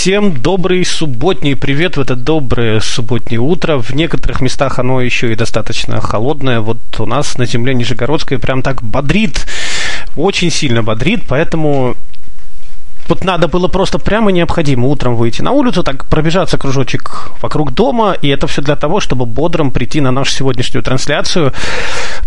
Всем 0.00 0.32
добрый 0.32 0.82
субботний 0.86 1.54
привет 1.54 1.98
в 1.98 2.00
это 2.00 2.16
доброе 2.16 2.80
субботнее 2.80 3.38
утро. 3.38 3.76
В 3.76 3.94
некоторых 3.94 4.40
местах 4.40 4.78
оно 4.78 5.02
еще 5.02 5.30
и 5.30 5.36
достаточно 5.36 6.00
холодное. 6.00 6.60
Вот 6.60 6.78
у 7.00 7.04
нас 7.04 7.36
на 7.36 7.44
земле 7.44 7.74
Нижегородской 7.74 8.38
прям 8.38 8.62
так 8.62 8.82
бодрит, 8.82 9.46
очень 10.16 10.50
сильно 10.50 10.82
бодрит, 10.82 11.24
поэтому 11.28 11.96
вот 13.10 13.24
надо 13.24 13.48
было 13.48 13.68
просто 13.68 13.98
прямо 13.98 14.30
необходимо 14.30 14.86
утром 14.86 15.16
выйти 15.16 15.42
на 15.42 15.50
улицу, 15.50 15.82
так 15.82 16.06
пробежаться 16.06 16.56
кружочек 16.56 17.30
вокруг 17.42 17.74
дома, 17.74 18.16
и 18.22 18.28
это 18.28 18.46
все 18.46 18.62
для 18.62 18.76
того, 18.76 19.00
чтобы 19.00 19.26
бодрым 19.26 19.70
прийти 19.70 20.00
на 20.00 20.10
нашу 20.10 20.32
сегодняшнюю 20.32 20.82
трансляцию, 20.82 21.52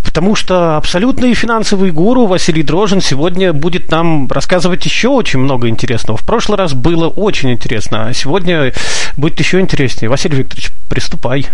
потому 0.04 0.36
что 0.36 0.78
абсолютный 0.78 1.34
финансовый 1.34 1.92
гуру 1.92 2.26
Василий 2.26 2.64
Дрожин 2.64 3.02
сегодня 3.02 3.54
будет 3.54 3.90
нам 3.92 4.28
рассказывать 4.28 4.86
еще 4.86 5.08
очень 5.08 5.40
много 5.40 5.70
интересного. 5.70 6.18
В 6.18 6.26
прошлый 6.26 6.58
раз 6.58 6.74
было 6.74 7.08
очень 7.08 7.52
интересно, 7.52 8.08
а 8.08 8.14
сегодня 8.14 8.74
будет 9.18 9.40
еще 9.40 9.60
интереснее. 9.60 10.10
Василий 10.10 10.38
Викторович, 10.38 10.72
приступай. 10.90 11.48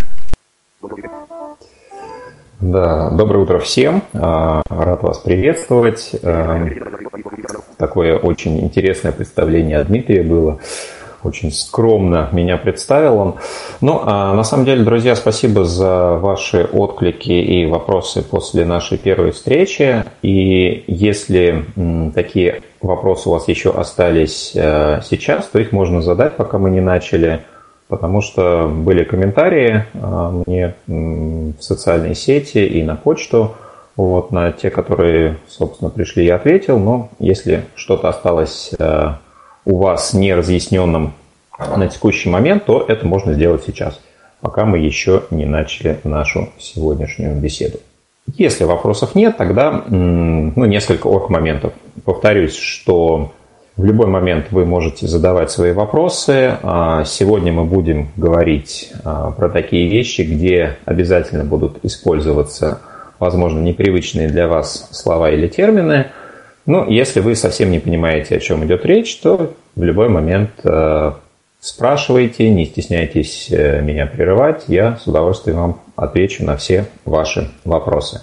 Да, 2.60 3.08
доброе 3.08 3.44
утро 3.44 3.58
всем. 3.58 4.02
А, 4.12 4.60
рад 4.68 5.02
вас 5.02 5.18
приветствовать. 5.18 6.10
А, 6.22 6.66
такое 7.78 8.18
очень 8.18 8.60
интересное 8.60 9.12
представление 9.12 9.78
от 9.78 9.86
Дмитрия 9.86 10.22
было. 10.22 10.58
Очень 11.22 11.52
скромно 11.52 12.28
меня 12.32 12.58
представил 12.58 13.16
он. 13.16 13.34
Ну, 13.80 14.02
а 14.04 14.34
на 14.34 14.44
самом 14.44 14.66
деле, 14.66 14.84
друзья, 14.84 15.16
спасибо 15.16 15.64
за 15.64 16.16
ваши 16.16 16.64
отклики 16.64 17.32
и 17.32 17.64
вопросы 17.64 18.22
после 18.22 18.66
нашей 18.66 18.98
первой 18.98 19.30
встречи. 19.30 20.04
И 20.20 20.84
если 20.86 21.64
такие 22.14 22.60
вопросы 22.82 23.30
у 23.30 23.32
вас 23.32 23.48
еще 23.48 23.70
остались 23.70 24.52
э, 24.54 25.00
сейчас, 25.02 25.46
то 25.46 25.58
их 25.58 25.72
можно 25.72 26.02
задать, 26.02 26.36
пока 26.36 26.58
мы 26.58 26.70
не 26.70 26.80
начали 26.80 27.42
потому 27.90 28.22
что 28.22 28.68
были 28.72 29.04
комментарии 29.04 29.84
а, 29.94 30.30
мне 30.46 30.74
в 30.86 31.60
социальные 31.60 32.14
сети 32.14 32.64
и 32.64 32.82
на 32.82 32.96
почту. 32.96 33.56
Вот, 33.96 34.30
на 34.30 34.52
те, 34.52 34.70
которые, 34.70 35.36
собственно, 35.48 35.90
пришли, 35.90 36.24
я 36.24 36.36
ответил. 36.36 36.78
Но 36.78 37.10
если 37.18 37.64
что-то 37.74 38.08
осталось 38.08 38.70
а, 38.78 39.18
у 39.66 39.76
вас 39.78 40.14
не 40.14 40.32
разъясненным 40.32 41.12
на 41.58 41.88
текущий 41.88 42.30
момент, 42.30 42.64
то 42.64 42.82
это 42.86 43.06
можно 43.06 43.34
сделать 43.34 43.64
сейчас, 43.66 44.00
пока 44.40 44.64
мы 44.64 44.78
еще 44.78 45.24
не 45.30 45.44
начали 45.44 45.98
нашу 46.04 46.48
сегодняшнюю 46.58 47.36
беседу. 47.38 47.78
Если 48.38 48.64
вопросов 48.64 49.14
нет, 49.14 49.36
тогда 49.36 49.84
ну, 49.88 50.64
несколько 50.64 51.08
орг 51.08 51.28
моментов. 51.28 51.72
Повторюсь, 52.04 52.56
что 52.56 53.32
в 53.76 53.84
любой 53.84 54.08
момент 54.08 54.46
вы 54.50 54.64
можете 54.66 55.06
задавать 55.06 55.50
свои 55.50 55.72
вопросы. 55.72 56.58
А, 56.62 57.04
сегодня 57.04 57.52
мы 57.52 57.64
будем 57.64 58.08
говорить 58.16 58.92
а, 59.04 59.30
про 59.30 59.48
такие 59.48 59.88
вещи, 59.88 60.22
где 60.22 60.76
обязательно 60.84 61.44
будут 61.44 61.84
использоваться, 61.84 62.80
возможно, 63.18 63.60
непривычные 63.60 64.28
для 64.28 64.48
вас 64.48 64.88
слова 64.90 65.30
или 65.30 65.48
термины. 65.48 66.08
Но 66.66 66.84
если 66.86 67.20
вы 67.20 67.34
совсем 67.36 67.70
не 67.70 67.78
понимаете, 67.78 68.36
о 68.36 68.40
чем 68.40 68.64
идет 68.66 68.84
речь, 68.84 69.16
то 69.16 69.54
в 69.74 69.82
любой 69.82 70.08
момент 70.08 70.50
а, 70.64 71.16
спрашивайте, 71.60 72.50
не 72.50 72.66
стесняйтесь 72.66 73.48
э, 73.50 73.80
меня 73.82 74.06
прерывать. 74.06 74.64
Я 74.66 74.96
с 74.96 75.06
удовольствием 75.06 75.56
вам 75.56 75.80
отвечу 75.96 76.44
на 76.44 76.56
все 76.56 76.86
ваши 77.04 77.50
вопросы. 77.64 78.22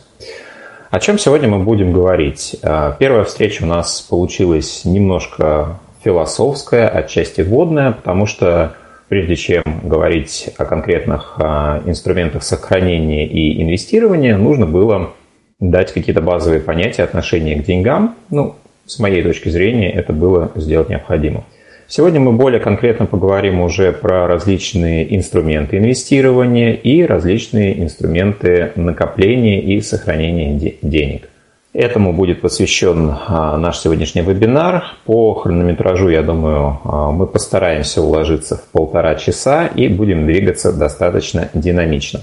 О 0.89 1.01
чем 1.01 1.17
сегодня 1.17 1.49
мы 1.49 1.59
будем 1.59 1.91
говорить? 1.91 2.55
А, 2.63 2.95
первая 2.97 3.25
встреча 3.25 3.63
у 3.63 3.65
нас 3.65 3.99
получилась 3.99 4.85
немножко 4.85 5.79
философская, 6.01 6.87
отчасти 6.87 7.41
водная, 7.41 7.91
потому 7.91 8.25
что 8.25 8.73
прежде 9.09 9.35
чем 9.35 9.63
говорить 9.83 10.49
о 10.57 10.63
конкретных 10.63 11.35
а, 11.39 11.81
инструментах 11.85 12.43
сохранения 12.43 13.27
и 13.27 13.61
инвестирования, 13.61 14.37
нужно 14.37 14.65
было 14.65 15.11
дать 15.59 15.91
какие-то 15.91 16.21
базовые 16.21 16.61
понятия 16.61 17.03
отношения 17.03 17.61
к 17.61 17.65
деньгам. 17.65 18.15
Ну, 18.29 18.55
с 18.85 18.97
моей 18.99 19.21
точки 19.21 19.49
зрения, 19.49 19.91
это 19.91 20.13
было 20.13 20.51
сделать 20.55 20.87
необходимо. 20.87 21.43
Сегодня 21.89 22.19
мы 22.19 22.33
более 22.33 22.59
конкретно 22.59 23.05
поговорим 23.05 23.61
уже 23.61 23.93
про 23.93 24.27
различные 24.27 25.15
инструменты 25.15 25.77
инвестирования 25.77 26.73
и 26.73 27.05
различные 27.05 27.81
инструменты 27.81 28.73
накопления 28.75 29.61
и 29.61 29.79
сохранения 29.79 30.75
денег. 30.81 31.29
Этому 31.73 32.11
будет 32.11 32.41
посвящен 32.41 33.13
а, 33.27 33.55
наш 33.57 33.77
сегодняшний 33.77 34.21
вебинар. 34.21 34.83
По 35.05 35.33
хронометражу, 35.35 36.09
я 36.09 36.23
думаю, 36.23 36.79
а, 36.83 37.11
мы 37.11 37.25
постараемся 37.25 38.01
уложиться 38.01 38.57
в 38.57 38.63
полтора 38.71 39.15
часа 39.15 39.67
и 39.67 39.87
будем 39.87 40.25
двигаться 40.25 40.73
достаточно 40.73 41.49
динамично. 41.53 42.21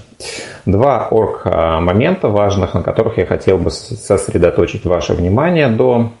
Два 0.67 1.07
орг 1.09 1.41
а, 1.45 1.79
момента 1.79 2.27
важных, 2.27 2.75
на 2.75 2.83
которых 2.83 3.17
я 3.17 3.25
хотел 3.25 3.57
бы 3.57 3.71
сосредоточить 3.71 4.85
ваше 4.85 5.13
внимание 5.13 5.69
до 5.69 6.11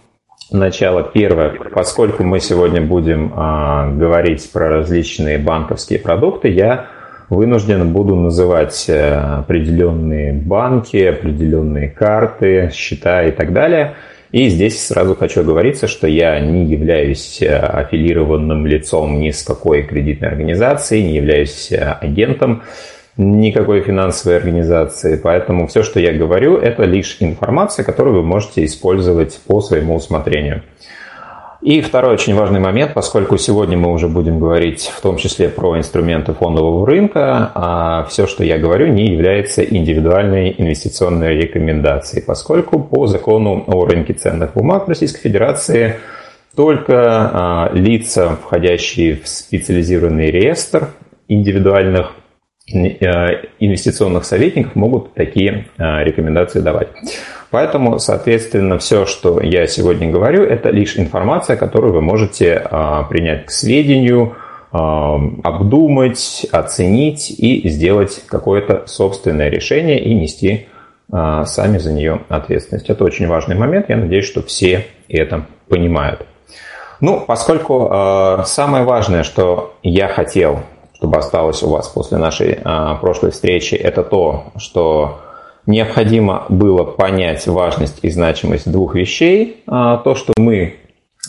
Начало 0.51 1.03
первое. 1.03 1.55
Поскольку 1.73 2.23
мы 2.23 2.39
сегодня 2.39 2.81
будем 2.81 3.33
а, 3.35 3.89
говорить 3.91 4.51
про 4.51 4.69
различные 4.69 5.39
банковские 5.39 5.97
продукты, 5.99 6.49
я 6.49 6.87
вынужден 7.29 7.91
буду 7.91 8.15
называть 8.15 8.85
э, 8.87 9.13
определенные 9.39 10.33
банки, 10.33 10.97
определенные 10.97 11.89
карты, 11.89 12.69
счета 12.71 13.23
и 13.23 13.31
так 13.31 13.53
далее. 13.53 13.95
И 14.31 14.49
здесь 14.49 14.85
сразу 14.85 15.15
хочу 15.15 15.41
оговориться, 15.41 15.87
что 15.87 16.07
я 16.07 16.39
не 16.39 16.65
являюсь 16.65 17.41
э, 17.41 17.57
аффилированным 17.57 18.67
лицом 18.67 19.19
ни 19.19 19.31
с 19.31 19.43
какой 19.43 19.83
кредитной 19.83 20.29
организацией, 20.29 21.03
не 21.03 21.15
являюсь 21.15 21.71
э, 21.71 21.77
агентом 21.77 22.61
никакой 23.17 23.81
финансовой 23.81 24.37
организации. 24.37 25.19
Поэтому 25.21 25.67
все, 25.67 25.83
что 25.83 25.99
я 25.99 26.13
говорю, 26.13 26.57
это 26.57 26.83
лишь 26.83 27.17
информация, 27.19 27.85
которую 27.85 28.17
вы 28.17 28.23
можете 28.23 28.65
использовать 28.65 29.39
по 29.47 29.61
своему 29.61 29.95
усмотрению. 29.95 30.63
И 31.61 31.81
второй 31.81 32.13
очень 32.13 32.35
важный 32.35 32.59
момент, 32.59 32.93
поскольку 32.93 33.37
сегодня 33.37 33.75
мы 33.75 33.91
уже 33.91 34.07
будем 34.07 34.37
говорить 34.37 34.91
в 34.95 35.01
том 35.01 35.17
числе 35.17 35.49
про 35.49 35.77
инструменты 35.79 36.33
фондового 36.33 36.85
рынка, 36.85 37.51
а 37.55 38.03
все, 38.03 38.27
что 38.27 38.43
я 38.43 38.59
говорю, 38.59 38.87
не 38.87 39.07
является 39.07 39.63
индивидуальной 39.63 40.53
инвестиционной 40.55 41.35
рекомендацией, 41.35 42.23
поскольку 42.23 42.79
по 42.79 43.07
закону 43.07 43.63
о 43.65 43.85
рынке 43.85 44.13
ценных 44.13 44.53
бумаг 44.53 44.87
Российской 44.87 45.21
Федерации 45.21 45.95
только 46.55 47.01
а, 47.33 47.71
лица, 47.73 48.37
входящие 48.43 49.15
в 49.15 49.27
специализированный 49.27 50.29
реестр 50.29 50.89
индивидуальных 51.27 52.11
инвестиционных 52.67 54.25
советников 54.25 54.75
могут 54.75 55.13
такие 55.13 55.67
э, 55.77 56.03
рекомендации 56.03 56.61
давать. 56.61 56.87
Поэтому, 57.51 57.99
соответственно, 57.99 58.79
все, 58.79 59.05
что 59.05 59.39
я 59.39 59.67
сегодня 59.67 60.09
говорю, 60.09 60.43
это 60.43 60.71
лишь 60.71 60.97
информация, 60.97 61.57
которую 61.57 61.93
вы 61.93 62.01
можете 62.01 62.63
э, 62.69 63.03
принять 63.09 63.45
к 63.45 63.51
сведению, 63.51 64.35
обдумать, 64.71 66.45
оценить 66.51 67.29
и 67.29 67.69
сделать 67.69 68.23
какое-то 68.27 68.83
собственное 68.87 69.47
решение 69.47 70.03
и 70.03 70.13
нести 70.13 70.67
сами 71.09 71.77
за 71.77 71.93
нее 71.93 72.19
ответственность. 72.27 72.89
Это 72.89 73.05
очень 73.05 73.25
важный 73.27 73.55
момент. 73.55 73.85
Я 73.87 73.95
надеюсь, 73.95 74.25
что 74.25 74.41
все 74.41 74.85
это 75.07 75.45
понимают. 75.69 76.25
Ну, 76.99 77.23
поскольку 77.25 77.89
самое 78.45 78.83
важное, 78.83 79.23
что 79.23 79.77
я 79.81 80.09
хотел 80.09 80.59
чтобы 81.05 81.19
осталось 81.19 81.61
у 81.61 81.69
вас 81.69 81.87
после 81.87 82.17
нашей 82.17 82.57
а, 82.63 82.95
прошлой 82.95 83.29
встречи, 83.29 83.75
это 83.75 84.01
то, 84.01 84.45
что 84.57 85.19
необходимо 85.67 86.47
было 86.49 86.83
понять 86.83 87.45
важность 87.45 87.99
и 88.01 88.09
значимость 88.09 88.71
двух 88.71 88.95
вещей. 88.95 89.61
А, 89.67 89.97
то, 89.97 90.15
что 90.15 90.33
мы 90.35 90.77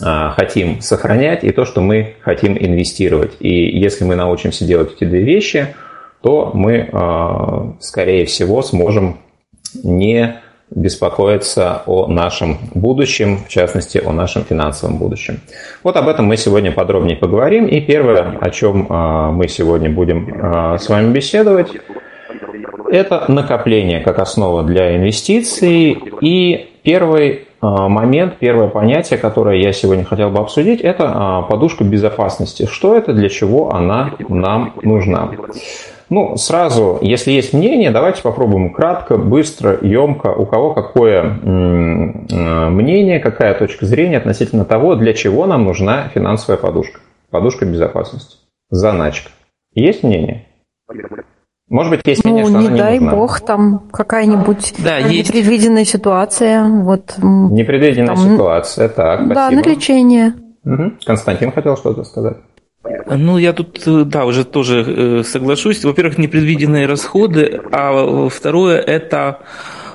а, 0.01 0.31
хотим 0.31 0.81
сохранять, 0.81 1.43
и 1.43 1.51
то, 1.51 1.63
что 1.65 1.81
мы 1.81 2.15
хотим 2.21 2.57
инвестировать. 2.57 3.33
И 3.39 3.79
если 3.79 4.03
мы 4.03 4.15
научимся 4.15 4.65
делать 4.65 4.93
эти 4.95 5.03
две 5.03 5.21
вещи, 5.21 5.75
то 6.23 6.49
мы, 6.55 6.89
а, 6.91 7.75
скорее 7.79 8.25
всего, 8.25 8.63
сможем 8.63 9.19
не 9.83 10.41
беспокоиться 10.69 11.83
о 11.85 12.07
нашем 12.07 12.57
будущем, 12.73 13.39
в 13.45 13.47
частности, 13.47 14.01
о 14.03 14.11
нашем 14.11 14.43
финансовом 14.43 14.97
будущем. 14.97 15.39
Вот 15.83 15.95
об 15.95 16.07
этом 16.07 16.25
мы 16.25 16.37
сегодня 16.37 16.71
подробнее 16.71 17.15
поговорим. 17.15 17.67
И 17.67 17.79
первое, 17.79 18.37
о 18.39 18.49
чем 18.49 18.87
а, 18.89 19.31
мы 19.31 19.47
сегодня 19.47 19.89
будем 19.89 20.39
а, 20.41 20.77
с 20.77 20.89
вами 20.89 21.13
беседовать, 21.13 21.69
это 22.89 23.25
накопление 23.31 24.01
как 24.01 24.19
основа 24.19 24.63
для 24.63 24.95
инвестиций. 24.97 25.97
И 26.21 26.69
первый 26.83 27.47
а, 27.61 27.87
момент, 27.87 28.35
первое 28.37 28.67
понятие, 28.67 29.19
которое 29.19 29.61
я 29.61 29.71
сегодня 29.71 30.03
хотел 30.03 30.31
бы 30.31 30.39
обсудить, 30.39 30.81
это 30.81 31.45
подушка 31.49 31.85
безопасности. 31.85 32.67
Что 32.69 32.95
это, 32.95 33.13
для 33.13 33.29
чего 33.29 33.73
она 33.73 34.11
нам 34.27 34.73
нужна? 34.83 35.31
Ну, 36.09 36.37
сразу, 36.37 36.99
если 37.01 37.31
есть 37.31 37.53
мнение, 37.53 37.91
давайте 37.91 38.21
попробуем 38.21 38.71
кратко, 38.71 39.17
быстро, 39.17 39.77
емко, 39.81 40.27
у 40.27 40.45
кого 40.45 40.73
какое 40.73 41.23
мнение, 41.23 43.19
какая 43.19 43.53
точка 43.53 43.85
зрения 43.85 44.17
относительно 44.17 44.63
того, 44.65 44.95
для 44.95 45.13
чего 45.13 45.45
нам 45.45 45.65
нужна 45.65 46.07
финансовая 46.13 46.57
подушка, 46.57 47.01
подушка 47.29 47.65
безопасности, 47.65 48.37
заначка. 48.69 49.31
Есть 49.73 50.03
мнение? 50.03 50.45
Может 51.69 51.91
быть, 51.91 52.01
есть 52.05 52.23
мнение, 52.23 52.45
ну, 52.45 52.49
что 52.51 52.59
не 52.59 52.65
она 52.67 52.73
не 52.75 52.79
дай 52.81 52.99
нужна. 52.99 53.15
бог, 53.17 53.41
там 53.41 53.79
какая-нибудь 53.91 54.75
Да, 54.81 54.99
есть. 54.99 55.29
непредвиденная 55.33 55.83
ситуация. 55.83 56.63
Вот, 56.63 57.15
Непредвиденная 57.17 58.15
там, 58.15 58.17
ситуация, 58.17 58.87
так, 58.87 59.27
да, 59.27 59.49
спасибо. 59.49 59.61
на 59.61 59.69
лечение. 59.73 60.33
Мгм. 60.63 60.97
Константин 61.05 61.51
хотел 61.51 61.75
что-то 61.75 62.05
сказать. 62.05 62.37
Ну, 63.09 63.37
я 63.37 63.53
тут, 63.53 63.81
э, 63.87 64.03
да, 64.03 64.25
уже 64.25 64.43
тоже 64.43 64.85
э, 64.85 65.23
соглашусь. 65.23 65.83
Во-первых, 65.83 66.17
непредвиденные 66.17 66.85
расходы, 66.85 67.61
а 67.71 68.27
второе– 68.29 68.79
это, 68.87 69.39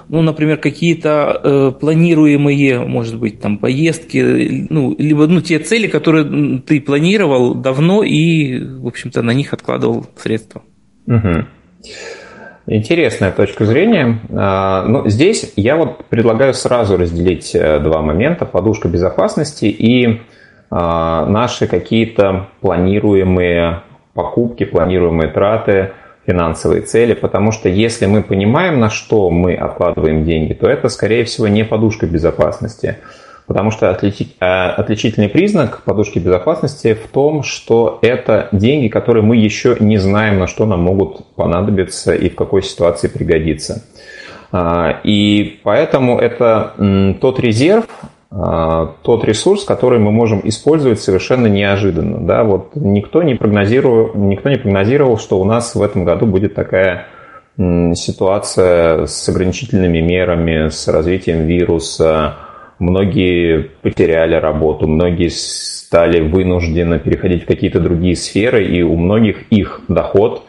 ну, 0.08 0.22
например, 0.22 0.58
какие-то 0.58 1.40
э, 1.42 1.72
планируемые, 1.78 2.80
может 2.80 3.18
быть, 3.18 3.40
там, 3.40 3.58
поездки, 3.58 4.18
э, 4.18 4.66
ну, 4.70 4.94
либо, 4.98 5.26
ну, 5.26 5.40
те 5.40 5.58
цели, 5.58 5.86
которые 5.86 6.60
ты 6.60 6.80
планировал 6.80 7.54
давно 7.54 8.02
и, 8.02 8.58
в 8.58 8.86
общем-то, 8.86 9.22
на 9.22 9.32
них 9.32 9.52
откладывал 9.52 10.06
средства. 10.16 10.62
Мгм. 11.06 11.48
Интересная 12.66 13.32
точка 13.32 13.66
зрения. 13.66 14.20
А, 14.30 14.84
Ну, 14.86 15.08
здесь 15.08 15.52
я 15.56 15.76
вот 15.76 16.04
предлагаю 16.06 16.54
сразу 16.54 16.96
разделить 16.96 17.54
э, 17.54 17.80
два 17.80 18.02
момента. 18.02 18.46
Подушка 18.46 18.88
безопасности 18.88 19.64
и 19.66 20.20
наши 20.74 21.66
какие-то 21.66 22.46
планируемые 22.62 23.82
покупки, 24.14 24.64
планируемые 24.64 25.28
траты, 25.28 25.92
финансовые 26.26 26.82
цели. 26.82 27.14
Потому 27.14 27.52
что 27.52 27.68
если 27.68 28.06
мы 28.06 28.22
понимаем, 28.22 28.80
на 28.80 28.90
что 28.90 29.30
мы 29.30 29.54
откладываем 29.54 30.24
деньги, 30.24 30.52
то 30.54 30.68
это, 30.68 30.88
скорее 30.88 31.24
всего, 31.24 31.48
не 31.48 31.64
подушка 31.64 32.06
безопасности. 32.06 32.98
Потому 33.46 33.70
что 33.70 33.90
а, 33.90 34.70
отличительный 34.70 35.28
признак 35.28 35.82
подушки 35.84 36.18
безопасности 36.18 36.94
в 36.94 37.08
том, 37.08 37.42
что 37.42 37.98
это 38.00 38.48
деньги, 38.52 38.88
которые 38.88 39.24
мы 39.24 39.36
еще 39.36 39.76
не 39.80 39.98
знаем, 39.98 40.38
на 40.38 40.46
что 40.46 40.64
нам 40.64 40.82
могут 40.82 41.26
понадобиться 41.34 42.14
и 42.14 42.30
в 42.30 42.36
какой 42.36 42.62
ситуации 42.62 43.08
пригодиться. 43.08 43.82
А, 44.52 45.00
И 45.02 45.60
поэтому 45.64 46.18
это 46.18 47.16
тот 47.20 47.40
резерв, 47.40 47.86
а, 47.90 48.08
тот 48.32 49.24
ресурс, 49.24 49.64
который 49.64 49.98
мы 49.98 50.10
можем 50.10 50.40
использовать 50.44 51.00
совершенно 51.00 51.48
неожиданно. 51.48 52.18
Да? 52.26 52.44
Вот 52.44 52.70
никто, 52.74 53.22
не 53.22 53.34
прогнозировал, 53.34 54.12
никто 54.14 54.48
не 54.48 54.56
прогнозировал, 54.56 55.18
что 55.18 55.38
у 55.38 55.44
нас 55.44 55.74
в 55.74 55.82
этом 55.82 56.04
году 56.04 56.26
будет 56.26 56.54
такая 56.54 57.06
ситуация 57.58 59.06
с 59.06 59.28
ограничительными 59.28 60.00
мерами, 60.00 60.68
с 60.68 60.88
развитием 60.88 61.44
вируса. 61.44 62.36
Многие 62.78 63.70
потеряли 63.82 64.34
работу, 64.34 64.88
многие 64.88 65.28
стали 65.28 66.20
вынуждены 66.20 66.98
переходить 66.98 67.44
в 67.44 67.46
какие-то 67.46 67.80
другие 67.80 68.16
сферы, 68.16 68.64
и 68.64 68.82
у 68.82 68.96
многих 68.96 69.42
их 69.50 69.82
доход 69.88 70.44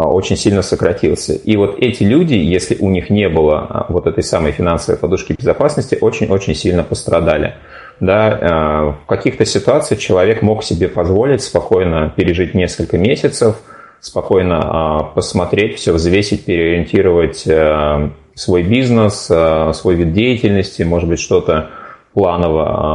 очень 0.00 0.36
сильно 0.36 0.62
сократился. 0.62 1.34
И 1.34 1.56
вот 1.56 1.78
эти 1.78 2.02
люди, 2.02 2.34
если 2.34 2.76
у 2.80 2.90
них 2.90 3.10
не 3.10 3.28
было 3.28 3.60
а, 3.60 3.86
вот 3.88 4.06
этой 4.06 4.24
самой 4.24 4.50
финансовой 4.52 4.98
подушки 4.98 5.34
безопасности, 5.38 5.96
очень-очень 6.00 6.54
сильно 6.54 6.82
пострадали. 6.82 7.54
Да, 8.00 8.38
а, 8.40 8.96
в 9.04 9.06
каких-то 9.06 9.44
ситуациях 9.44 10.00
человек 10.00 10.42
мог 10.42 10.64
себе 10.64 10.88
позволить 10.88 11.42
спокойно 11.42 12.12
пережить 12.16 12.54
несколько 12.54 12.98
месяцев, 12.98 13.56
спокойно 14.00 14.60
а, 14.62 15.02
посмотреть 15.04 15.76
все, 15.76 15.92
взвесить, 15.92 16.44
переориентировать 16.44 17.44
а, 17.46 18.10
свой 18.34 18.64
бизнес, 18.64 19.28
а, 19.30 19.72
свой 19.72 19.94
вид 19.94 20.12
деятельности, 20.12 20.82
может 20.82 21.08
быть, 21.08 21.20
что-то 21.20 21.70
планово, 22.14 22.90
а, 22.90 22.94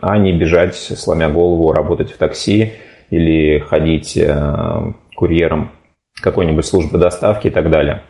а 0.00 0.18
не 0.18 0.32
бежать, 0.32 0.76
сломя 0.76 1.28
голову, 1.28 1.72
работать 1.72 2.12
в 2.12 2.16
такси 2.18 2.74
или 3.10 3.58
ходить 3.58 4.16
а, 4.16 4.92
курьером 5.16 5.72
какой-нибудь 6.20 6.64
службы 6.64 6.98
доставки 6.98 7.48
и 7.48 7.50
так 7.50 7.70
далее. 7.70 8.02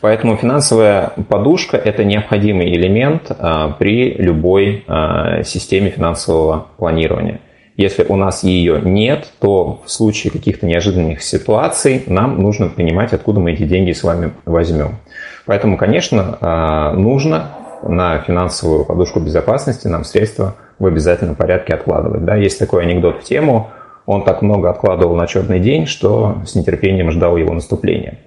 Поэтому 0.00 0.36
финансовая 0.36 1.12
подушка– 1.28 1.76
это 1.84 2.04
необходимый 2.04 2.70
элемент 2.72 3.30
а, 3.30 3.70
при 3.70 4.12
любой 4.14 4.84
а, 4.86 5.42
системе 5.42 5.90
финансового 5.90 6.66
планирования. 6.76 7.40
Если 7.76 8.04
у 8.04 8.16
нас 8.16 8.42
ее 8.42 8.80
нет, 8.82 9.32
то 9.38 9.82
в 9.84 9.90
случае 9.90 10.32
каких-то 10.32 10.66
неожиданных 10.66 11.22
ситуаций 11.22 12.04
нам 12.06 12.40
нужно 12.40 12.68
понимать, 12.68 13.12
откуда 13.12 13.40
мы 13.40 13.52
эти 13.52 13.64
деньги 13.64 13.92
с 13.92 14.02
вами 14.02 14.32
возьмем. 14.44 14.96
Поэтому, 15.46 15.76
конечно, 15.76 16.38
а, 16.40 16.92
нужно 16.92 17.52
на 17.82 18.18
финансовую 18.18 18.84
подушку 18.84 19.20
безопасности 19.20 19.86
нам 19.86 20.04
средства 20.04 20.56
в 20.78 20.86
обязательном 20.86 21.36
порядке 21.36 21.74
откладывать. 21.74 22.24
Да, 22.24 22.36
есть 22.36 22.58
такой 22.58 22.82
анекдот 22.82 23.22
в 23.22 23.24
тему– 23.24 23.70
он 24.06 24.22
так 24.24 24.40
много 24.40 24.70
откладывал 24.70 25.14
на 25.16 25.26
черный 25.26 25.60
день, 25.60 25.86
что 25.86 26.36
с 26.46 26.54
нетерпением 26.54 27.10
ждал 27.10 27.36
его 27.36 27.52
наступления. 27.52 28.18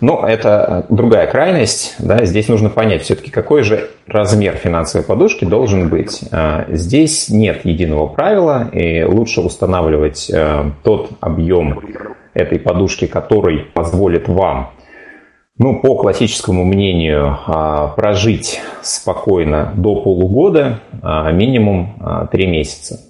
Но 0.00 0.24
это 0.24 0.86
другая 0.90 1.26
крайность. 1.26 1.96
Да? 1.98 2.24
Здесь 2.24 2.46
нужно 2.48 2.70
понять 2.70 3.02
все-таки, 3.02 3.32
какой 3.32 3.64
же 3.64 3.90
размер 4.06 4.54
финансовой 4.54 5.04
подушки 5.04 5.44
должен 5.44 5.88
быть. 5.88 6.22
Здесь 6.68 7.28
нет 7.28 7.64
единого 7.64 8.06
правила, 8.06 8.68
и 8.72 9.02
лучше 9.02 9.40
устанавливать 9.40 10.30
тот 10.84 11.10
объем 11.20 11.80
этой 12.32 12.60
подушки, 12.60 13.08
который 13.08 13.58
позволит 13.58 14.28
вам, 14.28 14.70
ну, 15.58 15.80
по 15.80 15.96
классическому 15.96 16.64
мнению, 16.64 17.36
прожить 17.96 18.60
спокойно 18.82 19.72
до 19.74 19.96
полугода, 19.96 20.78
минимум 21.32 22.28
3 22.30 22.46
месяца. 22.46 23.00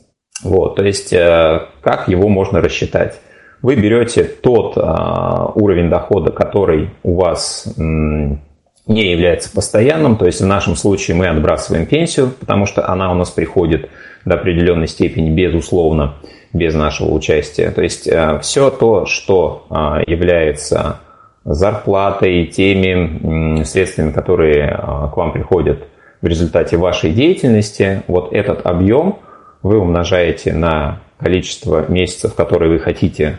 Вот, 0.45 0.77
то 0.77 0.85
есть, 0.85 1.11
как 1.11 2.09
его 2.09 2.29
можно 2.29 2.61
рассчитать? 2.61 3.21
Вы 3.61 3.75
берете 3.75 4.23
тот 4.23 4.77
уровень 4.77 5.91
дохода, 5.91 6.31
который 6.31 6.91
у 7.03 7.17
вас 7.17 7.67
не 7.77 9.11
является 9.11 9.53
постоянным, 9.53 10.17
то 10.17 10.27
есть 10.27 10.41
в 10.41 10.47
нашем 10.47 10.77
случае 10.77 11.17
мы 11.17 11.27
отбрасываем 11.27 11.87
пенсию, 11.87 12.33
потому 12.39 12.67
что 12.67 12.89
она 12.89 13.11
у 13.11 13.15
нас 13.15 13.31
приходит 13.31 13.91
до 14.25 14.37
определенной 14.37 14.87
степени 14.87 15.31
безусловно, 15.31 16.15
без 16.53 16.75
нашего 16.75 17.13
участия. 17.13 17.73
То 17.73 17.83
есть 17.83 18.09
все 18.43 18.71
то, 18.71 19.07
что 19.07 19.67
является 20.07 21.01
зарплатой, 21.45 22.47
теми 22.47 23.65
средствами, 23.65 24.13
которые 24.13 24.69
к 24.69 25.17
вам 25.17 25.33
приходят 25.33 25.89
в 26.23 26.27
результате 26.27 26.77
вашей 26.77 27.11
деятельности, 27.13 28.03
вот 28.07 28.33
этот 28.33 28.65
объем– 28.65 29.19
вы 29.63 29.79
умножаете 29.79 30.53
на 30.53 31.01
количество 31.19 31.85
месяцев, 31.91 32.35
которые 32.35 32.71
вы 32.71 32.79
хотите, 32.79 33.39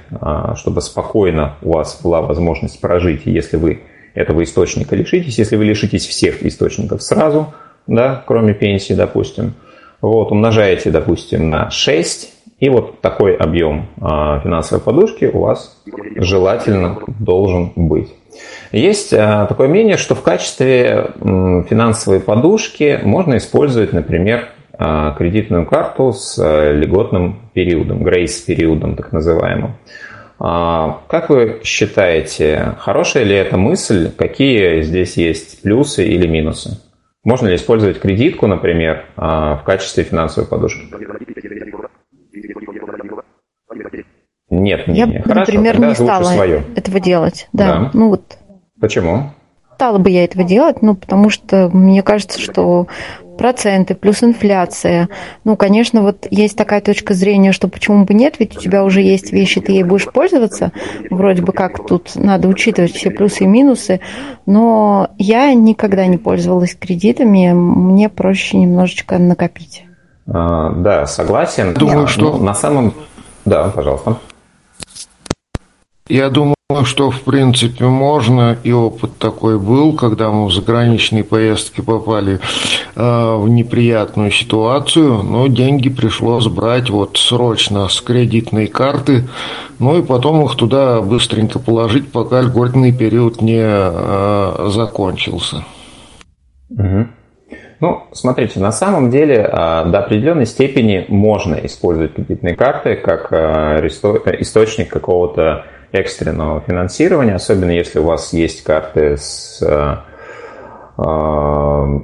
чтобы 0.56 0.82
спокойно 0.82 1.56
у 1.62 1.74
вас 1.74 2.02
была 2.04 2.22
возможность 2.22 2.82
прожить, 2.82 3.22
если 3.26 3.58
вы 3.58 3.84
этого 4.16 4.44
источника 4.44 4.96
лишитесь, 4.96 5.38
если 5.38 5.56
вы 5.56 5.66
лишитесь 5.66 6.06
всех 6.06 6.44
источников 6.44 7.02
сразу, 7.02 7.54
да, 7.88 8.22
кроме 8.28 8.54
пенсии, 8.54 8.94
допустим, 8.94 9.54
вот, 10.02 10.32
умножаете, 10.32 10.92
допустим, 10.92 11.50
на 11.50 11.70
6, 11.70 12.34
и 12.60 12.70
вот 12.70 13.00
такой 13.00 13.36
объем 13.36 13.88
финансовой 13.98 14.84
подушки 14.84 15.26
у 15.32 15.40
вас 15.40 15.82
желательно 16.18 17.00
должен 17.20 17.72
быть. 17.78 18.10
Есть 18.74 19.12
такое 19.12 19.70
мнение, 19.70 19.96
что 19.96 20.16
в 20.16 20.22
качестве 20.22 21.12
финансовой 21.22 22.20
подушки 22.20 23.00
можно 23.02 23.38
использовать, 23.38 23.94
например, 23.94 24.50
кредитную 24.80 25.66
карту 25.66 26.14
с 26.14 26.42
льготным 26.42 27.52
периодом, 27.54 28.04
грейс-периодом 28.04 28.96
так 28.96 29.12
называемым. 29.12 29.76
Как 30.40 31.30
вы 31.30 31.60
считаете, 31.64 32.76
хорошая 32.80 33.26
ли 33.26 33.36
эта 33.36 33.58
мысль? 33.58 34.10
Какие 34.10 34.82
здесь 34.84 35.18
есть 35.18 35.62
плюсы 35.62 36.08
или 36.08 36.28
минусы? 36.28 36.80
Можно 37.26 37.50
ли 37.50 37.56
использовать 37.56 38.00
кредитку, 38.00 38.48
например, 38.48 39.04
в 39.18 39.62
качестве 39.66 40.06
финансовой 40.06 40.50
подушки? 40.50 40.88
Нет 44.50 44.88
мнения. 44.88 45.18
Я, 45.18 45.22
Хорошо, 45.24 45.52
например, 45.52 45.80
не 45.80 45.94
стала 45.94 46.24
свое. 46.24 46.64
этого 46.78 47.00
делать. 47.02 47.50
Да. 47.52 47.68
Да. 47.68 47.92
Ну 47.94 48.10
вот 48.10 48.38
Почему? 48.80 49.32
стала 49.76 49.98
бы 49.98 50.10
я 50.10 50.24
этого 50.26 50.44
делать, 50.44 50.82
ну, 50.82 50.96
потому 50.96 51.30
что 51.30 51.70
мне 51.72 52.02
кажется, 52.02 52.40
что 52.42 52.88
проценты 53.40 53.96
плюс 53.96 54.22
инфляция. 54.22 55.08
Ну, 55.46 55.56
конечно, 55.56 56.02
вот 56.02 56.28
есть 56.30 56.58
такая 56.58 56.82
точка 56.82 57.14
зрения, 57.14 57.54
что 57.54 57.70
почему 57.70 58.04
бы 58.06 58.14
нет, 58.14 58.36
ведь 58.38 58.58
у 58.58 58.60
тебя 58.60 58.84
уже 58.84 59.02
есть 59.02 59.32
вещи, 59.32 59.62
ты 59.62 59.72
ей 59.72 59.84
будешь 59.84 60.06
пользоваться. 60.06 60.74
Вроде 61.10 61.42
бы 61.42 61.54
как 61.54 61.88
тут 61.88 62.12
надо 62.16 62.50
учитывать 62.50 62.92
все 62.94 63.10
плюсы 63.10 63.46
и 63.46 63.48
минусы, 63.48 64.02
но 64.46 65.10
я 65.18 65.54
никогда 65.54 66.06
не 66.06 66.18
пользовалась 66.18 66.76
кредитами, 66.76 67.54
мне 67.54 68.10
проще 68.10 68.58
немножечко 68.58 69.18
накопить. 69.18 69.86
А, 70.28 70.72
да, 70.74 71.06
согласен. 71.06 71.74
Думаю, 71.74 72.04
А, 72.04 72.08
что- 72.08 72.38
ну, 72.38 72.44
на 72.44 72.54
самом... 72.54 72.94
Да, 73.46 73.70
пожалуйста. 73.70 74.18
Я 76.10 76.32
думаю, 76.32 76.56
что 76.86 77.12
в 77.12 77.22
принципе 77.22 77.86
можно, 77.86 78.58
и 78.64 78.72
опыт 78.72 79.20
такой 79.20 79.60
был, 79.60 79.94
когда 79.96 80.32
мы 80.32 80.48
в 80.48 80.52
заграничные 80.52 81.24
поездки 81.24 81.82
попали 81.82 82.40
э, 82.96 83.36
в 83.36 83.48
неприятную 83.48 84.32
ситуацию, 84.32 85.22
но 85.22 85.46
деньги 85.46 85.88
пришлось 85.90 86.48
брать 86.48 86.90
вот 86.90 87.18
срочно 87.18 87.88
с 87.90 88.02
кредитной 88.02 88.66
карты, 88.66 89.28
ну 89.78 90.00
и 90.00 90.04
потом 90.04 90.44
их 90.46 90.56
туда 90.56 91.00
быстренько 91.02 91.60
положить, 91.60 92.12
пока 92.12 92.42
льготный 92.42 92.92
период 92.92 93.44
не 93.44 93.62
э, 93.62 94.70
закончился. 94.72 95.64
Угу. 96.72 97.08
Ну, 97.82 98.04
смотрите, 98.14 98.60
на 98.60 98.72
самом 98.72 99.10
деле 99.10 99.48
а, 99.50 99.86
до 99.86 100.00
определенной 100.00 100.46
степени 100.46 101.06
можно 101.08 101.56
использовать 101.56 102.14
кредитные 102.14 102.56
карты 102.56 102.96
как 102.96 103.32
а, 103.32 103.80
источник 103.88 104.90
какого-то 104.90 105.66
экстренного 105.92 106.62
финансирования, 106.62 107.36
особенно 107.36 107.72
если 107.72 108.00
у 108.00 108.04
вас 108.04 108.34
есть 108.34 108.64
карты 108.64 109.18
с 109.18 109.60
а, 109.62 110.04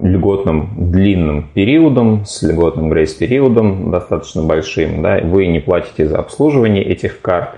льготным 0.01 0.91
длинным 0.91 1.49
периодом, 1.53 2.25
с 2.25 2.41
льготным 2.43 2.89
грейс-периодом 2.89 3.91
достаточно 3.91 4.43
большим, 4.43 5.01
да, 5.01 5.19
вы 5.21 5.47
не 5.47 5.59
платите 5.59 6.07
за 6.07 6.19
обслуживание 6.19 6.83
этих 6.83 7.21
карт, 7.21 7.55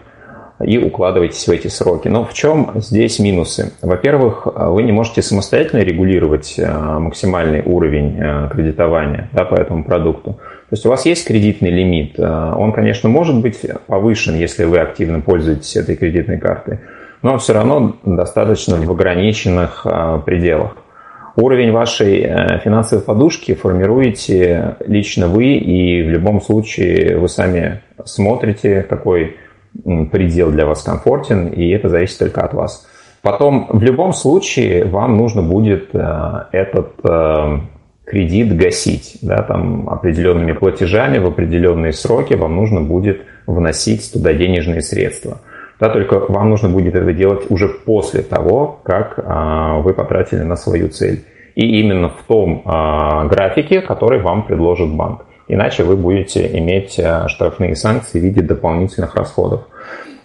и 0.64 0.78
укладываетесь 0.78 1.48
в 1.48 1.52
эти 1.52 1.68
сроки. 1.68 2.08
Но 2.08 2.26
в 2.26 2.34
чем 2.34 2.72
здесь 2.76 3.20
минусы? 3.20 3.74
Во-первых, 3.82 4.48
вы 4.48 4.84
не 4.84 4.92
можете 4.92 5.22
самостоятельно 5.22 5.82
регулировать 5.82 6.56
э, 6.58 6.68
максимальный 6.68 7.62
уровень 7.62 8.18
э, 8.20 8.50
кредитования 8.52 9.30
да, 9.34 9.46
по 9.46 9.56
этому 9.56 9.84
продукту. 9.84 10.40
То 10.70 10.74
есть 10.74 10.86
у 10.86 10.90
вас 10.90 11.06
есть 11.06 11.26
кредитный 11.26 11.70
лимит. 11.70 12.20
Э, 12.20 12.54
он, 12.56 12.74
конечно, 12.74 13.10
может 13.10 13.42
быть 13.42 13.60
повышен, 13.88 14.36
если 14.36 14.66
вы 14.66 14.80
активно 14.80 15.22
пользуетесь 15.22 15.76
этой 15.76 15.96
кредитной 15.96 16.38
картой, 16.38 16.80
но 17.22 17.38
все 17.38 17.54
равно 17.54 17.98
достаточно 18.04 18.78
в 18.78 18.92
ограниченных 18.92 19.86
пределах. 20.26 20.78
Уровень 21.36 21.72
вашей 21.72 22.22
финансовой 22.64 23.04
подушки 23.04 23.54
формируете 23.54 24.76
лично 24.86 25.28
вы, 25.28 25.54
и 25.54 26.04
в 26.04 26.10
любом 26.10 26.42
случае 26.42 27.18
вы 27.18 27.28
сами 27.28 27.82
смотрите, 28.06 28.84
какой 28.84 29.38
предел 29.84 30.52
для 30.52 30.66
вас 30.66 30.84
комфортен, 30.84 31.48
и 31.48 31.70
это 31.70 31.90
зависит 31.90 32.20
только 32.20 32.42
от 32.42 32.54
вас. 32.54 32.88
Потом, 33.22 33.68
в 33.70 33.82
любом 33.82 34.14
случае, 34.14 34.86
вам 34.86 35.18
нужно 35.18 35.42
будет 35.42 35.90
э, 35.94 36.46
этот 36.52 36.94
э, 37.04 37.60
кредит 38.08 38.56
гасить, 38.56 39.18
да, 39.22 39.44
там 39.44 39.90
определенными 39.90 40.54
платежами 40.54 41.18
в 41.18 41.28
определенные 41.28 41.92
сроки 41.92 42.36
вам 42.36 42.56
нужно 42.56 42.82
будет 42.82 43.22
вносить 43.46 44.12
туда 44.14 44.34
денежные 44.34 44.82
средства. 44.82 45.40
Да, 45.80 45.90
только 45.90 46.20
вам 46.20 46.50
нужно 46.50 46.70
будет 46.70 46.96
это 46.96 47.12
делать 47.14 47.52
уже 47.52 47.68
после 47.68 48.22
того, 48.22 48.80
как 48.84 49.20
а, 49.24 49.80
вы 49.80 49.94
потратили 49.94 50.42
на 50.42 50.56
свою 50.56 50.88
цель. 50.88 51.26
И 51.56 51.80
именно 51.82 52.10
в 52.10 52.24
том 52.28 52.62
а, 52.66 53.26
графике, 53.26 53.82
который 53.82 54.22
вам 54.22 54.44
предложит 54.44 54.90
банк. 54.90 55.26
Иначе 55.50 55.84
вы 55.84 55.96
будете 55.96 56.46
иметь 56.58 57.00
э, 57.00 57.30
штрафные 57.30 57.74
санкции 57.74 58.20
в 58.20 58.24
виде 58.24 58.42
дополнительных 58.42 59.16
расходов. 59.16 59.62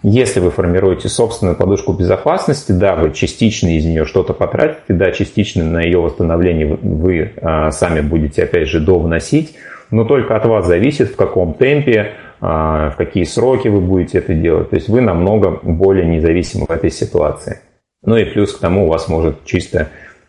Если 0.05 0.41
вы 0.41 0.51
формируете 0.51 1.07
собственную 1.07 1.55
подушку 1.55 1.93
безопасности, 1.93 2.73
да, 2.73 2.95
вы 2.95 3.13
частично 3.13 3.69
из 3.69 3.85
нее 3.85 4.03
что-то 4.03 4.33
потратите, 4.33 4.81
да, 4.89 5.11
частично 5.11 5.63
на 5.63 5.81
ее 5.81 6.01
восстановление 6.01 6.77
вы 6.81 7.31
а, 7.41 7.71
сами 7.71 8.01
будете, 8.01 8.43
опять 8.43 8.67
же, 8.67 8.81
довносить, 8.81 9.55
но 9.91 10.03
только 10.03 10.35
от 10.35 10.45
вас 10.45 10.67
зависит, 10.67 11.11
в 11.11 11.15
каком 11.15 11.53
темпе, 11.53 12.11
а, 12.41 12.89
в 12.89 12.97
какие 12.97 13.23
сроки 13.23 13.69
вы 13.69 13.79
будете 13.79 14.17
это 14.17 14.33
делать. 14.33 14.71
То 14.71 14.75
есть 14.75 14.89
вы 14.89 14.99
намного 14.99 15.57
более 15.63 16.05
независимы 16.05 16.65
в 16.65 16.71
этой 16.71 16.91
ситуации. 16.91 17.61
Ну 18.05 18.17
и 18.17 18.25
плюс 18.25 18.53
к 18.53 18.59
тому 18.59 18.87
у 18.87 18.89
вас 18.89 19.07
может 19.07 19.45
чисто 19.45 19.87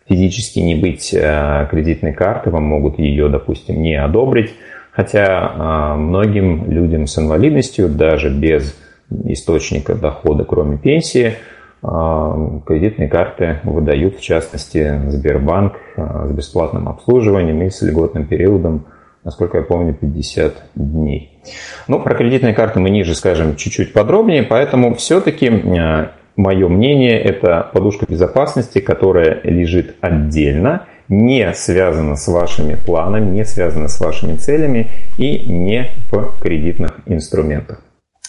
физически 0.08 0.60
не 0.60 0.76
быть 0.76 1.12
а, 1.12 1.66
кредитной 1.66 2.12
карты, 2.12 2.50
вам 2.50 2.62
могут 2.62 3.00
ее, 3.00 3.28
допустим, 3.28 3.82
не 3.82 3.96
одобрить. 3.96 4.52
Хотя 4.92 5.96
многим 5.96 6.70
людям 6.70 7.08
с 7.08 7.18
инвалидностью, 7.18 7.88
даже 7.88 8.30
без 8.30 8.76
источника 9.24 9.94
дохода, 9.94 10.44
кроме 10.44 10.76
пенсии, 10.76 11.34
а, 11.82 12.60
кредитные 12.66 13.08
карты 13.08 13.60
выдают, 13.64 14.16
в 14.16 14.20
частности, 14.20 15.02
Сбербанк 15.08 15.74
а, 15.96 16.26
с 16.28 16.32
бесплатным 16.32 16.88
обслуживанием 16.88 17.62
и 17.62 17.70
с 17.70 17.82
льготным 17.82 18.26
периодом, 18.26 18.86
насколько 19.22 19.58
я 19.58 19.64
помню, 19.64 19.94
50 19.94 20.54
дней. 20.74 21.38
Ну, 21.88 22.00
про 22.00 22.14
кредитные 22.14 22.54
карты 22.54 22.80
мы 22.80 22.90
ниже 22.90 23.14
скажем 23.14 23.56
чуть-чуть 23.56 23.92
подробнее, 23.92 24.42
поэтому 24.42 24.94
все-таки 24.94 25.50
мое 26.36 26.68
мнение– 26.68 27.20
это 27.22 27.70
подушка 27.72 28.06
безопасности, 28.08 28.80
которая 28.80 29.40
лежит 29.42 29.96
отдельно– 30.00 30.86
не 31.08 31.52
связано 31.54 32.16
с 32.16 32.28
вашими 32.28 32.76
планами, 32.76 33.30
не 33.30 33.44
связано 33.44 33.88
с 33.88 34.00
вашими 34.00 34.36
целями 34.36 34.90
и 35.18 35.40
не 35.46 35.90
в 36.10 36.40
кредитных 36.40 37.00
инструментах. 37.06 37.82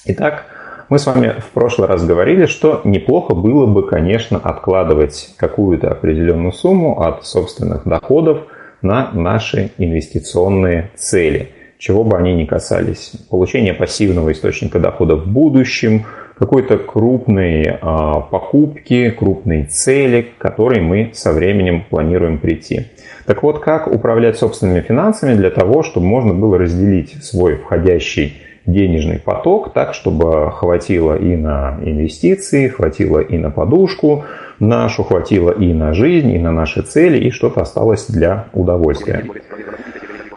Итак, 0.05 0.45
мы 0.89 0.99
с 0.99 1.05
вами 1.05 1.35
в 1.39 1.51
прошлый 1.51 1.87
раз 1.87 2.05
говорили, 2.05 2.45
что 2.45 2.81
неплохо 2.83 3.33
было 3.33 3.65
бы, 3.65 3.87
конечно, 3.87 4.37
откладывать 4.37 5.33
какую-то 5.37 5.89
определенную 5.89 6.51
сумму 6.51 7.01
от 7.01 7.25
собственных 7.25 7.87
доходов 7.87 8.43
на 8.81 9.11
наши 9.13 9.71
инвестиционные 9.77 10.91
цели, 10.95 11.49
чего 11.77 12.03
бы 12.03 12.17
они 12.17 12.33
ни 12.33 12.45
касались. 12.45 13.13
Получение 13.29 13.73
пассивного 13.73 14.31
источника 14.31 14.79
дохода 14.79 15.15
в 15.15 15.27
будущем– 15.27 16.05
какой-то 16.37 16.77
крупной 16.77 17.77
а, 17.81 18.19
покупки, 18.19 19.09
крупной 19.09 19.63
цели, 19.65 20.21
к 20.21 20.37
которой 20.37 20.81
мы 20.81 21.11
со 21.13 21.31
временем 21.31 21.85
планируем 21.89 22.39
прийти. 22.39 22.87
Так 23.25 23.41
вот, 23.41 23.59
как 23.59 23.87
управлять 23.87 24.37
собственными 24.37 24.81
финансами 24.81 25.35
для 25.35 25.49
того, 25.49 25.83
чтобы 25.83 26.05
можно 26.05 26.33
было 26.33 26.57
разделить 26.57 27.23
свой 27.23 27.55
входящий 27.55 28.41
денежный 28.65 29.19
поток 29.19 29.73
так, 29.73 29.93
чтобы 29.93 30.51
хватило 30.51 31.15
и 31.15 31.35
на 31.35 31.77
инвестиции, 31.81 32.67
хватило 32.67 33.19
и 33.19 33.37
на 33.37 33.51
подушку 33.51 34.25
нашу, 34.59 35.03
хватило 35.03 35.51
и 35.51 35.73
на 35.73 35.93
жизнь, 35.93 36.31
и 36.31 36.39
на 36.39 36.51
наши 36.51 36.81
цели, 36.81 37.17
и 37.17 37.31
что-то 37.31 37.61
осталось 37.61 38.07
для 38.07 38.47
удовольствия. 38.53 39.25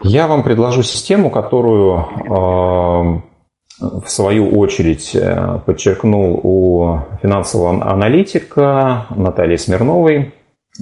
Я 0.03 0.27
вам 0.27 0.43
предложу 0.43 0.83
систему, 0.83 1.29
которую 1.29 2.05
а, 2.29 3.21
в 3.79 4.07
свою 4.07 4.49
очередь 4.57 5.15
э, 5.15 5.59
подчеркнул 5.65 6.39
у 6.43 6.99
финансового 7.21 7.91
аналитика 7.91 9.05
Натальи 9.09 9.55
Смирновой. 9.55 10.33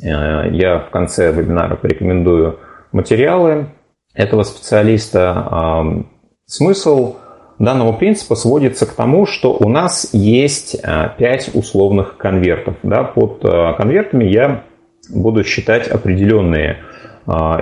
Э, 0.03 0.49
я 0.51 0.79
в 0.79 0.89
конце 0.89 1.31
вебинара 1.31 1.75
порекомендую 1.75 2.59
материалы 2.91 3.67
этого 4.13 4.43
специалиста. 4.43 6.05
Смысл 6.45 7.17
данного 7.59 7.91
принципа 7.93 8.35
сводится 8.35 8.85
к 8.85 8.93
тому, 8.93 9.25
что 9.25 9.53
у 9.53 9.69
нас 9.69 10.09
есть 10.13 10.81
5 10.81 11.19
э, 11.19 11.51
условных 11.57 12.17
конвертов. 12.17 12.75
Да, 12.83 13.03
под 13.03 13.41
конвертами 13.41 14.25
я 14.25 14.63
буду 15.09 15.43
считать 15.43 15.87
определенные 15.87 16.79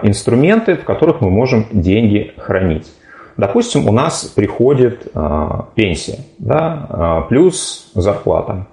инструменты, 0.03 0.75
в 0.75 0.83
которых 0.83 1.21
мы 1.21 1.31
можем 1.31 1.65
деньги 1.71 2.33
хранить. 2.37 2.87
Допустим, 3.35 3.87
у 3.89 3.91
нас 3.91 4.23
приходит 4.25 5.11
пенсия, 5.73 6.19
да, 6.37 7.25
плюс 7.29 7.91
зарплата. 7.95 8.67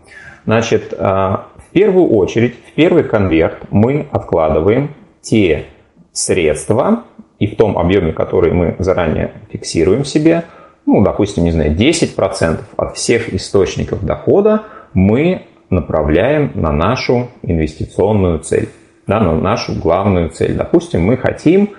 Значит, 0.45 0.93
в 0.93 1.47
первую 1.73 2.11
очередь, 2.11 2.57
в 2.67 2.73
первый 2.75 3.05
конверт 3.05 3.63
мы 3.71 4.07
откладываем 4.11 4.91
те 5.23 5.65
средства, 6.13 7.05
и 7.39 7.47
в 7.47 7.57
том 7.57 7.77
объеме, 7.77 8.13
который 8.13 8.53
мы 8.53 8.77
заранее 8.79 9.33
фиксируем 9.51 10.05
себе, 10.05 10.45
ну, 10.87 11.03
допустим, 11.03 11.45
не 11.45 11.51
знаю, 11.51 11.75
10% 11.75 12.61
от 12.77 12.97
всех 12.97 13.33
источников 13.33 14.05
дохода 14.05 14.63
мы 14.95 15.43
направляем 15.71 16.53
на 16.55 16.73
нашу 16.73 17.29
инвестиционную 17.43 18.41
цель, 18.41 18.69
да, 19.07 19.21
на 19.21 19.35
нашу 19.35 19.75
главную 19.75 20.31
цель. 20.31 20.55
Допустим, 20.55 21.03
мы 21.05 21.17
хотим 21.17 21.71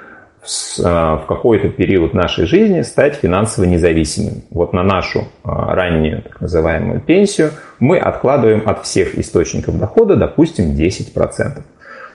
а, 0.84 1.18
в 1.18 1.26
какой-то 1.26 1.70
период 1.70 2.14
нашей 2.14 2.46
жизни 2.46 2.82
стать 2.82 3.16
финансово 3.16 3.66
независимыми. 3.66 4.44
Вот 4.50 4.74
на 4.74 4.84
нашу 4.84 5.28
а, 5.44 5.74
раннюю 5.74 6.22
так 6.24 6.42
называемую 6.42 7.00
пенсию 7.00 7.52
мы 7.80 7.98
откладываем 7.98 8.64
от 8.66 8.84
всех 8.84 9.18
источников 9.18 9.80
дохода, 9.80 10.16
допустим, 10.16 10.72
10%. 10.72 11.62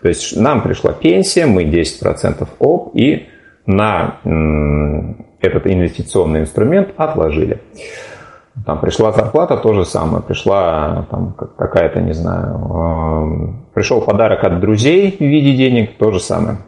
То 0.03 0.09
есть 0.09 0.37
нам 0.37 0.63
пришла 0.63 0.93
пенсия, 0.93 1.47
мы 1.47 1.65
10% 1.65 2.47
об 2.61 2.91
и 2.95 3.29
на 3.67 4.19
этот 5.41 5.67
инвестиционный 5.67 6.41
инструмент 6.41 6.91
отложили. 6.97 7.63
Там 8.67 8.81
пришла 8.81 9.13
зарплата, 9.13 9.57
то 9.57 9.73
же 9.75 9.85
самое. 9.85 10.23
Пришла 10.23 11.07
там 11.11 11.35
какая-то, 11.35 12.01
не 12.01 12.13
знаю, 12.13 13.65
пришел 13.73 14.01
подарок 14.01 14.45
от 14.45 14.61
друзей 14.61 15.17
в 15.17 15.21
виде 15.21 15.55
денег, 15.55 15.97
то 15.97 16.11
же 16.11 16.21
самое. 16.21 16.59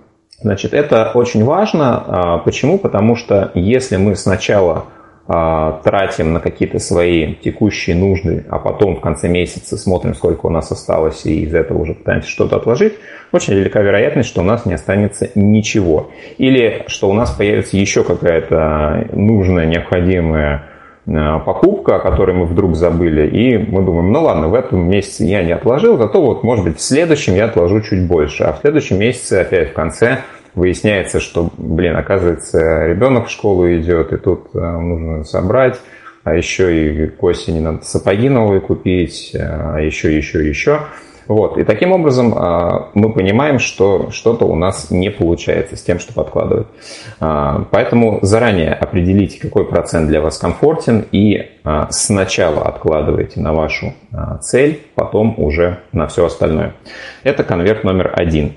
Значит, 0.40 0.72
это 0.72 1.10
очень 1.14 1.44
важно. 1.44 2.04
А, 2.06 2.38
почему? 2.38 2.78
Потому 2.78 3.16
что 3.16 3.50
если 3.54 3.96
мы 3.96 4.16
сначала 4.16 4.84
тратим 5.26 6.32
на 6.32 6.40
какие-то 6.40 6.80
свои 6.80 7.34
текущие 7.34 7.94
нужды, 7.94 8.44
а 8.48 8.58
потом 8.58 8.96
в 8.96 9.00
конце 9.00 9.28
месяца 9.28 9.76
смотрим, 9.76 10.14
сколько 10.14 10.46
у 10.46 10.50
нас 10.50 10.72
осталось, 10.72 11.24
и 11.24 11.44
из 11.44 11.54
этого 11.54 11.78
уже 11.78 11.94
пытаемся 11.94 12.28
что-то 12.28 12.56
отложить, 12.56 12.94
очень 13.30 13.54
велика 13.54 13.80
вероятность, 13.80 14.28
что 14.28 14.40
у 14.40 14.44
нас 14.44 14.66
не 14.66 14.74
останется 14.74 15.30
ничего. 15.36 16.10
Или 16.38 16.84
что 16.88 17.08
у 17.08 17.12
нас 17.12 17.30
появится 17.30 17.76
еще 17.76 18.02
какая-то 18.02 19.08
нужная, 19.12 19.66
необходимая 19.66 20.64
а, 21.06 21.38
покупка, 21.38 21.96
о 21.96 22.00
которой 22.00 22.36
мы 22.36 22.46
вдруг 22.46 22.74
забыли, 22.74 23.26
и 23.28 23.56
мы 23.56 23.82
думаем, 23.82 24.12
ну 24.12 24.22
ладно, 24.22 24.48
в 24.48 24.54
этом 24.54 24.88
месяце 24.88 25.24
я 25.24 25.42
не 25.42 25.52
отложил, 25.52 25.96
зато 25.96 26.20
вот, 26.20 26.42
может 26.42 26.64
быть, 26.64 26.78
в 26.78 26.82
следующем 26.82 27.34
я 27.34 27.46
отложу 27.46 27.80
чуть 27.80 28.06
больше, 28.06 28.44
а 28.44 28.52
в 28.52 28.60
следующем 28.60 28.98
месяце 28.98 29.40
опять 29.40 29.70
в 29.70 29.74
конце 29.74 30.18
выясняется, 30.54 31.20
что, 31.20 31.50
блин, 31.56 31.96
оказывается, 31.96 32.86
ребенок 32.86 33.28
в 33.28 33.30
школу 33.30 33.70
идет, 33.74 34.12
и 34.12 34.16
тут 34.16 34.48
э, 34.54 34.58
нужно 34.58 35.24
собрать, 35.24 35.80
а 36.24 36.34
еще 36.34 37.04
и 37.04 37.06
к 37.06 37.22
осени 37.22 37.60
надо 37.60 37.84
сапоги 37.84 38.28
новые 38.28 38.60
купить, 38.60 39.34
а 39.34 39.78
еще, 39.78 40.16
еще, 40.16 40.46
еще. 40.46 40.80
Вот. 41.26 41.58
И 41.58 41.64
таким 41.64 41.92
образом 41.92 42.34
э, 42.36 42.86
мы 42.94 43.12
понимаем, 43.12 43.60
что 43.60 44.10
что-то 44.10 44.46
у 44.46 44.56
нас 44.56 44.90
не 44.90 45.10
получается 45.10 45.76
с 45.76 45.82
тем, 45.82 46.00
что 46.00 46.12
подкладывать. 46.12 46.66
Э, 47.20 47.64
поэтому 47.70 48.18
заранее 48.22 48.74
определите, 48.74 49.40
какой 49.40 49.66
процент 49.68 50.08
для 50.08 50.20
вас 50.20 50.38
комфортен, 50.38 51.06
и 51.12 51.52
сначала 51.90 52.62
откладывайте 52.62 53.38
на 53.38 53.52
вашу 53.52 53.94
цель, 54.40 54.80
потом 54.94 55.34
уже 55.36 55.80
на 55.92 56.08
все 56.08 56.26
остальное. 56.26 56.74
Это 57.22 57.44
конверт 57.44 57.84
номер 57.84 58.12
один. 58.16 58.54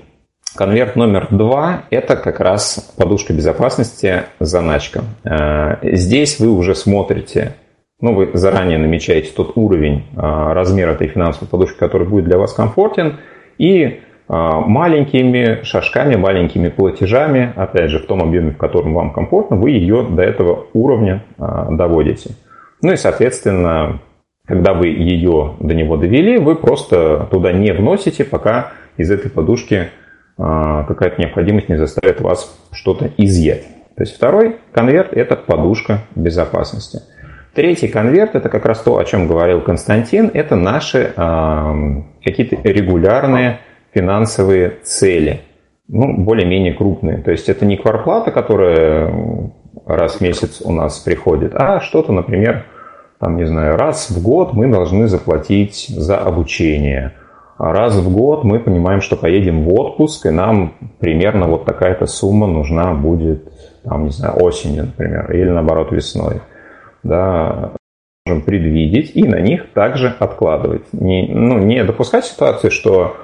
Конверт 0.56 0.94
номер 0.94 1.26
два– 1.32 1.82
это 1.90 2.14
как 2.14 2.38
раз 2.38 2.94
подушка 2.96 3.32
безопасности, 3.32 4.22
заначка. 4.38 5.02
Э, 5.24 5.78
здесь 5.82 6.38
вы 6.38 6.48
уже 6.48 6.76
смотрите, 6.76 7.54
ну, 8.00 8.14
вы 8.14 8.30
заранее 8.34 8.78
намечаете 8.78 9.32
тот 9.34 9.56
уровень, 9.56 10.04
э, 10.12 10.20
размер 10.20 10.90
этой 10.90 11.08
финансовой 11.08 11.48
подушки, 11.48 11.76
который 11.76 12.06
будет 12.06 12.26
для 12.26 12.38
вас 12.38 12.52
комфортен, 12.52 13.16
и 13.58 13.82
э, 13.82 13.98
маленькими 14.28 15.64
шажками, 15.64 16.14
маленькими 16.14 16.68
платежами, 16.68 17.52
опять 17.56 17.90
же, 17.90 17.98
в 17.98 18.06
том 18.06 18.22
объеме, 18.22 18.52
в 18.52 18.56
котором 18.56 18.94
вам 18.94 19.12
комфортно, 19.12 19.56
вы 19.56 19.70
ее 19.70 20.06
до 20.08 20.22
этого 20.22 20.68
уровня 20.72 21.24
доводите. 21.36 22.30
Ну 22.80 22.92
и, 22.92 22.96
соответственно, 22.96 23.98
когда 24.46 24.72
вы 24.72 24.86
ее 24.86 25.54
до 25.58 25.74
него 25.74 25.96
довели, 25.96 26.38
вы 26.38 26.54
просто 26.54 27.26
туда 27.28 27.50
не 27.50 27.72
вносите, 27.72 28.24
пока 28.24 28.72
из 28.96 29.10
этой 29.10 29.32
подушки 29.32 29.88
какая-то 30.36 31.20
необходимость 31.20 31.68
не 31.68 31.76
заставит 31.76 32.20
вас 32.20 32.56
что-то 32.72 33.10
изъять. 33.16 33.64
То 33.96 34.02
есть 34.02 34.16
второй 34.16 34.56
конверт– 34.72 35.10
это 35.12 35.36
подушка 35.36 36.00
безопасности. 36.16 37.02
Третий 37.54 37.86
конверт– 37.86 38.30
это 38.34 38.48
как 38.48 38.66
раз 38.66 38.80
то, 38.80 38.98
о 38.98 39.04
чем 39.04 39.28
говорил 39.28 39.60
Константин, 39.60 40.28
это 40.34 40.56
наши 40.56 41.12
э, 41.16 42.02
какие-то 42.24 42.56
регулярные 42.64 43.60
финансовые 43.92 44.78
цели, 44.82 45.42
ну, 45.86 46.16
более-менее 46.16 46.72
крупные. 46.72 47.18
То 47.18 47.30
есть 47.30 47.48
это 47.48 47.64
не 47.64 47.76
кварплата, 47.76 48.32
которая 48.32 49.52
раз 49.86 50.16
в 50.16 50.20
месяц 50.20 50.60
у 50.62 50.72
нас 50.72 50.98
приходит, 50.98 51.54
а 51.54 51.78
что-то, 51.78 52.12
например, 52.12 52.64
там, 53.20 53.36
не 53.36 53.46
знаю, 53.46 53.76
раз 53.76 54.10
в 54.10 54.20
год 54.20 54.52
мы 54.52 54.66
должны 54.66 55.06
заплатить 55.06 55.86
за 55.88 56.18
обучение– 56.18 57.12
раз 57.58 57.96
в 57.96 58.12
год 58.12 58.44
мы 58.44 58.58
понимаем, 58.58 59.00
что 59.00 59.16
поедем 59.16 59.64
в 59.64 59.74
отпуск, 59.74 60.26
и 60.26 60.30
нам 60.30 60.74
примерно 60.98 61.46
вот 61.46 61.64
такая-то 61.64 62.06
сумма 62.06 62.46
нужна 62.46 62.92
будет, 62.94 63.48
там, 63.84 64.04
не 64.04 64.10
знаю, 64.10 64.36
осенью, 64.42 64.84
например, 64.84 65.30
или 65.32 65.48
наоборот 65.48 65.92
весной. 65.92 66.40
Да, 67.02 67.72
можем 68.26 68.42
предвидеть 68.42 69.12
и 69.14 69.24
на 69.24 69.40
них 69.40 69.72
также 69.72 70.14
откладывать. 70.18 70.92
Не, 70.92 71.28
ну, 71.28 71.58
не 71.58 71.84
допускать 71.84 72.24
ситуации, 72.24 72.70
что 72.70 73.16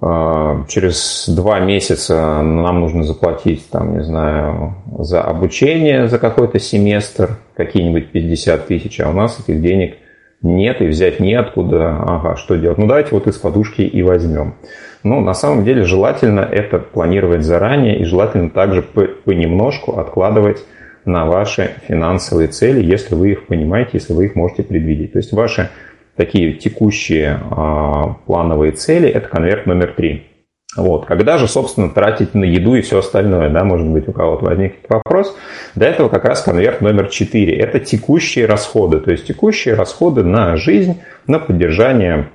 э, 0.00 0.64
через 0.68 1.28
два 1.28 1.60
месяца 1.60 2.40
нам 2.42 2.80
нужно 2.80 3.02
заплатить, 3.02 3.68
там, 3.70 3.96
не 3.96 4.04
знаю, 4.04 4.76
за 4.98 5.22
обучение 5.22 6.08
за 6.08 6.18
какой-то 6.18 6.58
семестр 6.58 7.38
какие-нибудь 7.56 8.12
50 8.12 8.66
тысяч, 8.66 9.00
а 9.00 9.10
у 9.10 9.12
нас 9.12 9.40
этих 9.40 9.60
денег– 9.60 9.96
нет 10.42 10.80
и 10.80 10.86
взять 10.86 11.20
неоткуда, 11.20 11.96
ага, 12.00 12.36
что 12.36 12.56
делать? 12.56 12.78
Ну 12.78 12.86
давайте 12.86 13.10
вот 13.12 13.26
из 13.26 13.36
подушки 13.36 13.82
и 13.82 14.02
возьмем. 14.02 14.54
Ну, 15.02 15.20
на 15.20 15.34
самом 15.34 15.64
деле 15.64 15.84
желательно 15.84 16.40
это 16.40 16.78
планировать 16.78 17.42
заранее 17.42 17.98
и 17.98 18.04
желательно 18.04 18.50
также 18.50 18.82
понемножку 18.82 19.98
откладывать 19.98 20.64
на 21.04 21.24
ваши 21.24 21.70
финансовые 21.86 22.48
цели, 22.48 22.84
если 22.84 23.14
вы 23.14 23.32
их 23.32 23.46
понимаете, 23.46 23.90
если 23.94 24.12
вы 24.12 24.26
их 24.26 24.34
можете 24.34 24.62
предвидеть. 24.62 25.12
То 25.12 25.18
есть 25.18 25.32
ваши 25.32 25.70
такие 26.16 26.54
текущие 26.54 27.40
а, 27.50 28.16
плановые 28.26 28.72
цели– 28.72 29.08
это 29.10 29.28
конверт 29.28 29.66
номер 29.66 29.94
три. 29.96 30.27
Вот. 30.76 31.06
Когда 31.06 31.38
же, 31.38 31.48
собственно, 31.48 31.90
тратить 31.90 32.34
на 32.34 32.44
еду 32.44 32.74
и 32.74 32.82
все 32.82 32.98
остальное, 32.98 33.48
да, 33.48 33.64
может 33.64 33.86
быть, 33.86 34.06
у 34.08 34.12
кого-то 34.12 34.44
возникнет 34.44 34.88
вопрос. 34.88 35.36
До 35.74 35.86
этого 35.86 36.08
как 36.08 36.24
раз 36.24 36.42
конверт 36.42 36.80
номер 36.82 37.08
4. 37.08 37.56
Это 37.56 37.80
текущие 37.80 38.46
расходы, 38.46 39.00
то 39.00 39.10
есть 39.10 39.26
текущие 39.26 39.74
расходы 39.74 40.22
на 40.22 40.56
жизнь, 40.56 41.00
на 41.26 41.38
поддержание 41.38 42.28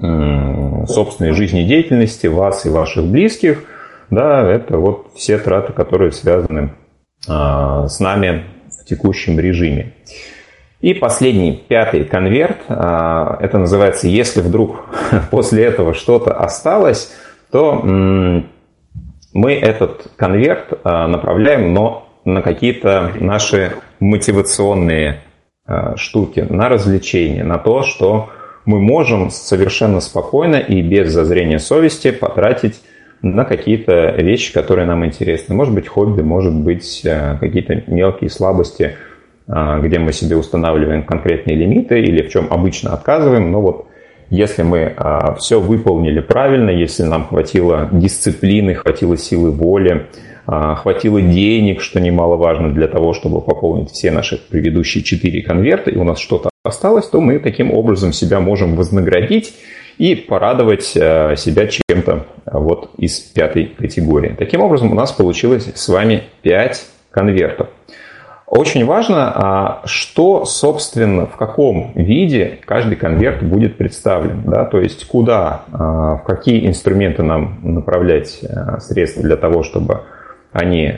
собственной 0.00 1.32
жизнедеятельности 1.32 2.26
вас 2.26 2.64
и 2.64 2.70
ваших 2.70 3.04
близких. 3.04 3.64
Да, 4.08 4.48
это 4.50 4.78
вот 4.78 5.08
все 5.14 5.38
траты, 5.38 5.72
которые 5.72 6.10
связаны 6.12 6.72
а, 7.28 7.86
с 7.86 8.00
нами 8.00 8.44
в 8.80 8.84
текущем 8.86 9.38
режиме. 9.38 9.92
И 10.80 10.94
последний, 10.94 11.62
пятый 11.68 12.04
конверт, 12.04 12.56
а, 12.68 13.36
это 13.40 13.58
называется 13.58 14.08
«Если 14.08 14.40
вдруг 14.40 14.86
после 15.30 15.64
этого 15.64 15.94
что-то 15.94 16.32
осталось», 16.32 17.12
то 17.50 18.44
мы 19.32 19.52
этот 19.52 20.08
конверт 20.16 20.80
а, 20.82 21.06
направляем, 21.06 21.72
но 21.72 22.08
на 22.24 22.42
какие-то 22.42 23.12
наши 23.20 23.72
мотивационные 24.00 25.20
а, 25.66 25.96
штуки, 25.96 26.44
на 26.48 26.68
развлечения, 26.68 27.44
на 27.44 27.58
то, 27.58 27.82
что 27.82 28.30
мы 28.64 28.80
можем 28.80 29.30
совершенно 29.30 30.00
спокойно 30.00 30.56
и 30.56 30.82
без 30.82 31.12
зазрения 31.12 31.58
совести 31.58 32.10
потратить 32.10 32.82
на 33.22 33.44
какие-то 33.44 34.12
вещи, 34.12 34.52
которые 34.52 34.86
нам 34.86 35.04
интересны. 35.04 35.54
Может 35.54 35.74
быть, 35.74 35.86
хобби, 35.86 36.22
может 36.22 36.54
быть, 36.54 37.02
а, 37.06 37.36
какие-то 37.38 37.84
мелкие 37.86 38.30
слабости, 38.30 38.96
где 39.46 39.98
мы 39.98 40.12
себе 40.12 40.36
устанавливаем 40.36 41.02
конкретные 41.02 41.56
лимиты 41.56 42.00
или 42.00 42.22
в 42.22 42.30
чем 42.30 42.46
обычно 42.50 42.92
отказываем, 42.92 43.50
но 43.50 43.60
вот 43.60 43.89
если 44.30 44.62
мы 44.62 44.94
а, 44.96 45.34
все 45.34 45.60
выполнили 45.60 46.20
правильно, 46.20 46.70
если 46.70 47.02
нам 47.02 47.26
хватило 47.26 47.88
дисциплины, 47.92 48.74
хватило 48.74 49.16
силы 49.16 49.50
воли, 49.50 50.06
а, 50.46 50.76
хватило 50.76 51.20
денег, 51.20 51.80
что 51.80 52.00
немаловажно 52.00 52.72
для 52.72 52.86
того, 52.86 53.12
чтобы 53.12 53.40
пополнить 53.40 53.90
все 53.90 54.12
наши 54.12 54.36
предыдущие 54.38 55.02
четыре 55.02 55.42
конверта, 55.42 55.90
и 55.90 55.96
у 55.96 56.04
нас 56.04 56.20
что-то 56.20 56.48
осталось, 56.64 57.06
то 57.06 57.20
мы 57.20 57.40
таким 57.40 57.72
образом 57.72 58.12
себя 58.12 58.38
можем 58.40 58.76
вознаградить 58.76 59.54
и 59.98 60.14
порадовать 60.14 60.96
а, 60.96 61.34
себя 61.34 61.66
чем-то 61.66 62.26
вот 62.46 62.90
из 62.98 63.18
пятой 63.18 63.66
категории. 63.66 64.36
Таким 64.38 64.62
образом, 64.62 64.92
у 64.92 64.94
нас 64.94 65.10
получилось 65.10 65.68
с 65.74 65.88
вами 65.88 66.22
пять 66.42 66.86
конвертов. 67.10 67.68
Очень 68.50 68.84
важно, 68.84 69.32
а, 69.32 69.82
что, 69.84 70.44
собственно, 70.44 71.26
в 71.26 71.36
каком 71.36 71.92
виде 71.94 72.58
каждый 72.66 72.96
конверт 72.96 73.44
будет 73.44 73.76
представлен. 73.76 74.42
Да? 74.44 74.64
То 74.64 74.80
есть 74.80 75.06
куда, 75.06 75.62
а, 75.72 76.16
в 76.16 76.24
какие 76.24 76.66
инструменты 76.66 77.22
нам 77.22 77.60
направлять 77.62 78.40
а, 78.42 78.80
средства 78.80 79.22
для 79.22 79.36
того, 79.36 79.62
чтобы 79.62 80.00
они 80.52 80.92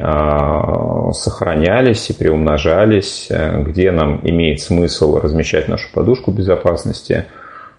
сохранялись 1.12 2.08
и 2.08 2.14
приумножались, 2.14 3.30
где 3.30 3.90
нам 3.90 4.20
имеет 4.22 4.62
смысл 4.62 5.20
размещать 5.20 5.68
нашу 5.68 5.92
подушку 5.92 6.30
безопасности 6.30 7.26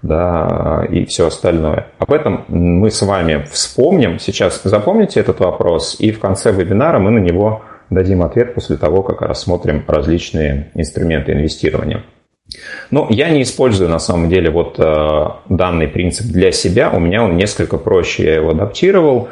да, 0.04 0.86
и 0.88 1.06
все 1.06 1.26
остальное. 1.26 1.88
Об 1.98 2.14
этом 2.14 2.46
мы 2.48 2.92
с 2.92 3.02
вами 3.02 3.48
вспомним. 3.50 4.20
Сейчас 4.20 4.62
запомните 4.64 5.20
этот 5.20 5.40
вопрос, 5.40 5.96
и 6.00 6.12
в 6.12 6.20
конце 6.20 6.52
вебинара 6.52 7.00
мы 7.00 7.10
на 7.10 7.18
него 7.18 7.64
дадим 7.94 8.24
ответ 8.24 8.54
после 8.54 8.78
того, 8.78 9.04
как 9.04 9.22
рассмотрим 9.22 9.84
различные 9.88 10.72
инструменты 10.76 11.34
инвестирования. 11.34 12.04
Но 12.92 13.08
я 13.10 13.30
не 13.30 13.44
использую 13.44 13.90
на 13.90 14.00
самом 14.00 14.30
деле 14.30 14.50
вот 14.50 14.78
э, 14.78 15.26
данный 15.50 15.88
принцип 15.88 16.28
для 16.28 16.52
себя. 16.52 16.92
У 16.92 17.00
меня 17.00 17.24
он 17.24 17.38
несколько 17.38 17.78
проще, 17.78 18.26
я 18.26 18.36
его 18.36 18.50
адаптировал. 18.50 19.30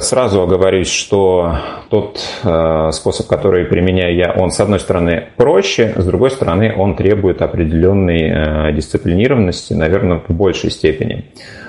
Сразу 0.00 0.42
оговорюсь, 0.42 0.90
что 0.90 1.58
тот 1.90 2.18
э, 2.42 2.90
способ, 2.92 3.28
который 3.28 3.66
применяю 3.66 4.16
я, 4.16 4.32
он 4.32 4.50
с 4.50 4.58
одной 4.58 4.80
стороны 4.80 5.28
проще, 5.36 5.94
с 5.96 6.04
другой 6.04 6.32
стороны 6.32 6.74
он 6.76 6.96
требует 6.96 7.40
определенной 7.40 8.70
э, 8.70 8.72
дисциплинированности, 8.72 9.74
наверное, 9.74 10.22
в 10.26 10.32
большей 10.32 10.70
степени. 10.70 11.26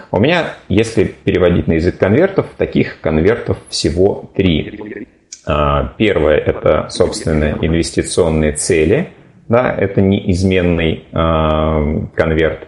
У 0.10 0.20
меня, 0.20 0.54
если 0.68 1.04
переводить 1.04 1.68
на 1.68 1.74
язык 1.74 1.98
конвертов, 1.98 2.48
таких 2.58 3.02
конвертов 3.02 3.58
всего 3.70 4.32
три. 4.36 5.08
А, 5.48 5.94
первое– 5.98 6.36
это, 6.46 6.88
собственно, 6.90 7.58
инвестиционные 7.62 8.52
цели. 8.52 9.10
Да, 9.48 9.74
это 9.74 10.02
неизменный 10.02 11.06
конверт. 11.12 12.68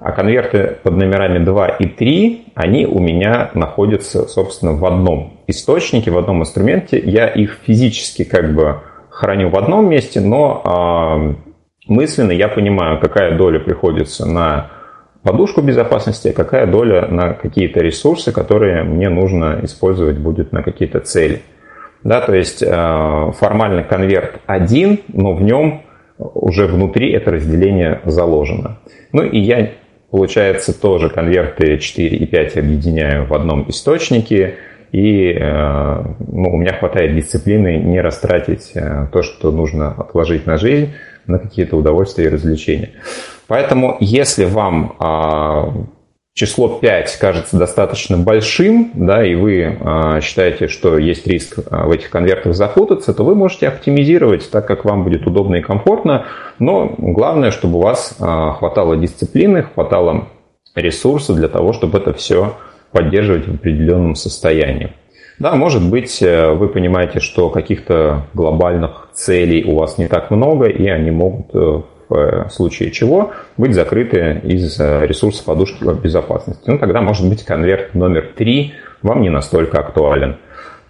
А 0.00 0.12
конверты 0.12 0.76
под 0.82 0.96
номерами 0.96 1.44
2 1.44 1.68
и 1.68 1.86
3, 1.86 2.52
они 2.54 2.86
у 2.86 2.98
меня 2.98 3.50
находятся, 3.54 4.26
собственно, 4.26 4.72
в 4.72 4.84
одном 4.86 5.40
источнике, 5.46 6.10
в 6.10 6.18
одном 6.18 6.40
инструменте. 6.40 6.98
Я 6.98 7.28
их 7.28 7.58
физически 7.66 8.24
как 8.24 8.54
бы 8.54 8.80
храню 9.10 9.50
в 9.50 9.56
одном 9.56 9.88
месте, 9.88 10.20
но 10.20 11.36
мысленно 11.86 12.32
я 12.32 12.48
понимаю, 12.48 13.00
какая 13.00 13.36
доля 13.36 13.60
приходится 13.60 14.26
на 14.26 14.70
подушку 15.22 15.60
безопасности, 15.62 16.28
а 16.28 16.32
какая 16.32 16.66
доля 16.66 17.06
на 17.06 17.34
какие-то 17.34 17.80
ресурсы, 17.80 18.32
которые 18.32 18.82
мне 18.82 19.08
нужно 19.08 19.60
использовать 19.62 20.18
будет 20.18 20.52
на 20.52 20.62
какие-то 20.62 21.00
цели. 21.00 21.42
Да, 22.04 22.20
то 22.20 22.34
есть 22.34 22.62
э, 22.62 23.32
формально 23.38 23.82
конверт 23.82 24.40
один, 24.46 25.00
но 25.08 25.32
в 25.32 25.42
нем 25.42 25.82
уже 26.18 26.66
внутри 26.66 27.10
это 27.12 27.32
разделение 27.32 28.00
заложено. 28.04 28.78
Ну 29.12 29.22
и 29.22 29.38
я, 29.40 29.70
получается, 30.10 30.78
тоже 30.78 31.08
конверты 31.08 31.78
4 31.78 32.16
и 32.16 32.26
5 32.26 32.58
объединяю 32.58 33.26
в 33.26 33.32
одном 33.32 33.68
источнике, 33.70 34.56
и 34.92 35.32
э, 35.32 36.04
ну, 36.28 36.54
у 36.54 36.56
меня 36.58 36.74
хватает 36.74 37.16
дисциплины 37.16 37.78
не 37.78 38.00
растратить 38.00 38.72
э, 38.74 39.08
то, 39.10 39.22
что 39.22 39.50
нужно 39.50 39.90
отложить 39.92 40.46
на 40.46 40.58
жизнь, 40.58 40.92
на 41.26 41.38
какие-то 41.38 41.76
удовольствия 41.76 42.26
и 42.26 42.28
развлечения. 42.28 42.90
Поэтому, 43.46 43.96
если 44.00 44.44
вам 44.44 44.94
а, 44.98 45.72
число 46.34 46.68
5 46.68 47.16
кажется 47.18 47.56
достаточно 47.56 48.18
большим, 48.18 48.90
да, 48.94 49.24
и 49.24 49.34
вы 49.34 49.78
а, 49.80 50.20
считаете, 50.20 50.68
что 50.68 50.98
есть 50.98 51.26
риск 51.26 51.58
а, 51.70 51.86
в 51.86 51.92
этих 51.92 52.10
конвертах 52.10 52.54
запутаться, 52.54 53.14
то 53.14 53.24
вы 53.24 53.34
можете 53.34 53.68
оптимизировать 53.68 54.50
так, 54.50 54.66
как 54.66 54.84
вам 54.84 55.04
будет 55.04 55.26
удобно 55.26 55.56
и 55.56 55.62
комфортно, 55.62 56.26
но 56.58 56.92
главное, 56.98 57.52
чтобы 57.52 57.78
у 57.78 57.82
вас 57.82 58.16
а, 58.18 58.52
хватало 58.52 58.96
дисциплины, 58.96 59.62
хватало 59.62 60.28
ресурсов 60.74 61.36
для 61.36 61.48
того, 61.48 61.72
чтобы 61.72 61.98
это 61.98 62.12
все 62.12 62.56
поддерживать 62.90 63.46
в 63.46 63.54
определенном 63.54 64.16
состоянии. 64.16 64.92
Да, 65.38 65.56
может 65.56 65.88
быть, 65.88 66.22
э, 66.22 66.52
вы 66.52 66.68
понимаете, 66.68 67.18
что 67.18 67.50
каких-то 67.50 68.26
глобальных 68.34 69.08
целей 69.12 69.64
у 69.64 69.76
вас 69.76 69.98
не 69.98 70.06
так 70.06 70.30
много, 70.30 70.66
и 70.66 70.86
они 70.86 71.10
могут 71.10 71.46
э, 71.54 71.82
в 72.08 72.14
э, 72.14 72.48
случае 72.50 72.90
чего 72.90 73.32
быть 73.56 73.74
закрыты 73.74 74.40
из 74.44 74.78
ресурса 74.78 75.44
подушки 75.44 75.84
безопасности. 75.84 76.62
Ну, 76.68 76.78
тогда, 76.78 77.00
может 77.00 77.28
быть, 77.28 77.44
конверт 77.44 77.94
номер 77.94 78.32
три 78.36 78.74
вам 79.02 79.22
не 79.22 79.30
настолько 79.30 79.78
актуален. 79.78 80.38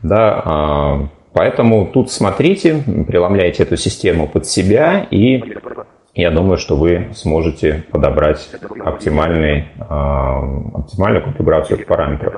Да, 0.02 0.42
а, 0.44 1.08
поэтому 1.32 1.86
тут 1.86 2.10
смотрите, 2.10 2.82
преломляйте 3.06 3.64
эту 3.64 3.76
систему 3.76 4.28
под 4.28 4.46
себя, 4.46 5.06
и 5.10 5.42
я 6.14 6.30
думаю, 6.30 6.58
что 6.58 6.76
вы 6.76 7.08
сможете 7.14 7.84
подобрать 7.90 8.48
оптимальный, 8.84 9.68
а, 9.80 10.38
оптимальную 10.74 11.24
конфигурацию 11.24 11.84
параметров. 11.86 12.34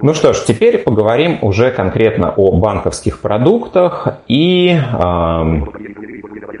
Ну 0.00 0.12
что 0.12 0.32
ж, 0.32 0.44
теперь 0.44 0.78
поговорим 0.78 1.38
уже 1.42 1.70
конкретно 1.70 2.30
о 2.36 2.50
банковских 2.58 3.20
продуктах 3.20 4.08
и, 4.26 4.76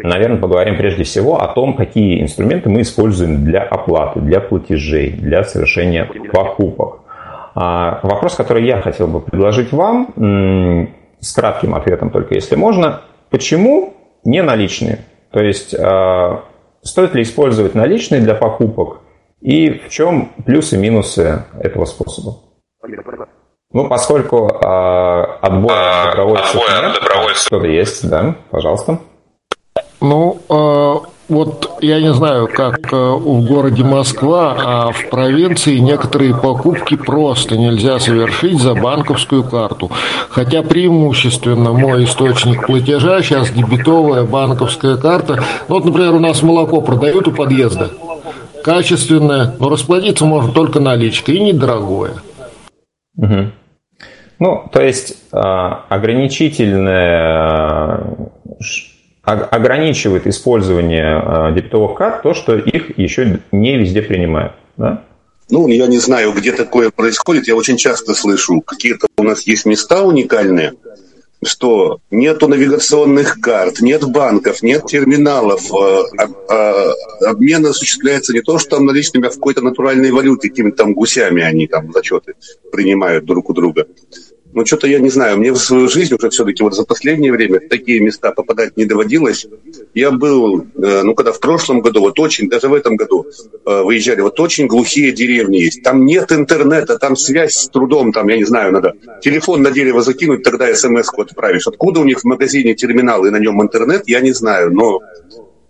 наверное, 0.08 0.38
поговорим 0.38 0.76
прежде 0.76 1.04
всего 1.04 1.40
о 1.40 1.48
том, 1.48 1.74
какие 1.74 2.22
инструменты 2.22 2.68
мы 2.68 2.82
используем 2.82 3.44
для 3.44 3.62
оплаты, 3.62 4.20
для 4.20 4.40
платежей, 4.40 5.10
для 5.10 5.44
совершения 5.44 6.08
покупок. 6.32 7.00
А, 7.54 8.00
вопрос, 8.02 8.34
который 8.34 8.66
я 8.66 8.80
хотел 8.80 9.06
бы 9.06 9.20
предложить 9.20 9.72
вам, 9.72 10.88
с 11.20 11.32
кратким 11.32 11.74
ответом 11.74 12.10
только 12.10 12.34
если 12.34 12.56
можно, 12.56 13.02
почему 13.30 13.94
не 14.24 14.42
наличные? 14.42 14.98
То 15.30 15.40
есть 15.42 15.74
а, 15.74 16.44
стоит 16.82 17.14
ли 17.14 17.22
использовать 17.22 17.74
наличные 17.74 18.20
для 18.20 18.34
покупок 18.34 19.00
и 19.40 19.70
в 19.70 19.88
чем 19.88 20.30
плюсы 20.44 20.76
и 20.76 20.78
минусы 20.78 21.44
этого 21.60 21.84
способа? 21.86 22.36
Ну, 23.72 23.88
поскольку 23.88 24.46
э, 24.46 24.66
отбор 25.42 25.72
а, 25.72 26.10
добровольцев 26.10 26.54
отбор 26.54 26.68
нет, 26.70 27.02
добровольцев. 27.02 27.46
кто-то 27.46 27.66
есть, 27.66 28.08
да, 28.08 28.36
пожалуйста. 28.50 29.00
Ну, 30.04 30.38
э, 30.50 30.94
вот 31.30 31.78
я 31.80 31.98
не 31.98 32.12
знаю, 32.12 32.46
как 32.46 32.92
э, 32.92 32.94
в 32.94 33.46
городе 33.46 33.82
Москва, 33.82 34.54
а 34.58 34.92
в 34.92 35.08
провинции 35.08 35.78
некоторые 35.78 36.36
покупки 36.36 36.94
просто 36.94 37.56
нельзя 37.56 37.98
совершить 37.98 38.60
за 38.60 38.74
банковскую 38.74 39.44
карту. 39.44 39.90
Хотя 40.28 40.62
преимущественно 40.62 41.72
мой 41.72 42.04
источник 42.04 42.66
платежа 42.66 43.22
сейчас 43.22 43.50
дебетовая 43.50 44.24
банковская 44.24 44.98
карта. 44.98 45.42
Ну, 45.68 45.76
вот, 45.76 45.86
например, 45.86 46.12
у 46.12 46.20
нас 46.20 46.42
молоко 46.42 46.82
продают 46.82 47.26
у 47.26 47.32
подъезда. 47.32 47.88
Качественное, 48.62 49.54
но 49.58 49.70
расплатиться 49.70 50.26
можно 50.26 50.52
только 50.52 50.80
наличкой 50.80 51.36
и 51.36 51.44
недорогое. 51.44 52.16
Угу. 53.16 53.52
Ну, 54.38 54.68
то 54.70 54.82
есть 54.82 55.16
а, 55.32 55.86
ограничительное 55.88 58.02
ограничивает 59.24 60.26
использование 60.26 61.16
а, 61.16 61.52
дебетовых 61.52 61.96
карт 61.96 62.22
то, 62.22 62.34
что 62.34 62.56
их 62.56 62.98
еще 62.98 63.40
не 63.52 63.78
везде 63.78 64.02
принимают. 64.02 64.52
Да? 64.76 65.04
Ну, 65.50 65.68
я 65.68 65.86
не 65.86 65.98
знаю, 65.98 66.32
где 66.32 66.52
такое 66.52 66.90
происходит. 66.90 67.48
Я 67.48 67.56
очень 67.56 67.76
часто 67.76 68.14
слышу, 68.14 68.60
какие-то 68.60 69.06
у 69.16 69.22
нас 69.22 69.46
есть 69.46 69.66
места 69.66 70.02
уникальные, 70.02 70.74
что 71.42 72.00
нету 72.10 72.48
навигационных 72.48 73.40
карт, 73.40 73.80
нет 73.80 74.04
банков, 74.04 74.62
нет 74.62 74.86
терминалов, 74.86 75.72
а, 75.72 76.02
а, 76.48 76.92
обмен 77.26 77.66
осуществляется 77.66 78.32
не 78.32 78.40
то, 78.40 78.58
что 78.58 78.76
там 78.76 78.86
наличными, 78.86 79.26
а 79.26 79.30
в 79.30 79.34
какой-то 79.34 79.62
натуральной 79.62 80.10
валюте, 80.10 80.48
какими-то 80.48 80.78
там 80.78 80.94
гусями 80.94 81.42
они 81.42 81.66
там 81.66 81.92
зачеты 81.92 82.34
принимают 82.72 83.24
друг 83.24 83.50
у 83.50 83.52
друга. 83.52 83.86
Но 84.54 84.64
что-то 84.64 84.86
я 84.86 85.00
не 85.00 85.10
знаю, 85.10 85.38
мне 85.38 85.52
в 85.52 85.56
свою 85.56 85.88
жизнь 85.88 86.14
уже 86.14 86.30
все-таки 86.30 86.62
вот 86.62 86.74
за 86.74 86.84
последнее 86.84 87.32
время 87.32 87.60
в 87.60 87.68
такие 87.68 88.00
места 88.00 88.30
попадать 88.30 88.76
не 88.76 88.84
доводилось. 88.84 89.46
Я 89.94 90.12
был, 90.12 90.66
э, 90.76 91.02
ну, 91.02 91.14
когда 91.14 91.32
в 91.32 91.40
прошлом 91.40 91.80
году, 91.80 92.00
вот 92.00 92.20
очень, 92.20 92.48
даже 92.48 92.68
в 92.68 92.74
этом 92.74 92.94
году 92.94 93.26
э, 93.66 93.82
выезжали, 93.82 94.20
вот 94.20 94.38
очень 94.38 94.68
глухие 94.68 95.10
деревни 95.10 95.56
есть. 95.56 95.82
Там 95.82 96.06
нет 96.06 96.30
интернета, 96.30 96.98
там 96.98 97.16
связь 97.16 97.54
с 97.54 97.68
трудом, 97.68 98.12
там, 98.12 98.28
я 98.28 98.36
не 98.36 98.44
знаю, 98.44 98.72
надо 98.72 98.92
телефон 99.20 99.62
на 99.62 99.72
дерево 99.72 100.02
закинуть, 100.02 100.44
тогда 100.44 100.72
смс-ку 100.72 101.22
отправишь. 101.22 101.66
Откуда 101.66 102.00
у 102.00 102.04
них 102.04 102.20
в 102.20 102.24
магазине 102.24 102.74
терминал 102.74 103.24
и 103.26 103.30
на 103.30 103.38
нем 103.38 103.60
интернет, 103.60 104.04
я 104.06 104.20
не 104.20 104.32
знаю, 104.32 104.72
но 104.72 105.00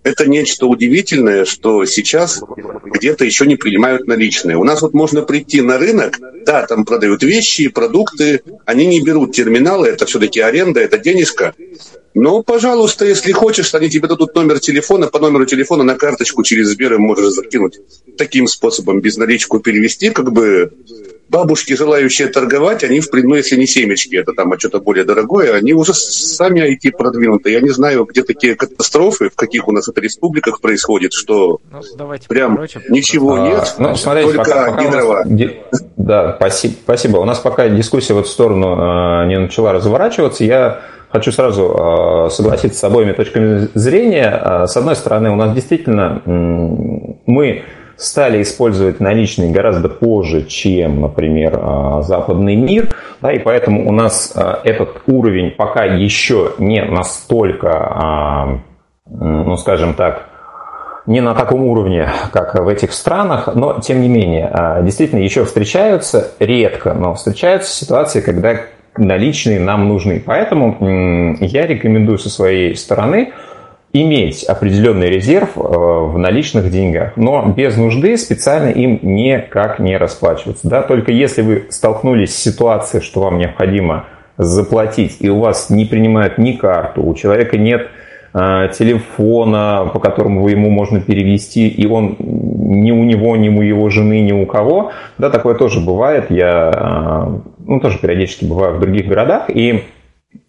это 0.04 0.28
нечто 0.28 0.66
удивительное, 0.66 1.44
что 1.46 1.84
сейчас 1.86 2.42
где-то 2.84 3.24
еще 3.24 3.46
не 3.46 3.56
принимают 3.56 4.06
наличные. 4.06 4.56
У 4.56 4.64
нас 4.64 4.82
вот 4.82 4.92
можно 4.92 5.22
прийти 5.22 5.62
на 5.62 5.78
рынок, 5.78 6.18
да, 6.44 6.66
там 6.66 6.84
продают 6.84 7.22
вещи, 7.22 7.68
продукты, 7.68 8.42
они 8.66 8.86
не 8.86 9.00
берут 9.00 9.32
терминалы, 9.32 9.88
это 9.88 10.06
все-таки 10.06 10.40
аренда, 10.40 10.80
это 10.80 10.98
денежка. 10.98 11.54
Но, 12.12 12.42
пожалуйста, 12.42 13.06
если 13.06 13.32
хочешь, 13.32 13.74
они 13.74 13.90
тебе 13.90 14.06
дадут 14.06 14.34
номер 14.36 14.60
телефона, 14.60 15.08
по 15.08 15.18
номеру 15.18 15.46
телефона 15.46 15.82
на 15.82 15.96
карточку 15.96 16.44
через 16.44 16.68
Сбер 16.68 16.98
можешь 16.98 17.32
закинуть. 17.32 17.80
Таким 18.16 18.46
способом 18.46 19.00
без 19.00 19.16
наличку 19.16 19.58
перевести, 19.58 20.10
как 20.10 20.30
бы 20.32 20.70
бабушки, 21.34 21.74
желающие 21.74 22.28
торговать, 22.28 22.84
они, 22.84 23.00
в 23.00 23.08
ну, 23.12 23.34
если 23.34 23.56
не 23.56 23.66
семечки, 23.66 24.14
это 24.14 24.32
там 24.32 24.52
а 24.52 24.58
что-то 24.58 24.78
более 24.78 25.04
дорогое, 25.04 25.54
они 25.54 25.72
уже 25.72 25.92
сами 25.92 26.60
IT 26.60 26.92
продвинуты. 26.92 27.50
Я 27.50 27.60
не 27.60 27.70
знаю, 27.70 28.04
где 28.04 28.22
такие 28.22 28.54
катастрофы, 28.54 29.30
в 29.30 29.34
каких 29.34 29.66
у 29.66 29.72
нас 29.72 29.88
это 29.88 30.00
республиках 30.00 30.60
происходит, 30.60 31.12
что 31.12 31.60
ну, 31.72 32.12
прям 32.28 32.54
короче, 32.54 32.80
ничего 32.88 33.34
а, 33.34 33.48
нет, 33.48 33.74
ну, 33.78 33.96
смотрите, 33.96 34.32
только 34.32 34.44
пока, 34.44 34.70
пока 34.70 34.84
гидрова. 34.84 35.24
Нас... 35.24 35.84
Да, 35.96 36.36
спасибо, 36.36 36.74
спасибо. 36.84 37.16
У 37.18 37.24
нас 37.24 37.38
пока 37.40 37.68
дискуссия 37.68 38.14
в 38.14 38.18
эту 38.18 38.28
сторону 38.28 39.22
э, 39.22 39.26
не 39.26 39.38
начала 39.38 39.72
разворачиваться, 39.72 40.44
я 40.44 40.82
хочу 41.10 41.32
сразу 41.32 42.26
э, 42.26 42.30
согласиться 42.30 42.78
с 42.78 42.84
обоими 42.84 43.12
точками 43.12 43.68
зрения. 43.74 44.40
Э, 44.40 44.66
с 44.68 44.76
одной 44.76 44.94
стороны, 44.94 45.30
у 45.30 45.36
нас 45.36 45.52
действительно 45.52 46.22
мы 46.26 47.64
стали 47.96 48.42
использовать 48.42 49.00
наличные 49.00 49.50
гораздо 49.50 49.88
позже, 49.88 50.44
чем, 50.44 51.00
например, 51.00 51.58
а, 51.60 52.02
западный 52.02 52.56
мир, 52.56 52.88
да, 53.20 53.32
и 53.32 53.38
поэтому 53.38 53.88
у 53.88 53.92
нас 53.92 54.32
а, 54.34 54.60
этот 54.64 55.02
уровень 55.06 55.50
пока 55.50 55.84
еще 55.84 56.52
не 56.58 56.84
настолько, 56.84 57.70
а, 57.72 58.58
ну, 59.06 59.56
скажем 59.56 59.94
так, 59.94 60.26
не 61.06 61.20
на 61.20 61.34
таком 61.34 61.64
уровне, 61.64 62.08
как 62.32 62.54
в 62.54 62.66
этих 62.66 62.92
странах, 62.92 63.50
но 63.54 63.78
тем 63.80 64.00
не 64.00 64.08
менее, 64.08 64.80
действительно 64.82 65.20
еще 65.20 65.44
встречаются, 65.44 66.32
редко, 66.38 66.94
но 66.94 67.12
встречаются 67.12 67.70
ситуации, 67.70 68.22
когда 68.22 68.62
наличные 68.96 69.60
нам 69.60 69.86
нужны. 69.86 70.22
Поэтому 70.24 71.36
я 71.40 71.66
рекомендую 71.66 72.18
со 72.18 72.30
своей 72.30 72.74
стороны 72.74 73.34
иметь 73.94 74.42
определенный 74.42 75.08
резерв 75.08 75.56
э, 75.56 75.60
в 75.60 76.18
наличных 76.18 76.68
деньгах, 76.70 77.12
но 77.16 77.46
без 77.56 77.76
нужды 77.76 78.16
специально 78.16 78.68
им 78.68 78.98
никак 79.02 79.78
не 79.78 79.96
расплачиваться. 79.96 80.68
Да? 80.68 80.82
Только 80.82 81.12
если 81.12 81.42
вы 81.42 81.66
столкнулись 81.70 82.34
с 82.34 82.42
ситуацией, 82.42 83.02
что 83.02 83.20
вам 83.20 83.38
необходимо 83.38 84.06
заплатить, 84.36 85.18
и 85.20 85.30
у 85.30 85.38
вас 85.38 85.70
не 85.70 85.84
принимают 85.84 86.38
ни 86.38 86.52
карту, 86.52 87.04
у 87.04 87.14
человека 87.14 87.56
нет 87.56 87.86
э, 88.34 88.68
телефона, 88.76 89.88
по 89.92 90.00
которому 90.00 90.48
ему 90.48 90.70
можно 90.70 91.00
перевести, 91.00 91.68
и 91.68 91.86
он 91.86 92.16
ни 92.18 92.90
у 92.90 93.04
него, 93.04 93.36
ни 93.36 93.48
у 93.48 93.62
его 93.62 93.88
жены, 93.90 94.22
ни 94.22 94.32
у 94.32 94.44
кого, 94.44 94.90
да, 95.18 95.30
такое 95.30 95.54
тоже 95.54 95.78
бывает, 95.78 96.32
я, 96.32 96.72
э, 96.74 97.52
ну, 97.64 97.78
тоже 97.78 97.98
периодически 97.98 98.44
бываю 98.44 98.74
в 98.74 98.80
других 98.80 99.06
городах, 99.06 99.48
и 99.50 99.84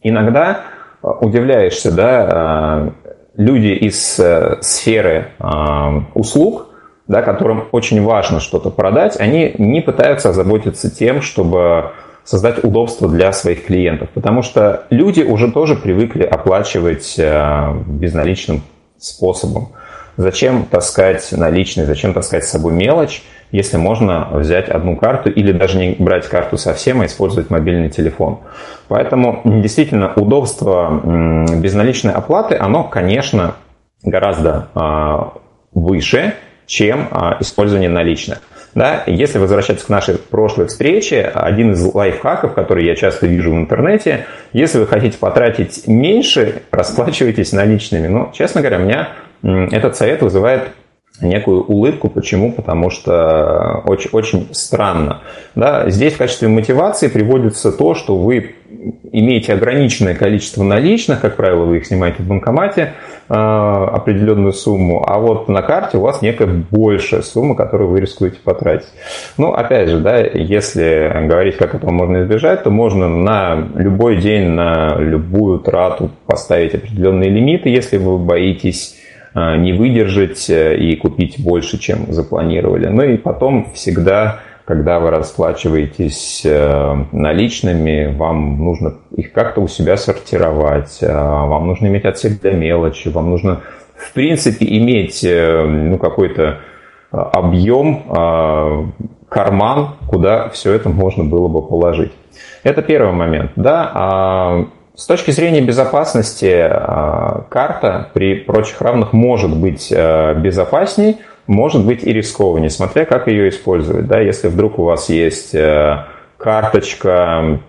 иногда 0.01 0.61
удивляешься, 1.03 1.95
да, 1.95 2.91
люди 3.37 3.67
из 3.67 4.19
сферы 4.61 5.31
услуг, 6.13 6.67
да, 7.07 7.21
которым 7.21 7.65
очень 7.71 8.01
важно 8.03 8.39
что-то 8.39 8.69
продать, 8.69 9.19
они 9.19 9.53
не 9.57 9.81
пытаются 9.81 10.29
озаботиться 10.29 10.89
тем, 10.89 11.21
чтобы 11.21 11.91
создать 12.23 12.63
удобство 12.63 13.07
для 13.07 13.31
своих 13.31 13.65
клиентов, 13.65 14.09
потому 14.13 14.41
что 14.41 14.85
люди 14.89 15.21
уже 15.21 15.51
тоже 15.51 15.75
привыкли 15.75 16.23
оплачивать 16.23 17.15
э, 17.19 17.73
безналичным 17.85 18.63
способом. 18.97 19.69
Зачем 20.17 20.65
таскать 20.65 21.31
наличные, 21.31 21.85
зачем 21.85 22.13
таскать 22.13 22.45
с 22.45 22.49
собой 22.49 22.73
мелочь, 22.73 23.21
если 23.51 23.77
можно 23.77 24.27
взять 24.31 24.69
одну 24.69 24.95
карту 24.95 25.29
или 25.29 25.51
даже 25.51 25.77
не 25.77 25.95
брать 25.97 26.27
карту 26.27 26.57
совсем, 26.57 27.01
а 27.01 27.05
использовать 27.05 27.49
мобильный 27.49 27.89
телефон. 27.89 28.39
Поэтому 28.87 29.41
действительно 29.45 30.13
удобство 30.15 31.01
безналичной 31.03 32.13
оплаты, 32.13 32.55
оно, 32.55 32.83
конечно, 32.83 33.55
гораздо 34.03 34.69
а, 34.75 35.33
выше, 35.73 36.35
чем 36.65 37.07
а, 37.11 37.37
использование 37.39 37.89
наличных. 37.89 38.41
Да? 38.75 39.03
Если 39.07 39.37
возвращаться 39.37 39.85
к 39.85 39.89
нашей 39.89 40.17
прошлой 40.17 40.67
встрече, 40.67 41.21
один 41.33 41.71
из 41.71 41.93
лайфхаков, 41.93 42.53
который 42.53 42.85
я 42.85 42.95
часто 42.95 43.25
вижу 43.25 43.51
в 43.51 43.55
интернете, 43.55 44.25
если 44.51 44.79
вы 44.79 44.87
хотите 44.87 45.17
потратить 45.17 45.87
меньше, 45.87 46.63
расплачивайтесь 46.71 47.53
наличными. 47.53 48.07
Но, 48.07 48.31
честно 48.33 48.61
говоря, 48.61 48.77
меня 48.77 49.09
этот 49.43 49.95
совет 49.95 50.21
вызывает 50.21 50.69
некую 51.21 51.63
улыбку. 51.63 52.09
Почему? 52.09 52.51
Потому 52.51 52.89
что 52.89 53.81
очень, 53.85 54.09
очень 54.11 54.49
странно. 54.51 55.21
Да? 55.55 55.89
Здесь 55.89 56.13
в 56.13 56.17
качестве 56.17 56.47
мотивации 56.47 57.07
приводится 57.07 57.71
то, 57.71 57.95
что 57.95 58.17
вы 58.17 58.55
имеете 59.11 59.53
ограниченное 59.53 60.15
количество 60.15 60.63
наличных, 60.63 61.21
как 61.21 61.35
правило, 61.35 61.63
вы 61.63 61.77
их 61.77 61.85
снимаете 61.85 62.23
в 62.23 62.27
банкомате, 62.27 62.93
э, 63.29 63.33
определенную 63.33 64.53
сумму, 64.53 65.03
а 65.07 65.19
вот 65.19 65.47
на 65.47 65.61
карте 65.61 65.97
у 65.97 66.01
вас 66.01 66.21
некая 66.21 66.47
большая 66.69 67.21
сумма, 67.21 67.55
которую 67.55 67.89
вы 67.89 68.01
рискуете 68.01 68.37
потратить. 68.43 68.87
Ну, 69.37 69.53
опять 69.53 69.89
же, 69.89 69.99
да, 69.99 70.19
если 70.19 71.25
говорить, 71.27 71.57
как 71.57 71.75
этого 71.75 71.91
можно 71.91 72.23
избежать, 72.23 72.63
то 72.63 72.69
можно 72.69 73.07
на 73.07 73.67
любой 73.75 74.17
день, 74.17 74.49
на 74.49 74.95
любую 74.97 75.59
трату 75.59 76.11
поставить 76.25 76.75
определенные 76.75 77.29
лимиты, 77.29 77.69
если 77.69 77.97
вы 77.97 78.17
боитесь 78.17 78.95
э, 78.99 79.04
не 79.35 79.73
выдержать 79.73 80.49
э, 80.49 80.77
и 80.77 80.95
купить 80.95 81.39
больше, 81.39 81.77
чем 81.77 82.11
запланировали. 82.11 82.87
Ну 82.87 83.03
и 83.03 83.17
потом 83.17 83.71
всегда 83.73 84.39
когда 84.65 84.99
вы 84.99 85.11
расплачиваетесь 85.11 86.41
э, 86.43 86.95
наличными, 87.11 88.15
вам 88.17 88.57
нужно 88.57 88.95
их 89.15 89.31
как-то 89.31 89.61
у 89.61 89.67
себя 89.67 89.95
сортировать, 89.95 90.97
э, 91.01 91.13
вам 91.13 91.67
нужно 91.67 91.85
иметь 91.85 92.05
отсек 92.05 92.41
для 92.41 92.53
мелочи, 92.53 93.09
вам 93.09 93.29
нужно, 93.29 93.61
в 93.95 94.11
принципе, 94.13 94.65
иметь 94.65 95.23
э, 95.23 95.65
ну, 95.65 95.99
какой-то 95.99 96.61
объем, 97.11 98.93
карман, 99.29 99.95
куда 100.09 100.49
все 100.49 100.73
это 100.73 100.89
можно 100.89 101.23
было 101.23 101.47
бы 101.47 101.61
положить. 101.61 102.11
Это 102.63 102.81
первый 102.81 103.13
момент. 103.13 103.51
Да? 103.55 104.65
С 104.95 105.07
точки 105.07 105.31
зрения 105.31 105.61
безопасности, 105.61 106.67
карта 107.49 108.09
при 108.13 108.35
прочих 108.35 108.81
равных 108.81 109.13
может 109.13 109.55
быть 109.55 109.91
безопасней, 109.91 111.17
может 111.47 111.85
быть 111.85 112.03
и 112.03 112.13
рискованнее, 112.13 112.69
смотря 112.69 113.05
как 113.05 113.27
ее 113.27 113.49
использовать. 113.49 114.07
Да? 114.07 114.19
Если 114.19 114.47
вдруг 114.47 114.79
у 114.79 114.83
вас 114.83 115.09
есть 115.09 115.53
э, 115.53 116.05
карточка, 116.37 117.59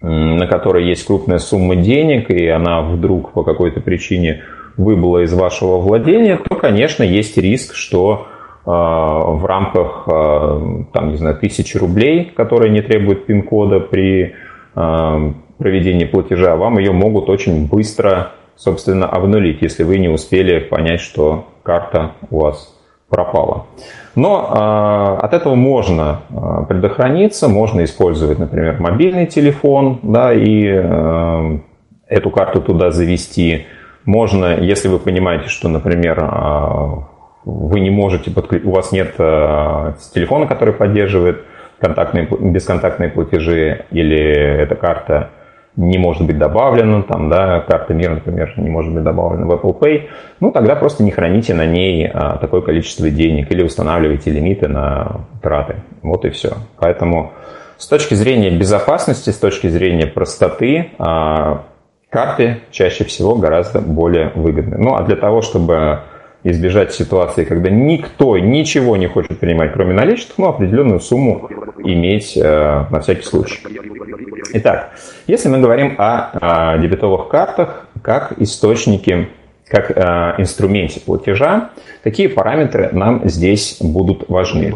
на 0.00 0.46
которой 0.46 0.86
есть 0.86 1.06
крупная 1.06 1.38
сумма 1.38 1.76
денег, 1.76 2.30
и 2.30 2.46
она 2.48 2.82
вдруг 2.82 3.32
по 3.32 3.42
какой-то 3.42 3.80
причине 3.80 4.42
выбыла 4.76 5.24
из 5.24 5.32
вашего 5.32 5.78
владения, 5.78 6.36
то, 6.36 6.54
конечно, 6.54 7.02
есть 7.02 7.36
риск, 7.36 7.74
что 7.74 8.26
э, 8.64 8.70
в 8.70 9.44
рамках 9.44 10.04
э, 10.06 10.84
там, 10.92 11.10
не 11.10 11.16
знаю, 11.16 11.36
тысячи 11.36 11.76
рублей, 11.76 12.32
которые 12.34 12.70
не 12.70 12.82
требуют 12.82 13.26
пин-кода 13.26 13.80
при 13.80 14.34
проведении 15.58 16.04
платежа, 16.04 16.56
вам 16.56 16.78
ее 16.78 16.92
могут 16.92 17.28
очень 17.28 17.66
быстро, 17.66 18.32
собственно, 18.56 19.08
обнулить, 19.08 19.62
если 19.62 19.84
вы 19.84 19.98
не 19.98 20.08
успели 20.08 20.60
понять, 20.60 21.00
что 21.00 21.46
карта 21.62 22.12
у 22.30 22.40
вас 22.40 22.76
пропало. 23.08 23.66
Но 24.14 25.18
э, 25.20 25.24
от 25.24 25.34
этого 25.34 25.54
можно 25.54 26.22
э, 26.30 26.64
предохраниться, 26.68 27.48
можно 27.48 27.84
использовать, 27.84 28.38
например, 28.38 28.80
мобильный 28.80 29.26
телефон, 29.26 30.00
да, 30.02 30.32
и 30.32 30.66
э, 30.66 31.58
эту 32.08 32.30
карту 32.30 32.60
туда 32.62 32.90
завести. 32.90 33.66
Можно, 34.04 34.56
если 34.58 34.88
вы 34.88 34.98
понимаете, 34.98 35.48
что, 35.48 35.68
например, 35.68 36.18
э, 36.18 37.16
вы 37.44 37.80
не 37.80 37.90
можете 37.90 38.30
подключить, 38.30 38.66
у 38.66 38.72
вас 38.72 38.90
нет 38.90 39.14
э, 39.18 39.92
телефона, 40.14 40.46
который 40.46 40.74
поддерживает 40.74 41.44
контактные, 41.78 42.26
бесконтактные 42.26 43.10
платежи, 43.10 43.84
или 43.90 44.18
эта 44.18 44.74
карта 44.74 45.30
не 45.76 45.98
может 45.98 46.26
быть 46.26 46.38
добавлена, 46.38 47.02
там, 47.02 47.28
да, 47.28 47.60
карта 47.60 47.92
мира, 47.94 48.14
например, 48.14 48.54
не 48.56 48.70
может 48.70 48.92
быть 48.92 49.04
добавлена 49.04 49.46
в 49.46 49.52
Apple 49.52 49.78
Pay, 49.78 50.08
ну, 50.40 50.50
тогда 50.50 50.74
просто 50.74 51.04
не 51.04 51.10
храните 51.10 51.54
на 51.54 51.66
ней 51.66 52.08
а, 52.12 52.38
такое 52.38 52.62
количество 52.62 53.10
денег 53.10 53.52
или 53.52 53.62
устанавливайте 53.62 54.30
лимиты 54.30 54.68
на 54.68 55.26
траты. 55.42 55.76
Вот 56.02 56.24
и 56.24 56.30
все. 56.30 56.54
Поэтому 56.78 57.32
с 57.76 57.86
точки 57.86 58.14
зрения 58.14 58.50
безопасности, 58.50 59.30
с 59.30 59.38
точки 59.38 59.66
зрения 59.66 60.06
простоты, 60.06 60.92
а, 60.98 61.64
карты 62.08 62.60
чаще 62.70 63.04
всего 63.04 63.34
гораздо 63.34 63.80
более 63.80 64.30
выгодны. 64.34 64.78
Ну, 64.78 64.94
а 64.94 65.02
для 65.02 65.16
того, 65.16 65.42
чтобы 65.42 66.00
избежать 66.50 66.92
ситуации, 66.92 67.44
когда 67.44 67.70
никто 67.70 68.38
ничего 68.38 68.96
не 68.96 69.06
хочет 69.06 69.38
принимать, 69.40 69.72
кроме 69.72 69.94
наличных, 69.94 70.38
ну, 70.38 70.48
определенную 70.48 71.00
сумму 71.00 71.48
иметь 71.78 72.36
э, 72.36 72.84
на 72.90 73.00
всякий 73.00 73.24
случай. 73.24 73.58
Итак, 74.54 74.92
если 75.26 75.48
мы 75.48 75.58
говорим 75.58 75.96
о, 75.98 76.74
о 76.74 76.78
дебетовых 76.78 77.28
картах 77.28 77.86
как 78.02 78.34
источнике, 78.38 79.28
как 79.68 79.90
э, 79.90 80.34
инструменте 80.38 81.00
платежа, 81.00 81.70
какие 82.04 82.28
параметры 82.28 82.90
нам 82.92 83.28
здесь 83.28 83.78
будут 83.80 84.28
важны? 84.28 84.74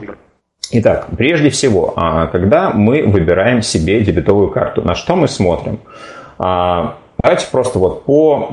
Итак, 0.72 1.09
прежде 1.16 1.50
всего, 1.50 1.94
а, 1.96 2.26
когда 2.28 2.70
мы 2.70 3.04
выбираем 3.04 3.61
себе 3.61 4.00
дебетовую 4.02 4.50
карту, 4.50 4.83
на 4.83 4.94
что 4.94 5.16
мы 5.16 5.26
смотрим? 5.26 5.80
А, 6.38 6.96
давайте 7.20 7.46
просто 7.50 7.78
вот 7.80 8.04
по 8.04 8.48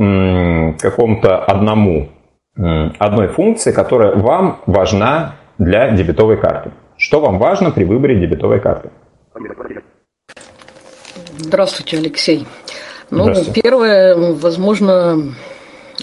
какому-то 0.79 1.37
одному 1.37 2.09
одной 2.57 3.27
функции, 3.27 3.71
которая 3.71 4.15
вам 4.15 4.61
важна 4.65 5.35
для 5.57 5.91
дебетовой 5.91 6.37
карты. 6.37 6.71
Что 6.97 7.19
вам 7.19 7.37
важно 7.37 7.71
при 7.71 7.83
выборе 7.83 8.19
дебетовой 8.19 8.59
карты? 8.59 8.89
Здравствуйте, 11.37 11.97
Алексей. 11.97 12.47
Ну, 13.11 13.33
первое, 13.53 14.15
возможно, 14.33 15.33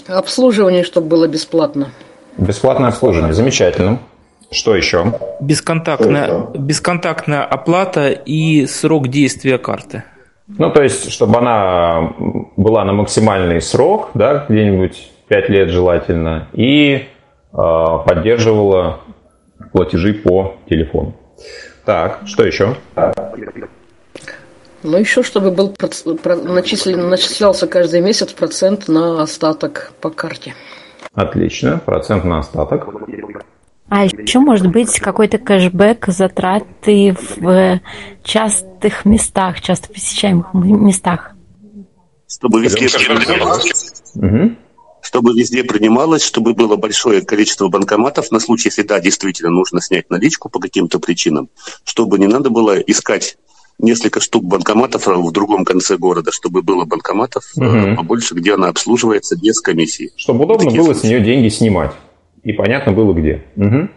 обслуживание, 0.07 0.83
чтобы 0.83 1.07
было 1.07 1.27
бесплатно. 1.27 1.89
Бесплатное 2.37 2.89
обслуживание, 2.89 3.33
замечательно. 3.33 3.99
Что 4.51 4.75
еще? 4.75 5.19
Бесконтактная, 5.41 6.47
бесконтактная 6.53 7.43
оплата 7.43 8.09
и 8.09 8.65
срок 8.65 9.09
действия 9.09 9.57
карты. 9.57 10.03
Ну, 10.47 10.71
то 10.71 10.83
есть, 10.83 11.11
чтобы 11.11 11.39
она 11.39 12.13
была 12.55 12.85
на 12.85 12.93
максимальный 12.93 13.61
срок, 13.61 14.11
да, 14.13 14.45
где-нибудь 14.47 15.11
5 15.27 15.49
лет 15.49 15.69
желательно, 15.69 16.47
и 16.53 16.95
э, 16.95 17.05
поддерживала 17.51 19.01
платежи 19.71 20.13
по 20.13 20.57
телефону. 20.69 21.15
Так, 21.85 22.21
что 22.25 22.45
еще? 22.45 22.75
Ну, 24.83 24.97
еще 24.97 25.23
чтобы 25.23 25.51
был 25.51 25.75
начислен, 25.79 27.09
начислялся 27.09 27.67
каждый 27.67 28.01
месяц 28.01 28.31
процент 28.33 28.87
на 28.87 29.23
остаток 29.23 29.93
по 29.99 30.11
карте. 30.11 30.53
Отлично, 31.13 31.81
процент 31.83 32.23
на 32.23 32.39
остаток. 32.39 32.87
А 33.87 34.05
еще 34.05 34.39
может 34.39 34.67
быть 34.67 34.99
какой-то 34.99 35.37
кэшбэк, 35.37 36.07
затраты 36.07 37.15
в 37.19 37.79
частых 38.23 39.05
местах, 39.05 39.61
часто 39.61 39.91
посещаемых 39.91 40.53
местах. 40.53 41.31
Чтобы 42.27 42.61
везде 42.61 42.87
угу 44.15 44.55
чтобы 45.05 45.33
везде 45.33 45.63
принималось, 45.63 46.23
чтобы 46.23 46.55
было 46.55 46.77
большое 46.77 47.21
количество 47.21 47.67
банкоматов 47.67 48.31
на 48.31 48.39
случай, 48.39 48.69
если 48.69 48.81
да, 48.81 48.99
действительно 48.99 49.51
нужно 49.51 49.79
снять 49.79 50.09
наличку 50.09 50.49
по 50.49 50.59
каким-то 50.59 50.99
причинам, 50.99 51.49
чтобы 51.83 52.17
не 52.17 52.25
надо 52.25 52.49
было 52.49 52.79
искать 52.79 53.37
несколько 53.77 54.19
штук 54.19 54.45
банкоматов 54.45 55.05
в 55.05 55.31
другом 55.31 55.63
конце 55.63 55.97
города, 55.97 56.31
чтобы 56.31 56.63
было 56.63 56.85
банкоматов 56.85 57.43
угу. 57.55 57.95
побольше, 57.95 58.33
где 58.33 58.55
она 58.55 58.69
обслуживается 58.69 59.37
без 59.39 59.61
комиссии. 59.61 60.11
Чтобы 60.15 60.45
удобно 60.45 60.71
было 60.71 60.85
случаи. 60.85 60.99
с 60.99 61.03
нее 61.03 61.21
деньги 61.21 61.49
снимать. 61.49 61.91
И 62.43 62.53
понятно 62.53 62.91
было 62.91 63.13
где. 63.13 63.43
Угу. 63.57 63.89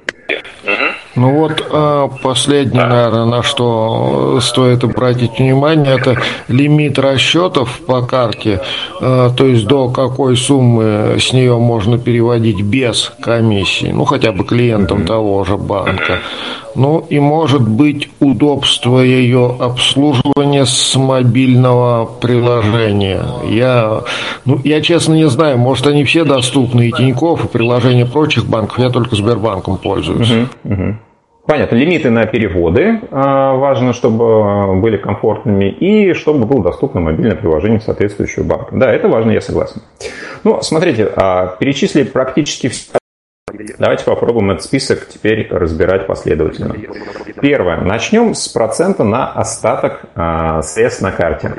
Ну 1.18 1.34
вот 1.34 1.66
а, 1.72 2.08
последнее, 2.22 2.86
наверное, 2.86 3.24
на 3.24 3.42
что 3.42 4.38
стоит 4.40 4.84
обратить 4.84 5.38
внимание, 5.40 5.96
это 5.96 6.16
лимит 6.46 6.96
расчетов 6.98 7.80
по 7.80 8.02
карте, 8.02 8.60
а, 9.00 9.30
то 9.30 9.44
есть 9.44 9.66
до 9.66 9.88
какой 9.88 10.36
суммы 10.36 11.16
с 11.18 11.32
нее 11.32 11.58
можно 11.58 11.98
переводить 11.98 12.62
без 12.62 13.12
комиссии, 13.20 13.90
ну 13.92 14.04
хотя 14.04 14.30
бы 14.30 14.44
клиентам 14.44 15.06
того 15.06 15.42
же 15.44 15.56
банка. 15.56 16.20
Ну 16.76 17.04
и 17.10 17.18
может 17.18 17.68
быть 17.68 18.08
удобство 18.20 19.00
ее 19.00 19.56
обслуживания 19.58 20.64
с 20.64 20.94
мобильного 20.94 22.04
приложения. 22.04 23.24
Я, 23.48 24.02
ну, 24.44 24.60
я 24.62 24.80
честно 24.80 25.14
не 25.14 25.28
знаю, 25.28 25.58
может 25.58 25.88
они 25.88 26.04
все 26.04 26.22
доступны, 26.22 26.88
и 26.88 26.92
Тинькофф, 26.92 27.46
и 27.46 27.48
приложения 27.48 28.06
прочих 28.06 28.46
банков, 28.46 28.78
я 28.78 28.90
только 28.90 29.16
Сбербанком 29.16 29.78
пользуюсь. 29.78 30.30
Угу, 30.30 30.72
угу. 30.74 30.96
Понятно, 31.48 31.76
лимиты 31.76 32.10
на 32.10 32.26
переводы 32.26 33.00
а, 33.10 33.54
важно, 33.54 33.94
чтобы 33.94 34.78
были 34.82 34.98
комфортными 34.98 35.70
и 35.70 36.12
чтобы 36.12 36.44
было 36.44 36.62
доступно 36.62 37.00
мобильное 37.00 37.36
приложение 37.36 37.80
соответствующего 37.80 38.44
банка. 38.44 38.76
Да, 38.76 38.92
это 38.92 39.08
важно, 39.08 39.30
я 39.30 39.40
согласен. 39.40 39.80
Ну, 40.44 40.60
смотрите, 40.60 41.10
а, 41.16 41.56
перечислили 41.58 42.04
практически 42.04 42.68
все 42.68 42.98
Давайте 43.78 44.04
попробуем 44.04 44.50
этот 44.50 44.64
список 44.64 45.08
теперь 45.08 45.48
разбирать 45.50 46.06
последовательно. 46.06 46.76
Первое. 47.40 47.80
Начнем 47.80 48.34
с 48.34 48.46
процента 48.48 49.02
на 49.04 49.32
остаток 49.32 50.02
средств 50.62 51.00
на 51.00 51.12
карте. 51.12 51.54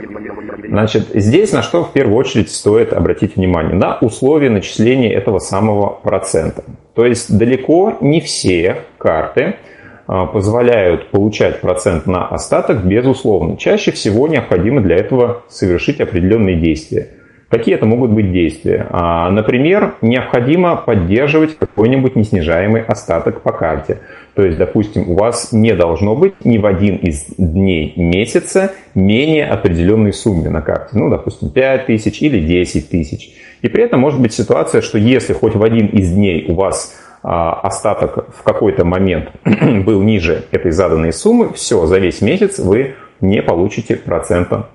Значит, 0.67 1.07
здесь 1.15 1.51
на 1.51 1.63
что 1.63 1.83
в 1.83 1.91
первую 1.91 2.15
очередь 2.15 2.51
стоит 2.51 2.93
обратить 2.93 3.37
внимание? 3.37 3.73
На 3.73 3.97
условия 4.01 4.51
начисления 4.51 5.17
этого 5.17 5.39
самого 5.39 5.89
процента. 5.89 6.63
То 6.93 7.05
есть 7.05 7.35
далеко 7.35 7.97
не 8.01 8.21
все 8.21 8.83
карты 8.99 9.55
а, 9.55 9.68
позволяют 10.09 11.11
получать 11.11 11.61
процент 11.61 12.07
на 12.07 12.27
остаток 12.27 12.83
безусловно. 12.83 13.57
Чаще 13.57 13.91
всего 13.91 14.27
необходимо 14.27 14.81
для 14.81 14.95
этого 14.95 15.43
совершить 15.49 16.01
определенные 16.01 16.55
действия. 16.55 17.09
Какие 17.49 17.73
это 17.75 17.87
могут 17.87 18.11
быть 18.11 18.31
действия? 18.31 18.85
А, 18.91 19.31
например, 19.31 19.95
необходимо 20.03 20.75
поддерживать 20.75 21.57
какой-нибудь 21.57 22.15
неснижаемый 22.15 22.83
остаток 22.83 23.41
по 23.41 23.51
карте. 23.51 24.01
То 24.35 24.45
есть, 24.45 24.59
допустим, 24.59 25.09
у 25.09 25.15
вас 25.15 25.51
не 25.51 25.73
должно 25.73 26.15
быть 26.15 26.45
ни 26.45 26.59
в 26.59 26.67
один 26.67 26.97
из 26.97 27.25
дней 27.37 27.93
месяца 27.95 28.73
менее 28.93 29.47
определенной 29.47 30.13
суммы 30.13 30.49
на 30.49 30.61
карте. 30.61 30.89
Ну, 30.93 31.09
допустим, 31.09 31.49
5 31.49 31.87
тысяч 31.87 32.21
или 32.21 32.39
10 32.39 32.89
тысяч. 32.89 33.31
И 33.63 33.67
при 33.67 33.83
этом 33.83 33.99
может 33.99 34.21
быть 34.21 34.31
ситуация, 34.31 34.81
что 34.81 34.99
если 34.99 35.33
хоть 35.33 35.55
в 35.55 35.63
один 35.63 35.87
из 35.87 36.11
дней 36.11 36.45
у 36.47 36.53
вас 36.53 36.93
а, 36.93 37.08
остаток 37.21 38.29
в 38.33 38.43
какой-то 38.43 38.85
момент 38.85 39.31
был 39.43 40.01
ниже 40.01 40.45
этой 40.51 40.71
заданной 40.71 41.13
суммы, 41.13 41.53
все, 41.53 41.85
за 41.85 41.97
весь 41.99 42.21
месяц 42.21 42.59
вы 42.59 42.95
не 43.21 43.41
получите 43.41 43.95
процента 43.95 44.67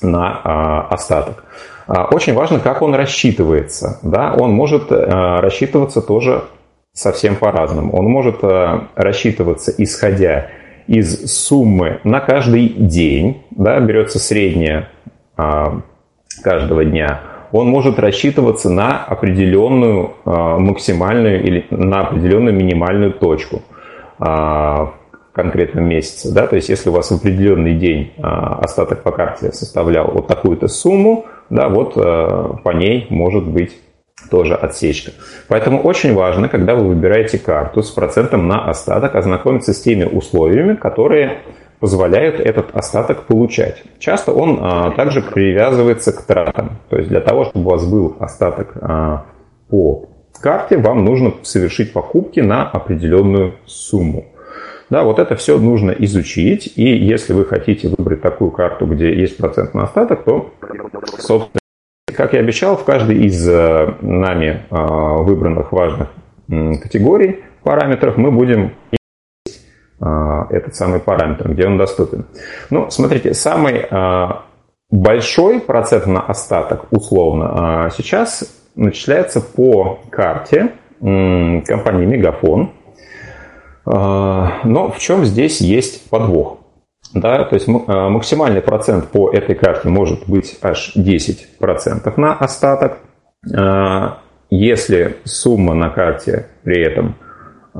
на 0.00 0.40
а, 0.44 0.88
остаток. 0.88 1.44
А, 1.86 2.04
очень 2.04 2.34
важно, 2.34 2.60
как 2.60 2.82
он 2.82 2.94
рассчитывается. 2.94 3.98
Да? 4.02 4.34
Он 4.34 4.52
может 4.52 4.90
рассчитываться 4.90 6.00
тоже 6.00 6.44
совсем 6.92 7.36
по-разному. 7.36 7.96
Он 7.96 8.06
может 8.06 8.38
рассчитываться 8.94 9.72
исходя 9.76 10.48
из 10.86 11.30
суммы 11.32 12.00
на 12.04 12.20
каждый 12.20 12.68
день, 12.68 13.42
да, 13.50 13.78
берется 13.78 14.18
средняя 14.18 14.88
каждого 15.36 16.84
дня, 16.84 17.20
он 17.52 17.68
может 17.68 17.98
рассчитываться 17.98 18.70
на 18.70 19.04
определенную 19.04 20.12
а, 20.24 20.58
максимальную 20.58 21.42
или 21.42 21.66
на 21.70 22.00
определенную 22.00 22.54
минимальную 22.54 23.12
точку 23.12 23.62
а, 24.18 24.92
в 25.30 25.32
конкретном 25.32 25.84
месяце. 25.84 26.32
Да? 26.32 26.46
То 26.46 26.56
есть 26.56 26.68
если 26.68 26.90
у 26.90 26.92
вас 26.92 27.10
в 27.10 27.14
определенный 27.14 27.74
день 27.74 28.12
а, 28.18 28.58
остаток 28.60 29.02
по 29.02 29.12
карте 29.12 29.52
составлял 29.52 30.10
вот 30.10 30.26
такую-то 30.26 30.68
сумму, 30.68 31.26
да, 31.50 31.70
вот 31.70 31.94
по 31.94 32.70
ней 32.74 33.06
может 33.08 33.48
быть 33.48 33.74
тоже 34.30 34.54
отсечка. 34.54 35.12
Поэтому 35.48 35.80
очень 35.80 36.14
важно, 36.14 36.50
когда 36.50 36.74
вы 36.74 36.88
выбираете 36.88 37.38
карту 37.38 37.82
с 37.82 37.90
процентом 37.90 38.48
на 38.48 38.68
остаток, 38.68 39.14
ознакомиться 39.14 39.72
с 39.72 39.80
теми 39.80 40.04
условиями, 40.04 40.74
которые 40.74 41.38
позволяют 41.80 42.40
этот 42.40 42.74
остаток 42.74 43.26
получать. 43.26 43.82
Часто 43.98 44.32
он 44.32 44.58
а, 44.60 44.90
также 44.92 45.22
привязывается 45.22 46.12
к 46.12 46.22
тратам. 46.22 46.78
То 46.88 46.96
есть 46.96 47.08
для 47.08 47.20
того, 47.20 47.44
чтобы 47.44 47.66
у 47.66 47.70
вас 47.70 47.86
был 47.86 48.16
остаток 48.18 48.72
а, 48.80 49.26
по 49.68 50.08
карте, 50.40 50.78
вам 50.78 51.04
нужно 51.04 51.34
совершить 51.42 51.92
покупки 51.92 52.40
на 52.40 52.68
определенную 52.68 53.54
сумму. 53.66 54.26
Да, 54.90 55.04
вот 55.04 55.18
это 55.18 55.36
все 55.36 55.58
нужно 55.58 55.90
изучить, 55.90 56.72
и 56.76 56.82
если 56.82 57.34
вы 57.34 57.44
хотите 57.44 57.88
выбрать 57.88 58.22
такую 58.22 58.50
карту, 58.50 58.86
где 58.86 59.14
есть 59.14 59.36
процентный 59.36 59.82
остаток, 59.82 60.24
то, 60.24 60.50
собственно, 61.18 61.60
как 62.16 62.32
я 62.32 62.40
обещал, 62.40 62.76
в 62.76 62.84
каждой 62.84 63.24
из 63.26 63.46
а, 63.48 63.96
нами 64.00 64.62
а, 64.70 65.18
выбранных 65.18 65.72
важных 65.72 66.08
категорий 66.48 67.40
параметров 67.62 68.16
мы 68.16 68.30
будем 68.30 68.72
этот 70.00 70.76
самый 70.76 71.00
параметр, 71.00 71.50
где 71.50 71.66
он 71.66 71.76
доступен. 71.76 72.26
Ну, 72.70 72.88
смотрите, 72.90 73.34
самый 73.34 73.84
а, 73.90 74.42
большой 74.90 75.60
процент 75.60 76.06
на 76.06 76.20
остаток, 76.20 76.86
условно, 76.92 77.86
а, 77.86 77.90
сейчас 77.90 78.44
начисляется 78.76 79.40
по 79.40 79.98
карте 80.10 80.72
компании 81.00 82.06
Мегафон. 82.06 82.72
Но 83.84 84.92
в 84.94 84.98
чем 84.98 85.24
здесь 85.24 85.60
есть 85.60 86.10
подвох? 86.10 86.58
Да, 87.14 87.44
то 87.44 87.54
есть 87.54 87.68
максимальный 87.68 88.60
процент 88.60 89.08
по 89.08 89.30
этой 89.30 89.54
карте 89.54 89.88
может 89.88 90.28
быть 90.28 90.58
аж 90.60 90.92
10% 90.96 92.12
на 92.16 92.34
остаток. 92.34 92.98
Если 94.50 95.16
сумма 95.24 95.74
на 95.74 95.90
карте 95.90 96.46
при 96.64 96.82
этом– 96.82 97.14
а, 97.27 97.27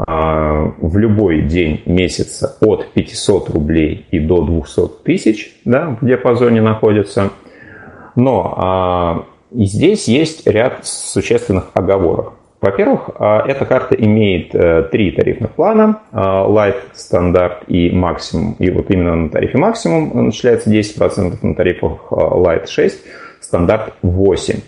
в 0.06 0.96
любой 0.96 1.42
день 1.42 1.82
месяца 1.86 2.56
от 2.60 2.86
500 2.92 3.50
рублей 3.50 4.06
и 4.10 4.20
до 4.20 4.44
200 4.44 5.02
тысяч 5.04 5.56
да, 5.64 5.96
в 6.00 6.06
диапазоне 6.06 6.60
находится. 6.60 7.30
Но 8.14 8.54
а, 8.56 9.24
и 9.52 9.64
здесь 9.64 10.08
есть 10.08 10.46
ряд 10.46 10.86
существенных 10.86 11.70
оговорок. 11.74 12.34
Во-первых, 12.60 13.10
а, 13.18 13.44
эта 13.46 13.64
карта 13.64 13.94
имеет 13.94 14.54
э, 14.54 14.88
три 14.90 15.12
тарифных 15.12 15.52
плана. 15.52 16.00
Light, 16.12 16.76
стандарт 16.92 17.64
и 17.68 17.90
максимум. 17.90 18.56
И 18.58 18.70
вот 18.70 18.90
именно 18.90 19.14
на 19.14 19.30
тарифе 19.30 19.58
максимум 19.58 20.26
начисляется 20.26 20.70
10%, 20.70 21.38
на 21.42 21.54
тарифах 21.54 22.10
Light 22.10 22.66
6, 22.66 22.98
стандарт 23.40 23.94
8%. 24.02 24.62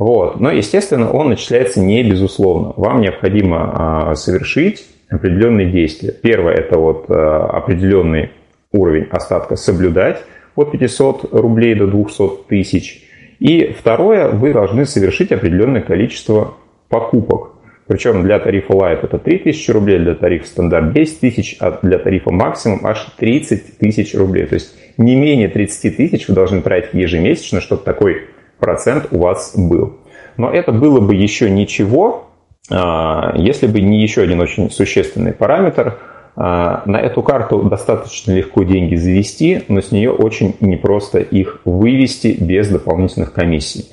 Вот. 0.00 0.40
Но, 0.40 0.50
естественно, 0.50 1.12
он 1.12 1.28
начисляется 1.28 1.78
не 1.78 2.02
безусловно. 2.02 2.72
Вам 2.78 3.02
необходимо 3.02 3.70
а, 4.10 4.14
совершить 4.14 4.86
определенные 5.10 5.70
действия. 5.70 6.10
Первое– 6.10 6.54
это 6.56 6.78
вот 6.78 7.04
а, 7.10 7.50
определенный 7.52 8.30
уровень 8.72 9.08
остатка 9.10 9.56
соблюдать 9.56 10.24
от 10.56 10.72
500 10.72 11.34
рублей 11.34 11.74
до 11.74 11.86
200 11.86 12.46
тысяч. 12.48 13.06
И 13.40 13.74
второе, 13.78 14.28
вы 14.30 14.54
должны 14.54 14.86
совершить 14.86 15.32
определенное 15.32 15.82
количество 15.82 16.54
покупок. 16.88 17.50
Причем 17.86 18.22
для 18.22 18.38
тарифа 18.38 18.72
Light 18.72 19.00
это 19.02 19.18
3000 19.18 19.70
рублей, 19.70 19.98
для 19.98 20.14
тарифа 20.14 20.46
стандарт 20.46 20.94
10 20.94 21.20
тысяч, 21.20 21.56
а 21.60 21.78
для 21.82 21.98
тарифа 21.98 22.30
максимум 22.30 22.86
аж 22.86 23.06
30 23.18 23.76
тысяч 23.76 24.14
рублей. 24.14 24.46
То 24.46 24.54
есть 24.54 24.74
не 24.96 25.14
менее 25.14 25.48
30 25.48 25.94
тысяч 25.94 26.26
вы 26.26 26.34
должны 26.34 26.62
тратить 26.62 26.94
ежемесячно, 26.94 27.60
чтобы 27.60 27.82
такой 27.82 28.22
процент 28.60 29.08
у 29.10 29.18
вас 29.18 29.54
был. 29.56 29.96
Но 30.36 30.50
это 30.50 30.72
было 30.72 31.00
бы 31.00 31.14
еще 31.14 31.50
ничего, 31.50 32.30
а, 32.70 33.34
если 33.36 33.66
бы 33.66 33.80
не 33.80 34.00
еще 34.00 34.22
один 34.22 34.40
очень 34.40 34.70
существенный 34.70 35.32
параметр. 35.32 35.98
А, 36.36 36.82
на 36.86 36.96
эту 36.96 37.22
карту 37.22 37.62
достаточно 37.64 38.32
легко 38.32 38.62
деньги 38.62 38.94
завести, 38.94 39.64
но 39.68 39.80
с 39.80 39.92
нее 39.92 40.12
очень 40.12 40.54
непросто 40.60 41.18
их 41.18 41.60
вывести 41.64 42.36
без 42.40 42.68
дополнительных 42.68 43.32
комиссий. 43.32 43.86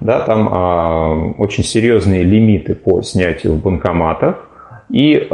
Да, 0.00 0.20
там 0.20 0.48
а, 0.52 1.32
очень 1.38 1.64
серьезные 1.64 2.22
лимиты 2.22 2.74
по 2.74 3.02
снятию 3.02 3.54
в 3.54 3.62
банкоматах, 3.62 4.44
и 4.90 5.28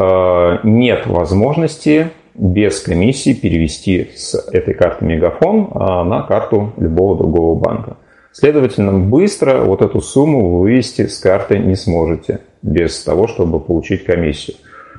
нет 0.64 1.06
возможности 1.06 2.10
без 2.34 2.80
комиссии 2.80 3.34
перевести 3.34 4.10
с 4.16 4.34
этой 4.52 4.74
карты 4.74 5.04
Мегафон 5.04 5.70
на 5.72 6.22
карту 6.22 6.72
любого 6.76 7.16
другого 7.16 7.54
банка. 7.54 7.96
Следовательно, 8.34 8.98
быстро 8.98 9.62
вот 9.62 9.80
эту 9.80 10.00
сумму 10.00 10.56
вы 10.56 10.62
вывести 10.62 11.06
с 11.06 11.20
карты 11.20 11.56
не 11.56 11.76
сможете 11.76 12.40
без 12.62 13.00
того, 13.04 13.28
чтобы 13.28 13.60
получить 13.60 14.04
комиссию. 14.04 14.56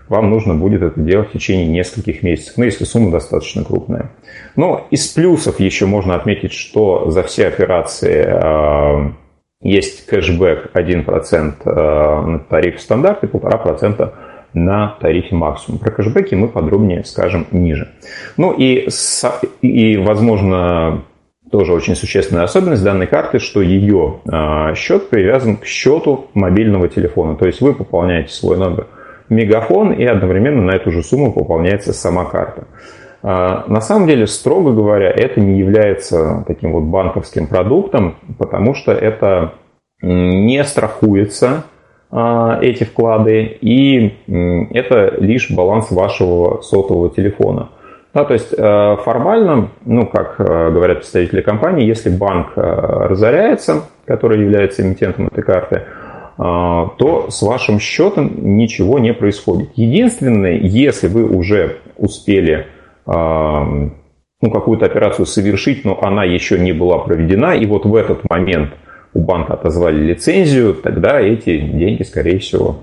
вам 0.07 0.29
нужно 0.29 0.55
будет 0.55 0.81
это 0.81 0.97
делать 1.01 1.29
в 1.29 1.33
течение 1.33 1.67
нескольких 1.67 2.23
месяцев, 2.23 2.53
ну, 2.55 2.63
если 2.63 2.85
сумма 2.85 3.11
достаточно 3.11 3.65
крупная. 3.65 4.11
Но 4.55 4.87
из 4.89 5.05
плюсов 5.07 5.59
еще 5.59 5.85
можно 5.85 6.15
отметить, 6.15 6.53
что 6.53 7.09
за 7.09 7.23
все 7.23 7.47
операции 7.47 8.23
э, 8.25 9.11
есть 9.59 10.05
кэшбэк 10.05 10.71
1% 10.73 11.55
э, 11.65 12.25
на 12.25 12.39
тарифе 12.39 12.79
стандарт 12.79 13.21
и 13.25 13.27
1,5% 13.27 14.13
на 14.53 14.95
тарифе 15.01 15.35
максимум. 15.35 15.79
Про 15.79 15.91
кэшбэки 15.91 16.35
мы 16.35 16.47
подробнее 16.47 17.03
скажем 17.03 17.47
ниже. 17.51 17.89
Ну 18.37 18.53
и, 18.53 18.87
и 19.61 19.97
возможно, 19.97 21.03
тоже 21.55 21.71
очень 21.71 21.95
существенная 21.95 22.43
особенность 22.43 22.83
данной 22.83 23.07
карты, 23.07 23.39
что 23.39 23.61
ее 23.61 24.19
э, 24.29 24.75
счет 24.75 25.09
привязан 25.09 25.55
к 25.55 25.63
счету 25.63 26.25
мобильного 26.33 26.89
телефона. 26.89 27.37
То 27.37 27.45
есть 27.45 27.61
вы 27.61 27.73
пополняете 27.73 28.33
свой 28.33 28.57
номер 28.57 28.87
мегафон, 29.29 29.93
и 29.93 30.03
одновременно 30.03 30.63
на 30.63 30.71
эту 30.71 30.91
же 30.91 31.01
сумму 31.01 31.31
пополняется 31.31 31.93
сама 31.93 32.25
карта. 32.25 32.67
А, 33.23 33.63
на 33.69 33.79
самом 33.79 34.05
деле, 34.05 34.27
строго 34.27 34.73
говоря, 34.73 35.09
это 35.09 35.39
не 35.39 35.57
является 35.57 36.43
таким 36.45 36.73
вот 36.73 36.83
банковским 36.83 37.47
продуктом, 37.47 38.17
потому 38.37 38.73
что 38.73 38.91
это 38.91 39.53
не 40.01 40.61
страхуется, 40.65 41.63
а, 42.11 42.59
эти 42.61 42.83
вклады, 42.83 43.43
и 43.61 44.13
это 44.71 45.15
лишь 45.21 45.49
баланс 45.51 45.89
вашего 45.89 46.59
сотового 46.59 47.09
телефона. 47.09 47.69
Да, 48.15 48.23
то 48.23 48.33
есть 48.33 48.53
э, 48.57 48.95
формально, 49.03 49.71
ну, 49.83 50.07
как 50.07 50.35
э, 50.39 50.71
говорят 50.71 50.99
представители 50.99 51.41
компании, 51.41 51.85
если 51.85 52.09
банк 52.09 52.53
э, 52.55 52.61
разоряется, 52.61 53.89
который 54.05 54.39
является 54.39 54.83
эмитентом 54.83 55.27
этой 55.27 55.43
карты, 55.43 55.83
то 56.37 57.27
с 57.29 57.41
вашим 57.43 57.79
счетом 57.79 58.57
ничего 58.57 58.99
не 58.99 59.13
происходит. 59.13 59.69
Единственное, 59.75 60.57
если 60.57 61.07
вы 61.07 61.23
уже 61.23 61.77
успели 61.95 62.67
ну, 63.05 64.51
какую-то 64.51 64.85
операцию 64.85 65.27
совершить, 65.27 65.85
но 65.85 65.97
она 66.01 66.25
еще 66.25 66.59
не 66.59 66.73
была 66.73 66.97
проведена, 66.97 67.55
и 67.55 67.65
вот 67.65 67.85
в 67.85 67.95
этот 67.95 68.29
момент 68.29 68.71
у 69.13 69.21
банка 69.21 69.53
отозвали 69.53 69.97
лицензию, 69.97 70.73
тогда 70.73 71.21
эти 71.21 71.57
деньги, 71.57 72.03
скорее 72.03 72.39
всего, 72.39 72.81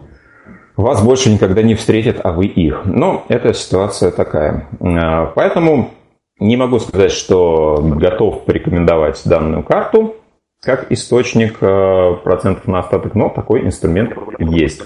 вас 0.77 1.05
больше 1.05 1.31
никогда 1.31 1.63
не 1.63 1.75
встретят, 1.75 2.21
а 2.23 2.33
вы 2.33 2.47
их. 2.47 2.83
Но 2.85 3.25
эта 3.29 3.53
ситуация 3.53 4.11
такая. 4.11 4.69
А, 4.81 5.27
поэтому 5.35 5.91
не 6.39 6.57
могу 6.57 6.79
сказать, 6.79 7.13
что 7.13 7.81
готов 7.83 8.45
порекомендовать 8.45 9.21
данную 9.25 9.63
карту 9.63 10.17
как 10.63 10.93
источник 10.93 11.59
э, 11.61 12.15
процентов 12.23 12.69
на 12.69 12.79
остаток, 12.79 13.17
но 13.17 13.29
такой 13.29 13.63
инструмент 13.63 14.15
есть. 14.39 14.83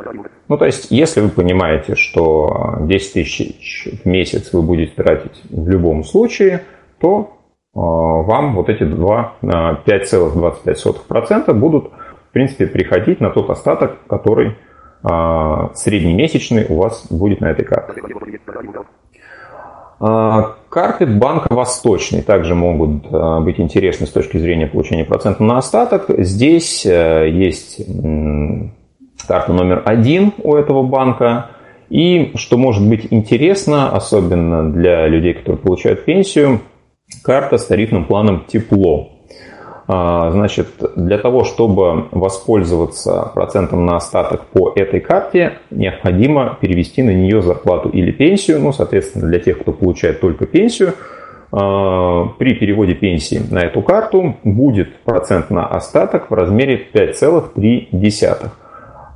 Ну, 0.49 0.57
то 0.59 0.67
есть, 0.67 0.87
если 0.91 1.21
вы 1.21 1.31
понимаете, 1.31 1.97
что 1.97 2.77
10 2.81 3.13
тысяч 3.13 3.89
в 4.05 4.07
месяц 4.07 4.53
вы 4.53 4.63
будете 4.63 4.95
тратить 4.95 5.43
в 5.49 5.69
любом 5.69 6.05
случае, 6.05 6.63
то 7.01 7.40
вам 7.73 8.57
вот 8.57 8.69
эти 8.69 8.83
5,25% 8.83 11.45
э, 11.47 11.53
будут, 11.53 11.93
в 12.29 12.33
принципе, 12.33 12.67
приходить 12.67 13.21
на 13.21 13.31
тот 13.31 13.49
остаток, 13.51 13.99
который 14.07 14.49
э, 14.49 14.53
среднемесячный 15.75 16.67
у 16.69 16.75
вас 16.77 17.07
будет 17.11 17.41
на 17.41 17.51
этой 17.51 17.65
карте. 17.65 18.03
А, 20.03 20.57
карты 20.71 21.05
банка 21.07 21.55
Восточный 21.55 22.23
также 22.23 22.55
могут 22.55 23.05
а, 23.13 23.41
быть 23.41 23.61
интересны 23.61 24.07
с 24.07 24.11
точки 24.11 24.39
зрения 24.39 24.67
получения 24.67 25.05
процента 25.05 25.45
на 25.45 25.59
остаток. 25.59 26.07
Здесь 26.09 26.87
э, 26.87 27.29
есть 27.31 27.83
карта 29.29 29.53
номер 29.53 29.83
один 29.85 30.33
у 30.43 30.57
этого 30.57 30.83
банка. 30.83 31.51
И 31.91 32.33
что 32.37 32.57
может 32.57 32.89
быть 32.89 33.09
интересно, 33.11 33.91
особенно 33.91 34.73
для 34.73 35.07
людей, 35.07 35.35
которые 35.35 35.61
получают 35.61 36.05
пенсию, 36.05 36.61
карта 37.23 37.59
с 37.59 37.67
тарифным 37.67 38.05
планом 38.05 38.45
«Тепло». 38.47 39.11
А, 39.93 40.31
значит, 40.31 40.69
для 40.95 41.19
того, 41.19 41.43
чтобы 41.43 42.07
воспользоваться 42.13 43.31
процентом 43.35 43.87
на 43.87 43.97
остаток 43.97 44.47
по 44.47 44.73
этой 44.77 45.01
карте, 45.01 45.59
необходимо 45.71 46.57
перевести 46.61 47.03
на 47.03 47.11
нее 47.11 47.43
зарплату 47.43 47.89
или 47.89 48.13
пенсию. 48.13 48.61
Ну, 48.61 48.73
соответственно, 48.73 49.27
для 49.27 49.41
тех, 49.41 49.59
кто 49.59 49.73
получает 49.73 50.21
только 50.21 50.47
пенсию, 50.47 50.95
а, 51.51 52.27
при 52.39 52.55
переводе 52.55 52.95
пенсии 52.95 53.43
на 53.51 53.61
эту 53.61 53.83
карту 53.83 54.37
будет 54.45 54.95
процент 55.01 55.51
на 55.51 55.67
остаток 55.67 56.31
в 56.31 56.35
размере 56.35 56.87
5,3. 56.93 58.51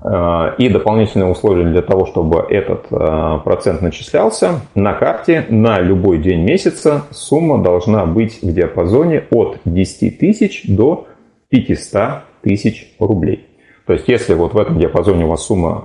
Э, 0.05 0.55
и 0.59 0.69
дополнительное 0.69 1.29
условие 1.29 1.67
для 1.67 1.81
того, 1.81 2.05
чтобы 2.05 2.41
этот 2.41 2.87
э, 2.91 3.39
процент 3.43 3.81
начислялся, 3.81 4.61
на 4.75 4.93
карте 4.93 5.47
на 5.49 5.81
любой 5.81 6.19
день 6.19 6.43
месяца 6.43 7.05
сумма 7.11 7.63
должна 7.63 8.05
быть 8.05 8.43
в 8.43 8.53
диапазоне 8.53 9.25
от 9.31 9.59
10 9.65 10.19
тысяч 10.19 10.65
до 10.69 11.07
500 11.49 12.25
тысяч 12.43 12.95
рублей. 12.99 13.47
То 13.87 13.95
есть, 13.95 14.07
если 14.07 14.35
вот 14.35 14.53
в 14.53 14.59
этом 14.59 14.79
диапазоне 14.79 15.25
у 15.25 15.29
вас 15.29 15.47
сумма 15.47 15.85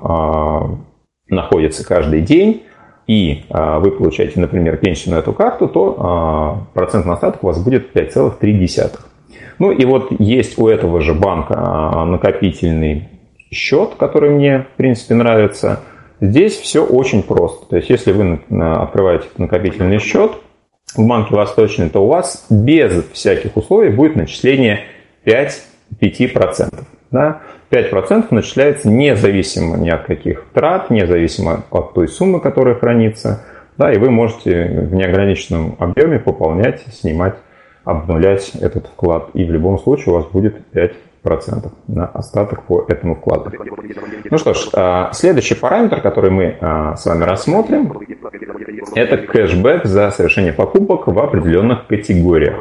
э, 1.29 1.33
находится 1.33 1.87
каждый 1.87 2.21
день, 2.21 2.63
и 3.07 3.45
вы 3.49 3.89
получаете, 3.89 4.39
например, 4.39 4.77
пенсию 4.77 5.15
на 5.15 5.19
эту 5.19 5.33
карту, 5.33 5.67
то 5.67 6.67
процент 6.75 7.07
на 7.07 7.13
остаток 7.13 7.43
у 7.43 7.47
вас 7.47 7.59
будет 7.59 7.95
5,3. 7.95 8.99
Ну 9.57 9.71
и 9.71 9.83
вот 9.83 10.11
есть 10.19 10.59
у 10.59 10.67
этого 10.67 11.01
же 11.01 11.15
банка 11.15 11.55
накопительный 12.05 13.18
счет, 13.51 13.95
который 13.97 14.29
мне, 14.29 14.65
в 14.73 14.77
принципе, 14.77 15.15
нравится. 15.15 15.81
Здесь 16.21 16.57
все 16.57 16.85
очень 16.85 17.23
просто. 17.23 17.67
То 17.67 17.77
есть, 17.77 17.89
если 17.89 18.11
вы 18.11 18.39
открываете 18.49 19.25
накопительный 19.37 19.99
счет 19.99 20.33
в 20.95 21.07
банке 21.07 21.35
Восточный, 21.35 21.89
то 21.89 22.03
у 22.03 22.07
вас 22.07 22.45
без 22.49 23.05
всяких 23.13 23.55
условий 23.55 23.89
будет 23.89 24.15
начисление 24.15 24.81
5, 25.23 25.63
5%. 26.01 26.83
Да? 27.11 27.41
5% 27.71 28.27
начисляется 28.31 28.89
независимо 28.89 29.77
ни 29.77 29.89
от 29.89 30.03
каких 30.03 30.45
трат, 30.53 30.89
независимо 30.89 31.63
от 31.71 31.93
той 31.93 32.07
суммы, 32.07 32.39
которая 32.39 32.75
хранится. 32.75 33.45
Да, 33.77 33.93
и 33.93 33.97
вы 33.97 34.09
можете 34.11 34.65
в 34.65 34.93
неограниченном 34.93 35.77
объеме 35.79 36.19
пополнять, 36.19 36.81
снимать, 36.91 37.35
обнулять 37.85 38.51
этот 38.55 38.87
вклад. 38.87 39.29
И 39.33 39.45
в 39.45 39.51
любом 39.51 39.79
случае 39.79 40.13
у 40.13 40.17
вас 40.17 40.25
будет 40.25 40.57
5% 40.73 40.93
процентов 41.21 41.71
на 41.87 42.05
остаток 42.05 42.63
по 42.63 42.85
этому 42.87 43.15
вкладу. 43.15 43.51
Ну 44.29 44.37
что 44.37 44.53
ж, 44.53 44.69
а, 44.73 45.11
следующий 45.13 45.55
параметр, 45.55 46.01
который 46.01 46.31
мы 46.31 46.57
а, 46.59 46.95
с 46.95 47.05
вами 47.05 47.23
рассмотрим, 47.23 47.93
это 48.95 49.17
кэшбэк 49.17 49.85
за 49.85 50.11
совершение 50.11 50.53
покупок 50.53 51.07
в 51.07 51.19
определенных 51.19 51.87
категориях. 51.87 52.55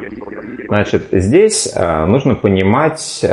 Значит, 0.67 1.07
здесь 1.11 1.71
а, 1.75 2.05
нужно 2.05 2.35
понимать 2.35 3.25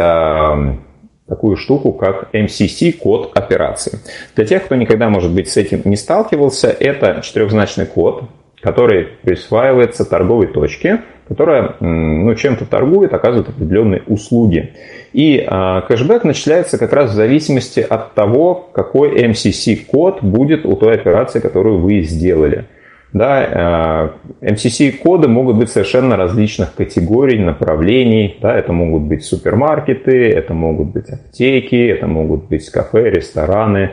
такую 1.28 1.56
штуку, 1.56 1.92
как 1.92 2.32
MCC, 2.32 2.92
код 2.92 3.32
операции. 3.36 3.98
Для 4.36 4.44
тех, 4.44 4.64
кто 4.64 4.76
никогда, 4.76 5.08
может 5.08 5.34
быть, 5.34 5.48
с 5.48 5.56
этим 5.56 5.82
не 5.84 5.96
сталкивался, 5.96 6.68
это 6.68 7.20
четырехзначный 7.22 7.86
код, 7.86 8.24
который 8.60 9.08
присваивается 9.22 10.04
торговой 10.04 10.46
точке, 10.46 11.02
которая 11.28 11.74
ну, 11.80 12.34
чем-то 12.34 12.66
торгует, 12.66 13.12
оказывает 13.12 13.48
определенные 13.48 14.02
услуги. 14.06 14.74
И 15.16 15.38
э, 15.38 15.80
кэшбэк 15.88 16.24
начисляется 16.24 16.76
как 16.76 16.92
раз 16.92 17.12
в 17.12 17.14
зависимости 17.14 17.80
от 17.80 18.12
того, 18.12 18.68
какой 18.74 19.18
MCC-код 19.24 20.22
будет 20.22 20.66
у 20.66 20.76
той 20.76 20.92
операции, 20.92 21.40
которую 21.40 21.78
вы 21.78 22.02
сделали. 22.02 22.66
Да, 23.14 24.12
э, 24.42 24.46
MCC-коды 24.52 25.26
могут 25.26 25.56
быть 25.56 25.70
совершенно 25.70 26.18
различных 26.18 26.74
категорий, 26.74 27.38
направлений. 27.38 28.36
Да, 28.42 28.54
это 28.54 28.74
могут 28.74 29.04
быть 29.04 29.24
супермаркеты, 29.24 30.28
это 30.28 30.52
могут 30.52 30.88
быть 30.88 31.08
аптеки, 31.08 31.88
это 31.88 32.06
могут 32.06 32.48
быть 32.48 32.68
кафе, 32.68 33.08
рестораны, 33.08 33.92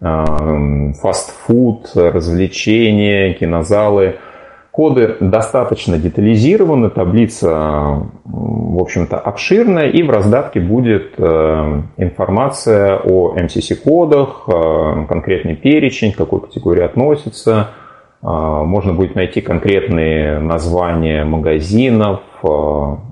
э, 0.00 0.24
фастфуд, 1.02 1.90
развлечения, 1.96 3.34
кинозалы– 3.34 4.14
Коды 4.80 5.18
достаточно 5.20 5.98
детализированы, 5.98 6.88
таблица, 6.88 8.02
в 8.24 8.80
общем-то, 8.80 9.18
обширная, 9.18 9.90
и 9.90 10.02
в 10.02 10.08
раздатке 10.08 10.58
будет 10.58 11.16
э, 11.18 11.82
информация 11.98 12.96
о 12.96 13.34
MCC-кодах, 13.36 14.44
э, 14.48 15.04
конкретный 15.06 15.54
перечень, 15.54 16.12
к 16.12 16.16
какой 16.16 16.40
категории 16.40 16.82
относится, 16.82 17.68
можно 18.22 18.94
будет 18.94 19.14
найти 19.14 19.42
конкретные 19.42 20.40
названия 20.40 21.24
магазинов, 21.24 22.20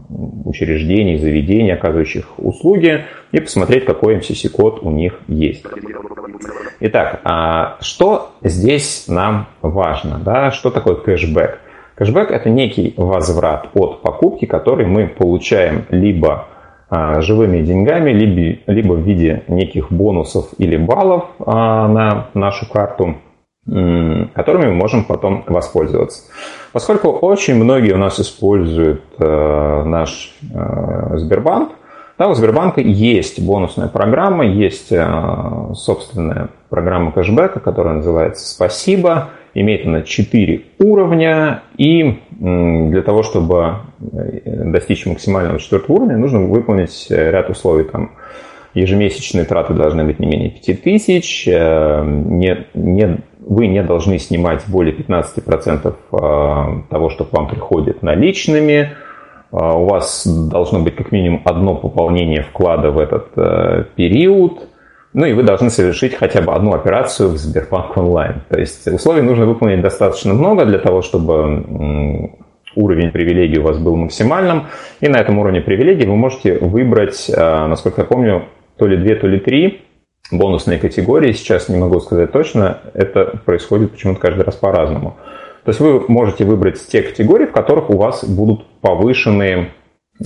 учреждений, 0.09 1.19
заведений, 1.19 1.73
оказывающих 1.73 2.39
услуги, 2.39 3.05
и 3.33 3.41
посмотреть, 3.41 3.85
какой 3.85 4.17
MCC-код 4.17 4.81
у 4.83 4.91
них 4.91 5.21
есть. 5.29 5.65
Итак, 6.81 7.21
а 7.25 7.77
что 7.81 8.31
здесь 8.43 9.07
нам 9.09 9.49
важно? 9.63 10.19
Да? 10.25 10.51
Что 10.51 10.71
такое 10.71 10.95
кэшбэк? 10.97 11.59
Кэшбэк– 11.97 12.31
это 12.31 12.49
некий 12.49 12.95
возврат 12.97 13.69
от 13.75 14.03
покупки, 14.03 14.45
который 14.47 14.87
мы 14.87 15.09
получаем 15.09 15.85
либо 15.91 16.47
а, 16.89 17.21
живыми 17.21 17.61
деньгами, 17.63 18.13
либо, 18.13 18.61
либо 18.67 18.93
в 18.95 19.01
виде 19.01 19.43
неких 19.49 19.93
бонусов 19.93 20.49
или 20.59 20.77
баллов 20.77 21.25
а, 21.39 21.89
на 21.89 22.29
нашу 22.35 22.71
карту, 22.71 23.17
которыми 24.35 24.67
мы 24.67 24.75
можем 24.75 25.05
потом 25.05 25.45
воспользоваться. 25.47 26.23
Поскольку 26.73 27.09
очень 27.09 27.55
многие 27.57 27.93
у 27.93 27.99
нас 27.99 28.19
используют 28.19 29.03
а, 29.19 29.85
наш 29.85 30.35
Сбербанк, 31.17 31.73
да, 32.19 32.29
у 32.29 32.35
Сбербанка 32.35 32.81
есть 32.81 33.41
бонусная 33.41 33.89
программа, 33.89 34.45
есть 34.47 34.93
собственная 35.75 36.49
программа 36.69 37.13
кэшбэка, 37.13 37.61
которая 37.61 37.95
называется 37.95 38.49
«Спасибо». 38.49 39.29
Имеет 39.55 39.87
она 39.87 40.03
4 40.03 40.63
уровня, 40.79 41.63
и 41.77 42.19
для 42.39 43.03
того, 43.03 43.23
чтобы 43.23 43.77
э, 44.01 44.41
достичь 44.45 45.07
максимального 45.07 45.59
четвертого 45.59 45.97
уровня, 45.97 46.17
нужно 46.17 46.41
выполнить 46.41 47.09
э, 47.11 47.31
ряд 47.31 47.51
условий. 47.51 47.85
Там, 47.85 48.13
ежемесячные 48.75 49.45
траты 49.45 49.75
должны 49.75 50.05
быть 50.05 50.21
не 50.21 50.27
менее 50.27 50.51
5000, 50.51 51.49
э, 51.49 52.05
не, 52.05 52.67
не, 52.75 53.19
вы 53.49 53.67
не 53.67 53.83
должны 53.83 54.19
снимать 54.19 54.65
более 54.69 54.95
15% 54.95 55.95
того, 56.89 57.11
что 57.11 57.25
к 57.25 57.33
вам 57.33 57.49
приходит 57.49 58.03
наличными, 58.03 58.93
у 59.51 59.85
вас 59.87 60.27
должно 60.27 60.81
быть 60.81 60.95
как 60.95 61.11
минимум 61.11 61.41
одно 61.45 61.75
пополнение 61.75 62.43
вклада 62.43 62.91
в 62.91 62.99
этот 62.99 63.95
период– 63.95 64.69
ну 65.15 65.27
и 65.27 65.33
вы 65.33 65.43
должны 65.43 65.71
совершить 65.71 66.15
хотя 66.15 66.43
бы 66.43 66.53
одну 66.53 66.75
операцию 66.75 67.31
в 67.31 67.39
Сбербанк 67.39 67.97
онлайн. 67.97 68.43
То 68.49 68.61
есть 68.61 68.87
условий 68.87 69.23
нужно 69.23 69.47
выполнить 69.47 69.81
достаточно 69.81 70.35
много 70.35 70.67
для 70.67 70.79
того, 70.79 71.03
чтобы 71.03 72.31
уровень 72.77 73.11
привилегий 73.11 73.59
у 73.59 73.65
вас 73.65 73.79
был 73.79 73.97
максимальным. 73.97 74.67
И 75.01 75.09
на 75.09 75.17
этом 75.17 75.39
уровне 75.39 75.61
привилегий 75.61 76.07
вы 76.07 76.17
можете 76.17 76.59
выбрать, 76.59 77.31
а, 77.35 77.67
насколько 77.67 78.03
я 78.03 78.07
помню, 78.07 78.45
то 78.77 78.87
ли 78.87 78.97
две, 78.97 79.17
то 79.17 79.27
ли 79.27 79.41
три 79.41 79.83
бонусные 80.31 80.79
категории. 80.79 81.33
Сейчас 81.33 81.69
не 81.69 81.77
могу 81.77 82.01
сказать 82.01 82.33
точно. 82.33 82.79
Это 82.95 83.39
происходит 83.45 83.93
почему-то 83.93 84.21
каждый 84.21 84.45
раз 84.45 84.57
по-разному. 84.57 85.17
То 85.65 85.71
есть 85.71 85.81
вы 85.81 86.05
можете 86.09 86.45
выбрать 86.45 86.87
те 86.87 87.03
категории, 87.03 87.47
в 87.47 87.53
которых 87.53 87.91
у 87.91 87.97
вас 87.97 88.25
будут 88.25 88.67
повышенные 88.81 89.71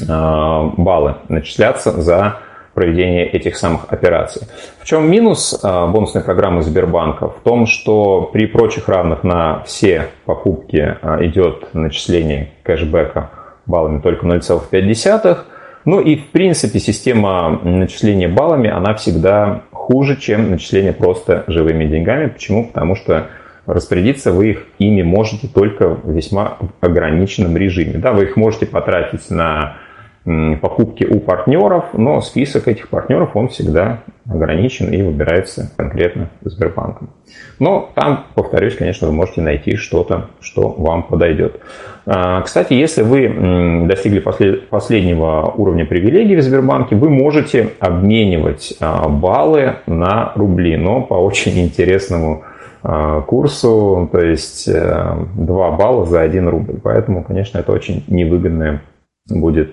а, 0.09 0.73
баллы 0.77 1.17
начисляться 1.29 2.01
за 2.01 2.39
проведения 2.75 3.27
этих 3.27 3.57
самых 3.57 3.93
операций. 3.93 4.43
В 4.79 4.87
чем 4.87 5.11
минус 5.11 5.59
а, 5.63 5.87
бонусной 5.87 6.23
программы 6.23 6.63
Сбербанка? 6.63 7.29
В 7.29 7.41
том, 7.43 7.67
что 7.67 8.31
при 8.33 8.47
прочих 8.47 8.89
равных 8.89 9.25
на 9.25 9.63
все 9.65 10.09
покупки 10.25 10.97
а, 11.03 11.25
идет 11.25 11.75
начисление 11.75 12.53
кэшбэка 12.63 13.31
баллами 13.67 14.01
только 14.01 14.27
0,5. 14.27 15.39
Ну 15.85 16.01
и 16.01 16.17
в 16.17 16.31
принципе 16.31 16.79
система 16.79 17.59
начисления 17.63 18.29
баллами, 18.29 18.71
она 18.71 18.95
всегда 18.95 19.63
хуже, 19.83 20.17
чем 20.17 20.51
начисление 20.51 20.93
просто 20.93 21.43
живыми 21.49 21.87
деньгами. 21.87 22.29
Почему? 22.29 22.69
Потому 22.69 22.95
что 22.95 23.27
распорядиться 23.67 24.31
вы 24.31 24.51
их 24.51 24.67
ими 24.79 25.03
можете 25.03 25.49
только 25.49 25.89
в 25.89 26.09
весьма 26.13 26.59
ограниченном 26.81 27.57
режиме. 27.57 27.95
Да, 27.95 28.13
вы 28.13 28.25
их 28.25 28.37
можете 28.37 28.67
потратить 28.67 29.29
на 29.29 29.77
покупки 30.25 31.05
у 31.05 31.19
партнеров, 31.19 31.87
но 31.95 32.21
список 32.21 32.69
этих 32.69 32.89
партнеров, 32.89 33.31
он 33.35 33.49
всегда 33.49 34.03
ограничен 34.29 34.93
и 34.93 35.03
выбирается 35.03 35.73
конкретно 35.77 36.31
Сбербанком. 36.43 37.11
Но 37.59 37.91
там, 37.95 38.27
повторюсь, 38.35 38.77
конечно, 38.77 39.09
вы 39.09 39.13
можете 39.13 39.41
найти 39.41 39.75
что-то, 39.75 40.29
что 40.41 40.69
вам 40.69 41.03
подойдет. 41.03 41.61
А, 42.07 42.41
кстати, 42.43 42.73
если 42.75 43.03
вы 43.03 43.87
достигли 43.89 44.21
последнего 44.21 45.53
уровня 45.57 45.87
привилегий 45.87 46.37
в 46.37 46.43
Сбербанке, 46.43 46.95
вы 46.95 47.11
можете 47.11 47.71
обменивать 47.81 48.75
а, 48.81 49.09
баллы 49.09 49.77
на 49.87 50.33
рубли, 50.37 50.77
но 50.77 51.03
по 51.03 51.15
очень 51.15 51.59
интересному 51.61 52.45
а, 52.83 53.23
курсу, 53.23 54.09
то 54.11 54.21
есть 54.21 54.71
2 54.71 54.77
э, 54.77 55.77
балла 55.77 56.07
за 56.07 56.21
1 56.21 56.49
рубль. 56.49 56.81
Поэтому, 56.83 57.25
конечно, 57.25 57.59
это 57.59 57.73
очень 57.73 58.05
невыгодная 58.09 58.83
будет 59.29 59.73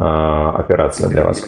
операция 0.00 1.08
для 1.08 1.24
вас. 1.24 1.44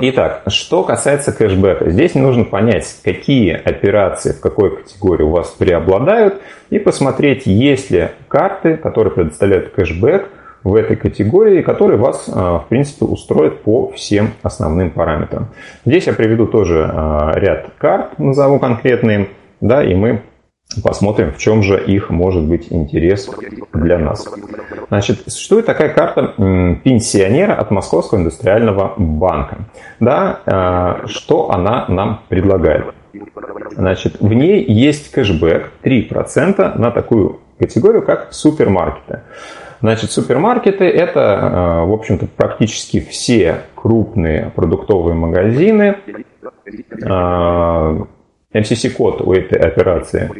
Итак, 0.00 0.42
что 0.46 0.84
касается 0.84 1.32
кэшбэка, 1.32 1.90
здесь 1.90 2.14
нужно 2.14 2.44
понять, 2.44 3.00
какие 3.04 3.52
операции 3.52 4.32
в 4.32 4.40
какой 4.40 4.76
категории 4.76 5.24
у 5.24 5.30
вас 5.30 5.48
преобладают, 5.50 6.40
и 6.70 6.78
посмотреть, 6.78 7.46
есть 7.46 7.90
ли 7.90 8.08
карты, 8.28 8.76
которые 8.76 9.12
предоставляют 9.12 9.70
кэшбэк 9.70 10.28
в 10.64 10.74
этой 10.74 10.96
категории, 10.96 11.62
которые 11.62 11.98
вас, 11.98 12.28
а, 12.32 12.58
в 12.60 12.68
принципе, 12.68 13.04
устроят 13.06 13.62
по 13.62 13.90
всем 13.92 14.32
основным 14.42 14.90
параметрам. 14.90 15.48
Здесь 15.84 16.06
я 16.06 16.12
приведу 16.12 16.46
тоже 16.46 16.90
а, 16.92 17.32
ряд 17.34 17.70
карт, 17.78 18.18
назову 18.18 18.58
конкретные, 18.58 19.28
да, 19.60 19.84
и 19.84 19.94
мы 19.94 20.22
Посмотрим, 20.82 21.32
в 21.32 21.38
чем 21.38 21.62
же 21.62 21.82
их 21.82 22.10
может 22.10 22.44
быть 22.44 22.70
интерес 22.70 23.30
для 23.72 23.98
нас. 23.98 24.28
Значит, 24.88 25.22
существует 25.26 25.64
такая 25.66 25.88
карта 25.88 26.34
пенсионера 26.84 27.54
от 27.54 27.70
Московского 27.70 28.18
индустриального 28.18 28.92
банка. 28.96 29.58
Да, 29.98 30.40
э, 30.44 31.06
что 31.06 31.50
она 31.50 31.86
нам 31.88 32.20
предлагает? 32.28 32.94
Значит, 33.72 34.20
в 34.20 34.32
ней 34.32 34.62
есть 34.62 35.10
кэшбэк 35.10 35.70
3% 35.82 36.78
на 36.78 36.90
такую 36.90 37.40
категорию, 37.58 38.02
как 38.02 38.32
супермаркеты. 38.32 39.22
Значит, 39.80 40.10
супермаркеты– 40.10 40.84
это, 40.86 41.20
э, 41.20 41.86
в 41.86 41.92
общем-то, 41.92 42.26
практически 42.26 43.00
все 43.00 43.62
крупные 43.74 44.52
продуктовые 44.54 45.14
магазины. 45.14 45.96
MCC-код 48.52 49.20
э, 49.20 49.24
у 49.24 49.32
этой 49.32 49.58
операции 49.58 50.30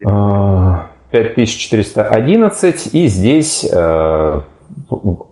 5411, 0.00 2.94
и 2.94 3.06
здесь 3.06 3.66
э, 3.70 4.40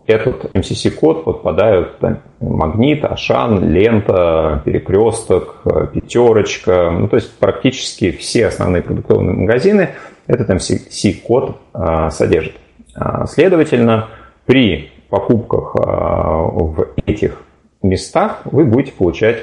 этот 0.06 0.54
MCC-код 0.54 1.24
подпадают 1.24 1.98
Магнит, 2.40 3.04
Ашан, 3.04 3.70
Лента, 3.70 4.62
Перекресток, 4.64 5.62
Пятерочка. 5.92 6.90
Ну, 6.90 7.08
то 7.08 7.16
есть 7.16 7.36
практически 7.38 8.12
все 8.12 8.46
основные 8.46 8.82
продуктовые 8.82 9.32
магазины 9.32 9.90
этот 10.26 10.48
MCC-код 10.50 11.58
э, 11.74 12.08
содержит. 12.10 12.54
А, 12.94 13.26
следовательно, 13.26 14.08
при 14.46 14.90
покупках 15.08 15.74
э, 15.76 15.80
в 15.80 16.88
этих 17.06 17.42
местах 17.82 18.42
вы 18.44 18.64
будете 18.64 18.92
получать 18.92 19.38
а, 19.38 19.42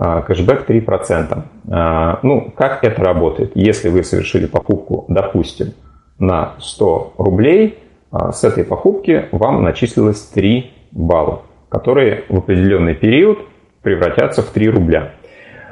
кэшбэк 0.00 0.68
3%. 0.68 1.42
А, 1.70 2.20
ну, 2.22 2.50
как 2.56 2.84
это 2.84 3.04
работает? 3.04 3.52
Если 3.54 3.90
вы 3.90 4.02
совершили 4.02 4.46
покупку, 4.46 5.04
допустим, 5.08 5.74
на 6.18 6.54
100 6.58 7.14
рублей, 7.18 7.78
а, 8.10 8.32
с 8.32 8.42
этой 8.42 8.64
покупки 8.64 9.26
вам 9.30 9.62
начислилось 9.62 10.20
3 10.22 10.70
балла, 10.92 11.42
которые 11.68 12.24
в 12.30 12.38
определенный 12.38 12.94
период 12.94 13.40
превратятся 13.82 14.42
в 14.42 14.46
3 14.46 14.70
рубля. 14.70 15.12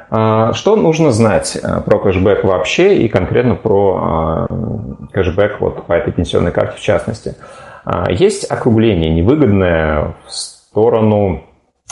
Что 0.09 0.75
нужно 0.75 1.11
знать 1.11 1.61
про 1.85 1.99
кэшбэк 1.99 2.43
вообще 2.43 2.97
и 2.97 3.07
конкретно 3.07 3.53
про 3.53 4.47
кэшбэк 5.13 5.57
вот 5.59 5.85
по 5.85 5.93
этой 5.93 6.11
пенсионной 6.11 6.51
карте 6.51 6.77
в 6.77 6.81
частности? 6.81 7.35
Есть 8.09 8.49
округление 8.49 9.11
невыгодное 9.11 10.15
в 10.25 10.31
сторону 10.31 11.43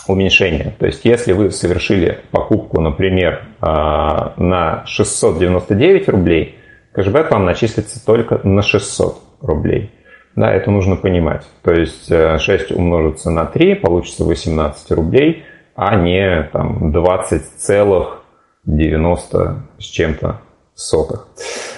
уменьшение. 0.08 0.74
То 0.80 0.86
есть, 0.86 1.06
если 1.06 1.34
вы 1.34 1.52
совершили 1.52 2.20
покупку, 2.32 2.80
например, 2.82 3.44
а, 3.62 4.34
на 4.38 4.86
699 4.86 6.10
рублей, 6.10 6.56
кэшбэк 6.94 7.32
вам 7.32 7.46
начислится 7.46 8.06
только 8.06 8.40
на 8.44 8.62
600 8.62 9.18
рублей. 9.42 9.92
Да, 10.36 10.54
это 10.54 10.70
нужно 10.70 10.96
понимать. 10.96 11.48
То 11.64 11.72
есть 11.72 12.08
6 12.08 12.72
э, 12.72 12.76
умножится 12.76 13.32
на 13.32 13.46
3, 13.46 13.74
получится 13.76 14.24
18 14.24 14.92
рублей, 14.92 15.46
а 15.76 15.96
не 15.96 16.44
там 16.54 16.96
20,90 16.96 19.56
с 19.80 19.84
чем-то 19.84 20.42
сотых. 20.76 21.28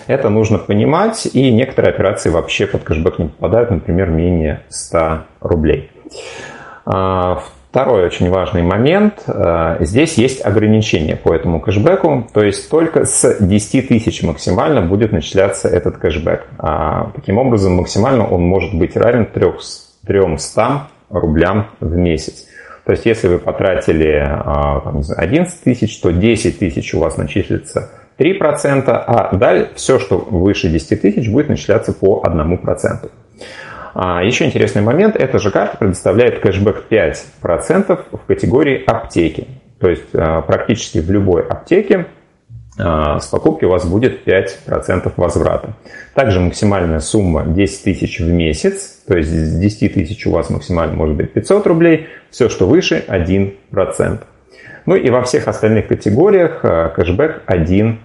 Это 0.07 0.29
нужно 0.29 0.57
понимать, 0.57 1.25
и 1.31 1.51
некоторые 1.51 1.93
операции 1.93 2.29
вообще 2.29 2.67
под 2.67 2.83
кэшбэк 2.83 3.19
не 3.19 3.29
попадают, 3.29 3.71
например, 3.71 4.09
менее 4.09 4.63
100 4.67 5.23
рублей. 5.39 5.89
А, 6.85 7.41
Второй 7.69 8.03
очень 8.03 8.31
важный 8.31 8.63
момент. 8.63 9.23
Э, 9.27 9.77
здесь 9.81 10.15
есть 10.15 10.43
ограничение 10.43 11.15
по 11.15 11.35
этому 11.35 11.59
кэшбэку. 11.59 12.27
То 12.33 12.43
есть 12.43 12.67
только 12.67 13.05
с 13.05 13.37
10 13.39 13.87
тысяч 13.89 14.23
максимально 14.23 14.81
будет 14.81 15.11
начисляться 15.11 15.67
этот 15.67 15.97
кэшбэк. 15.97 16.47
А 16.57 17.11
таким 17.13 17.37
образом, 17.37 17.75
максимально 17.75 18.27
он 18.27 18.41
может 18.41 18.73
быть 18.73 18.95
равен 18.95 19.27
300 19.27 20.87
рублям 21.11 21.67
в 21.79 21.95
месяц. 21.95 22.47
То 22.85 22.93
есть 22.93 23.05
если 23.05 23.27
вы 23.27 23.37
потратили 23.37 24.17
а, 24.17 24.79
там, 24.79 25.03
11 25.15 25.61
тысяч, 25.61 25.99
то 25.99 26.11
10 26.11 26.57
тысяч 26.57 26.95
у 26.95 26.99
вас 26.99 27.17
начислится 27.17 27.91
3%, 28.17 28.83
а 28.87 29.35
далее 29.35 29.69
все, 29.75 29.99
что 29.99 30.17
выше 30.17 30.69
10 30.69 30.99
тысяч, 30.99 31.29
будет 31.29 31.49
начисляться 31.49 31.93
по 31.93 32.23
1%. 32.25 33.11
А, 33.93 34.23
еще 34.23 34.45
интересный 34.45 34.81
момент, 34.81 35.15
эта 35.15 35.39
же 35.39 35.51
карта 35.51 35.77
предоставляет 35.77 36.39
кэшбэк 36.39 36.85
5% 36.89 38.05
в 38.11 38.25
категории 38.25 38.83
аптеки. 38.85 39.47
То 39.79 39.89
есть 39.89 40.13
а, 40.13 40.41
практически 40.41 40.99
в 40.99 41.09
любой 41.09 41.45
аптеке 41.45 42.07
а, 42.77 43.19
с 43.19 43.27
покупки 43.27 43.65
у 43.65 43.69
вас 43.69 43.85
будет 43.85 44.27
5% 44.27 45.11
возврата. 45.17 45.73
Также 46.13 46.39
максимальная 46.39 46.99
сумма 46.99 47.45
10 47.45 47.83
тысяч 47.83 48.19
в 48.19 48.27
месяц, 48.31 49.01
то 49.07 49.17
есть 49.17 49.29
с 49.29 49.59
10 49.59 49.93
тысяч 49.93 50.25
у 50.27 50.31
вас 50.31 50.49
максимально 50.49 50.95
может 50.95 51.15
быть 51.15 51.33
500 51.33 51.67
рублей, 51.67 52.07
все, 52.29 52.49
что 52.49 52.67
выше 52.67 53.03
1%. 53.07 54.19
Ну 54.85 54.95
и 54.95 55.09
во 55.09 55.23
всех 55.23 55.47
остальных 55.47 55.87
категориях 55.87 56.61
кэшбэк 56.61 57.43
1%. 57.47 57.97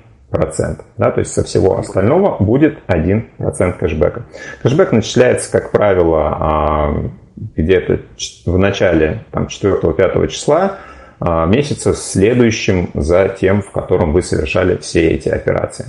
Да, 0.96 1.10
то 1.10 1.20
есть 1.20 1.32
со 1.32 1.44
всего 1.44 1.78
остального 1.78 2.42
будет 2.42 2.78
1% 2.88 3.78
кэшбэка. 3.78 4.22
Кэшбэк 4.62 4.92
начисляется, 4.92 5.50
как 5.50 5.70
правило, 5.70 6.36
а, 6.40 7.10
где-то 7.36 8.00
в 8.46 8.58
начале 8.58 9.24
4-5 9.32 10.28
числа 10.28 10.78
а, 11.20 11.46
месяца, 11.46 11.94
следующим 11.94 12.90
за 12.94 13.28
тем, 13.28 13.62
в 13.62 13.70
котором 13.70 14.12
вы 14.12 14.22
совершали 14.22 14.76
все 14.76 15.08
эти 15.10 15.28
операции. 15.28 15.86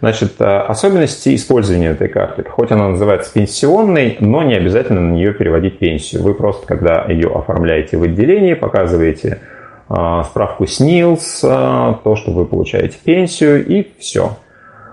Значит, 0.00 0.34
а, 0.38 0.62
особенности 0.62 1.34
использования 1.34 1.88
этой 1.88 2.08
карты. 2.08 2.44
Хоть 2.48 2.70
она 2.70 2.88
называется 2.88 3.32
пенсионной, 3.32 4.16
но 4.20 4.42
не 4.42 4.54
обязательно 4.54 5.00
на 5.00 5.12
нее 5.12 5.34
переводить 5.34 5.78
пенсию. 5.78 6.22
Вы 6.22 6.34
просто, 6.34 6.66
когда 6.66 7.04
ее 7.08 7.28
оформляете 7.34 7.96
в 7.96 8.02
отделении, 8.02 8.54
показываете 8.54 9.40
справку 9.88 10.66
СНИЛС, 10.66 11.44
а, 11.44 12.00
то, 12.04 12.14
что 12.14 12.32
вы 12.32 12.44
получаете 12.44 12.98
пенсию 13.02 13.66
и 13.66 13.86
все. 13.98 14.36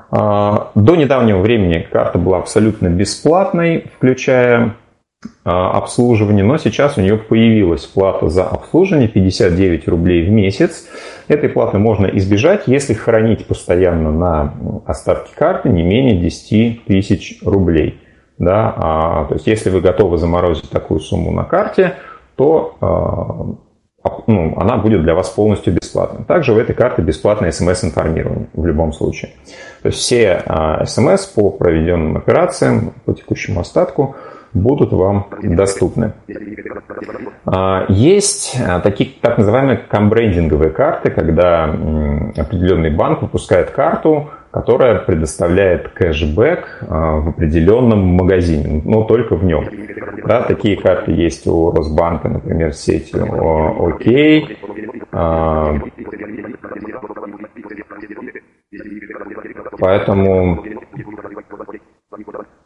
А, 0.09 0.71
до 0.73 0.95
недавнего 0.95 1.39
времени 1.39 1.85
карта 1.91 2.17
была 2.17 2.37
абсолютно 2.37 2.87
бесплатной, 2.87 3.85
включая 3.97 4.75
обслуживание, 5.43 6.43
но 6.43 6.57
сейчас 6.59 6.99
у 6.99 7.01
нее 7.01 7.17
появилась 7.17 7.83
плата 7.85 8.29
за 8.29 8.43
обслуживание 8.43 9.07
59 9.07 9.87
рублей 9.87 10.23
в 10.23 10.29
месяц. 10.29 10.87
Этой 11.27 11.49
платы 11.49 11.79
можно 11.79 12.05
избежать, 12.05 12.63
если 12.67 12.93
хранить 12.93 13.47
постоянно 13.47 14.11
на 14.11 14.53
остатке 14.85 15.33
карты 15.35 15.69
не 15.69 15.81
менее 15.81 16.17
10 16.17 16.85
тысяч 16.85 17.39
рублей. 17.43 17.99
Да, 18.37 18.73
а, 18.77 19.25
то 19.25 19.33
есть 19.33 19.47
если 19.47 19.71
вы 19.71 19.81
готовы 19.81 20.19
заморозить 20.19 20.69
такую 20.69 20.99
сумму 20.99 21.31
на 21.31 21.43
карте, 21.43 21.95
то 22.35 23.57
ну, 24.27 24.53
она 24.57 24.77
будет 24.77 25.03
для 25.03 25.13
вас 25.13 25.29
полностью 25.29 25.73
бесплатной. 25.73 26.25
Также 26.25 26.53
в 26.53 26.57
этой 26.57 26.75
карте 26.75 27.01
бесплатное 27.01 27.51
смс-информирование 27.51 28.47
в 28.53 28.65
любом 28.65 28.93
случае. 28.93 29.31
То 29.81 29.89
есть 29.89 29.99
все 29.99 30.41
а, 30.45 30.85
смс 30.85 31.25
по 31.25 31.51
проведенным 31.51 32.17
операциям, 32.17 32.93
по 33.05 33.13
текущему 33.13 33.59
остатку 33.59 34.15
будут 34.53 34.93
вам 34.93 35.27
доступны. 35.43 36.13
А, 37.45 37.85
есть 37.89 38.57
а, 38.59 38.79
такие 38.79 39.11
так 39.21 39.37
называемые 39.37 39.77
камбрендинговые 39.77 40.71
карты, 40.71 41.11
когда 41.11 41.65
определенный 41.65 42.89
банк 42.89 43.21
выпускает 43.21 43.71
карту, 43.71 44.29
которая 44.55 44.99
предоставляет 44.99 45.89
кэшбэк 45.89 46.85
а, 46.87 47.17
в 47.17 47.29
определенном 47.31 47.99
магазине, 47.99 48.81
но 48.85 49.03
только 49.03 49.35
в 49.35 49.43
нем. 49.43 49.67
Да, 50.25 50.43
такие 50.43 50.77
карты 50.77 51.11
есть 51.11 51.45
у 51.45 51.71
Росбанка, 51.71 52.29
например, 52.29 52.71
с 52.71 52.79
сетью 52.79 53.25
ОК. 53.25 53.99
Поэтому 59.77 60.63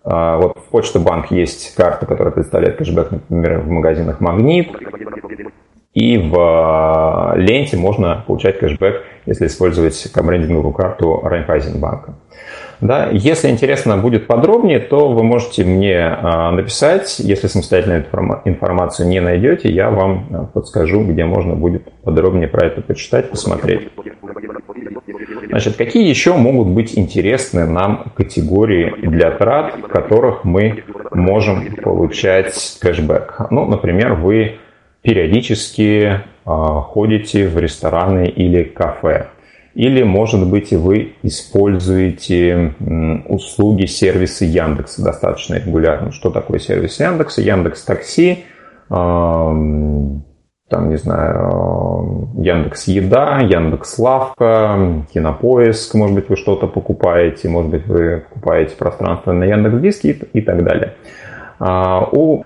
а, 0.04 0.38
вот 0.38 0.60
в 0.60 0.70
Почта 0.70 1.00
Банк 1.00 1.32
есть 1.32 1.76
карта, 1.76 2.06
которая 2.06 2.32
представляет 2.32 2.78
кэшбэк, 2.78 3.10
например, 3.14 3.62
в 3.62 3.68
магазинах 3.68 4.22
Магнит. 4.22 4.70
И 6.00 6.18
в 6.18 6.34
а, 6.38 7.34
ленте 7.36 7.76
можно 7.76 8.24
получать 8.26 8.58
кэшбэк, 8.58 9.04
если 9.26 9.48
использовать 9.48 10.02
комбрендинговую 10.14 10.72
карту 10.72 11.20
Райфайзенбанка. 11.22 12.14
Да, 12.80 13.10
если 13.12 13.50
интересно 13.50 13.98
будет 13.98 14.26
подробнее, 14.26 14.80
то 14.80 15.10
вы 15.10 15.24
можете 15.24 15.66
мне 15.66 16.00
а, 16.00 16.52
написать. 16.52 17.20
Если 17.20 17.48
самостоятельно 17.48 18.06
информацию 18.46 19.10
не 19.10 19.20
найдете, 19.20 19.70
я 19.70 19.90
вам 19.90 20.50
подскажу, 20.54 21.04
где 21.04 21.26
можно 21.26 21.56
будет 21.56 21.92
подробнее 22.02 22.48
про 22.48 22.68
это 22.68 22.82
почитать, 22.82 23.30
посмотреть. 23.30 23.90
Значит, 25.50 25.76
какие 25.76 26.08
еще 26.08 26.34
могут 26.38 26.70
быть 26.70 26.98
интересны 26.98 27.66
нам 27.66 28.14
категории 28.16 28.94
для 29.02 29.32
трат, 29.32 29.76
в 29.76 29.88
которых 29.88 30.46
мы 30.46 30.86
можем 31.12 31.76
получать 31.76 32.78
кэшбэк? 32.80 33.48
Ну, 33.52 33.66
например, 33.66 34.14
вы 34.14 34.60
периодически 35.02 36.22
а, 36.46 36.82
ходите 36.82 37.48
в 37.48 37.58
рестораны 37.58 38.28
или 38.28 38.64
кафе. 38.64 39.28
Или, 39.76 40.04
может 40.04 40.50
быть, 40.50 40.72
вы 40.72 41.14
используете 41.22 42.74
услуги 43.28 43.86
сервиса 43.86 44.44
Яндекса 44.44 45.04
достаточно 45.04 45.56
регулярно. 45.56 46.12
Что 46.12 46.32
такое 46.32 46.60
сервис 46.60 47.00
Яндекса? 47.00 47.42
Яндекс 47.42 47.84
Такси, 47.84 48.46
там, 50.70 50.90
не 50.90 50.98
знаю, 50.98 52.32
Яндекс 52.38 52.88
Еда, 52.88 53.40
Яндекс 53.40 54.00
Лавка, 54.00 55.06
Кинопоиск, 55.14 55.94
может 55.96 56.16
быть, 56.16 56.30
вы 56.30 56.36
что-то 56.36 56.68
покупаете, 56.68 57.48
может 57.50 57.72
быть, 57.72 57.88
вы 57.88 58.24
покупаете 58.30 58.76
пространство 58.76 59.32
на 59.32 59.46
Яндекс 59.46 59.80
Диске 59.80 60.28
и 60.34 60.42
так 60.42 60.64
далее. 60.64 60.96
А, 61.60 62.08
у 62.12 62.44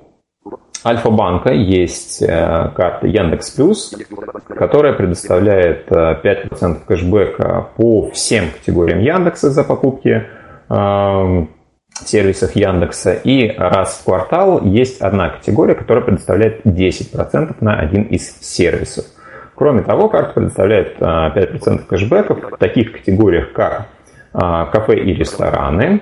Альфа-банка 0.86 1.54
есть 1.54 2.22
э, 2.22 2.70
карта 2.76 3.08
Яндекс 3.08 3.52
Плюс, 3.52 3.96
которая 4.50 4.92
предоставляет 4.94 5.90
5% 5.90 6.52
э, 6.62 6.76
кэшбэка 6.86 7.68
по 7.78 8.10
всем 8.12 8.50
категориям 8.52 9.00
Яндекса 9.00 9.50
за 9.50 9.64
покупки 9.64 10.24
э, 10.70 11.46
сервисах 12.06 12.58
Яндекса. 12.58 13.14
И 13.14 13.56
раз 13.58 14.00
в 14.02 14.04
квартал 14.04 14.62
есть 14.66 15.00
одна 15.00 15.30
категория, 15.30 15.76
которая 15.76 16.04
предоставляет 16.04 16.66
10% 16.66 17.56
на 17.62 17.80
один 17.80 18.04
из 18.04 18.42
сервисов. 18.42 19.06
Кроме 19.56 19.84
того, 19.84 20.10
карта 20.10 20.34
предоставляет 20.34 21.00
5% 21.00 21.86
кэшбэков 21.86 22.40
в 22.52 22.58
таких 22.58 22.92
категориях, 22.92 23.54
как 23.54 23.86
кафе 24.34 24.96
и 24.96 25.14
рестораны, 25.14 26.02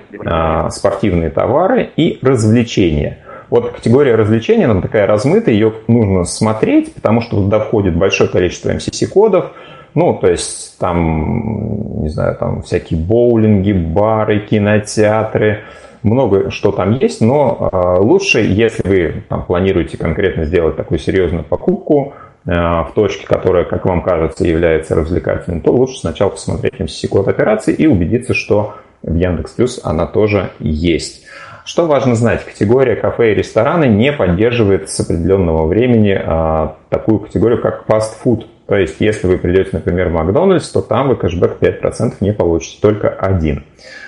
спортивные 0.70 1.28
товары 1.28 1.90
и 1.94 2.18
развлечения. 2.22 3.18
Вот 3.52 3.70
категория 3.70 4.14
развлечений, 4.14 4.64
она 4.64 4.80
такая 4.80 5.06
размытая, 5.06 5.54
ее 5.54 5.74
нужно 5.86 6.24
смотреть, 6.24 6.94
потому 6.94 7.20
что 7.20 7.36
туда 7.36 7.60
входит 7.60 7.94
большое 7.94 8.30
количество 8.30 8.70
MCC-кодов, 8.70 9.50
ну, 9.92 10.14
то 10.14 10.26
есть 10.30 10.78
там, 10.78 12.00
не 12.00 12.08
знаю, 12.08 12.34
там 12.36 12.62
всякие 12.62 12.98
боулинги, 12.98 13.72
бары, 13.72 14.40
кинотеатры, 14.40 15.64
много 16.02 16.50
что 16.50 16.72
там 16.72 16.92
есть, 16.92 17.20
но 17.20 17.68
э, 17.70 18.00
лучше, 18.00 18.40
если 18.40 18.88
вы 18.88 19.24
там, 19.28 19.44
планируете 19.44 19.98
конкретно 19.98 20.46
сделать 20.46 20.76
такую 20.76 20.98
серьезную 20.98 21.44
покупку 21.44 22.14
э, 22.46 22.50
в 22.50 22.92
точке, 22.94 23.26
которая, 23.26 23.64
как 23.64 23.84
вам 23.84 24.00
кажется, 24.00 24.46
является 24.46 24.94
развлекательной, 24.94 25.60
то 25.60 25.72
лучше 25.72 25.98
сначала 25.98 26.30
посмотреть 26.30 26.76
MCC-код 26.80 27.28
операции 27.28 27.74
и 27.74 27.86
убедиться, 27.86 28.32
что 28.32 28.76
в 29.02 29.14
Яндекс 29.14 29.52
Плюс 29.52 29.78
она 29.84 30.06
тоже 30.06 30.52
есть. 30.58 31.26
Что 31.64 31.86
важно 31.86 32.16
знать? 32.16 32.44
Категория 32.44 32.96
кафе 32.96 33.32
и 33.32 33.34
рестораны 33.34 33.84
не 33.84 34.12
поддерживает 34.12 34.90
с 34.90 34.98
определенного 34.98 35.66
времени 35.66 36.20
а, 36.20 36.76
такую 36.88 37.20
категорию, 37.20 37.60
как 37.62 37.86
фастфуд. 37.86 38.48
То 38.66 38.76
есть, 38.76 38.96
если 39.00 39.28
вы 39.28 39.38
придете, 39.38 39.70
например, 39.72 40.08
в 40.08 40.12
Макдональдс, 40.12 40.68
то 40.70 40.80
там 40.80 41.08
вы 41.08 41.16
кэшбэк 41.16 41.58
5% 41.60 42.14
не 42.20 42.32
получите, 42.32 42.78
только 42.80 43.08
один. 43.10 43.64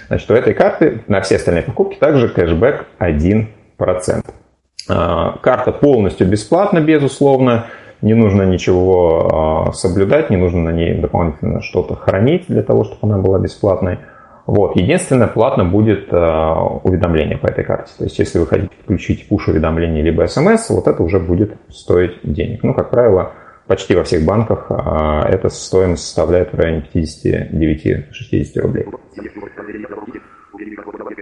Значит, 0.09 0.31
у 0.31 0.35
этой 0.35 0.55
карты 0.55 1.03
на 1.07 1.21
все 1.21 1.37
остальные 1.37 1.63
покупки 1.63 1.97
также 1.97 2.29
кэшбэк 2.29 2.87
1%. 2.99 3.47
А, 4.89 5.39
карта 5.41 5.71
полностью 5.71 6.27
бесплатна, 6.27 6.81
безусловно. 6.81 7.67
Не 8.03 8.15
нужно 8.15 8.43
ничего 8.43 9.69
а, 9.69 9.73
соблюдать, 9.73 10.29
не 10.29 10.37
нужно 10.37 10.61
на 10.61 10.71
ней 10.71 10.95
дополнительно 10.95 11.63
что-то 11.63 11.95
хранить 11.95 12.47
для 12.49 12.63
того, 12.63 12.85
чтобы 12.85 12.99
она 13.03 13.19
была 13.19 13.39
бесплатной. 13.39 13.99
Вот. 14.47 14.76
Единственное, 14.76 15.26
платно 15.26 15.64
будет 15.64 16.12
э, 16.12 16.16
уведомление 16.82 17.38
по 17.38 17.47
этой 17.47 17.64
карте. 17.64 17.92
То 17.97 18.05
есть, 18.05 18.18
если 18.18 18.38
вы 18.38 18.47
хотите 18.47 18.74
включить 18.82 19.26
пуш-уведомление 19.28 20.03
либо 20.03 20.26
смс, 20.26 20.68
вот 20.68 20.86
это 20.86 21.03
уже 21.03 21.18
будет 21.18 21.57
стоить 21.70 22.20
денег. 22.22 22.62
Ну, 22.62 22.74
как 22.74 22.90
правило, 22.90 23.32
почти 23.66 23.95
во 23.95 24.05
всех 24.05 24.24
банках 24.24 24.66
э, 24.68 25.28
эта 25.30 25.49
стоимость 25.49 26.05
составляет 26.05 26.53
в 26.53 26.57
районе 26.57 26.84
59-60 26.92 28.61
рублей. 28.61 28.86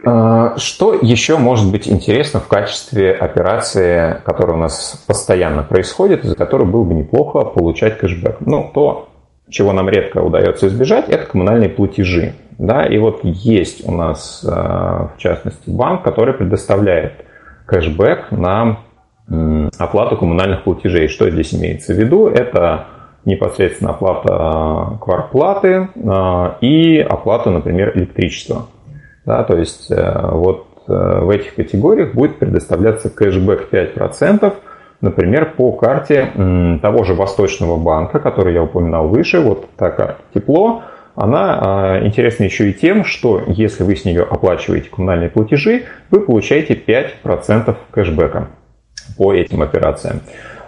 Э, 0.04 0.54
что 0.56 0.94
еще 0.94 1.38
может 1.38 1.70
быть 1.70 1.86
интересно 1.86 2.40
в 2.40 2.48
качестве 2.48 3.12
операции, 3.12 4.20
которая 4.24 4.56
у 4.56 4.60
нас 4.60 5.04
постоянно 5.06 5.62
происходит, 5.62 6.24
из-за 6.24 6.34
которой 6.34 6.66
было 6.66 6.82
бы 6.82 6.94
неплохо 6.94 7.42
получать 7.42 7.98
кэшбэк? 7.98 8.38
Ну, 8.40 8.70
то, 8.74 9.10
чего 9.48 9.72
нам 9.72 9.88
редко 9.88 10.18
удается 10.18 10.66
избежать, 10.66 11.08
это 11.08 11.26
коммунальные 11.26 11.68
платежи. 11.68 12.34
Да, 12.62 12.86
и 12.86 12.96
вот 12.96 13.24
есть 13.24 13.88
у 13.88 13.90
нас, 13.90 14.46
э, 14.46 14.48
в 14.48 15.14
частности, 15.18 15.68
банк, 15.68 16.04
который 16.04 16.32
предоставляет 16.32 17.24
кэшбэк 17.66 18.30
на 18.30 18.78
оплату 19.78 20.16
коммунальных 20.16 20.62
платежей. 20.62 21.08
Что 21.08 21.28
здесь 21.28 21.52
имеется 21.52 21.92
в 21.92 21.96
виду? 21.96 22.28
Это 22.28 22.86
непосредственно 23.24 23.90
оплата 23.90 24.96
квартплаты 25.00 25.88
э, 25.92 26.50
и 26.60 27.00
оплата, 27.00 27.50
например, 27.50 27.98
электричества. 27.98 28.66
Да, 29.26 29.42
то 29.42 29.56
есть 29.56 29.90
э, 29.90 30.28
вот 30.30 30.68
в 30.86 31.30
этих 31.30 31.56
категориях 31.56 32.14
будет 32.14 32.38
предоставляться 32.38 33.10
кэшбэк 33.10 33.72
5%, 33.72 34.52
например, 35.00 35.54
по 35.56 35.72
карте 35.72 36.78
того 36.80 37.04
же 37.04 37.14
Восточного 37.14 37.76
банка, 37.76 38.20
который 38.20 38.54
я 38.54 38.62
упоминал 38.62 39.08
выше, 39.08 39.40
вот 39.40 39.68
та 39.76 39.90
карта 39.90 40.18
«Тепло», 40.34 40.82
она 41.14 41.58
а, 41.60 42.06
интересна 42.06 42.44
еще 42.44 42.70
и 42.70 42.72
тем, 42.72 43.04
что 43.04 43.42
если 43.46 43.82
вы 43.82 43.96
с 43.96 44.04
нее 44.04 44.22
оплачиваете 44.22 44.88
коммунальные 44.88 45.30
платежи, 45.30 45.84
вы 46.10 46.20
получаете 46.20 46.74
5% 46.74 47.76
кэшбэка 47.90 48.48
по 49.16 49.34
этим 49.34 49.62
операциям. 49.62 50.20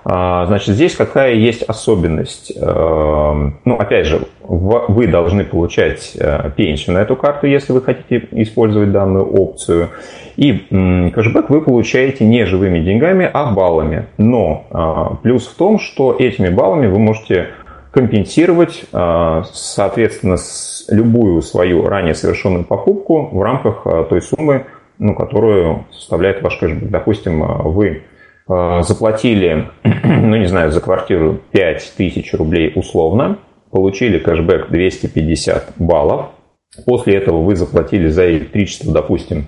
А, 0.07 0.45
значит, 0.47 0.74
здесь 0.74 0.95
какая 0.95 1.34
есть 1.34 1.62
особенность? 1.62 2.53
Э, 2.55 3.51
ну, 3.64 3.76
опять 3.76 4.07
же, 4.07 4.20
вы 4.42 5.07
должны 5.07 5.45
получать 5.45 6.12
э, 6.14 6.51
пенсию 6.55 6.97
на 6.97 6.99
эту 6.99 7.16
карту, 7.16 7.47
если 7.47 7.72
вы 7.72 7.80
хотите 7.80 8.28
использовать 8.32 8.92
данную 8.92 9.24
опцию. 9.24 9.88
И 10.36 10.53
кэшбэк 11.14 11.49
вы 11.49 11.62
получаете 11.62 12.24
не 12.26 12.45
живыми 12.45 12.80
деньгами, 12.80 13.30
а 13.32 13.51
баллами. 13.53 14.07
Но 14.18 14.66
а, 14.70 15.16
плюс 15.22 15.47
в 15.47 15.57
том, 15.57 15.78
что 15.78 16.14
этими 16.18 16.51
баллами 16.51 16.86
вы 16.86 16.99
можете 16.99 17.49
компенсировать, 17.95 18.84
а, 18.92 19.45
соответственно, 19.53 20.36
любую 20.88 21.40
свою 21.42 21.86
ранее 21.86 22.14
совершенную 22.14 22.64
покупку 22.64 23.28
в 23.30 23.40
рамках 23.40 23.86
а, 23.86 24.03
той 24.05 24.20
суммы, 24.20 24.66
ну, 24.99 25.14
которую 25.14 25.86
составляет 25.92 26.42
ваш 26.42 26.57
кэшбэк. 26.57 26.90
Допустим, 26.90 27.42
а, 27.42 27.62
вы 27.62 28.03
заплатили, 28.47 29.70
ну, 30.05 30.36
не 30.36 30.47
знаю, 30.47 30.70
за 30.70 30.82
квартиру 30.82 31.40
5000 31.53 32.34
рублей 32.34 32.72
условно, 32.74 33.38
получили 33.70 34.18
кэшбэк 34.18 34.68
250 34.68 35.74
баллов, 35.76 36.26
после 36.84 37.14
этого 37.14 37.42
вы 37.42 37.57
заплатили 37.57 38.09
за 38.09 38.30
электричество, 38.30 38.92
допустим, 38.92 39.47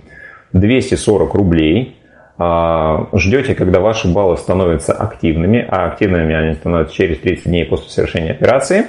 240 0.54 1.34
рублей, 1.34 1.96
ждете, 2.38 3.54
когда 3.54 3.80
ваши 3.80 4.12
баллы 4.12 4.36
становятся 4.36 4.92
активными, 4.92 5.66
а 5.68 5.86
активными 5.86 6.34
они 6.34 6.54
становятся 6.54 6.94
через 6.94 7.18
30 7.18 7.44
дней 7.46 7.64
после 7.64 7.88
совершения 7.88 8.32
операции. 8.32 8.86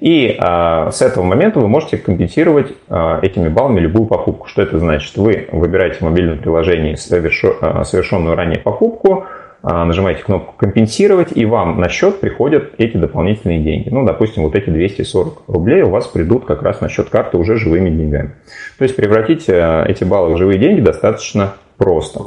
И 0.00 0.34
а, 0.38 0.90
с 0.90 1.02
этого 1.02 1.24
момента 1.24 1.60
вы 1.60 1.68
можете 1.68 1.98
компенсировать 1.98 2.72
а, 2.88 3.20
этими 3.20 3.48
баллами 3.48 3.80
любую 3.80 4.06
покупку. 4.06 4.48
Что 4.48 4.62
это 4.62 4.78
значит? 4.78 5.14
Вы 5.16 5.48
выбираете 5.52 5.98
в 5.98 6.00
мобильном 6.02 6.38
приложении 6.38 6.94
совершенную 6.94 8.34
ранее 8.34 8.58
покупку, 8.58 9.26
нажимаете 9.62 10.22
кнопку 10.22 10.54
«Компенсировать», 10.56 11.36
и 11.36 11.44
вам 11.44 11.80
на 11.80 11.88
счет 11.88 12.20
приходят 12.20 12.72
эти 12.78 12.96
дополнительные 12.96 13.60
деньги. 13.60 13.88
Ну, 13.90 14.04
допустим, 14.04 14.42
вот 14.44 14.54
эти 14.54 14.70
240 14.70 15.44
рублей 15.48 15.82
у 15.82 15.90
вас 15.90 16.06
придут 16.06 16.46
как 16.46 16.62
раз 16.62 16.80
на 16.80 16.88
счет 16.88 17.10
карты 17.10 17.36
уже 17.36 17.56
живыми 17.56 17.90
деньгами. 17.90 18.34
То 18.78 18.84
есть 18.84 18.96
превратить 18.96 19.48
эти 19.48 20.04
баллы 20.04 20.34
в 20.34 20.38
живые 20.38 20.58
деньги 20.58 20.80
достаточно 20.80 21.54
просто. 21.76 22.20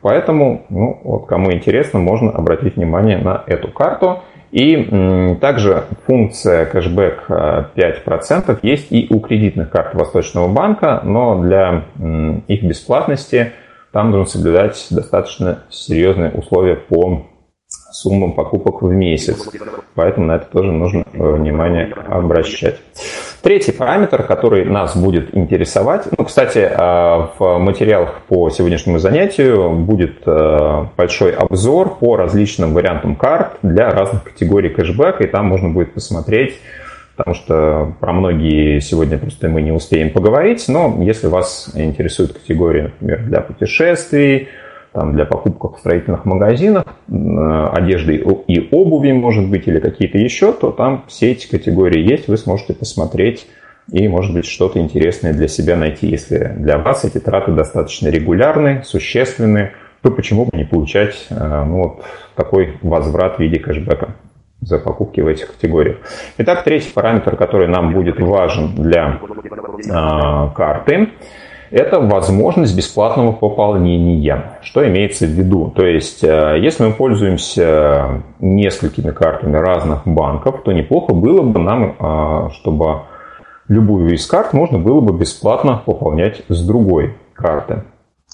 Поэтому, 0.00 0.66
ну, 0.68 1.00
вот 1.02 1.26
кому 1.26 1.52
интересно, 1.52 1.98
можно 1.98 2.30
обратить 2.30 2.76
внимание 2.76 3.18
на 3.18 3.42
эту 3.46 3.68
карту. 3.68 4.22
И 4.52 5.36
также 5.40 5.82
функция 6.06 6.64
кэшбэк 6.66 7.24
5% 7.28 8.44
э, 8.46 8.56
есть 8.62 8.92
и 8.92 9.08
у 9.10 9.18
кредитных 9.18 9.70
карт 9.70 9.94
Восточного 9.94 10.46
банка, 10.46 11.00
но 11.02 11.42
для 11.42 11.86
их 12.46 12.62
бесплатности 12.62 13.52
там 13.94 14.10
нужно 14.10 14.26
соблюдать 14.26 14.88
достаточно 14.90 15.62
серьезные 15.70 16.32
условия 16.32 16.74
по 16.74 17.26
суммам 17.92 18.32
покупок 18.32 18.82
в 18.82 18.90
месяц. 18.90 19.48
Поэтому 19.94 20.26
на 20.26 20.32
это 20.36 20.46
тоже 20.46 20.72
нужно 20.72 21.04
э, 21.12 21.32
внимание 21.34 21.94
обращать. 22.08 22.80
Третий 23.40 23.70
параметр, 23.70 24.24
который 24.24 24.64
нас 24.64 24.96
будет 24.96 25.36
интересовать, 25.36 26.08
ну, 26.18 26.24
кстати, 26.24 26.58
э, 26.58 27.28
в 27.38 27.58
материалах 27.58 28.22
по 28.26 28.50
сегодняшнему 28.50 28.98
занятию 28.98 29.70
будет 29.70 30.26
э, 30.26 30.86
большой 30.96 31.30
обзор 31.30 31.96
по 31.96 32.16
различным 32.16 32.74
вариантам 32.74 33.14
карт 33.14 33.58
для 33.62 33.90
разных 33.90 34.24
категорий 34.24 34.70
кэшбэка, 34.70 35.22
и 35.22 35.28
там 35.28 35.46
можно 35.46 35.68
будет 35.68 35.94
посмотреть, 35.94 36.58
потому 37.16 37.34
что 37.34 37.94
про 38.00 38.12
многие 38.12 38.80
сегодня 38.80 39.18
просто 39.18 39.48
мы 39.48 39.62
не 39.62 39.72
успеем 39.72 40.10
поговорить, 40.10 40.64
но 40.68 41.02
если 41.02 41.28
вас 41.28 41.70
интересует 41.74 42.32
категория, 42.32 42.92
например, 43.00 43.24
для 43.24 43.40
путешествий, 43.40 44.48
там, 44.92 45.12
для 45.12 45.24
покупок 45.24 45.76
в 45.76 45.80
строительных 45.80 46.24
магазинах, 46.24 46.84
э, 47.08 47.66
одежды 47.72 48.24
и 48.46 48.68
обуви, 48.70 49.12
может 49.12 49.48
быть, 49.48 49.66
или 49.66 49.80
какие-то 49.80 50.18
еще, 50.18 50.52
то 50.52 50.70
там 50.70 51.04
все 51.08 51.32
эти 51.32 51.50
категории 51.50 52.00
есть, 52.00 52.28
вы 52.28 52.36
сможете 52.36 52.74
посмотреть 52.74 53.46
и, 53.90 54.06
может 54.06 54.32
быть, 54.32 54.46
что-то 54.46 54.78
интересное 54.78 55.32
для 55.32 55.48
себя 55.48 55.76
найти. 55.76 56.06
Если 56.06 56.54
для 56.56 56.78
вас 56.78 57.04
эти 57.04 57.18
траты 57.18 57.50
достаточно 57.52 58.08
регулярны, 58.08 58.82
существенны, 58.84 59.72
то 60.00 60.10
почему 60.10 60.44
бы 60.44 60.56
не 60.56 60.64
получать 60.64 61.26
э, 61.28 61.64
ну, 61.66 61.82
вот, 61.82 62.04
такой 62.36 62.74
возврат 62.82 63.36
в 63.36 63.40
виде 63.40 63.58
кэшбэка 63.58 64.14
за 64.66 64.78
покупки 64.78 65.20
в 65.20 65.26
этих 65.26 65.52
категориях. 65.54 65.98
Итак, 66.38 66.64
третий 66.64 66.92
параметр, 66.92 67.36
который 67.36 67.68
нам 67.68 67.92
будет 67.92 68.20
важен 68.20 68.74
для 68.74 69.20
э, 69.88 70.48
карты, 70.54 71.10
это 71.70 71.98
возможность 71.98 72.76
бесплатного 72.76 73.32
пополнения. 73.32 74.58
Что 74.62 74.86
имеется 74.86 75.26
в 75.26 75.30
виду? 75.30 75.72
То 75.74 75.84
есть, 75.84 76.22
э, 76.22 76.58
если 76.60 76.84
мы 76.84 76.92
пользуемся 76.92 78.22
несколькими 78.38 79.10
картами 79.10 79.56
разных 79.56 80.06
банков, 80.06 80.62
то 80.64 80.72
неплохо 80.72 81.14
было 81.14 81.42
бы 81.42 81.58
нам, 81.58 81.96
э, 81.98 82.50
чтобы 82.52 83.02
любую 83.66 84.14
из 84.14 84.24
карт 84.26 84.52
можно 84.52 84.78
было 84.78 85.00
бы 85.00 85.18
бесплатно 85.18 85.82
пополнять 85.84 86.42
с 86.48 86.64
другой 86.64 87.16
карты. 87.34 87.82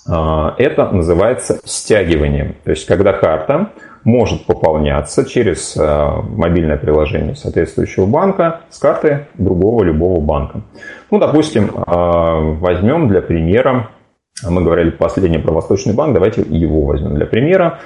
Э, 0.07 0.51
это 0.59 0.91
называется 0.91 1.61
стягиванием. 1.65 2.57
То 2.65 2.73
есть, 2.73 2.87
когда 2.87 3.13
карта 3.15 3.71
может 4.05 4.47
пополняться 4.47 5.25
через 5.25 5.77
э, 5.77 6.09
мобильное 6.37 6.77
приложение 6.77 7.35
соответствующего 7.35 8.07
банка 8.07 8.61
с 8.71 8.79
карты 8.79 9.27
другого 9.35 9.85
любого 9.85 10.21
банка. 10.21 10.63
Ну, 11.11 11.19
допустим, 11.19 11.71
э, 11.71 11.83
возьмем 11.87 13.09
для 13.09 13.21
примера, 13.21 13.91
мы 14.49 14.63
говорили 14.63 14.91
последнее 14.91 15.41
про 15.41 15.53
Восточный 15.53 15.95
банк, 15.95 16.15
давайте 16.15 16.43
его 16.43 16.83
возьмем 16.83 17.15
для 17.15 17.27
примера. 17.27 17.81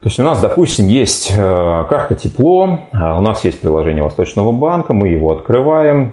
То 0.00 0.08
есть 0.08 0.20
у 0.20 0.22
нас, 0.22 0.40
допустим, 0.40 0.86
есть 0.86 1.34
э, 1.36 1.84
карта 1.88 2.14
тепло, 2.14 2.80
у 2.92 3.20
нас 3.20 3.44
есть 3.44 3.60
приложение 3.60 4.04
Восточного 4.04 4.52
банка, 4.52 4.92
мы 4.92 5.08
его 5.08 5.32
открываем, 5.32 6.12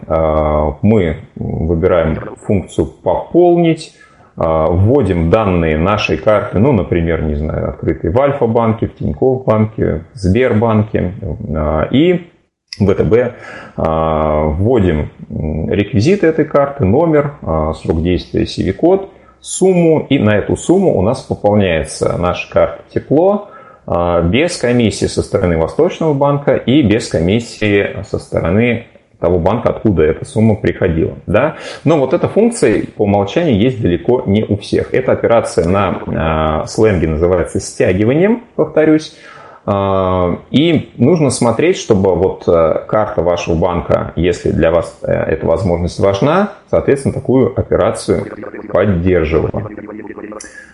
мы 0.82 1.18
выбираем 1.36 2.18
функцию 2.48 2.88
«Пополнить», 2.88 3.94
вводим 4.36 5.30
данные 5.30 5.78
нашей 5.78 6.18
карты, 6.18 6.58
ну, 6.58 6.72
например, 6.72 7.24
не 7.24 7.36
знаю, 7.36 7.70
открытые 7.70 8.12
в 8.12 8.20
Альфа-банке, 8.20 8.88
в 8.88 8.96
Тинькофф 8.96 9.46
банке, 9.46 10.06
в 10.14 10.18
Сбербанке, 10.18 11.14
а, 11.56 11.88
и 11.92 12.30
ВТБ 12.80 13.36
а, 13.78 14.46
вводим 14.48 15.12
реквизиты 15.30 16.28
этой 16.28 16.46
карты, 16.46 16.86
номер, 16.86 17.36
срок 17.76 18.02
действия 18.02 18.44
CV-код, 18.44 19.12
сумму, 19.40 20.08
и 20.10 20.18
на 20.18 20.38
эту 20.38 20.56
сумму 20.56 20.98
у 20.98 21.02
нас 21.04 21.22
пополняется 21.22 22.18
наша 22.18 22.52
карта 22.52 22.82
тепло 22.92 23.50
без 23.86 24.58
комиссии 24.58 25.08
со 25.08 25.22
стороны 25.22 25.58
Восточного 25.58 26.14
банка 26.14 26.56
и 26.56 26.82
без 26.82 27.10
комиссии 27.10 28.02
со 28.04 28.18
стороны 28.18 28.88
того 29.24 29.40
банка, 29.40 29.70
откуда 29.70 30.04
эта 30.04 30.26
сумма 30.26 30.56
приходила. 30.56 31.14
Да? 31.28 31.56
Но 31.86 31.98
вот 31.98 32.14
эта 32.14 32.28
функция 32.28 32.84
по 32.98 33.04
умолчанию 33.04 33.58
есть 33.58 33.82
далеко 33.82 34.24
не 34.26 34.44
у 34.44 34.58
всех. 34.58 34.94
Эта 34.94 35.14
операция 35.14 35.66
на 35.66 36.64
э, 36.66 36.68
сленге 36.68 37.08
называется 37.08 37.62
стягиванием, 37.62 38.44
повторюсь. 38.58 39.16
А, 39.66 40.40
и 40.52 40.92
нужно 40.98 41.30
смотреть, 41.30 41.78
чтобы 41.78 42.16
вот 42.16 42.44
э, 42.48 42.84
карта 42.86 43.22
вашего 43.22 43.56
банка, 43.56 44.12
если 44.18 44.52
для 44.52 44.72
вас 44.72 45.00
э, 45.04 45.12
эта 45.14 45.46
возможность 45.46 46.00
важна, 46.00 46.54
соответственно, 46.70 47.14
такую 47.14 47.58
операцию 47.58 48.26
поддерживала. 48.68 49.70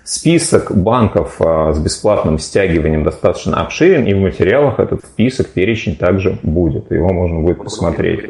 Список 0.04 0.76
банков 0.76 1.36
э, 1.40 1.74
с 1.76 1.80
бесплатным 1.80 2.40
стягиванием 2.40 3.04
достаточно 3.04 3.62
обширен, 3.62 4.06
и 4.06 4.16
в 4.16 4.22
материалах 4.22 4.80
этот 4.80 5.06
список, 5.06 5.50
перечень 5.50 5.96
также 5.96 6.40
будет. 6.42 6.90
Его 6.92 7.14
можно 7.14 7.42
будет 7.42 7.60
посмотреть. 7.60 8.22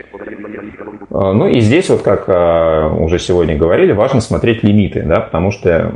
Ну 1.09 1.47
и 1.47 1.59
здесь, 1.59 1.89
вот 1.89 2.01
как 2.03 2.27
уже 2.99 3.17
сегодня 3.17 3.57
говорили, 3.57 3.93
важно 3.93 4.21
смотреть 4.21 4.63
лимиты, 4.63 5.01
да, 5.01 5.21
потому 5.21 5.51
что 5.51 5.91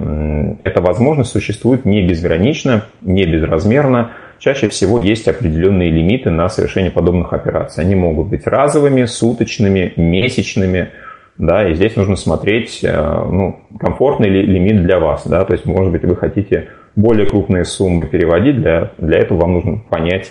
эта 0.63 0.81
возможность 0.81 1.31
существует 1.31 1.85
не 1.85 2.05
безгранично, 2.05 2.85
не 3.01 3.23
безразмерно, 3.25 4.11
чаще 4.43 4.67
всего 4.67 4.99
есть 4.99 5.27
определенные 5.29 5.89
лимиты 5.89 6.29
на 6.29 6.49
совершение 6.49 6.91
подобных 6.91 7.31
операций. 7.31 7.81
Они 7.81 7.95
могут 7.95 8.27
быть 8.27 8.45
разовыми, 8.45 9.05
суточными, 9.05 9.93
месячными, 9.95 10.89
да, 11.37 11.69
и 11.69 11.75
здесь 11.75 11.95
нужно 11.95 12.17
смотреть, 12.17 12.83
э, 12.83 12.91
ну, 12.91 13.61
комфортный 13.79 14.27
ли 14.27 14.41
лимит 14.41 14.83
для 14.83 14.99
вас, 14.99 15.25
да, 15.25 15.45
то 15.45 15.53
есть, 15.53 15.65
может 15.65 15.93
быть, 15.93 16.03
вы 16.03 16.17
хотите 16.17 16.67
более 16.95 17.25
крупные 17.25 17.63
суммы 17.63 18.05
переводить, 18.05 18.57
для, 18.57 18.91
для 18.97 19.19
этого 19.19 19.39
вам 19.39 19.53
нужно 19.53 19.81
понять, 19.89 20.29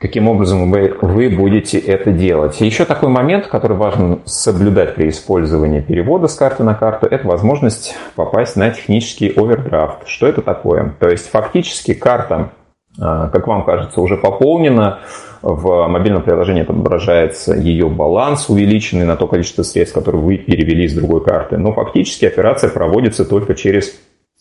каким 0.00 0.26
образом 0.26 0.70
вы, 0.70 0.96
вы 1.02 1.28
будете 1.28 1.78
это 1.78 2.12
делать. 2.12 2.62
И 2.62 2.66
еще 2.66 2.86
такой 2.86 3.10
момент, 3.10 3.46
который 3.46 3.76
важно 3.76 4.20
соблюдать 4.24 4.94
при 4.94 5.10
использовании 5.10 5.82
перевода 5.82 6.28
с 6.28 6.34
карты 6.34 6.64
на 6.64 6.74
карту, 6.74 7.06
это 7.06 7.28
возможность 7.28 7.94
попасть 8.16 8.56
на 8.56 8.70
технический 8.70 9.28
овердрафт. 9.36 10.08
Что 10.08 10.26
это 10.26 10.40
такое? 10.40 10.94
То 10.98 11.10
есть 11.10 11.30
фактически 11.30 11.92
карта 11.92 12.52
как 12.98 13.46
вам 13.46 13.64
кажется, 13.64 14.00
уже 14.00 14.16
пополнена. 14.16 15.00
В 15.40 15.88
мобильном 15.88 16.22
приложении 16.22 16.62
отображается 16.62 17.54
ее 17.54 17.88
баланс, 17.88 18.48
увеличенный 18.48 19.04
на 19.04 19.16
то 19.16 19.26
количество 19.26 19.64
средств, 19.64 19.94
которые 19.94 20.22
вы 20.22 20.36
перевели 20.36 20.86
с 20.86 20.94
другой 20.94 21.24
карты. 21.24 21.56
Но 21.56 21.72
фактически 21.72 22.26
операция 22.26 22.70
проводится 22.70 23.24
только 23.24 23.54
через 23.56 23.92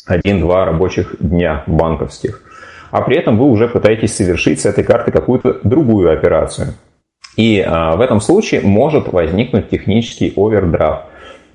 1-2 0.07 0.65
рабочих 0.65 1.15
дня 1.19 1.63
банковских. 1.65 2.43
А 2.91 3.01
при 3.01 3.17
этом 3.17 3.37
вы 3.39 3.45
уже 3.45 3.67
пытаетесь 3.67 4.15
совершить 4.15 4.59
с 4.61 4.65
этой 4.65 4.83
карты 4.83 5.11
какую-то 5.11 5.59
другую 5.63 6.13
операцию. 6.13 6.73
И 7.35 7.63
а, 7.65 7.95
в 7.95 8.01
этом 8.01 8.19
случае 8.19 8.61
может 8.61 9.11
возникнуть 9.11 9.69
технический 9.69 10.33
овердрафт. 10.35 11.05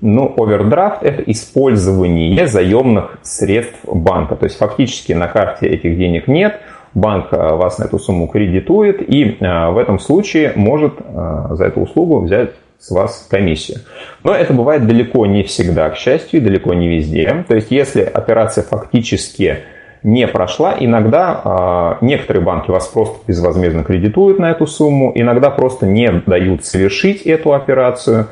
Ну, 0.01 0.33
овердрафт– 0.35 1.03
это 1.03 1.21
использование 1.23 2.47
заемных 2.47 3.17
средств 3.21 3.79
банка. 3.85 4.35
То 4.35 4.45
есть 4.45 4.57
фактически 4.57 5.13
на 5.13 5.27
карте 5.27 5.67
этих 5.67 5.97
денег 5.97 6.27
нет– 6.27 6.59
банк 6.93 7.27
э, 7.31 7.37
вас 7.37 7.77
на 7.79 7.85
эту 7.85 7.99
сумму 7.99 8.27
кредитует 8.27 9.01
и 9.01 9.37
э, 9.39 9.69
в 9.69 9.77
этом 9.77 9.99
случае 9.99 10.53
может 10.55 10.93
э, 10.99 11.47
за 11.51 11.65
эту 11.65 11.81
услугу 11.81 12.21
взять 12.21 12.51
с 12.79 12.91
вас 12.91 13.27
комиссию. 13.29 13.79
Но 14.23 14.33
это 14.33 14.53
бывает 14.53 14.87
далеко 14.87 15.25
не 15.25 15.43
всегда, 15.43 15.89
к 15.89 15.97
счастью, 15.97 16.39
и 16.39 16.43
далеко 16.43 16.73
не 16.73 16.87
везде. 16.87 17.43
То 17.47 17.55
есть, 17.55 17.71
если 17.71 18.01
операция 18.01 18.63
фактически 18.63 19.59
не 20.03 20.27
прошла, 20.27 20.75
иногда 20.79 21.97
некоторые 22.01 22.43
банки 22.43 22.69
вас 22.69 22.85
просто 22.87 23.17
безвозмездно 23.25 23.83
кредитуют 23.83 24.37
на 24.37 24.51
эту 24.51 24.67
сумму, 24.67 25.11
иногда 25.15 25.49
просто 25.49 25.87
не 25.87 26.21
дают 26.27 26.65
совершить 26.65 27.23
эту 27.23 27.55
операцию, 27.55 28.27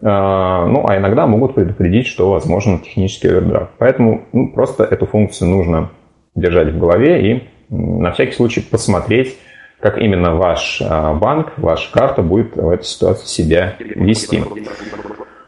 ну 0.00 0.86
а 0.88 0.96
иногда 0.96 1.26
могут 1.26 1.56
предупредить, 1.56 2.06
что 2.06 2.30
возможен 2.30 2.78
технический 2.78 3.26
овердрафт. 3.26 3.72
Поэтому 3.78 4.22
ну, 4.32 4.52
просто 4.52 4.84
эту 4.84 5.06
функцию 5.06 5.50
нужно 5.50 5.90
держать 6.36 6.68
в 6.68 6.78
голове 6.78 7.32
и 7.32 7.48
на 7.70 8.12
всякий 8.12 8.32
случай 8.32 8.60
посмотреть, 8.60 9.36
как 9.80 9.98
именно 9.98 10.34
ваш 10.34 10.82
а, 10.82 11.14
банк, 11.14 11.52
ваша 11.56 11.92
карта 11.92 12.22
будет 12.22 12.56
в 12.56 12.68
этой 12.68 12.84
ситуации 12.84 13.26
себя 13.26 13.76
вести. 13.78 14.42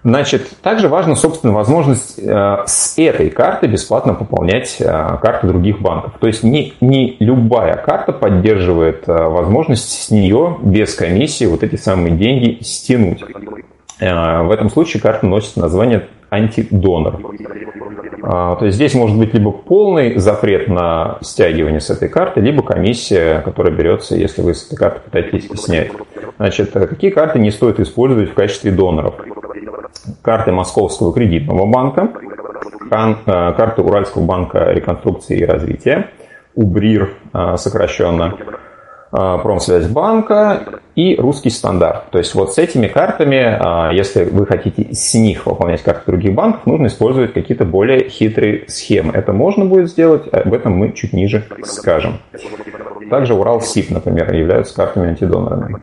Значит, 0.02 0.48
также 0.62 0.88
важна, 0.88 1.14
собственно, 1.14 1.52
возможность 1.52 2.18
э, 2.18 2.62
с 2.64 2.94
этой 2.96 3.28
карты 3.28 3.66
бесплатно 3.66 4.14
пополнять 4.14 4.76
э, 4.80 5.18
карты 5.20 5.46
других 5.46 5.82
банков. 5.82 6.14
То 6.18 6.26
есть 6.26 6.42
не, 6.42 6.72
не 6.80 7.18
любая 7.20 7.76
карта 7.76 8.12
поддерживает 8.12 9.06
возможность 9.06 9.90
с 9.90 10.10
нее 10.10 10.56
без 10.62 10.94
комиссии 10.94 11.44
вот 11.44 11.62
эти 11.62 11.76
самые 11.76 12.16
деньги 12.16 12.62
стянуть. 12.62 13.22
В 14.00 14.50
этом 14.50 14.70
случае 14.70 15.02
карта 15.02 15.26
носит 15.26 15.56
название 15.56 16.08
антидонор. 16.30 17.18
А, 18.22 18.56
то 18.56 18.64
есть 18.64 18.76
здесь 18.76 18.94
может 18.94 19.18
быть 19.18 19.34
либо 19.34 19.50
полный 19.50 20.16
запрет 20.18 20.68
на 20.68 21.18
стягивание 21.20 21.80
с 21.80 21.90
этой 21.90 22.08
карты, 22.08 22.40
либо 22.40 22.62
комиссия, 22.62 23.40
которая 23.40 23.74
берется, 23.74 24.16
если 24.16 24.42
вы 24.42 24.54
с 24.54 24.66
этой 24.66 24.76
карты 24.76 25.00
пытаетесь 25.04 25.48
снять. 25.60 25.90
Значит, 26.36 26.72
какие 26.72 27.10
карты 27.10 27.38
не 27.38 27.50
стоит 27.50 27.80
использовать 27.80 28.30
в 28.30 28.34
качестве 28.34 28.70
доноров? 28.70 29.14
Карты 30.22 30.52
Московского 30.52 31.12
кредитного 31.12 31.66
банка, 31.66 32.10
э, 32.90 33.52
карты 33.56 33.82
Уральского 33.82 34.24
банка 34.24 34.70
реконструкции 34.70 35.38
и 35.38 35.44
развития, 35.44 36.10
УБРИР 36.54 37.10
э, 37.32 37.56
сокращенно, 37.56 38.36
Промсвязьбанка 39.10 40.80
и 40.94 41.16
Русский 41.16 41.50
стандарт. 41.50 42.10
То 42.10 42.18
есть 42.18 42.34
вот 42.34 42.54
с 42.54 42.58
этими 42.58 42.86
картами, 42.86 43.38
а, 43.38 43.90
если 43.92 44.24
вы 44.24 44.46
хотите 44.46 44.94
с 44.94 45.14
них 45.14 45.46
выполнять 45.46 45.82
карты 45.82 46.02
других 46.06 46.34
банков, 46.34 46.66
нужно 46.66 46.86
использовать 46.86 47.32
какие-то 47.32 47.64
более 47.64 48.08
хитрые 48.08 48.64
схемы. 48.68 49.12
Это 49.12 49.32
можно 49.32 49.64
будет 49.64 49.88
сделать, 49.88 50.28
об 50.32 50.54
этом 50.54 50.74
мы 50.74 50.92
чуть 50.92 51.12
ниже 51.12 51.44
скажем. 51.64 52.18
Также 53.08 53.34
Урал 53.34 53.60
СИП, 53.60 53.90
например, 53.90 54.32
являются 54.32 54.76
картами 54.76 55.08
антидонорами. 55.08 55.78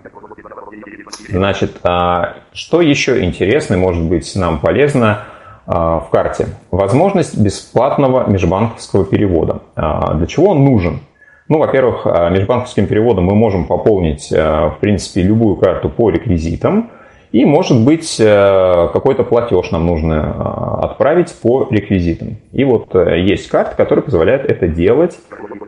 Значит, 1.29 1.77
а, 1.83 2.35
что 2.53 2.81
еще 2.81 3.23
интересно, 3.23 3.77
может 3.77 4.03
быть, 4.03 4.33
нам 4.35 4.59
полезно 4.59 5.23
в 5.65 6.07
карте? 6.13 6.47
Возможность 6.71 7.37
бесплатного 7.37 8.29
межбанковского 8.29 9.03
перевода. 9.03 9.63
Для 9.75 10.25
чего 10.25 10.51
он 10.51 10.63
нужен? 10.63 11.01
Ну, 11.49 11.59
во-первых, 11.59 12.01
а, 12.05 12.29
межбанковским 12.29 12.87
переводом 12.87 13.25
мы 13.25 13.35
можем 13.35 13.65
пополнить, 13.65 14.33
а, 14.33 14.69
в 14.69 14.79
принципе, 14.79 15.21
любую 15.21 15.55
карту 15.55 15.89
по 15.89 16.09
реквизитам. 16.09 16.91
И, 17.31 17.45
может 17.45 17.83
быть, 17.85 18.17
а, 18.19 18.89
какой-то 18.89 19.23
платеж 19.23 19.71
нам 19.71 19.85
нужно 19.85 20.79
отправить 20.83 21.33
по 21.41 21.67
реквизитам. 21.69 22.37
И 22.51 22.65
вот 22.65 22.93
есть 22.93 23.47
карты, 23.47 23.75
которые 23.77 24.03
позволяют 24.03 24.49
это 24.49 24.67
делать 24.67 25.17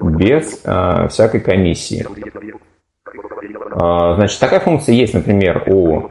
без 0.02 0.64
всякой 1.10 1.40
комиссии. 1.40 2.06
Значит, 4.16 4.40
такая 4.40 4.60
функция 4.60 4.94
есть, 4.96 5.14
например, 5.14 5.64
у 5.68 6.04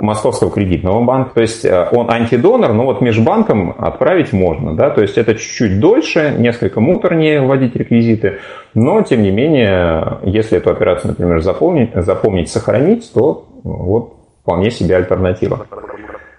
Московского 0.00 0.50
кредитного 0.50 1.02
банка. 1.04 1.30
То 1.34 1.40
есть 1.40 1.64
э, 1.64 1.88
он 1.92 2.10
антидонор, 2.10 2.72
но 2.72 2.84
вот 2.84 3.00
межбанком 3.00 3.74
отправить 3.78 4.32
можно. 4.32 4.74
Да? 4.74 4.90
То 4.90 5.02
есть 5.02 5.18
это 5.18 5.34
чуть-чуть 5.34 5.80
дольше, 5.80 6.34
несколько 6.38 6.80
муторнее 6.80 7.40
вводить 7.40 7.76
реквизиты. 7.76 8.38
Но, 8.74 9.02
тем 9.02 9.22
не 9.22 9.30
менее, 9.30 10.18
если 10.22 10.58
эту 10.58 10.70
операцию, 10.70 11.10
например, 11.10 11.40
запомнить, 11.40 11.90
запомнить 11.94 12.50
сохранить, 12.50 13.10
то 13.12 13.46
вот 13.64 14.14
вполне 14.42 14.70
себе 14.70 14.96
альтернатива. 14.96 15.66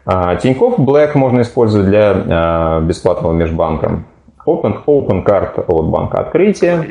А, 0.05 0.35
Тинькофф 0.37 0.79
Black 0.79 1.11
можно 1.15 1.41
использовать 1.41 1.87
для 1.87 2.79
э, 2.79 2.85
бесплатного 2.85 3.33
межбанка. 3.33 4.03
Open, 4.45 4.85
Open 4.85 5.25
Card 5.25 5.61
от 5.67 5.85
банка 5.87 6.19
открытия, 6.19 6.85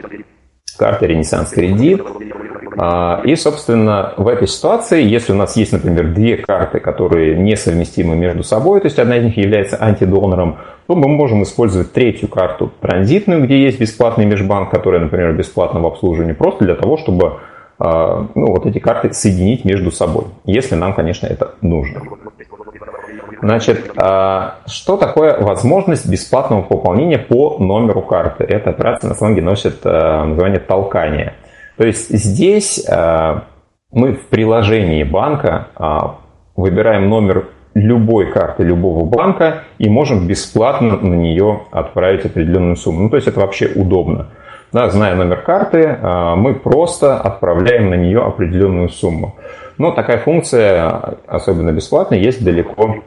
карта 0.78 1.06
Ренессанс 1.06 1.50
Кредит, 1.50 2.02
а, 2.04 2.65
и, 3.24 3.36
собственно, 3.36 4.12
в 4.18 4.28
этой 4.28 4.46
ситуации, 4.46 5.02
если 5.02 5.32
у 5.32 5.36
нас 5.36 5.56
есть, 5.56 5.72
например, 5.72 6.12
две 6.12 6.36
карты, 6.36 6.78
которые 6.78 7.34
несовместимы 7.34 8.16
между 8.16 8.42
собой, 8.42 8.80
то 8.80 8.86
есть 8.86 8.98
одна 8.98 9.16
из 9.16 9.24
них 9.24 9.36
является 9.38 9.82
антидонором, 9.82 10.58
то 10.86 10.94
мы 10.94 11.08
можем 11.08 11.42
использовать 11.42 11.92
третью 11.92 12.28
карту 12.28 12.70
транзитную, 12.80 13.42
где 13.44 13.62
есть 13.62 13.80
бесплатный 13.80 14.26
межбанк, 14.26 14.70
который, 14.70 15.00
например, 15.00 15.32
бесплатно 15.32 15.80
в 15.80 15.86
обслуживании, 15.86 16.34
просто 16.34 16.64
для 16.64 16.74
того, 16.74 16.98
чтобы 16.98 17.38
а, 17.78 18.26
ну, 18.34 18.46
вот 18.48 18.66
эти 18.66 18.78
карты 18.78 19.10
соединить 19.14 19.64
между 19.64 19.90
собой, 19.90 20.24
если 20.44 20.74
нам, 20.74 20.92
конечно, 20.92 21.26
это 21.26 21.54
нужно. 21.62 22.02
Значит, 23.40 23.90
а, 23.96 24.56
что 24.66 24.98
такое 24.98 25.40
возможность 25.40 26.06
бесплатного 26.06 26.60
пополнения 26.60 27.18
по 27.18 27.56
номеру 27.58 28.02
карты? 28.02 28.44
Эта 28.44 28.68
операция 28.68 29.08
на 29.08 29.28
деле 29.30 29.46
носит 29.46 29.82
название 29.82 30.60
толкания– 30.60 31.36
то 31.76 31.86
есть 31.86 32.08
здесь 32.10 32.84
э, 32.88 33.40
мы 33.92 34.14
в 34.14 34.26
приложении 34.28 35.04
банка 35.04 35.68
э, 35.78 35.98
выбираем 36.56 37.08
номер 37.08 37.48
любой 37.74 38.32
карты 38.32 38.62
любого 38.62 39.04
банка 39.04 39.64
и 39.78 39.88
можем 39.88 40.26
бесплатно 40.26 40.96
на 40.96 41.14
нее 41.14 41.60
отправить 41.70 42.24
определенную 42.24 42.76
сумму. 42.76 43.02
Ну, 43.02 43.10
то 43.10 43.16
есть 43.16 43.28
это 43.28 43.40
вообще 43.40 43.70
удобно. 43.74 44.28
Да, 44.72 44.88
зная 44.88 45.14
номер 45.14 45.42
карты, 45.42 45.80
э, 45.80 46.34
мы 46.36 46.54
просто 46.54 47.18
отправляем 47.18 47.90
на 47.90 47.94
нее 47.94 48.22
определенную 48.22 48.88
сумму. 48.88 49.36
Но 49.76 49.90
такая 49.90 50.18
функция, 50.18 51.16
особенно 51.26 51.70
бесплатная, 51.72 52.18
есть 52.18 52.42
далеко 52.42 53.02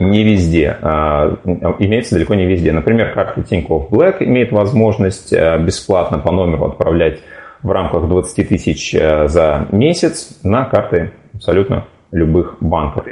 не 0.00 0.24
везде. 0.24 0.78
Имеется 1.78 2.14
далеко 2.14 2.34
не 2.34 2.46
везде. 2.46 2.72
Например, 2.72 3.12
карта 3.12 3.42
Тинькофф 3.42 3.90
Black 3.90 4.16
имеет 4.20 4.50
возможность 4.50 5.32
бесплатно 5.32 6.18
по 6.18 6.32
номеру 6.32 6.64
отправлять 6.64 7.20
в 7.62 7.70
рамках 7.70 8.08
20 8.08 8.48
тысяч 8.48 8.94
э, 8.94 9.28
за 9.28 9.68
месяц 9.70 10.38
на 10.42 10.64
карты 10.64 11.12
абсолютно 11.34 11.86
любых 12.10 12.56
банков. 12.60 13.06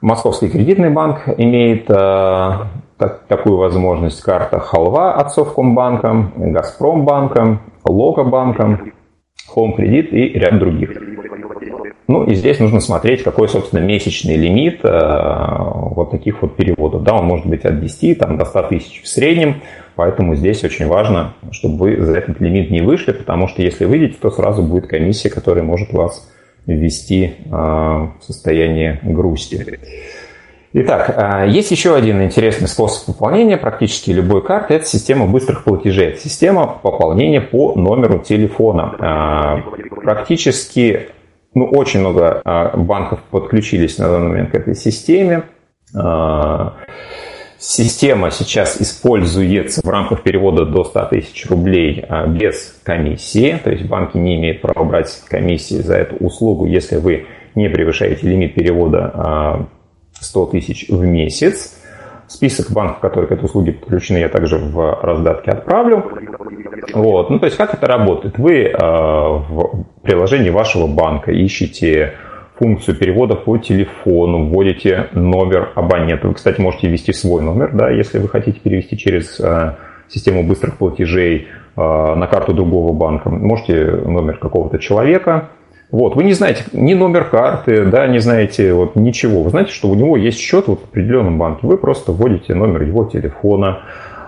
Московский 0.00 0.48
кредитный 0.48 0.90
банк 0.90 1.22
имеет 1.38 1.90
э, 1.90 2.50
так, 2.98 3.26
такую 3.26 3.56
возможность. 3.56 4.22
Карта 4.22 4.60
Халва 4.60 5.14
от 5.14 5.32
Совкомбанка, 5.32 6.30
Газпромбанка, 6.36 7.60
Локобанка, 7.84 8.80
Home 9.54 9.80
и 9.82 10.38
ряд 10.38 10.58
других. 10.58 10.90
Ну 12.06 12.24
и 12.24 12.34
здесь 12.34 12.58
нужно 12.58 12.80
смотреть, 12.80 13.22
какой, 13.22 13.48
собственно, 13.48 13.80
месячный 13.80 14.36
лимит 14.36 14.80
э, 14.82 14.88
вот 14.88 16.10
таких 16.10 16.42
вот 16.42 16.56
переводов. 16.56 17.02
Да, 17.02 17.14
он 17.14 17.26
может 17.26 17.46
быть 17.46 17.64
от 17.64 17.80
10 17.80 18.18
там, 18.18 18.38
до 18.38 18.44
100 18.44 18.62
тысяч 18.64 19.02
в 19.02 19.08
среднем, 19.08 19.56
поэтому 19.98 20.36
здесь 20.36 20.62
очень 20.62 20.86
важно, 20.86 21.34
чтобы 21.50 21.76
вы 21.78 22.06
за 22.06 22.18
этот 22.18 22.40
лимит 22.40 22.70
не 22.70 22.82
вышли, 22.82 23.10
потому 23.10 23.48
что 23.48 23.62
если 23.62 23.84
выйдете, 23.84 24.14
то 24.22 24.30
сразу 24.30 24.62
будет 24.62 24.86
комиссия, 24.86 25.28
которая 25.28 25.64
может 25.64 25.92
вас 25.92 26.32
ввести 26.66 27.24
э, 27.24 27.50
в 27.50 28.12
состояние 28.20 29.00
грусти. 29.02 29.80
Итак, 30.72 31.10
э, 31.10 31.48
есть 31.48 31.72
еще 31.72 31.96
один 31.96 32.22
интересный 32.22 32.68
способ 32.68 33.06
пополнения 33.06 33.56
практически 33.56 34.12
любой 34.12 34.44
карты. 34.44 34.74
Это 34.74 34.84
система 34.86 35.26
быстрых 35.26 35.64
платежей. 35.64 36.10
Это 36.10 36.20
система 36.20 36.78
пополнения 36.80 37.40
по 37.40 37.74
номеру 37.74 38.20
телефона. 38.20 39.64
Практически 40.04 41.08
ну, 41.54 41.64
очень 41.64 41.98
много 41.98 42.40
а, 42.44 42.76
банков 42.76 43.18
подключились 43.32 43.98
на 43.98 44.10
данный 44.10 44.28
момент 44.28 44.50
к 44.52 44.54
этой 44.54 44.76
системе. 44.76 45.42
А, 47.58 47.60
система 47.60 48.30
сейчас 48.30 48.80
используется 48.80 49.80
в 49.82 49.88
рамках 49.88 50.22
перевода 50.22 50.64
до 50.64 50.84
100 50.84 51.04
тысяч 51.06 51.46
рублей 51.50 52.04
а, 52.08 52.26
без 52.26 52.80
комиссии, 52.84 53.60
то 53.62 53.70
есть 53.70 53.86
банки 53.86 54.16
не 54.16 54.36
имеют 54.36 54.60
права 54.60 54.84
брать 54.84 55.22
комиссии 55.28 55.76
за 55.76 55.96
эту 55.96 56.16
услугу, 56.24 56.66
если 56.66 56.96
вы 56.96 57.26
не 57.54 57.68
превышаете 57.68 58.28
лимит 58.28 58.54
перевода 58.54 59.68
100 60.20 60.46
тысяч 60.46 60.88
в 60.88 61.04
месяц. 61.04 61.74
Список 62.28 62.70
банков, 62.72 63.00
которые 63.00 63.26
к 63.26 63.32
этой 63.32 63.46
услуге 63.46 63.72
подключены, 63.72 64.18
я 64.18 64.28
также 64.28 64.58
в 64.58 65.00
раздатке 65.02 65.50
отправлю. 65.50 66.04
Вот. 66.92 67.30
Ну, 67.30 67.38
то 67.38 67.46
есть, 67.46 67.56
как 67.56 67.72
это 67.72 67.86
работает? 67.86 68.38
Вы 68.38 68.64
э, 68.64 68.76
в 68.76 69.86
приложении 70.02 70.50
вашего 70.50 70.86
банка 70.86 71.32
ищете 71.32 72.12
функцию 72.58 72.96
перевода 72.96 73.34
по 73.34 73.56
телефону, 73.58 74.46
вводите 74.46 75.08
номер 75.12 75.70
абонента. 75.74 76.28
Вы, 76.28 76.34
кстати, 76.34 76.60
можете 76.60 76.88
ввести 76.88 77.12
свой 77.12 77.42
номер, 77.42 77.70
да, 77.72 77.90
если 77.90 78.18
вы 78.18 78.28
хотите 78.28 78.60
перевести 78.60 78.96
через 78.98 79.38
э, 79.40 79.74
систему 80.08 80.42
быстрых 80.42 80.76
платежей 80.76 81.46
э, 81.76 81.80
на 81.80 82.26
карту 82.26 82.52
другого 82.52 82.92
банка. 82.92 83.30
Можете 83.30 83.84
номер 83.84 84.38
какого-то 84.38 84.78
человека, 84.78 85.48
вот, 85.90 86.16
вы 86.16 86.24
не 86.24 86.34
знаете 86.34 86.64
ни 86.72 86.92
номер 86.92 87.24
карты, 87.24 87.86
да, 87.86 88.06
не 88.06 88.18
знаете 88.18 88.74
вот 88.74 88.94
ничего. 88.94 89.42
Вы 89.42 89.50
знаете, 89.50 89.72
что 89.72 89.88
у 89.88 89.94
него 89.94 90.18
есть 90.18 90.38
счет 90.38 90.68
вот 90.68 90.80
в 90.80 90.84
определенном 90.84 91.38
банке. 91.38 91.66
Вы 91.66 91.78
просто 91.78 92.12
вводите 92.12 92.54
номер 92.54 92.82
его 92.82 93.06
телефона, 93.06 93.80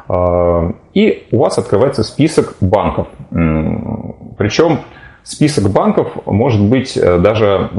а, 0.08 0.72
и 0.94 1.26
у 1.30 1.38
вас 1.38 1.58
открывается 1.58 2.02
список 2.02 2.56
банков. 2.62 3.08
Причем 3.30 4.78
список 5.22 5.70
банков 5.70 6.12
может 6.26 6.62
быть 6.62 6.96
э, 6.96 7.18
даже 7.18 7.70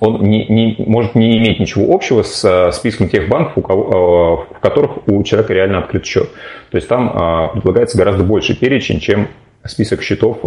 он 0.00 0.22
не, 0.22 0.46
не, 0.48 0.76
может 0.86 1.14
не 1.14 1.38
иметь 1.38 1.58
ничего 1.58 1.94
общего 1.94 2.22
с 2.22 2.44
э, 2.44 2.72
списком 2.72 3.08
тех 3.08 3.28
банков, 3.28 3.52
у 3.56 3.62
кого, 3.62 4.46
э, 4.52 4.54
в 4.54 4.60
которых 4.60 5.08
у 5.08 5.22
человека 5.22 5.54
реально 5.54 5.78
открыт 5.78 6.04
счет. 6.04 6.28
То 6.70 6.76
есть 6.76 6.88
там 6.88 7.50
предлагается 7.54 7.98
гораздо 7.98 8.22
больше 8.24 8.58
перечень, 8.58 9.00
чем 9.00 9.28
список 9.64 10.02
счетов 10.02 10.38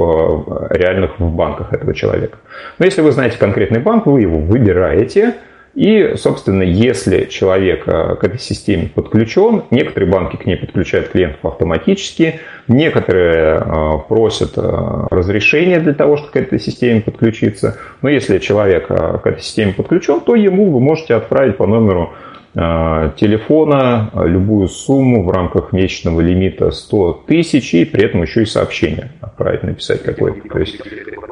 реальных 0.70 1.20
в 1.20 1.30
банках 1.32 1.74
этого 1.74 1.94
человека. 1.94 2.38
Но 2.80 2.86
если 2.86 3.02
вы 3.02 3.12
знаете 3.12 3.38
конкретный 3.38 3.80
банк, 3.80 4.06
вы 4.06 4.22
его 4.22 4.40
выбираете, 4.40 5.36
и, 5.76 6.16
собственно, 6.16 6.64
если 6.64 7.26
человек 7.26 7.88
э, 7.88 8.16
к 8.16 8.24
этой 8.24 8.40
системе 8.40 8.90
подключен, 8.94 9.64
некоторые 9.72 10.10
банки 10.10 10.38
к 10.38 10.46
ней 10.46 10.56
подключают 10.56 11.10
клиентов 11.10 11.44
автоматически, 11.44 12.40
некоторые 12.68 13.58
э, 13.58 13.92
просят 14.08 14.58
разрешения 14.58 15.80
для 15.80 15.94
того, 15.94 16.18
чтобы 16.18 16.32
к 16.32 16.36
этой 16.38 16.60
системе 16.60 17.02
подключиться. 17.02 17.78
Но 18.02 18.10
если 18.10 18.40
человек 18.40 18.88
к 18.88 19.22
этой 19.24 19.42
системе 19.42 19.74
подключен, 19.74 20.22
то 20.22 20.36
ему 20.36 20.72
вы 20.72 20.80
можете 20.80 21.16
отправить 21.16 21.58
по 21.58 21.68
номеру 21.68 22.14
Э, 22.58 23.12
телефона 23.18 24.10
любую 24.16 24.70
сумму 24.70 25.26
в 25.26 25.30
рамках 25.30 25.74
месячного 25.74 26.22
лимита 26.22 26.72
100 26.72 27.26
тысяч 27.28 27.74
и 27.74 27.84
при 27.84 28.06
этом 28.06 28.22
еще 28.22 28.44
и 28.44 28.46
сообщение 28.46 29.12
отправить, 29.20 29.64
написать 29.64 30.02
какое-то. 30.02 30.48
То 30.48 30.60
есть 30.60 30.80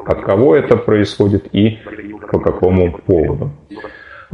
от 0.06 0.20
кого 0.20 0.54
это 0.54 0.76
происходит 0.76 1.46
и 1.52 1.78
по 2.30 2.40
какому 2.40 2.92
поводу. 2.92 3.52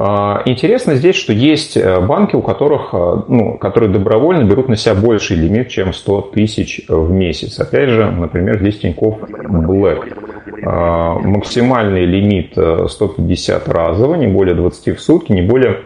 Э, 0.00 0.42
интересно 0.46 0.94
здесь, 0.94 1.16
что 1.16 1.32
есть 1.32 1.76
э, 1.76 2.00
банки, 2.00 2.34
у 2.34 2.42
которых, 2.42 2.92
ну, 3.28 3.58
которые 3.58 3.90
добровольно 3.90 4.44
берут 4.44 4.68
на 4.68 4.76
себя 4.76 4.94
больший 4.94 5.36
лимит, 5.36 5.68
чем 5.68 5.92
100 5.92 6.20
тысяч 6.32 6.80
в 6.88 7.10
месяц. 7.10 7.60
Опять 7.60 7.90
же, 7.90 8.10
например, 8.10 8.58
здесь 8.60 8.78
Тинькофф 8.78 9.18
Black. 9.22 10.16
Максимальный 10.62 12.04
лимит 12.06 12.56
150 12.56 13.68
разово, 13.68 14.14
не 14.14 14.26
более 14.26 14.54
20 14.54 14.98
в 14.98 15.00
сутки, 15.00 15.32
не 15.32 15.42
более 15.42 15.84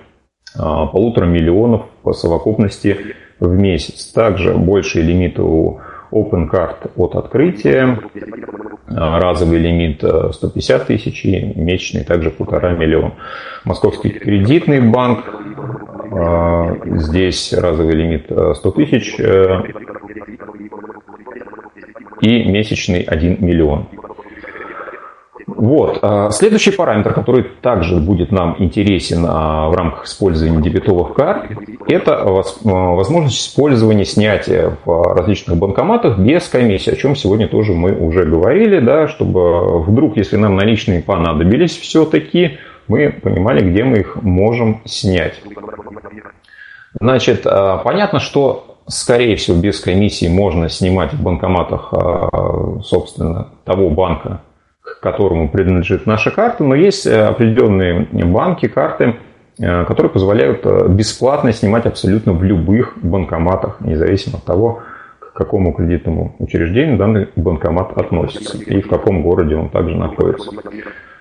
а, 0.57 0.87
полутора 0.87 1.27
миллионов 1.27 1.83
по 2.03 2.13
совокупности 2.13 3.17
в 3.41 3.53
месяц. 3.53 4.07
Также 4.07 4.55
больший 4.55 5.03
лимит 5.03 5.39
у 5.39 5.81
Open 6.13 6.51
Card 6.51 6.91
от 6.97 7.15
открытия, 7.17 7.99
а, 8.89 9.19
разовый 9.19 9.59
лимит 9.59 10.03
150 10.03 10.83
э, 10.83 10.85
тысяч 10.85 11.25
и 11.25 11.53
месячный 11.57 12.05
также 12.05 12.31
полтора 12.31 12.73
миллиона. 12.73 13.15
Московский 13.65 14.11
кредитный 14.11 14.81
банк, 14.81 15.25
а, 16.13 16.77
здесь 16.99 17.53
разовый 17.53 17.95
лимит 17.95 18.27
100 18.27 18.53
э, 18.69 18.73
тысяч 18.73 19.19
э, 19.19 19.63
и 22.21 22.45
месячный 22.45 23.01
1 23.01 23.45
миллион. 23.45 23.89
Вот. 25.57 25.99
А, 26.03 26.31
следующий 26.31 26.73
параметр, 26.73 27.13
который 27.13 27.45
также 27.45 27.97
будет 27.97 28.33
нам 28.33 28.57
интересен 28.59 29.25
а, 29.27 29.69
в 29.69 29.75
рамках 29.75 30.07
использования 30.07 30.61
дебетовых 30.61 31.15
карт, 31.15 31.51
это 31.87 32.17
а, 32.17 32.43
возможность 32.63 33.41
использования 33.41 34.05
снятия 34.05 34.77
в 34.85 35.15
различных 35.15 35.57
банкоматах 35.57 36.19
без 36.19 36.49
комиссии, 36.49 36.93
о 36.93 36.97
чем 36.97 37.15
сегодня 37.15 37.47
тоже 37.49 37.73
мы 37.73 37.93
уже 37.93 38.25
говорили, 38.25 38.81
да, 38.81 39.07
чтобы 39.07 39.81
вдруг, 39.83 40.17
если 40.17 40.37
нам 40.37 40.57
наличные 40.57 41.03
понадобились 41.03 41.77
все-таки, 41.77 42.59
мы 42.89 43.11
понимали, 43.11 43.71
где 43.71 43.85
мы 43.85 43.99
их 43.99 44.23
можем 44.23 44.83
снять. 44.85 45.41
Значит, 47.01 47.45
понятно, 47.83 48.21
что 48.21 48.77
скорее 48.87 49.37
всего, 49.37 49.57
без 49.59 49.81
комиссии 49.81 50.29
можно 50.29 50.69
снимать 50.69 51.13
в 51.13 51.23
банкоматах, 51.23 51.93
собственно, 52.85 53.49
того 53.65 53.89
банка, 53.89 54.43
которому 54.85 55.49
принадлежит 55.49 56.07
наша 56.07 56.31
карта, 56.31 56.65
но 56.65 56.75
есть 56.75 57.07
э, 57.07 57.27
определенные 57.27 58.07
банки, 58.25 58.69
карты, 58.69 59.17
э, 59.59 59.85
которые 59.85 60.11
позволяют 60.11 60.65
э, 60.65 60.89
бесплатно 60.89 61.53
снимать 61.53 61.87
абсолютно 61.87 62.33
в 62.33 62.43
любых 62.43 62.95
банкоматах, 63.03 63.81
независимо 63.81 64.39
от 64.39 64.45
того, 64.45 64.83
к 65.19 65.33
какому 65.33 65.73
кредитному 65.73 66.37
учреждению 66.39 66.97
данный 66.97 67.29
банкомат 67.37 67.97
относится 67.99 68.57
и 68.59 68.81
в 68.81 68.89
каком 68.89 69.23
городе 69.23 69.57
он 69.57 69.69
также 69.69 69.97
находится. 69.97 70.51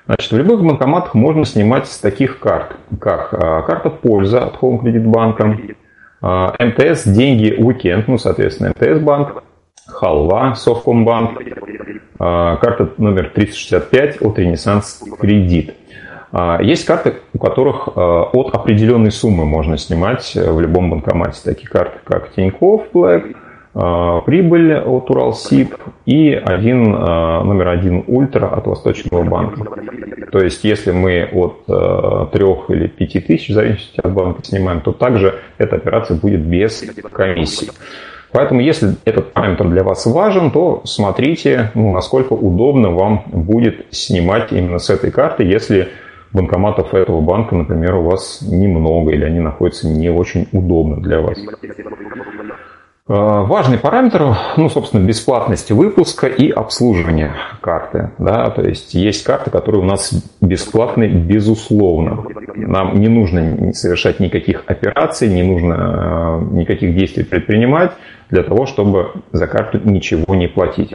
Значит, 0.06 0.32
в 0.32 0.38
любых 0.38 0.62
банкоматах 0.64 1.14
можно 1.14 1.46
снимать 1.46 1.88
с 1.88 1.98
таких 2.00 2.40
карт, 2.40 2.76
как 3.00 3.30
карта 3.30 3.90
«Польза» 3.90 4.44
от 4.44 4.56
Home 4.62 4.82
Credit 4.82 5.04
банка, 5.04 5.58
МТС 6.22 7.08
«Деньги 7.08 7.56
Уикенд», 7.58 8.10
ну, 8.10 8.18
соответственно, 8.18 8.72
МТС 8.72 9.00
банк, 9.00 9.44
Халва, 9.88 10.56
Совкомбанк, 10.56 11.40
карта 12.24 12.90
номер 12.98 13.32
365 13.34 14.22
от 14.22 14.36
Кредит. 15.20 15.74
А, 16.32 16.60
есть 16.62 16.86
карты, 16.86 17.16
у 17.34 17.38
которых 17.38 17.90
а, 17.96 18.24
от 18.24 18.56
определенной 18.56 19.12
суммы 19.12 19.46
можно 19.46 19.78
снимать 19.78 20.34
в 20.36 20.60
любом 20.60 20.90
банкомате. 20.90 21.40
Такие 21.44 21.68
карты, 21.68 22.00
как 22.04 22.32
Тинькофф 22.34 22.88
Black, 22.94 23.36
прибыль 24.26 24.78
от 24.78 25.10
Уралсиб 25.10 25.76
и 26.06 26.32
один, 26.32 26.92
номер 26.92 27.70
один 27.70 28.04
Ультра 28.06 28.46
от 28.46 28.68
Восточного 28.68 29.24
банка. 29.24 29.66
То 30.32 30.44
есть, 30.44 30.64
если 30.64 30.92
мы 30.92 31.28
от 31.32 32.32
трех 32.32 32.70
или 32.70 32.86
пяти 32.86 33.20
тысяч, 33.20 33.50
в 33.50 33.54
зависимости 33.54 34.00
от 34.00 34.14
банка, 34.14 34.44
снимаем, 34.44 34.82
то 34.82 34.92
также 34.92 35.40
эта 35.58 35.78
операция 35.78 36.16
будет 36.16 36.42
без 36.42 36.84
комиссии. 37.12 37.72
Поэтому, 38.34 38.62
если 38.62 38.96
этот 39.06 39.32
параметр 39.32 39.70
для 39.70 39.84
вас 39.84 40.06
важен, 40.08 40.50
то 40.52 40.82
смотрите, 40.86 41.72
ну, 41.76 41.94
насколько 41.94 42.34
удобно 42.34 42.90
вам 42.90 43.24
будет 43.28 43.86
снимать 43.92 44.52
именно 44.52 44.80
с 44.80 44.90
этой 44.90 45.12
карты, 45.12 45.44
если 45.44 45.90
банкоматов 46.34 46.96
этого 46.96 47.22
банка, 47.22 47.56
например, 47.56 47.96
у 47.96 48.04
вас 48.04 48.42
немного 48.42 49.12
или 49.12 49.24
они 49.24 49.40
находятся 49.40 49.88
не 49.88 50.10
очень 50.10 50.48
удобно 50.52 50.98
для 50.98 51.22
вас. 51.22 51.38
Важный 53.06 53.78
параметр, 53.78 54.38
ну, 54.56 54.70
собственно, 54.70 55.06
бесплатность 55.06 55.72
выпуска 55.72 56.26
и 56.26 56.50
обслуживания 56.50 57.34
карты. 57.62 58.12
Да? 58.18 58.50
То 58.50 58.62
есть 58.62 58.94
есть 58.94 59.26
карты, 59.26 59.52
которые 59.52 59.82
у 59.82 59.86
нас 59.86 60.12
бесплатны, 60.42 61.08
безусловно. 61.08 62.24
Нам 62.56 63.00
не 63.00 63.10
нужно 63.10 63.74
совершать 63.74 64.22
никаких 64.22 64.64
операций, 64.68 65.28
не 65.28 65.44
нужно 65.44 66.48
никаких 66.52 66.96
действий 66.96 67.26
предпринимать 67.26 67.92
для 68.34 68.44
того, 68.44 68.66
чтобы 68.66 69.12
за 69.32 69.48
карту 69.48 69.80
ничего 69.84 70.34
не 70.34 70.48
платить. 70.48 70.94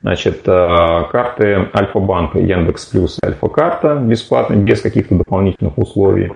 Значит, 0.00 0.42
карты 0.44 1.68
Альфа-банка, 1.74 2.38
Яндекс 2.38 2.86
Плюс, 2.86 3.18
Альфа-карта 3.22 3.96
бесплатно, 3.96 4.54
без 4.54 4.80
каких-то 4.80 5.14
дополнительных 5.14 5.76
условий. 5.76 6.32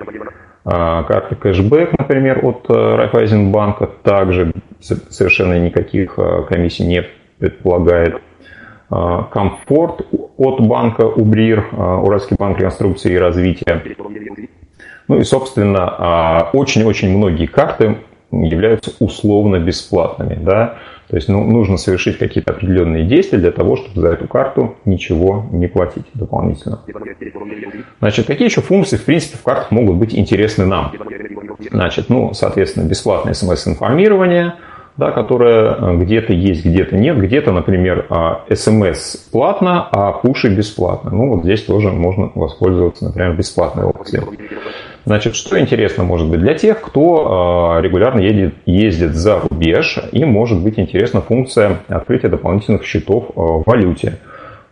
А, 0.65 1.03
карта 1.05 1.35
кэшбэк, 1.35 1.99
например, 1.99 2.45
от 2.45 2.67
э, 2.69 2.97
Райфайзенбанка 2.97 3.87
также 4.03 4.53
совершенно 4.81 5.59
никаких 5.59 6.19
э, 6.19 6.43
комиссий 6.49 6.85
не 6.85 7.05
предполагает. 7.39 8.21
Комфорт 8.91 10.05
от 10.37 10.61
банка 10.61 11.07
Убрир, 11.07 11.69
э, 11.73 11.77
Уральский 11.77 12.37
банк 12.37 12.59
реконструкции 12.59 13.13
и 13.15 13.19
развития. 13.19 13.83
Ну 15.09 15.19
и, 15.19 15.23
собственно, 15.25 16.51
очень-очень 16.53 17.17
многие 17.17 17.47
карты 17.47 17.99
являются 18.33 18.93
условно 18.99 19.59
бесплатными. 19.59 20.39
Да? 20.43 20.79
То 21.11 21.17
есть 21.17 21.29
ну, 21.29 21.45
нужно 21.45 21.77
совершить 21.77 22.19
какие-то 22.19 22.53
определенные 22.53 23.05
действия 23.05 23.39
для 23.39 23.51
того, 23.51 23.77
чтобы 23.77 24.01
за 24.01 24.09
эту 24.11 24.29
карту 24.29 24.77
ничего 24.85 25.45
не 25.51 25.67
платить 25.67 26.05
дополнительно. 26.15 26.81
Значит, 27.99 28.27
какие 28.29 28.47
еще 28.47 28.61
функции, 28.61 28.97
в 28.97 29.05
принципе, 29.05 29.37
в 29.37 29.43
картах 29.43 29.73
могут 29.73 29.97
быть 29.97 30.15
интересны 30.15 30.67
нам? 30.67 30.93
Значит, 31.73 32.11
ну, 32.11 32.33
соответственно, 32.33 32.89
бесплатное 32.89 33.35
смс-информирование, 33.35 34.55
да, 34.97 35.11
которое 35.11 35.75
э, 35.75 35.97
где-то 35.97 36.33
есть, 36.33 36.65
где-то 36.65 36.97
нет. 36.97 37.19
Где-то, 37.19 37.51
например, 37.51 38.07
смс 38.55 39.17
платно, 39.33 39.89
а 39.91 40.13
пуши 40.13 40.55
бесплатно. 40.55 41.11
Ну, 41.11 41.35
вот 41.35 41.43
здесь 41.43 41.63
тоже 41.65 41.91
можно 41.91 42.31
воспользоваться, 42.37 43.07
например, 43.07 43.35
бесплатной 43.35 43.85
опцией. 43.85 44.23
Значит, 45.07 45.35
что 45.35 45.59
интересно 45.59 46.05
может 46.05 46.29
быть 46.29 46.41
для 46.41 46.55
тех, 46.55 46.81
кто 46.81 47.77
а, 47.77 47.81
регулярно 47.81 48.21
едет, 48.21 48.55
ездит 48.67 49.15
за 49.15 49.41
рубеж, 49.41 49.99
им 50.13 50.29
может 50.31 50.63
быть 50.63 50.79
интересна 50.79 51.23
функция 51.23 51.79
открытия 51.89 52.29
дополнительных 52.29 52.85
счетов 52.85 53.31
а, 53.35 53.41
в 53.41 53.63
валюте. 53.65 54.19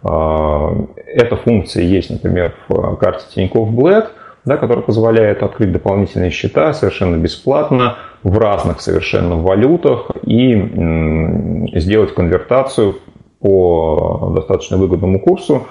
А, 0.03 0.71
эта 1.07 1.37
функция 1.37 1.85
есть, 1.85 2.11
например, 2.11 2.55
в 2.69 2.97
карте 2.97 3.25
Тинькофф 3.35 3.71
Black, 3.71 4.09
да, 4.45 4.59
которая 4.59 4.85
позволяет 4.85 5.43
открыть 5.43 5.73
дополнительные 5.73 6.31
счета 6.31 6.75
совершенно 6.75 7.17
бесплатно 7.17 7.97
в 8.23 8.37
разных 8.39 8.81
совершенно 8.81 9.37
валютах 9.37 10.11
и 10.25 10.55
сделать 11.75 12.15
конвертацию 12.15 12.97
по 13.41 14.33
достаточно 14.35 14.77
выгодному 14.77 15.21
курсу. 15.21 15.67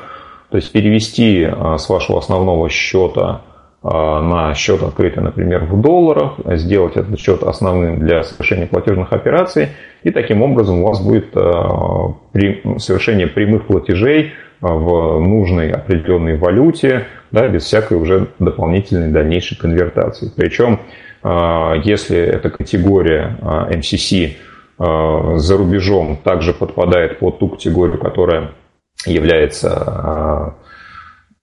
То 0.49 0.57
есть 0.57 0.71
перевести 0.71 1.47
с 1.77 1.89
вашего 1.89 2.19
основного 2.19 2.69
счета 2.69 3.41
на 3.89 4.53
счет 4.53 4.83
открытый, 4.83 5.23
например, 5.23 5.63
в 5.63 5.79
долларах, 5.79 6.33
сделать 6.57 6.97
этот 6.97 7.19
счет 7.19 7.41
основным 7.43 7.99
для 7.99 8.23
совершения 8.23 8.67
платежных 8.67 9.13
операций, 9.13 9.69
и 10.03 10.11
таким 10.11 10.41
образом 10.41 10.81
у 10.81 10.87
вас 10.87 11.01
будет 11.01 11.29
а, 11.35 12.13
совершение 12.79 13.27
прямых 13.27 13.65
платежей 13.67 14.33
а, 14.59 14.73
в 14.73 15.19
нужной 15.21 15.71
определенной 15.71 16.37
валюте, 16.37 17.05
да, 17.31 17.47
без 17.47 17.63
всякой 17.63 17.97
уже 17.97 18.27
дополнительной 18.39 19.09
дальнейшей 19.09 19.57
конвертации. 19.57 20.31
Причем, 20.35 20.79
если 21.83 22.17
эта 22.17 22.49
категория 22.49 23.37
MCC 23.41 24.35
за 24.77 25.57
рубежом 25.57 26.17
также 26.23 26.53
подпадает 26.53 27.19
под 27.19 27.39
ту 27.39 27.49
категорию, 27.49 27.97
которая 27.97 28.51
является 29.05 30.55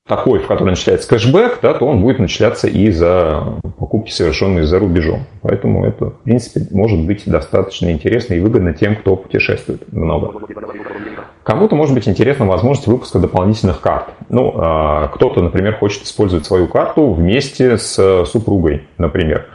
такой, 0.06 0.40
в 0.40 0.46
котором 0.46 0.70
начисляется 0.70 1.08
кэшбэк, 1.08 1.60
да, 1.62 1.72
то 1.72 1.86
он 1.86 2.02
будет 2.02 2.18
начисляться 2.18 2.68
и 2.68 2.90
за 2.90 3.42
покупки, 3.78 4.10
совершенные 4.10 4.64
за 4.64 4.78
рубежом. 4.78 5.20
Поэтому 5.40 5.86
это, 5.86 6.10
в 6.10 6.18
принципе, 6.24 6.66
может 6.72 7.00
быть 7.00 7.22
достаточно 7.24 7.90
интересно 7.90 8.34
и 8.34 8.40
выгодно 8.40 8.74
тем, 8.74 8.96
кто 8.96 9.16
путешествует 9.16 9.90
много. 9.92 10.30
Кому-то 11.42 11.74
может 11.74 11.94
быть 11.94 12.06
интересна 12.06 12.44
возможность 12.44 12.86
выпуска 12.86 13.18
дополнительных 13.18 13.80
карт. 13.80 14.08
Ну, 14.28 14.52
а, 14.56 15.08
кто-то, 15.08 15.40
например, 15.40 15.76
хочет 15.76 16.02
использовать 16.02 16.44
свою 16.44 16.66
карту 16.68 17.12
вместе 17.12 17.78
с 17.78 18.24
супругой, 18.26 18.82
например. 18.98 19.46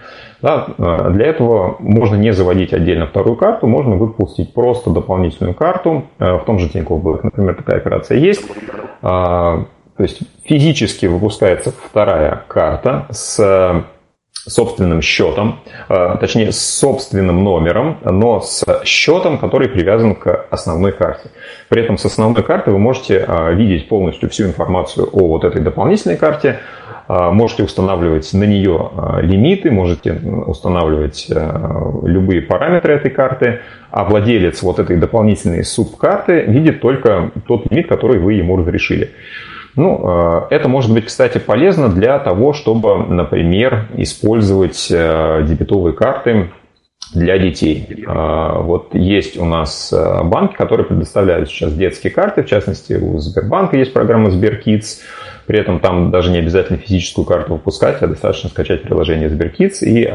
Да, 0.41 0.67
а, 0.77 1.09
для 1.11 1.27
этого 1.27 1.75
можно 1.79 2.15
не 2.15 2.31
заводить 2.31 2.73
отдельно 2.73 3.05
вторую 3.05 3.35
карту, 3.35 3.67
можно 3.67 3.97
выпустить 3.97 4.53
просто 4.53 4.89
дополнительную 4.89 5.53
карту. 5.53 6.05
А, 6.17 6.37
в 6.37 6.45
том 6.45 6.57
же 6.57 6.69
Тинькофф 6.69 7.03
Black, 7.03 7.19
например, 7.21 7.55
такая 7.55 7.77
операция 7.77 8.17
есть 8.17 8.49
то 9.99 10.03
есть 10.03 10.19
физически 10.45 11.07
выпускается 11.07 11.73
вторая 11.73 12.45
карта 12.47 13.05
с 13.11 13.83
собственным 14.31 15.01
счетом, 15.01 15.59
э, 15.89 16.15
точнее 16.21 16.53
с 16.53 16.59
собственным 16.79 17.43
номером, 17.43 17.97
но 18.05 18.39
с 18.39 18.63
счетом, 18.85 19.37
который 19.39 19.67
привязан 19.67 20.15
к 20.15 20.45
основной 20.51 20.93
карте. 20.93 21.31
При 21.67 21.81
этом 21.83 21.97
с 21.97 22.05
основной 22.05 22.43
карты 22.43 22.71
вы 22.71 22.79
можете 22.79 23.25
э, 23.27 23.53
видеть 23.55 23.89
полностью 23.89 24.29
всю 24.29 24.45
информацию 24.45 25.05
о 25.11 25.27
вот 25.27 25.43
этой 25.43 25.61
дополнительной 25.61 26.15
карте, 26.15 26.59
э, 27.09 27.31
можете 27.31 27.63
устанавливать 27.63 28.31
на 28.31 28.45
нее 28.45 28.91
лимиты, 29.21 29.69
можете 29.69 30.13
устанавливать 30.13 31.27
любые 32.03 32.41
параметры 32.41 32.93
этой 32.93 33.11
карты, 33.11 33.59
а 33.91 34.05
владелец 34.05 34.63
вот 34.63 34.79
этой 34.79 34.95
дополнительной 34.95 35.65
субкарты 35.65 36.43
видит 36.43 36.79
только 36.79 37.31
тот 37.45 37.69
лимит, 37.69 37.89
который 37.89 38.17
вы 38.19 38.35
ему 38.35 38.55
разрешили. 38.55 39.11
Ну, 39.75 40.47
э, 40.49 40.55
это 40.55 40.67
может 40.67 40.93
быть, 40.93 41.05
кстати, 41.05 41.37
полезно 41.37 41.89
для 41.89 42.19
того, 42.19 42.53
чтобы, 42.53 42.97
например, 42.97 43.87
использовать 43.97 44.87
э, 44.91 45.43
дебетовые 45.47 45.93
карты 45.93 46.51
для 47.13 47.37
детей. 47.37 48.05
Э, 48.07 48.61
вот 48.61 48.93
есть 48.93 49.37
у 49.37 49.45
нас 49.45 49.93
банки, 50.23 50.55
которые 50.55 50.85
предоставляют 50.85 51.49
сейчас 51.49 51.73
детские 51.73 52.11
карты, 52.11 52.43
в 52.43 52.47
частности, 52.47 52.93
у 52.93 53.19
Сбербанка 53.19 53.77
есть 53.77 53.93
программа 53.93 54.29
SberKids, 54.29 54.99
при 55.45 55.59
этом 55.59 55.79
там 55.79 56.11
даже 56.11 56.31
не 56.31 56.39
обязательно 56.39 56.77
физическую 56.77 57.25
карту 57.25 57.53
выпускать, 57.53 58.01
а 58.01 58.07
достаточно 58.07 58.49
скачать 58.49 58.83
приложение 58.83 59.29
SberKids 59.29 59.79
и 59.81 60.07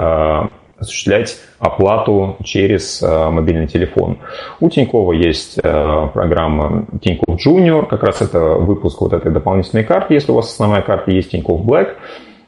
осуществлять 0.78 1.36
оплату 1.58 2.36
через 2.42 3.02
э, 3.02 3.30
мобильный 3.30 3.66
телефон. 3.66 4.18
У 4.60 4.68
Тинькова 4.68 5.12
есть 5.12 5.58
э, 5.62 6.08
программа 6.12 6.86
Тиньков 7.00 7.44
Junior, 7.44 7.86
как 7.86 8.02
раз 8.02 8.22
это 8.22 8.40
выпуск 8.40 9.00
вот 9.00 9.12
этой 9.12 9.32
дополнительной 9.32 9.84
карты, 9.84 10.14
если 10.14 10.32
у 10.32 10.34
вас 10.34 10.52
основная 10.52 10.82
карта 10.82 11.10
есть 11.10 11.30
Тиньков 11.30 11.64
Black, 11.64 11.94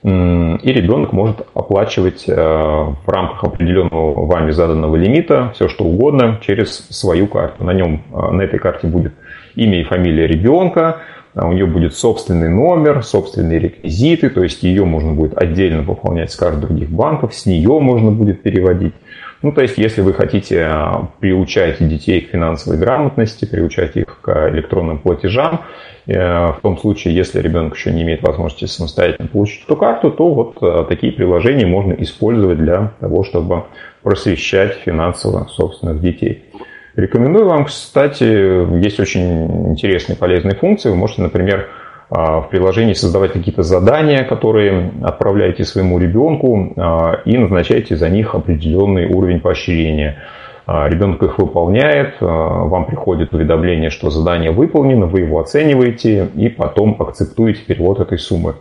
и 0.02 0.72
ребенок 0.72 1.12
может 1.12 1.48
оплачивать 1.54 2.28
э, 2.28 2.34
в 2.34 3.08
рамках 3.08 3.42
определенного 3.42 4.26
вами 4.26 4.52
заданного 4.52 4.94
лимита 4.94 5.50
все 5.54 5.68
что 5.68 5.84
угодно 5.84 6.38
через 6.42 6.76
свою 6.90 7.26
карту. 7.26 7.64
На 7.64 7.72
нем, 7.72 8.04
на 8.12 8.40
этой 8.42 8.60
карте 8.60 8.86
будет 8.86 9.14
имя 9.56 9.80
и 9.80 9.84
фамилия 9.84 10.28
ребенка, 10.28 10.98
у 11.44 11.52
нее 11.52 11.66
будет 11.66 11.94
собственный 11.94 12.48
номер, 12.48 13.02
собственные 13.02 13.58
реквизиты, 13.58 14.30
то 14.30 14.42
есть 14.42 14.62
ее 14.62 14.84
можно 14.84 15.12
будет 15.12 15.36
отдельно 15.36 15.84
пополнять 15.84 16.32
с 16.32 16.36
карт 16.36 16.60
других 16.60 16.88
банков, 16.88 17.34
с 17.34 17.44
нее 17.44 17.78
можно 17.78 18.10
будет 18.10 18.42
переводить. 18.42 18.94
Ну, 19.42 19.52
то 19.52 19.60
есть, 19.60 19.76
если 19.76 20.00
вы 20.00 20.14
хотите 20.14 20.64
а, 20.64 21.08
приучать 21.20 21.86
детей 21.86 22.22
к 22.22 22.30
финансовой 22.30 22.78
грамотности, 22.78 23.44
приучать 23.44 23.96
их 23.96 24.18
к 24.22 24.48
электронным 24.50 24.98
платежам, 24.98 25.60
э, 26.06 26.52
в 26.52 26.58
том 26.62 26.78
случае, 26.78 27.14
если 27.14 27.40
ребенок 27.40 27.76
еще 27.76 27.92
не 27.92 28.02
имеет 28.02 28.22
возможности 28.22 28.64
самостоятельно 28.64 29.28
получить 29.28 29.64
эту 29.64 29.76
карту, 29.76 30.10
то 30.10 30.32
вот 30.32 30.56
а, 30.62 30.84
такие 30.84 31.12
приложения 31.12 31.66
можно 31.66 31.92
использовать 31.92 32.58
для 32.58 32.92
того, 32.98 33.24
чтобы 33.24 33.64
просвещать 34.02 34.78
финансово 34.84 35.46
собственных 35.48 36.00
детей. 36.00 36.45
Рекомендую 36.96 37.44
вам, 37.46 37.66
кстати, 37.66 38.24
есть 38.82 38.98
очень 38.98 39.68
интересные 39.70 40.16
полезные 40.16 40.54
функции. 40.54 40.88
Вы 40.88 40.96
можете, 40.96 41.20
например, 41.20 41.68
а, 42.08 42.40
в 42.40 42.48
приложении 42.48 42.94
создавать 42.94 43.32
какие-то 43.32 43.62
задания, 43.62 44.24
которые 44.24 44.92
отправляете 45.02 45.64
своему 45.64 45.98
ребенку 45.98 46.72
а, 46.76 47.20
и 47.26 47.36
назначаете 47.36 47.96
за 47.96 48.08
них 48.08 48.34
определенный 48.34 49.12
уровень 49.12 49.40
поощрения. 49.40 50.22
А, 50.66 50.88
ребенок 50.88 51.22
их 51.22 51.38
выполняет, 51.38 52.14
вам 52.20 52.86
приходит 52.86 53.34
уведомление, 53.34 53.90
что 53.90 54.08
задание 54.08 54.50
выполнено, 54.50 55.04
вы 55.04 55.20
его 55.20 55.38
оцениваете 55.38 56.30
и 56.34 56.48
потом 56.48 56.96
акцептуете 56.98 57.62
перевод 57.66 58.00
этой 58.00 58.18
суммы. 58.18 58.54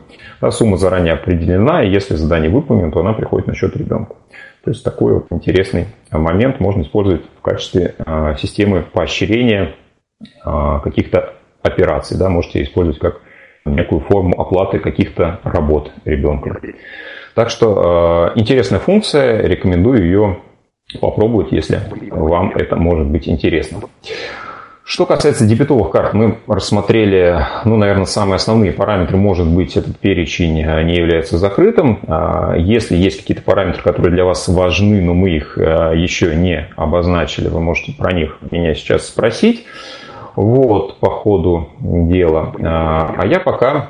Сумма 0.49 0.75
заранее 0.75 1.13
определена, 1.13 1.83
и 1.83 1.89
если 1.89 2.15
задание 2.15 2.49
выполнено, 2.49 2.91
то 2.91 2.99
она 2.99 3.13
приходит 3.13 3.47
на 3.47 3.55
счет 3.55 3.77
ребенку. 3.77 4.17
То 4.65 4.71
есть 4.71 4.83
такой 4.83 5.13
вот 5.13 5.27
интересный 5.29 5.85
момент 6.11 6.59
можно 6.59 6.81
использовать 6.81 7.21
в 7.37 7.41
качестве 7.41 7.93
а, 7.99 8.33
системы 8.35 8.81
поощрения 8.81 9.75
а, 10.43 10.79
каких-то 10.79 11.35
операций. 11.61 12.17
Да, 12.17 12.29
можете 12.29 12.63
использовать 12.63 12.99
как 12.99 13.21
некую 13.63 14.01
форму 14.01 14.41
оплаты 14.41 14.79
каких-то 14.79 15.39
работ 15.43 15.91
ребенка. 16.03 16.59
Так 17.35 17.51
что 17.51 17.75
а, 17.77 18.31
интересная 18.33 18.79
функция, 18.79 19.45
рекомендую 19.45 20.03
ее 20.03 20.39
попробовать, 20.99 21.51
если 21.51 21.81
вам 22.09 22.51
это 22.55 22.75
может 22.75 23.07
быть 23.07 23.29
интересно. 23.29 23.81
Что 24.87 25.07
касается 25.07 25.47
дебетовых 25.47 25.89
карт, 25.89 26.13
мы 26.13 26.37
рассмотрели, 26.45 27.43
ну, 27.65 27.75
наверное, 27.75 28.05
самые 28.05 28.35
основные 28.35 28.71
параметры. 28.71 29.17
Может 29.17 29.47
быть, 29.47 29.75
этот 29.75 29.97
перечень 29.97 30.53
не 30.53 30.95
является 30.95 31.39
закрытым. 31.39 32.01
А, 32.07 32.53
если 32.55 32.95
есть 32.95 33.21
какие-то 33.21 33.41
параметры, 33.41 33.81
которые 33.81 34.13
для 34.13 34.25
вас 34.25 34.47
важны, 34.47 35.01
но 35.01 35.15
мы 35.15 35.31
их 35.31 35.57
а, 35.57 35.91
еще 35.91 36.35
не 36.35 36.69
обозначили, 36.75 37.47
вы 37.47 37.61
можете 37.61 37.93
про 37.93 38.13
них 38.13 38.37
меня 38.51 38.75
сейчас 38.75 39.07
спросить. 39.07 39.65
Вот, 40.35 40.99
по 40.99 41.09
ходу 41.09 41.69
дела. 41.79 42.53
А, 42.61 43.15
а 43.17 43.25
я 43.25 43.39
пока 43.39 43.89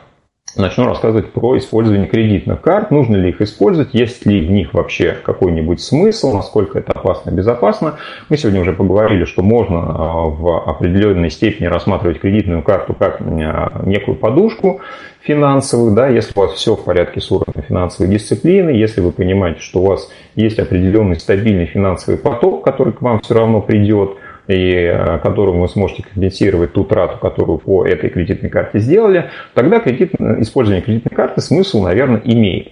начну 0.56 0.86
рассказывать 0.86 1.32
про 1.32 1.58
использование 1.58 2.08
кредитных 2.08 2.62
карт, 2.62 2.92
нужно 2.92 3.16
ли 3.16 3.30
их 3.30 3.42
использовать, 3.42 3.94
есть 3.94 4.26
ли 4.26 4.46
в 4.46 4.52
них 4.52 4.74
вообще 4.74 5.18
какой-нибудь 5.24 5.82
смысл, 5.82 6.34
насколько 6.34 6.80
это 6.80 6.94
опасно 6.94 7.32
безопасно. 7.32 7.96
Мы 8.30 8.38
сегодня 8.38 8.62
уже 8.62 8.74
поговорили, 8.74 9.26
что 9.26 9.42
можно 9.42 9.80
а, 9.80 10.24
в 10.30 10.70
определенной 10.70 11.30
степени 11.30 11.68
рассматривать 11.68 12.20
кредитную 12.20 12.62
карту 12.64 12.94
как 12.94 13.22
а, 13.22 13.82
некую 13.86 14.16
подушку 14.16 14.82
финансовую, 15.22 15.96
да, 15.96 16.08
если 16.08 16.32
у 16.36 16.42
вас 16.42 16.54
все 16.54 16.76
в 16.76 16.84
порядке 16.84 17.20
с 17.20 17.32
уровнем 17.32 17.64
финансовой 17.68 18.12
дисциплины, 18.12 18.70
если 18.70 19.02
вы 19.02 19.12
понимаете, 19.12 19.60
что 19.60 19.82
у 19.82 19.88
вас 19.88 20.10
есть 20.36 20.60
определенный 20.60 21.20
стабильный 21.20 21.66
финансовый 21.66 22.18
поток, 22.18 22.64
который 22.64 22.94
к 22.94 23.02
вам 23.02 23.22
все 23.22 23.34
равно 23.34 23.62
придет, 23.62 24.18
и 24.48 24.74
э, 24.74 25.20
которому 25.20 25.62
вы 25.62 25.68
сможете 25.68 26.04
компенсировать 26.04 26.74
ту 26.74 26.84
трату, 26.84 27.18
которую 27.18 27.58
по 27.58 27.86
этой 27.86 28.10
кредитной 28.10 28.50
карте 28.50 28.80
сделали, 28.80 29.32
тогда 29.54 29.80
кредит, 29.80 30.14
использование 30.20 30.84
кредитной 30.84 31.16
карты 31.16 31.42
смысл, 31.42 31.82
наверное, 31.82 32.22
имеет. 32.24 32.72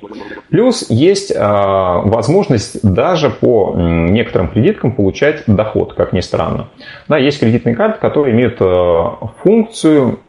Плюс 0.49 0.89
есть 0.89 1.31
э, 1.31 1.39
возможность 1.39 2.83
даже 2.83 3.29
по 3.29 3.73
некоторым 3.75 4.49
кредиткам 4.49 4.91
получать 4.91 5.43
доход, 5.47 5.93
как 5.93 6.13
ни 6.13 6.19
странно. 6.19 6.67
Да, 7.07 7.17
есть 7.17 7.39
кредитные 7.39 7.75
карты, 7.75 7.99
которые 7.99 8.35
имеют 8.35 8.57
э, 8.59 9.03
функцию 9.41 10.19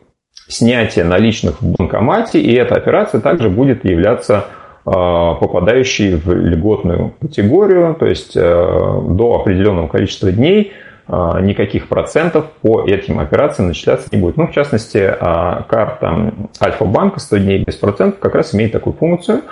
снятия 0.49 1.05
наличных 1.05 1.61
в 1.61 1.77
банкомате, 1.77 2.41
и 2.41 2.55
эта 2.55 2.75
операция 2.75 3.21
также 3.21 3.49
будет 3.49 3.85
являться 3.85 4.47
попадающей 4.85 6.15
в 6.17 6.31
льготную 6.31 7.15
категорию, 7.19 7.97
то 7.99 8.05
есть 8.05 8.35
до 8.35 9.41
определенного 9.41 9.89
количества 9.89 10.31
дней 10.31 10.75
а, 10.75 10.85
никаких 11.09 11.89
процентов 11.89 12.47
по 12.63 12.85
этим 12.87 13.19
операциям 13.19 13.69
начисляться 13.69 14.09
не 14.11 14.19
будет. 14.19 14.37
Ну, 14.37 14.47
в 14.47 14.53
частности, 14.53 14.99
а, 14.99 15.63
карта 15.69 16.33
Альфа-банка 16.61 17.21
100 17.21 17.37
дней 17.39 17.65
без 17.65 17.77
процентов 17.77 18.21
как 18.21 18.35
раз 18.35 18.55
имеет 18.55 18.73
такую 18.73 18.95
функцию. 18.95 19.43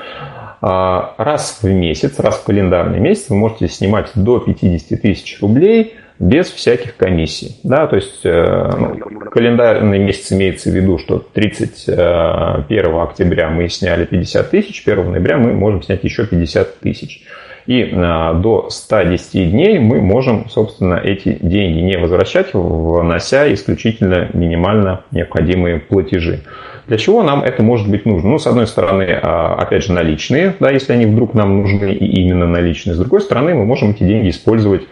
А, 0.63 1.15
раз 1.19 1.59
в 1.61 1.69
месяц, 1.69 2.19
раз 2.21 2.37
в 2.37 2.45
календарный 2.45 3.01
месяц 3.01 3.29
вы 3.29 3.37
можете 3.37 3.69
снимать 3.69 4.11
до 4.15 4.39
50 4.39 5.01
тысяч 5.01 5.41
рублей 5.43 5.97
без 6.19 6.51
всяких 6.51 6.97
комиссий. 6.97 7.59
Да, 7.65 7.89
то 7.89 7.97
есть 7.97 8.21
э, 8.25 8.71
ну, 8.79 8.97
календарный 9.29 9.99
месяц 9.99 10.31
имеется 10.31 10.71
в 10.71 10.73
виду, 10.73 10.99
что 10.99 11.19
31 11.19 12.95
октября 12.95 13.51
мы 13.51 13.69
сняли 13.69 14.05
50 14.05 14.51
тысяч, 14.51 14.85
1 14.87 15.11
ноября 15.11 15.37
мы 15.37 15.53
можем 15.53 15.83
снять 15.83 16.05
еще 16.05 16.25
50 16.25 16.79
тысяч. 16.79 17.25
И 17.67 17.91
а, 17.93 18.35
до 18.35 18.69
110 18.71 19.51
дней 19.51 19.79
мы 19.79 20.01
можем, 20.01 20.49
собственно, 20.49 20.95
эти 20.95 21.39
деньги 21.41 21.81
не 21.81 21.97
возвращать, 21.97 22.55
внося 22.55 23.53
исключительно 23.53 24.29
минимально 24.33 25.05
необходимые 25.11 25.79
платежи. 25.79 26.41
Для 26.89 26.99
чего 26.99 27.23
нам 27.23 27.43
это 27.45 27.63
может 27.63 27.89
быть 27.89 28.05
нужно? 28.07 28.31
Ну, 28.31 28.39
с 28.39 28.47
одной 28.47 28.67
стороны, 28.67 29.07
а, 29.23 29.55
опять 29.55 29.85
же, 29.85 29.93
наличные, 29.93 30.55
да, 30.59 30.71
если 30.71 30.93
они 30.93 31.07
вдруг 31.07 31.35
нам 31.35 31.63
нужны 31.63 31.93
и 31.93 32.23
именно 32.23 32.47
наличные. 32.47 32.95
С 32.95 32.99
другой 32.99 33.21
стороны, 33.21 33.55
мы 33.55 33.65
можем 33.65 33.91
эти 33.91 34.03
деньги 34.03 34.31
использовать 34.31 34.83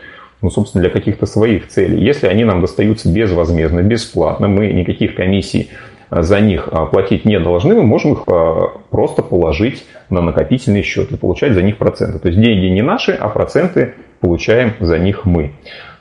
ну, 0.42 0.50
собственно, 0.50 0.82
для 0.82 0.90
каких-то 0.90 1.26
своих 1.26 1.68
целей. 1.68 2.02
Если 2.02 2.26
они 2.26 2.44
нам 2.44 2.60
достаются 2.62 3.12
безвозмездно, 3.12 3.82
бесплатно, 3.82 4.48
мы 4.48 4.68
никаких 4.68 5.14
комиссий 5.14 5.68
за 6.10 6.40
них 6.40 6.68
а, 6.70 6.86
платить 6.86 7.24
не 7.24 7.38
должны, 7.38 7.74
мы 7.74 7.82
можем 7.82 8.14
их 8.14 8.22
а, 8.26 8.72
просто 8.90 9.22
положить 9.22 9.84
на 10.08 10.20
накопительный 10.20 10.82
счет 10.82 11.12
и 11.12 11.16
получать 11.16 11.52
за 11.52 11.62
них 11.62 11.76
проценты. 11.78 12.18
То 12.18 12.28
есть 12.28 12.40
деньги 12.40 12.66
не 12.66 12.82
наши, 12.82 13.12
а 13.12 13.28
проценты 13.28 13.94
получаем 14.20 14.74
за 14.80 14.98
них 14.98 15.24
мы. 15.24 15.52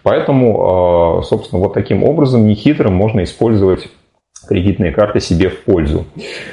Поэтому, 0.02 1.20
а, 1.20 1.24
собственно, 1.24 1.62
вот 1.62 1.74
таким 1.74 2.04
образом 2.04 2.48
нехитрым 2.48 2.94
можно 2.94 3.24
использовать 3.24 3.88
кредитные 4.48 4.92
карты 4.92 5.20
себе 5.20 5.50
в 5.50 5.60
пользу. 5.64 6.06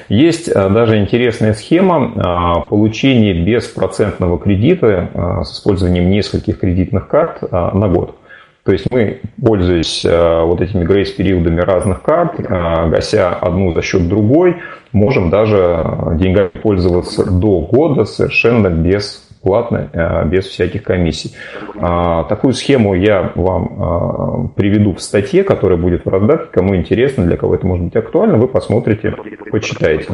Есть 0.09 0.53
даже 0.53 0.99
интересная 0.99 1.55
схема 1.55 2.65
получения 2.69 3.33
беспроцентного 3.33 4.39
кредита 4.39 5.41
с 5.45 5.53
использованием 5.53 6.11
нескольких 6.11 6.59
кредитных 6.59 7.07
карт 7.07 7.41
на 7.51 7.89
год. 7.89 8.16
То 8.67 8.73
есть 8.73 8.91
мы, 8.91 9.21
пользуясь 9.41 10.05
э, 10.05 10.43
вот 10.43 10.61
этими 10.61 10.83
грейс-периодами 10.83 11.61
разных 11.61 12.03
карт, 12.03 12.41
э, 12.41 12.89
гася 12.89 13.29
одну 13.31 13.73
за 13.73 13.81
счет 13.81 14.09
другой, 14.09 14.57
можем 14.91 15.31
даже 15.31 15.87
деньгами 16.15 16.49
пользоваться 16.49 17.31
до 17.31 17.61
года 17.61 18.05
совершенно 18.05 18.69
бесплатно, 18.69 19.89
э, 19.93 20.29
без 20.29 20.47
всяких 20.47 20.83
комиссий. 20.83 21.33
Такую 21.75 22.55
схему 22.55 22.95
я 22.95 23.31
вам 23.37 24.51
приведу 24.57 24.95
в 24.95 25.01
статье, 25.01 25.45
которая 25.45 25.79
будет 25.79 26.05
в 26.05 26.09
раздатке. 26.09 26.49
Кому 26.51 26.75
интересно, 26.75 27.25
для 27.25 27.37
кого 27.37 27.55
это 27.55 27.67
может 27.67 27.85
быть 27.85 27.97
актуально, 27.97 28.37
вы 28.37 28.49
посмотрите, 28.49 29.15
почитаете. 29.53 30.09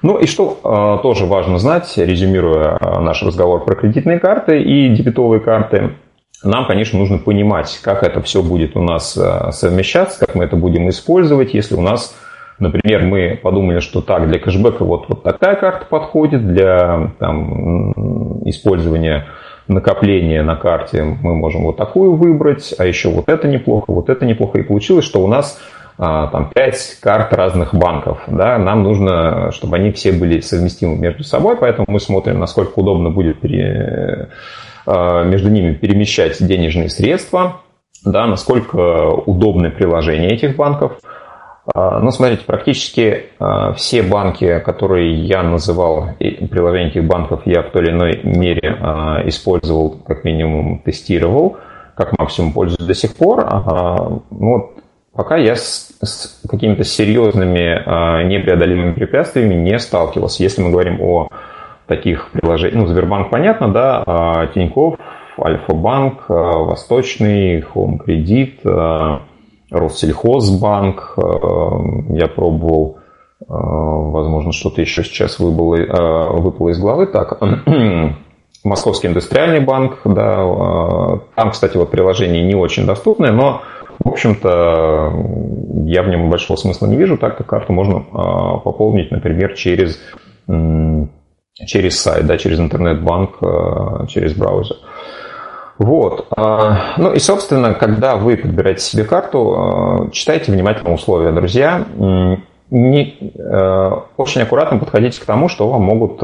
Ну 0.00 0.16
и 0.16 0.26
что 0.26 1.00
тоже 1.02 1.26
важно 1.26 1.58
знать, 1.58 1.92
резюмируя 1.98 2.78
наш 3.00 3.22
разговор 3.22 3.64
про 3.64 3.74
кредитные 3.74 4.18
карты 4.18 4.62
и 4.62 4.88
дебетовые 4.88 5.40
карты– 5.40 5.90
нам, 6.46 6.66
конечно, 6.66 6.98
нужно 6.98 7.18
понимать, 7.18 7.78
как 7.82 8.02
это 8.02 8.22
все 8.22 8.42
будет 8.42 8.76
у 8.76 8.82
нас 8.82 9.16
э, 9.16 9.50
совмещаться, 9.52 10.20
как 10.20 10.34
мы 10.34 10.44
это 10.44 10.56
будем 10.56 10.88
использовать, 10.88 11.54
если 11.54 11.74
у 11.74 11.80
нас, 11.80 12.16
например, 12.58 13.02
мы 13.02 13.38
подумали, 13.42 13.80
что 13.80 14.00
так, 14.00 14.28
для 14.28 14.38
кэшбэка 14.38 14.84
вот, 14.84 15.08
вот 15.08 15.22
такая 15.22 15.56
карта 15.56 15.86
подходит, 15.86 16.46
для 16.46 17.12
там, 17.18 18.42
использования 18.48 19.26
накопления 19.68 20.42
на 20.42 20.56
карте 20.56 21.02
мы 21.02 21.34
можем 21.34 21.64
вот 21.64 21.76
такую 21.76 22.14
выбрать, 22.14 22.74
а 22.78 22.84
еще 22.84 23.10
вот 23.10 23.28
это 23.28 23.48
неплохо, 23.48 23.92
вот 23.92 24.08
это 24.08 24.24
неплохо. 24.24 24.58
И 24.58 24.62
получилось, 24.62 25.04
что 25.04 25.22
у 25.22 25.26
нас 25.26 25.60
а, 25.98 26.28
там 26.28 26.50
5 26.54 26.98
карт 27.00 27.32
разных 27.32 27.74
банков. 27.74 28.22
Да? 28.26 28.58
Нам 28.58 28.82
нужно, 28.82 29.50
чтобы 29.52 29.76
они 29.76 29.90
все 29.92 30.12
были 30.12 30.40
совместимы 30.40 30.96
между 30.96 31.24
собой, 31.24 31.56
поэтому 31.56 31.86
мы 31.88 32.00
смотрим, 32.00 32.38
насколько 32.38 32.78
удобно 32.78 33.10
будет 33.10 33.40
пере 33.40 34.28
между 34.86 35.50
ними 35.50 35.74
перемещать 35.74 36.36
денежные 36.44 36.88
средства, 36.88 37.60
да, 38.04 38.26
насколько 38.26 39.08
удобны 39.26 39.70
приложения 39.70 40.28
этих 40.28 40.56
банков. 40.56 40.98
Э, 41.74 41.98
ну, 42.00 42.10
смотрите, 42.10 42.44
практически 42.46 43.24
э, 43.38 43.72
все 43.76 44.02
банки, 44.02 44.60
которые 44.60 45.14
я 45.24 45.42
называл, 45.42 46.10
приложения 46.18 46.90
этих 46.90 47.04
банков 47.04 47.42
я 47.44 47.62
в 47.62 47.70
той 47.70 47.82
или 47.82 47.90
иной 47.90 48.20
мере 48.22 48.78
использовал, 49.26 49.98
как 50.06 50.24
минимум 50.24 50.78
тестировал, 50.78 51.56
как 51.94 52.16
максимум 52.18 52.52
пользуюсь 52.52 52.86
до 52.86 52.94
сих 52.94 53.16
пор. 53.16 53.44
Ну, 53.44 54.22
вот 54.30 54.72
пока 55.12 55.36
я 55.36 55.56
с, 55.56 55.92
с 56.02 56.40
какими-то 56.48 56.84
серьезными 56.84 58.26
непреодолимыми 58.28 58.92
препятствиями 58.92 59.54
не 59.54 59.78
сталкивался. 59.78 60.42
Если 60.42 60.62
мы 60.62 60.70
говорим 60.70 61.00
о 61.00 61.30
таких 61.86 62.30
приложений. 62.32 62.76
Ну, 62.76 62.86
Сбербанк, 62.86 63.30
понятно, 63.30 63.72
да, 63.72 64.02
а 64.06 64.46
Тинькофф, 64.48 64.98
Альфа-банк, 65.38 66.24
а, 66.28 66.32
Восточный, 66.64 67.60
Хоум 67.60 67.98
Кредит, 67.98 68.60
а, 68.64 69.22
Россельхозбанк. 69.70 71.14
Я 72.10 72.28
пробовал, 72.28 72.98
возможно, 73.48 74.52
что-то 74.52 74.80
еще 74.80 75.02
сейчас 75.02 75.40
выпало, 75.40 76.38
выпало 76.38 76.68
из 76.68 76.78
головы. 76.78 77.06
Так, 77.06 77.42
Московский 78.64 79.08
индустриальный 79.08 79.58
банк, 79.58 79.98
да, 80.04 81.18
там, 81.34 81.50
кстати, 81.50 81.76
вот 81.76 81.90
приложение 81.90 82.44
не 82.44 82.54
очень 82.54 82.86
доступное, 82.86 83.32
но, 83.32 83.62
в 84.04 84.08
общем-то, 84.08 85.12
я 85.84 86.04
в 86.04 86.08
нем 86.10 86.30
большого 86.30 86.56
смысла 86.56 86.86
не 86.86 86.96
вижу. 86.96 87.18
Так-то 87.18 87.42
карту 87.42 87.72
можно 87.72 88.00
пополнить, 88.64 89.10
например, 89.10 89.54
через 89.54 89.98
через 91.64 92.00
сайт, 92.00 92.26
да, 92.26 92.36
через 92.36 92.60
интернет-банк, 92.60 93.38
э, 93.40 94.06
через 94.08 94.34
браузер. 94.34 94.76
Вот. 95.78 96.26
А, 96.36 96.94
ну 96.98 97.12
и, 97.12 97.18
собственно, 97.18 97.74
когда 97.74 98.16
вы 98.16 98.36
подбираете 98.36 98.82
себе 98.82 99.04
карту, 99.04 100.08
э, 100.08 100.10
читайте 100.10 100.52
внимательно 100.52 100.92
условия, 100.92 101.32
друзья. 101.32 101.84
Не, 102.68 103.14
э, 103.38 103.90
очень 104.16 104.42
аккуратно 104.42 104.78
подходите 104.78 105.20
к 105.20 105.24
тому, 105.24 105.48
что 105.48 105.68
вам 105.68 105.82
могут 105.82 106.18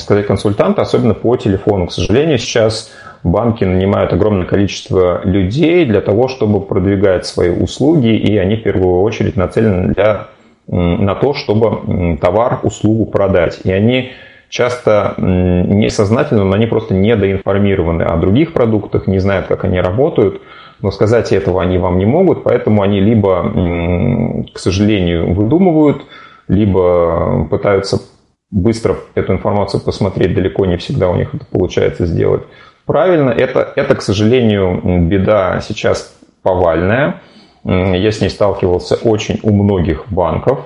сказать 0.00 0.26
консультанты, 0.26 0.80
особенно 0.80 1.14
по 1.14 1.36
телефону. 1.36 1.88
К 1.88 1.92
сожалению, 1.92 2.38
сейчас 2.38 2.92
банки 3.24 3.64
нанимают 3.64 4.12
огромное 4.12 4.46
количество 4.46 5.20
людей 5.24 5.84
для 5.84 6.00
того, 6.00 6.28
чтобы 6.28 6.60
продвигать 6.60 7.26
свои 7.26 7.50
услуги, 7.50 8.16
и 8.16 8.36
они 8.38 8.56
в 8.56 8.62
первую 8.62 9.02
очередь 9.02 9.34
нацелены 9.36 9.92
для, 9.94 10.28
на 10.68 11.16
то, 11.16 11.34
чтобы 11.34 12.18
товар, 12.20 12.60
услугу 12.62 13.06
продать. 13.06 13.58
И 13.64 13.72
они 13.72 14.12
часто 14.48 15.14
несознательно, 15.18 16.44
но 16.44 16.54
они 16.54 16.66
просто 16.66 16.94
недоинформированы 16.94 18.02
о 18.02 18.16
других 18.16 18.52
продуктах, 18.52 19.06
не 19.06 19.18
знают, 19.18 19.46
как 19.46 19.64
они 19.64 19.80
работают, 19.80 20.40
но 20.80 20.90
сказать 20.90 21.32
этого 21.32 21.62
они 21.62 21.78
вам 21.78 21.98
не 21.98 22.06
могут, 22.06 22.44
поэтому 22.44 22.82
они 22.82 23.00
либо, 23.00 24.44
к 24.52 24.58
сожалению, 24.58 25.34
выдумывают, 25.34 26.04
либо 26.46 27.46
пытаются 27.50 28.00
быстро 28.50 28.96
эту 29.14 29.34
информацию 29.34 29.82
посмотреть, 29.82 30.34
далеко 30.34 30.64
не 30.66 30.76
всегда 30.78 31.10
у 31.10 31.16
них 31.16 31.34
это 31.34 31.44
получается 31.46 32.06
сделать 32.06 32.42
правильно. 32.88 33.30
Это, 33.30 33.72
это 33.76 33.94
к 33.94 34.02
сожалению, 34.02 34.80
беда 35.06 35.60
сейчас 35.60 36.16
повальная. 36.42 37.20
Я 37.64 38.10
с 38.10 38.20
ней 38.20 38.30
сталкивался 38.30 38.96
очень 38.96 39.38
у 39.44 39.52
многих 39.52 40.10
банков. 40.10 40.60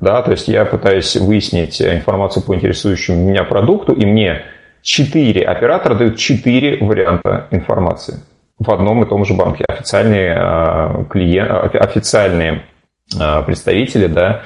Да, 0.00 0.22
то 0.22 0.32
есть 0.32 0.48
я 0.48 0.64
пытаюсь 0.64 1.16
выяснить 1.16 1.80
информацию 1.80 2.42
по 2.42 2.54
интересующему 2.54 3.16
меня 3.16 3.44
продукту, 3.44 3.92
и 3.92 4.04
мне 4.04 4.42
четыре 4.82 5.44
оператора 5.44 5.94
дают 5.94 6.16
четыре 6.16 6.78
варианта 6.84 7.48
информации 7.50 8.20
в 8.58 8.70
одном 8.70 9.02
и 9.02 9.08
том 9.08 9.24
же 9.24 9.34
банке. 9.34 9.64
Официальные, 9.68 10.34
а, 10.36 11.04
клиент, 11.04 11.74
официальные 11.74 12.62
а, 13.18 13.42
представители, 13.42 14.06
да, 14.06 14.42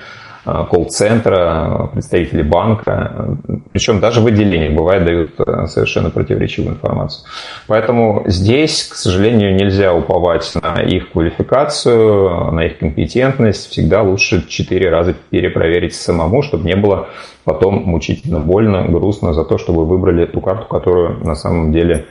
колл-центра, 0.70 1.90
представители 1.93 2.43
банка, 2.43 3.39
причем 3.72 4.01
даже 4.01 4.20
в 4.20 4.27
отделении 4.27 4.68
бывает 4.68 5.05
дают 5.05 5.32
а, 5.39 5.66
совершенно 5.66 6.10
противоречивую 6.10 6.74
информацию. 6.74 7.27
Поэтому 7.66 8.24
здесь, 8.27 8.85
к 8.85 8.94
сожалению, 8.94 9.55
нельзя 9.55 9.94
уповать 9.94 10.51
на 10.62 10.82
их 10.82 11.10
квалификацию, 11.10 12.52
на 12.52 12.66
их 12.66 12.78
компетентность. 12.78 13.70
Всегда 13.70 14.02
лучше 14.02 14.47
четыре 14.48 14.90
раза 14.90 15.14
перепроверить 15.31 15.94
самому, 15.94 16.43
чтобы 16.43 16.64
не 16.64 16.77
было 16.77 17.09
потом 17.44 17.82
мучительно 17.85 18.40
больно, 18.40 18.85
грустно 18.89 19.32
за 19.32 19.44
то, 19.44 19.59
что 19.59 19.72
вы 19.72 19.85
выбрали 19.86 20.27
ту 20.27 20.40
карту, 20.40 20.66
которую 20.66 21.24
на 21.24 21.35
самом 21.35 21.72
деле 21.72 22.06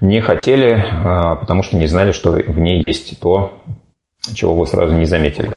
не 0.00 0.20
хотели, 0.20 0.84
а, 1.04 1.36
потому 1.36 1.62
что 1.62 1.76
не 1.76 1.86
знали, 1.86 2.12
что 2.12 2.32
в 2.32 2.58
ней 2.58 2.82
есть 2.86 3.18
то, 3.20 3.52
чего 4.34 4.54
вы 4.54 4.66
сразу 4.66 4.94
не 4.94 5.06
заметили. 5.06 5.52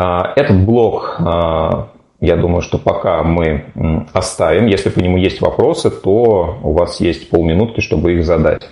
А, 0.00 0.32
этот 0.36 0.64
блок, 0.64 1.16
а, 1.18 1.88
я 2.20 2.36
думаю, 2.36 2.62
что 2.62 2.78
пока 2.78 3.24
мы 3.24 3.64
оставим. 4.12 4.66
Если 4.66 4.90
по 4.90 5.00
нему 5.00 5.16
есть 5.16 5.40
вопросы, 5.40 5.90
то 5.90 6.60
у 6.62 6.72
вас 6.72 7.00
есть 7.00 7.28
полминутки, 7.30 7.80
чтобы 7.80 8.12
их 8.12 8.24
задать. 8.24 8.68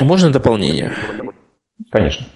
Можно 0.00 0.32
дополнение? 0.32 0.90
Конечно. 1.92 2.26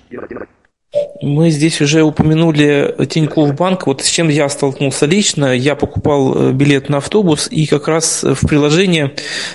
Мы 1.21 1.51
здесь 1.51 1.83
уже 1.83 2.03
упомянули 2.03 2.95
Тинькофф 3.07 3.55
Банк. 3.55 3.87
Вот 3.87 4.01
с 4.01 4.09
чем 4.09 4.29
я 4.29 4.49
столкнулся 4.49 5.05
лично. 5.05 5.55
Я 5.55 5.75
покупал 5.75 6.35
э, 6.35 6.53
билет 6.53 6.89
на 6.89 6.97
автобус, 6.97 7.47
и 7.51 7.67
как 7.67 7.89
раз 7.89 8.23
в 8.23 8.47
приложении 8.47 9.11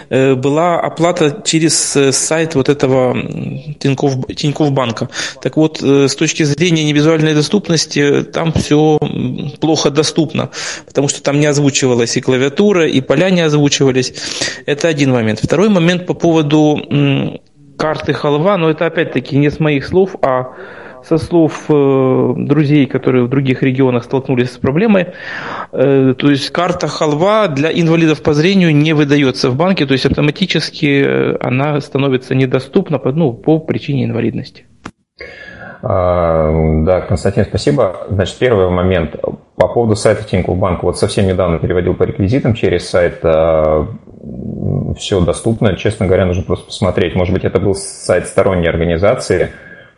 э, 0.09 0.35
была 0.35 0.79
оплата 0.79 1.41
через 1.43 1.95
э, 1.95 2.11
сайт 2.11 2.53
вот 2.53 2.69
этого 2.69 3.17
Тинькофф, 3.79 4.27
Тинькофф 4.35 4.71
Банка. 4.71 5.09
Так 5.41 5.57
вот, 5.57 5.81
с 5.81 6.15
точки 6.15 6.43
зрения 6.43 6.83
невизуальной 6.83 7.33
доступности, 7.33 8.23
там 8.23 8.53
все 8.53 8.99
плохо 9.59 9.89
доступно, 9.89 10.51
потому 10.85 11.07
что 11.07 11.23
там 11.23 11.39
не 11.39 11.47
озвучивалась 11.47 12.15
и 12.15 12.21
клавиатура, 12.21 12.87
и 12.87 13.01
поля 13.01 13.31
не 13.31 13.41
озвучивались. 13.41 14.13
Это 14.67 14.87
один 14.87 15.11
момент. 15.11 15.39
Второй 15.41 15.69
момент 15.69 16.05
по 16.05 16.13
поводу 16.13 17.39
карты 17.75 18.13
халва, 18.13 18.57
но 18.57 18.69
это 18.69 18.85
опять-таки 18.85 19.35
не 19.35 19.49
с 19.49 19.59
моих 19.59 19.87
слов, 19.87 20.15
а 20.21 20.53
со 21.03 21.17
слов 21.17 21.65
э, 21.69 22.33
друзей, 22.37 22.85
которые 22.85 23.25
в 23.25 23.29
других 23.29 23.63
регионах 23.63 24.03
столкнулись 24.03 24.51
с 24.51 24.57
проблемой, 24.57 25.07
э, 25.71 26.13
то 26.17 26.29
есть 26.29 26.49
карта 26.49 26.87
халва 26.87 27.47
для 27.47 27.71
инвалидов 27.71 28.21
по 28.21 28.33
зрению 28.33 28.75
не 28.75 28.93
выдается 28.93 29.49
в 29.49 29.55
банке, 29.55 29.85
то 29.85 29.93
есть 29.93 30.05
автоматически 30.05 31.03
э, 31.03 31.37
она 31.39 31.79
становится 31.81 32.35
недоступна 32.35 32.99
ну, 33.03 33.33
по 33.33 33.59
причине 33.59 34.05
инвалидности. 34.05 34.65
А, 35.85 36.49
да, 36.85 37.01
Константин, 37.01 37.43
спасибо. 37.43 38.07
Значит, 38.09 38.37
первый 38.37 38.69
момент. 38.69 39.17
По 39.55 39.67
поводу 39.67 39.97
сайта 39.97 40.23
Тинькофф 40.23 40.57
Банка. 40.57 40.85
Вот 40.85 40.97
совсем 40.97 41.27
недавно 41.27 41.59
переводил 41.59 41.93
по 41.93 42.03
реквизитам 42.03 42.53
через 42.53 42.89
сайт. 42.89 43.19
А, 43.23 43.85
Все 44.97 45.19
доступно. 45.19 45.75
Честно 45.75 46.05
говоря, 46.05 46.25
нужно 46.25 46.43
просто 46.43 46.67
посмотреть. 46.67 47.15
Может 47.15 47.33
быть, 47.33 47.43
это 47.43 47.59
был 47.59 47.75
сайт 47.75 48.27
сторонней 48.27 48.69
организации, 48.69 49.51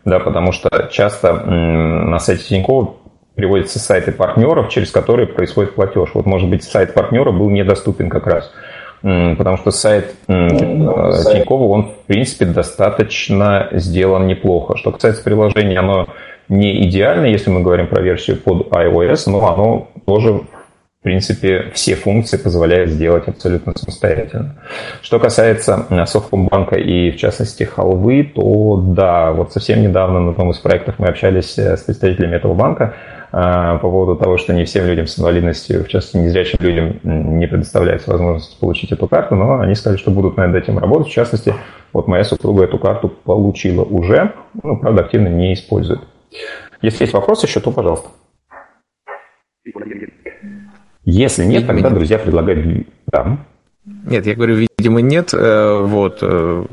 да, 0.06 0.20
потому 0.20 0.52
что 0.52 0.70
часто 0.92 1.34
на 1.34 2.20
сайте 2.20 2.44
Тинькова 2.44 2.94
приводятся 3.34 3.80
сайты 3.80 4.12
партнеров, 4.12 4.70
через 4.70 4.92
которые 4.92 5.28
происходит 5.28 5.76
платеж. 5.76 6.12
Вот, 6.14 6.26
может 6.26 6.50
быть, 6.50 6.64
сайт 6.64 6.94
партнера 6.94 7.32
был 7.32 7.50
недоступен 7.50 8.10
как 8.10 8.28
раз, 8.28 8.52
потому 9.02 9.58
что 9.58 9.72
сайт 9.72 10.16
ну, 10.28 10.48
э, 10.48 11.34
Тинькова, 11.34 11.64
он, 11.66 11.84
в 11.88 12.08
принципе, 12.08 12.46
достаточно 12.46 13.68
сделан 13.72 14.28
неплохо. 14.28 14.78
Что 14.78 14.92
касается 14.92 15.24
приложения, 15.24 15.80
оно 15.80 16.08
не 16.48 16.88
идеально, 16.88 17.26
если 17.26 17.50
мы 17.50 17.62
говорим 17.62 17.88
про 17.88 18.02
версию 18.02 18.38
под 18.38 18.68
iOS, 18.70 19.24
но 19.28 19.52
оно 19.52 19.88
тоже 20.06 20.42
принципе, 21.06 21.70
все 21.72 21.94
функции 21.94 22.36
позволяют 22.36 22.90
сделать 22.90 23.28
абсолютно 23.28 23.74
самостоятельно. 23.78 24.56
Что 25.04 25.20
касается 25.20 25.86
э, 25.92 26.06
Совкомбанка 26.08 26.78
и, 26.78 27.12
в 27.12 27.18
частности, 27.18 27.64
халвы, 27.64 28.24
то 28.24 28.78
да, 28.78 29.32
вот 29.32 29.54
совсем 29.54 29.84
недавно 29.84 30.20
на 30.20 30.32
одном 30.32 30.50
из 30.50 30.58
проектов 30.58 30.96
мы 30.98 31.08
общались 31.08 31.60
э, 31.60 31.78
с 31.78 31.82
представителями 31.84 32.36
этого 32.36 32.56
банка 32.56 32.96
э, 33.32 33.38
по 33.82 33.88
поводу 33.88 34.16
того, 34.16 34.38
что 34.38 34.52
не 34.54 34.66
всем 34.66 34.88
людям 34.88 35.06
с 35.06 35.20
инвалидностью, 35.20 35.84
в 35.84 35.90
частности, 35.90 36.18
незрячим 36.18 36.58
людям 36.60 37.00
не 37.04 37.46
предоставляется 37.46 38.10
возможность 38.10 38.60
получить 38.60 38.92
эту 38.92 39.08
карту, 39.08 39.36
но 39.36 39.60
они 39.60 39.76
сказали, 39.76 40.00
что 40.00 40.10
будут 40.10 40.38
над 40.38 40.56
этим 40.56 40.80
работать. 40.80 41.10
В 41.10 41.14
частности, 41.14 41.54
вот 41.94 42.08
моя 42.08 42.24
супруга 42.24 42.64
эту 42.64 42.80
карту 42.80 43.10
получила 43.10 43.84
уже, 43.84 44.34
ну, 44.64 44.78
правда, 44.78 45.02
активно 45.02 45.28
не 45.28 45.54
использует. 45.54 46.02
Если 46.82 47.04
есть 47.04 47.14
вопросы 47.14 47.46
еще, 47.46 47.60
то 47.60 47.72
пожалуйста. 47.72 48.10
Если 51.06 51.46
нет, 51.46 51.68
тогда 51.68 51.90
друзья 51.90 52.18
предлагают... 52.18 52.88
Да. 53.08 53.38
Нет, 53.86 54.26
я 54.26 54.36
говорю, 54.36 54.56
видимо, 54.56 55.02
нет. 55.02 55.34
Э, 55.34 55.80
вот. 55.84 56.20
Э, 56.22 56.66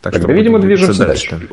так 0.00 0.12
Тогда, 0.12 0.32
видимо, 0.32 0.60
движемся 0.60 1.06
дальше. 1.06 1.30
дальше. 1.32 1.48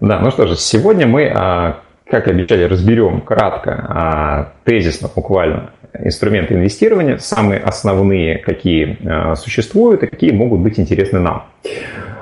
Да, 0.00 0.20
ну 0.20 0.30
что 0.30 0.46
же, 0.46 0.56
сегодня 0.56 1.06
мы, 1.06 1.26
а, 1.34 1.80
как 2.06 2.28
обещали, 2.28 2.64
разберем 2.64 3.20
кратко, 3.20 3.86
а, 3.88 4.52
тезисно, 4.64 5.08
буквально, 5.14 5.70
инструменты 5.98 6.54
инвестирования, 6.54 7.18
самые 7.18 7.60
основные, 7.60 8.38
какие 8.38 8.98
а, 9.04 9.34
существуют 9.34 10.04
и 10.04 10.06
какие 10.06 10.32
могут 10.32 10.60
быть 10.60 10.78
интересны 10.78 11.18
нам. 11.18 11.46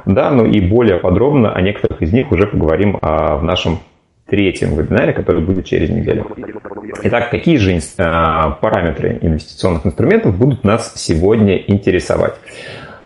Да, 0.07 0.31
ну 0.31 0.47
и 0.47 0.61
более 0.61 0.99
подробно 0.99 1.53
о 1.53 1.61
некоторых 1.61 2.01
из 2.03 2.13
них 2.13 2.33
уже 2.33 2.47
поговорим 2.47 2.99
в 3.01 3.41
нашем 3.43 3.81
третьем 4.27 4.75
вебинаре, 4.75 5.13
который 5.13 5.43
будет 5.43 5.67
через 5.67 5.91
неделю. 5.91 6.27
Итак, 7.03 7.31
какие 7.31 7.57
же 7.57 7.73
э, 7.73 7.81
параметры 8.61 9.19
инвестиционных 9.21 9.87
инструментов 9.87 10.37
будут 10.37 10.65
нас 10.65 10.93
сегодня 10.97 11.57
интересовать? 11.57 12.35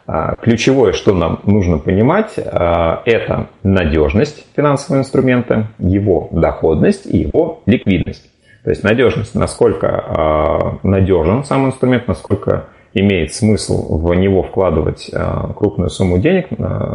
А, 0.07 0.35
ключевое, 0.37 0.93
что 0.93 1.15
нам 1.15 1.41
нужно 1.45 1.79
понимать, 1.79 2.35
э, 2.37 2.43
это 2.43 3.49
надежность 3.63 4.47
финансового 4.55 5.01
инструмента, 5.01 5.69
его 5.79 6.29
доходность 6.31 7.07
и 7.07 7.19
его 7.19 7.63
ликвидность. 7.67 8.31
То 8.63 8.71
есть 8.71 8.83
надежность, 8.83 9.35
насколько 9.35 10.79
надежен 10.83 11.45
сам 11.45 11.67
инструмент, 11.67 12.09
насколько 12.09 12.69
имеет 12.95 13.35
смысл 13.35 13.99
в 13.99 14.15
него 14.15 14.43
вкладывать 14.43 15.11
крупную 15.55 15.91
сумму 15.91 16.17
денег, 16.17 16.47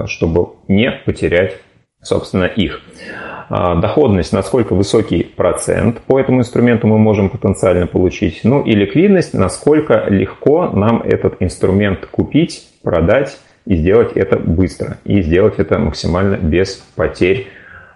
чтобы 0.07 0.53
не 0.67 0.89
потерять, 1.05 1.57
собственно, 2.01 2.45
их. 2.45 2.81
А, 3.49 3.75
доходность, 3.75 4.31
насколько 4.31 4.75
высокий 4.75 5.23
процент 5.23 6.01
по 6.01 6.19
этому 6.19 6.39
инструменту 6.39 6.87
мы 6.87 6.99
можем 6.99 7.29
потенциально 7.29 7.87
получить, 7.87 8.41
ну 8.43 8.61
и 8.61 8.73
ликвидность, 8.73 9.33
насколько 9.33 10.05
легко 10.07 10.67
нам 10.67 11.01
этот 11.01 11.37
инструмент 11.39 12.05
купить, 12.05 12.67
продать 12.83 13.39
и 13.65 13.75
сделать 13.75 14.13
это 14.13 14.37
быстро, 14.37 14.97
и 15.03 15.21
сделать 15.21 15.55
это 15.57 15.79
максимально 15.79 16.35
без 16.35 16.75
потерь 16.95 17.47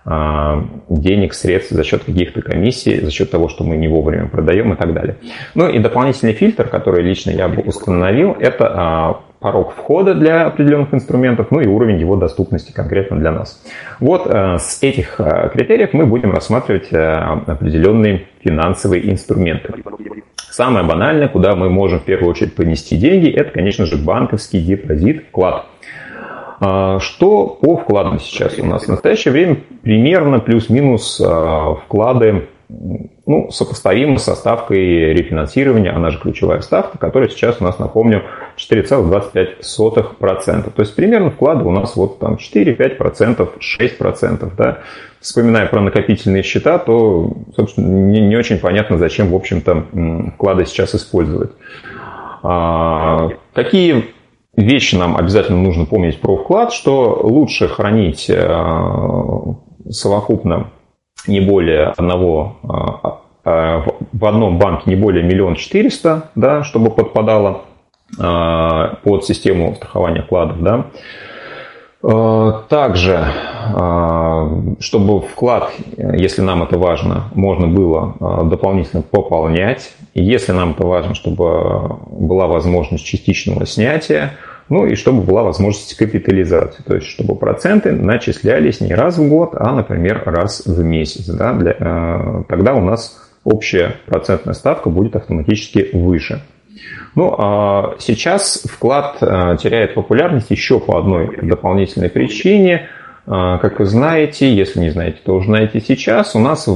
а, 0.05 0.65
денег, 0.89 1.33
средств 1.33 1.71
за 1.71 1.83
счет 1.83 2.03
каких-то 2.03 2.41
комиссий, 2.41 2.99
за 2.99 3.11
счет 3.11 3.29
того, 3.29 3.47
что 3.47 3.63
мы 3.63 3.77
не 3.77 3.87
вовремя 3.87 4.27
продаем 4.27 4.73
и 4.73 4.75
так 4.75 4.93
далее. 4.93 5.17
Ну 5.53 5.69
и 5.69 5.79
дополнительный 5.79 6.33
фильтр, 6.33 6.67
который 6.67 7.03
лично 7.03 7.29
я 7.29 7.47
бы 7.47 7.61
установил, 7.61 8.35
это 8.39 8.67
а, 8.67 9.19
порог 9.43 9.73
входа 9.75 10.15
для 10.15 10.45
определенных 10.45 10.93
инструментов, 10.93 11.47
ну 11.51 11.59
и 11.59 11.67
уровень 11.67 11.99
его 11.99 12.15
доступности 12.15 12.71
конкретно 12.71 13.19
для 13.19 13.31
нас. 13.31 13.61
Вот 13.99 14.25
э, 14.25 14.57
с 14.57 14.81
этих 14.81 15.19
э, 15.19 15.49
критериев 15.53 15.91
мы 15.91 16.05
будем 16.05 16.31
рассматривать 16.31 16.93
э, 16.93 17.13
определенные 17.45 18.27
финансовые 18.41 19.11
инструменты. 19.11 19.73
Самое 20.37 20.85
банальное, 20.85 21.27
куда 21.27 21.57
мы 21.57 21.69
можем 21.69 21.99
в 21.99 22.03
первую 22.03 22.29
очередь 22.31 22.55
понести 22.55 22.95
деньги, 22.95 23.29
это, 23.29 23.51
конечно 23.51 23.85
же, 23.85 23.97
банковский 23.97 24.61
депозит, 24.61 25.25
вклад. 25.27 25.65
А, 26.61 26.99
что 26.99 27.47
по 27.47 27.75
вкладам 27.75 28.19
сейчас 28.21 28.57
у 28.59 28.65
нас? 28.65 28.85
В 28.85 28.87
настоящее 28.87 29.33
время 29.33 29.57
примерно 29.81 30.39
плюс-минус 30.39 31.21
вклады 31.83 32.47
ну, 33.25 33.49
сопоставима 33.51 34.17
со 34.17 34.35
ставкой 34.35 35.13
рефинансирования, 35.13 35.95
она 35.95 36.09
же 36.09 36.19
ключевая 36.19 36.61
ставка, 36.61 36.97
которая 36.97 37.29
сейчас 37.29 37.57
у 37.59 37.63
нас, 37.63 37.79
напомню, 37.79 38.23
4,25%. 38.57 40.71
То 40.71 40.81
есть 40.81 40.95
примерно 40.95 41.31
вклады 41.31 41.65
у 41.65 41.71
нас 41.71 41.95
вот 41.95 42.19
там 42.19 42.35
4-5%, 42.35 43.49
6%. 43.59 44.51
Да? 44.57 44.79
Вспоминая 45.19 45.67
про 45.67 45.81
накопительные 45.81 46.43
счета, 46.43 46.77
то, 46.79 47.31
собственно, 47.55 47.87
не, 47.87 48.21
не 48.21 48.35
очень 48.35 48.59
понятно, 48.59 48.97
зачем, 48.97 49.29
в 49.29 49.35
общем-то, 49.35 49.85
вклады 50.35 50.65
сейчас 50.65 50.95
использовать. 50.95 51.51
А, 52.43 53.29
какие 53.53 54.05
вещи 54.55 54.95
нам 54.95 55.15
обязательно 55.15 55.61
нужно 55.61 55.85
помнить 55.85 56.19
про 56.19 56.35
вклад, 56.35 56.73
что 56.73 57.21
лучше 57.23 57.67
хранить 57.67 58.29
а, 58.29 59.55
совокупно 59.89 60.71
не 61.27 61.39
более 61.39 61.87
одного 61.87 62.57
а, 62.63 63.19
а, 63.45 63.85
в 64.11 64.25
одном 64.25 64.57
банке 64.57 64.83
не 64.85 64.95
более 64.95 65.23
миллион 65.23 65.55
четыреста, 65.55 66.29
да, 66.35 66.63
чтобы 66.63 66.89
подпадало 66.91 67.61
а, 68.19 68.97
под 69.03 69.25
систему 69.25 69.75
страхования 69.75 70.21
вкладов, 70.21 70.61
да. 70.61 70.85
Также, 72.67 73.25
чтобы 74.81 75.21
вклад, 75.21 75.71
если 75.95 76.41
нам 76.41 76.61
это 76.63 76.77
важно, 76.77 77.29
можно 77.33 77.67
было 77.67 78.43
дополнительно 78.43 79.03
пополнять. 79.03 79.93
Если 80.13 80.51
нам 80.51 80.71
это 80.71 80.85
важно, 80.85 81.15
чтобы 81.15 81.95
была 82.11 82.47
возможность 82.47 83.05
частичного 83.05 83.65
снятия, 83.65 84.33
ну 84.69 84.85
и 84.85 84.95
чтобы 84.95 85.21
была 85.21 85.43
возможность 85.43 85.95
капитализации, 85.95 86.83
то 86.83 86.95
есть 86.95 87.07
чтобы 87.07 87.35
проценты 87.35 87.91
начислялись 87.91 88.81
не 88.81 88.93
раз 88.93 89.17
в 89.17 89.27
год, 89.27 89.51
а, 89.53 89.75
например, 89.75 90.23
раз 90.25 90.65
в 90.65 90.83
месяц. 90.83 91.25
Да, 91.25 91.53
для, 91.53 91.75
э, 91.77 92.43
тогда 92.47 92.73
у 92.73 92.81
нас 92.81 93.21
общая 93.43 93.95
процентная 94.05 94.53
ставка 94.53 94.89
будет 94.89 95.15
автоматически 95.15 95.89
выше. 95.93 96.41
Ну, 97.15 97.35
а 97.37 97.95
сейчас 97.99 98.63
вклад 98.69 99.17
э, 99.21 99.57
теряет 99.61 99.93
популярность 99.93 100.49
еще 100.49 100.79
по 100.79 100.97
одной 100.97 101.37
дополнительной 101.41 102.09
причине. 102.09 102.87
Э, 103.27 103.59
как 103.61 103.79
вы 103.79 103.85
знаете, 103.85 104.51
если 104.53 104.79
не 104.79 104.89
знаете, 104.89 105.19
то 105.23 105.35
узнаете 105.35 105.79
сейчас, 105.79 106.35
у 106.35 106.39
нас 106.39 106.67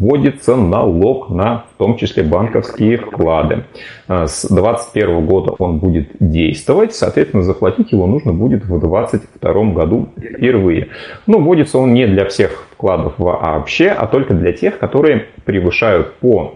вводится 0.00 0.56
налог 0.56 1.28
на, 1.28 1.66
в 1.74 1.78
том 1.78 1.96
числе, 1.96 2.24
банковские 2.24 2.96
вклады. 2.96 3.64
А, 4.08 4.26
с 4.26 4.48
2021 4.48 5.26
года 5.26 5.54
он 5.58 5.78
будет 5.78 6.08
действовать, 6.18 6.94
соответственно, 6.94 7.42
заплатить 7.42 7.92
его 7.92 8.06
нужно 8.06 8.32
будет 8.32 8.64
в 8.64 8.80
2022 8.80 9.64
году 9.72 10.08
впервые. 10.16 10.88
Но 11.26 11.38
вводится 11.38 11.78
он 11.78 11.92
не 11.92 12.06
для 12.06 12.24
всех 12.24 12.64
вкладов 12.72 13.14
вообще, 13.18 13.88
а 13.88 14.06
только 14.06 14.34
для 14.34 14.52
тех, 14.52 14.78
которые 14.78 15.26
превышают 15.44 16.14
по 16.14 16.54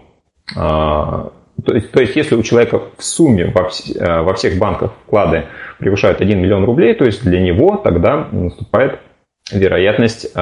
а, 0.55 1.31
то 1.63 1.73
есть, 1.73 1.91
то 1.91 2.01
есть, 2.01 2.15
если 2.15 2.35
у 2.35 2.43
человека 2.43 2.81
в 2.97 3.03
сумме 3.03 3.45
во, 3.45 3.69
а, 3.99 4.23
во 4.23 4.33
всех 4.33 4.57
банках 4.57 4.91
вклады 5.05 5.45
превышают 5.77 6.19
1 6.19 6.39
миллион 6.39 6.65
рублей, 6.65 6.93
то 6.95 7.05
есть 7.05 7.23
для 7.23 7.39
него 7.39 7.77
тогда 7.77 8.27
наступает 8.31 8.99
вероятность 9.51 10.35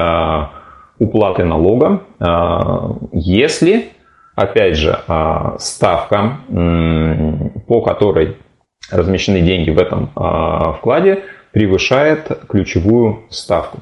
уплаты 0.98 1.44
налога, 1.44 2.02
а, 2.20 2.96
если, 3.12 3.88
опять 4.34 4.76
же, 4.76 4.98
а, 5.08 5.56
ставка, 5.58 6.38
по 7.66 7.80
которой 7.82 8.36
размещены 8.90 9.40
деньги 9.40 9.70
в 9.70 9.78
этом 9.78 10.10
а, 10.14 10.72
вкладе, 10.74 11.24
превышает 11.52 12.28
ключевую 12.48 13.20
ставку. 13.30 13.78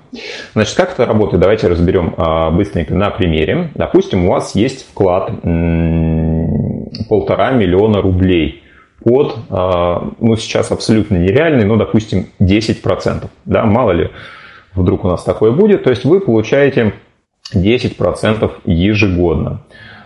Значит, 0.52 0.76
как 0.76 0.92
это 0.92 1.06
работает? 1.06 1.40
Давайте 1.40 1.68
разберем 1.68 2.14
быстренько 2.54 2.94
на 2.94 3.08
примере. 3.08 3.70
Допустим, 3.74 4.26
у 4.26 4.32
вас 4.32 4.54
есть 4.54 4.86
вклад 4.90 5.30
полтора 7.08 7.52
миллиона 7.52 8.02
рублей 8.02 8.62
под, 9.02 9.38
ну, 9.48 10.36
сейчас 10.36 10.70
абсолютно 10.70 11.16
нереальный, 11.16 11.64
но, 11.64 11.76
допустим, 11.76 12.26
10%. 12.40 13.30
Да, 13.46 13.64
мало 13.64 13.92
ли, 13.92 14.10
вдруг 14.74 15.04
у 15.04 15.08
нас 15.08 15.22
такое 15.22 15.52
будет. 15.52 15.84
То 15.84 15.90
есть 15.90 16.04
вы 16.04 16.20
получаете 16.20 16.94
10% 17.54 18.50
ежегодно. 18.64 19.60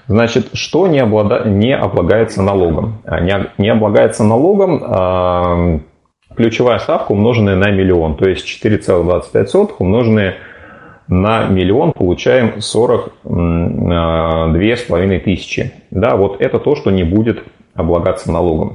Значит, 0.08 0.50
что 0.52 0.86
не, 0.86 1.00
облада... 1.00 1.48
не 1.48 1.74
облагается 1.74 2.42
налогом? 2.42 3.02
А, 3.04 3.20
не, 3.20 3.34
не 3.58 3.68
облагается 3.68 4.22
налогом 4.22 4.82
а, 4.84 5.80
ключевая 6.36 6.78
ставка, 6.78 7.12
умноженная 7.12 7.56
на 7.56 7.70
миллион. 7.70 8.16
То 8.16 8.28
есть 8.28 8.46
4,25 8.46 9.74
умноженные 9.78 10.36
на 11.08 11.46
миллион 11.46 11.92
получаем 11.92 12.60
42 12.60 14.76
с 14.76 14.82
половиной 14.82 15.20
тысячи. 15.20 15.72
Да, 15.90 16.16
вот 16.16 16.40
это 16.40 16.58
то, 16.58 16.76
что 16.76 16.90
не 16.90 17.04
будет 17.04 17.42
облагаться 17.74 18.30
налогом. 18.30 18.74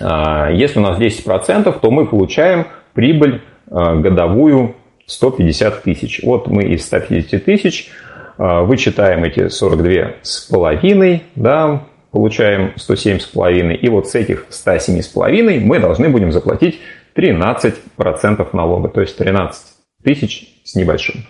А, 0.00 0.50
если 0.50 0.78
у 0.78 0.82
нас 0.82 0.98
10%, 0.98 1.80
то 1.80 1.90
мы 1.90 2.06
получаем 2.06 2.66
прибыль 2.92 3.40
годовую 3.66 4.74
150 5.06 5.82
тысяч. 5.82 6.20
Вот 6.22 6.48
мы 6.48 6.64
из 6.64 6.84
150 6.86 7.44
тысяч 7.44 7.90
а, 8.38 8.62
вычитаем 8.62 9.24
эти 9.24 9.48
42 9.48 10.16
с 10.22 10.40
половиной, 10.42 11.22
да, 11.36 11.84
получаем 12.10 12.72
107 12.76 13.18
с 13.18 13.26
половиной, 13.26 13.76
и 13.76 13.88
вот 13.88 14.08
с 14.08 14.14
этих 14.14 14.46
107 14.48 15.02
с 15.02 15.08
половиной 15.08 15.60
мы 15.60 15.78
должны 15.78 16.08
будем 16.08 16.32
заплатить 16.32 16.80
13% 17.16 18.48
налога, 18.52 18.88
то 18.88 19.00
есть 19.00 19.16
13 19.16 19.74
тысяч 20.04 20.60
с 20.64 20.74
небольшим. 20.74 21.24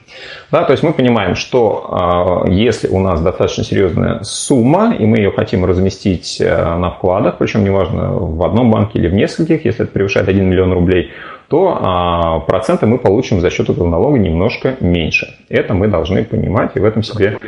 Да, 0.51 0.65
то 0.65 0.73
есть 0.73 0.83
мы 0.83 0.93
понимаем, 0.93 1.37
что 1.37 2.45
э, 2.47 2.53
если 2.53 2.89
у 2.89 3.01
нас 3.01 3.21
достаточно 3.21 3.65
серьезная 3.65 4.23
сумма, 4.23 4.95
и 4.95 5.07
мы 5.07 5.19
ее 5.19 5.31
хотим 5.31 5.65
разместить 5.65 6.41
э, 6.41 6.77
на 6.77 6.91
вкладах, 6.91 7.39
причем 7.39 7.65
неважно 7.65 8.13
в 8.13 8.45
одном 8.45 8.71
банке 8.71 8.99
или 8.99 9.09
в 9.09 9.15
нескольких, 9.15 9.65
если 9.65 9.85
это 9.85 9.93
превышает 9.93 10.29
1 10.29 10.45
миллион 10.45 10.73
рублей, 10.73 11.13
то 11.49 11.79
а, 11.81 12.41
проценты 12.41 12.87
мы 12.87 12.99
получим 12.99 13.41
за 13.41 13.51
счет 13.51 13.69
этого 13.71 13.89
налога 13.89 14.19
немножко 14.19 14.77
меньше. 14.81 15.37
Это 15.49 15.75
мы 15.75 15.89
должны 15.89 16.25
понимать 16.25 16.73
и 16.75 16.81
в 16.81 16.85
этом 16.85 17.03
себе 17.03 17.39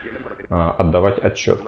а, 0.49 0.73
отдавать 0.73 1.19
отчет. 1.19 1.61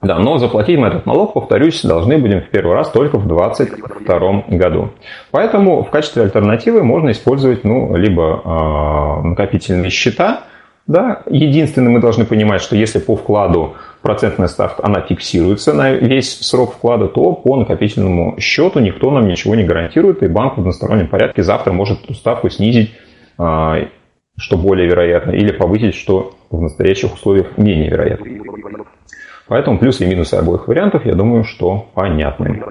Да, 0.00 0.18
но 0.20 0.38
заплатить 0.38 0.78
мы 0.78 0.86
этот 0.86 1.06
налог, 1.06 1.32
повторюсь, 1.32 1.82
должны 1.82 2.18
будем 2.18 2.40
в 2.40 2.50
первый 2.50 2.74
раз 2.74 2.90
только 2.90 3.18
в 3.18 3.26
2022 3.26 4.44
году. 4.48 4.90
Поэтому 5.32 5.82
в 5.82 5.90
качестве 5.90 6.22
альтернативы 6.22 6.84
можно 6.84 7.10
использовать 7.10 7.64
ну, 7.64 7.96
либо 7.96 8.40
э, 8.44 9.26
накопительные 9.26 9.90
счета, 9.90 10.44
да, 10.88 11.22
единственное, 11.28 11.90
мы 11.90 12.00
должны 12.00 12.24
понимать, 12.24 12.62
что 12.62 12.74
если 12.74 12.98
по 12.98 13.14
вкладу 13.14 13.74
процентная 14.02 14.48
ставка, 14.48 14.84
она 14.84 15.00
фиксируется 15.00 15.72
на 15.72 15.92
весь 15.92 16.40
срок 16.40 16.74
вклада, 16.74 17.08
то 17.08 17.32
по 17.32 17.56
накопительному 17.56 18.38
счету 18.40 18.80
никто 18.80 19.10
нам 19.10 19.28
ничего 19.28 19.54
не 19.54 19.64
гарантирует, 19.64 20.22
и 20.22 20.28
банк 20.28 20.56
в 20.56 20.60
одностороннем 20.60 21.08
порядке 21.08 21.42
завтра 21.42 21.72
может 21.72 22.04
эту 22.04 22.14
ставку 22.14 22.48
снизить, 22.50 22.94
а, 23.38 23.88
что 24.36 24.56
более 24.56 24.88
вероятно, 24.88 25.32
или 25.32 25.52
повысить, 25.52 25.94
что 25.94 26.34
в 26.50 26.60
настоящих 26.60 27.14
условиях 27.14 27.56
менее 27.56 27.90
вероятно. 27.90 28.26
Поэтому 29.48 29.78
плюсы 29.78 30.04
и 30.04 30.06
минусы 30.06 30.34
обоих 30.34 30.68
вариантов, 30.68 31.06
я 31.06 31.14
думаю, 31.14 31.44
что 31.44 31.86
понятны. 31.94 32.62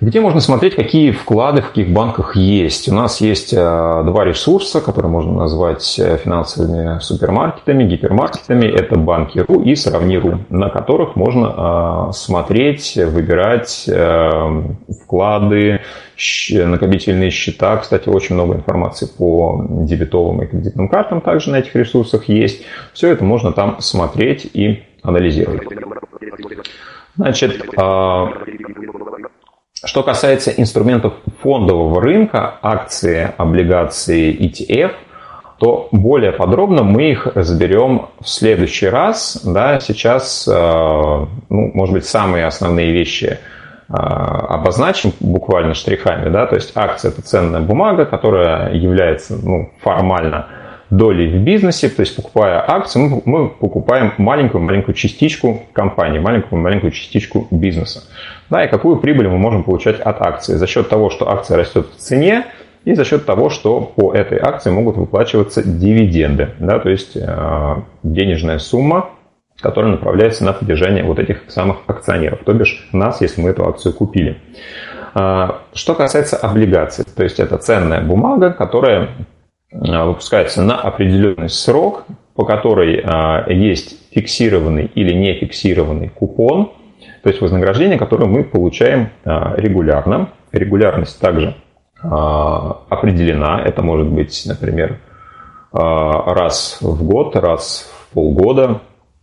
Где 0.00 0.20
можно 0.20 0.40
смотреть, 0.40 0.74
какие 0.74 1.10
вклады 1.10 1.60
в 1.60 1.68
каких 1.68 1.92
банках 1.92 2.34
есть? 2.34 2.88
У 2.88 2.94
нас 2.94 3.20
есть 3.20 3.52
э, 3.52 3.56
два 3.58 4.24
ресурса, 4.24 4.80
которые 4.80 5.10
можно 5.10 5.34
назвать 5.34 5.98
э, 5.98 6.16
финансовыми 6.16 7.00
супермаркетами, 7.00 7.84
гипермаркетами. 7.84 8.64
Это 8.64 8.96
банки.ру 8.96 9.60
и 9.60 9.74
сравни.ру, 9.74 10.38
на 10.48 10.70
которых 10.70 11.16
можно 11.16 12.08
э, 12.08 12.12
смотреть, 12.14 12.96
выбирать 12.96 13.88
вклады, 15.02 15.80
накопительные 16.50 17.30
счета. 17.30 17.76
Кстати, 17.76 18.08
очень 18.08 18.36
много 18.36 18.54
информации 18.54 19.06
по 19.06 19.66
дебетовым 19.68 20.42
и 20.42 20.46
кредитным 20.46 20.88
картам 20.88 21.20
также 21.20 21.50
на 21.50 21.56
этих 21.56 21.74
ресурсах 21.76 22.28
есть. 22.28 22.62
Все 22.94 23.08
это 23.08 23.24
можно 23.24 23.52
там 23.52 23.80
смотреть 23.80 24.48
и 24.52 24.82
анализировать. 25.02 25.62
Значит, 27.16 27.62
что 29.82 30.02
касается 30.02 30.50
инструментов 30.50 31.14
фондового 31.42 32.00
рынка, 32.00 32.58
акции, 32.62 33.32
облигации, 33.36 34.36
ETF, 34.38 34.92
то 35.58 35.88
более 35.92 36.32
подробно 36.32 36.82
мы 36.82 37.10
их 37.10 37.26
разберем 37.26 38.08
в 38.20 38.28
следующий 38.28 38.88
раз. 38.88 39.42
Да, 39.44 39.78
сейчас, 39.78 40.48
э, 40.48 40.52
ну, 40.52 41.26
может 41.74 41.92
быть, 41.92 42.06
самые 42.06 42.46
основные 42.46 42.92
вещи 42.92 43.38
э, 43.88 43.92
обозначим 43.92 45.12
буквально 45.20 45.74
штрихами. 45.74 46.30
Да? 46.30 46.46
То 46.46 46.54
есть 46.54 46.72
акция– 46.74 47.10
это 47.12 47.20
ценная 47.20 47.60
бумага, 47.60 48.06
которая 48.06 48.72
является 48.72 49.36
ну, 49.36 49.70
формально 49.82 50.46
долей 50.90 51.28
в 51.28 51.42
бизнесе, 51.42 51.88
то 51.88 52.00
есть 52.00 52.16
покупая 52.16 52.64
акции, 52.68 52.98
мы, 52.98 53.22
мы 53.24 53.48
покупаем 53.48 54.12
маленькую-маленькую 54.18 54.94
частичку 54.94 55.62
компании, 55.72 56.18
маленькую-маленькую 56.18 56.90
частичку 56.92 57.46
бизнеса. 57.50 58.02
Да, 58.50 58.64
и 58.64 58.68
какую 58.68 58.96
прибыль 58.96 59.28
мы 59.28 59.38
можем 59.38 59.62
получать 59.62 60.00
от 60.00 60.20
акции 60.20 60.54
за 60.54 60.66
счет 60.66 60.88
того, 60.88 61.10
что 61.10 61.30
акция 61.30 61.56
растет 61.56 61.86
в 61.94 61.96
цене, 61.96 62.46
и 62.84 62.94
за 62.94 63.04
счет 63.04 63.26
того, 63.26 63.50
что 63.50 63.80
по 63.80 64.14
этой 64.14 64.38
акции 64.38 64.70
могут 64.70 64.96
выплачиваться 64.96 65.62
дивиденды. 65.62 66.50
Да, 66.58 66.78
то 66.78 66.88
есть 66.88 67.14
э, 67.14 67.76
денежная 68.02 68.58
сумма 68.58 69.10
которые 69.60 69.92
направляются 69.92 70.44
на 70.44 70.52
поддержание 70.52 71.04
вот 71.04 71.18
этих 71.18 71.42
самых 71.48 71.78
акционеров, 71.86 72.40
то 72.44 72.52
бишь 72.52 72.88
нас, 72.92 73.20
если 73.20 73.42
мы 73.42 73.50
эту 73.50 73.68
акцию 73.68 73.94
купили. 73.94 74.38
А, 75.14 75.62
что 75.74 75.94
касается 75.94 76.36
облигаций, 76.36 77.04
то 77.04 77.22
есть 77.22 77.40
это 77.40 77.58
ценная 77.58 78.00
бумага, 78.00 78.50
которая 78.52 79.10
выпускается 79.72 80.62
на 80.62 80.80
определенный 80.80 81.48
срок, 81.48 82.04
по 82.34 82.44
которой 82.44 83.00
а, 83.04 83.48
есть 83.50 84.12
фиксированный 84.12 84.90
или 84.94 85.12
не 85.12 85.34
фиксированный 85.34 86.08
купон, 86.08 86.72
то 87.22 87.28
есть 87.28 87.40
вознаграждение, 87.40 87.98
которое 87.98 88.26
мы 88.26 88.44
получаем 88.44 89.10
регулярно. 89.24 90.30
Регулярность 90.52 91.20
также 91.20 91.54
определена. 92.02 93.62
Это 93.62 93.82
может 93.82 94.08
быть, 94.08 94.42
например, 94.46 94.98
раз 95.70 96.78
в 96.80 97.04
год, 97.04 97.36
раз 97.36 97.92
в 97.92 98.14
полгода, 98.14 98.80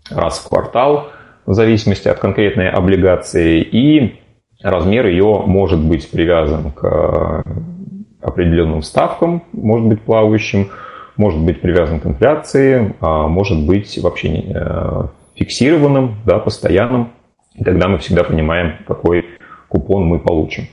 раз 0.10 0.40
в 0.40 0.48
квартал, 0.48 1.08
в 1.46 1.54
зависимости 1.54 2.08
от 2.08 2.20
конкретной 2.20 2.70
облигации. 2.70 3.62
И 3.62 4.20
размер 4.62 5.08
ее 5.08 5.44
может 5.46 5.80
быть 5.80 6.10
привязан 6.10 6.72
к 6.72 6.84
э, 6.84 7.42
определенным 8.22 8.82
ставкам, 8.82 9.44
может 9.54 9.88
быть 9.88 10.02
плавающим, 10.02 10.70
может 11.16 11.40
быть 11.40 11.62
привязан 11.62 12.00
к 12.00 12.06
инфляции, 12.06 12.96
а 13.02 13.28
может 13.28 13.66
быть 13.66 13.98
вообще 14.02 14.30
э, 14.30 15.04
фиксированным, 15.36 16.16
да, 16.26 16.40
постоянным. 16.40 17.10
И 17.56 17.64
тогда 17.64 17.88
мы 17.88 17.98
всегда 17.98 18.24
понимаем, 18.24 18.74
какой 18.88 19.26
купон 19.68 20.06
мы 20.06 20.20
получим. 20.20 20.68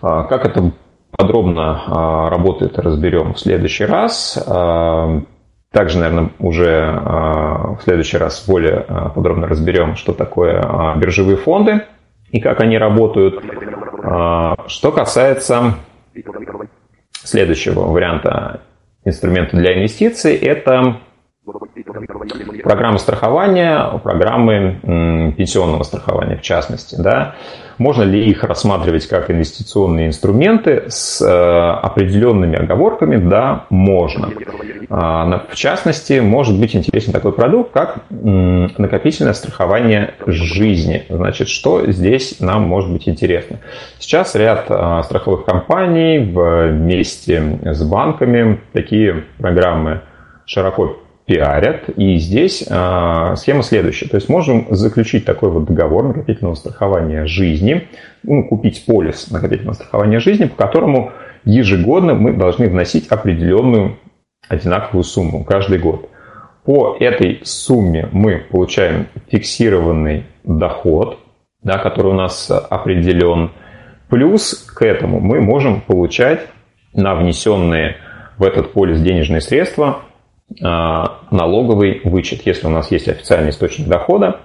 А 0.00 0.24
как 0.24 0.46
это 0.46 0.72
подробно 1.10 1.82
а, 1.86 2.30
работает, 2.30 2.78
разберем 2.78 3.34
в 3.34 3.40
следующий 3.40 3.84
раз. 3.84 4.42
Также, 5.70 5.98
наверное, 5.98 6.30
уже 6.38 6.98
в 7.02 7.80
следующий 7.82 8.16
раз 8.16 8.46
более 8.48 8.86
подробно 9.14 9.46
разберем, 9.46 9.96
что 9.96 10.14
такое 10.14 10.62
биржевые 10.96 11.36
фонды 11.36 11.82
и 12.30 12.40
как 12.40 12.60
они 12.60 12.78
работают. 12.78 13.42
Что 14.66 14.92
касается 14.92 15.74
следующего 17.28 17.80
варианта 17.80 18.60
инструмента 19.04 19.56
для 19.56 19.76
инвестиций, 19.76 20.36
это 20.36 21.00
программы 22.62 22.98
страхования, 22.98 23.98
программы 24.02 25.34
пенсионного 25.36 25.82
страхования 25.82 26.36
в 26.36 26.42
частности. 26.42 26.96
Да? 26.98 27.34
Можно 27.78 28.02
ли 28.02 28.28
их 28.28 28.42
рассматривать 28.42 29.06
как 29.06 29.30
инвестиционные 29.30 30.08
инструменты 30.08 30.84
с 30.88 31.22
э, 31.22 31.26
определенными 31.28 32.56
оговорками? 32.56 33.16
Да, 33.16 33.66
можно. 33.70 34.30
А, 34.90 35.46
в 35.48 35.54
частности, 35.54 36.18
может 36.18 36.58
быть 36.58 36.74
интересен 36.74 37.12
такой 37.12 37.32
продукт, 37.32 37.70
как 37.72 38.00
накопительное 38.10 39.32
страхование 39.32 40.14
жизни. 40.26 41.04
Значит, 41.08 41.48
что 41.48 41.90
здесь 41.90 42.40
нам 42.40 42.62
может 42.62 42.90
быть 42.92 43.08
интересно? 43.08 43.60
Сейчас 44.00 44.34
ряд 44.34 44.66
а, 44.68 45.02
страховых 45.04 45.44
компаний 45.44 46.18
вместе 46.18 47.60
с 47.62 47.82
банками 47.88 48.60
такие 48.72 49.24
программы 49.38 50.00
широко 50.46 50.96
пиарят. 51.28 51.90
И 51.90 52.16
здесь 52.16 52.64
э, 52.66 53.34
схема 53.36 53.62
следующая. 53.62 54.08
То 54.08 54.16
есть 54.16 54.30
можем 54.30 54.66
заключить 54.70 55.26
такой 55.26 55.50
вот 55.50 55.66
договор 55.66 56.04
накопительного 56.08 56.54
страхования 56.54 57.26
жизни, 57.26 57.86
ну, 58.22 58.48
купить 58.48 58.84
полис 58.86 59.30
накопительного 59.30 59.74
страхования 59.74 60.20
жизни, 60.20 60.46
по 60.46 60.56
которому 60.56 61.12
ежегодно 61.44 62.14
мы 62.14 62.32
должны 62.32 62.68
вносить 62.68 63.08
определенную 63.08 63.98
одинаковую 64.48 65.04
сумму 65.04 65.44
каждый 65.44 65.78
год. 65.78 66.08
По 66.64 66.96
этой 66.98 67.40
сумме 67.44 68.08
мы 68.10 68.38
получаем 68.50 69.06
фиксированный 69.30 70.24
доход, 70.44 71.18
да, 71.62 71.76
который 71.76 72.12
у 72.12 72.14
нас 72.14 72.50
определен. 72.50 73.50
Плюс 74.08 74.54
к 74.54 74.80
этому 74.80 75.20
мы 75.20 75.42
можем 75.42 75.82
получать 75.82 76.46
на 76.94 77.14
внесенные 77.14 77.96
в 78.38 78.44
этот 78.44 78.72
полис 78.72 79.00
денежные 79.02 79.42
средства 79.42 80.02
налоговый 80.50 82.00
вычет. 82.04 82.46
Если 82.46 82.66
у 82.66 82.70
нас 82.70 82.90
есть 82.90 83.06
официальный 83.06 83.50
источник 83.50 83.86
дохода, 83.86 84.40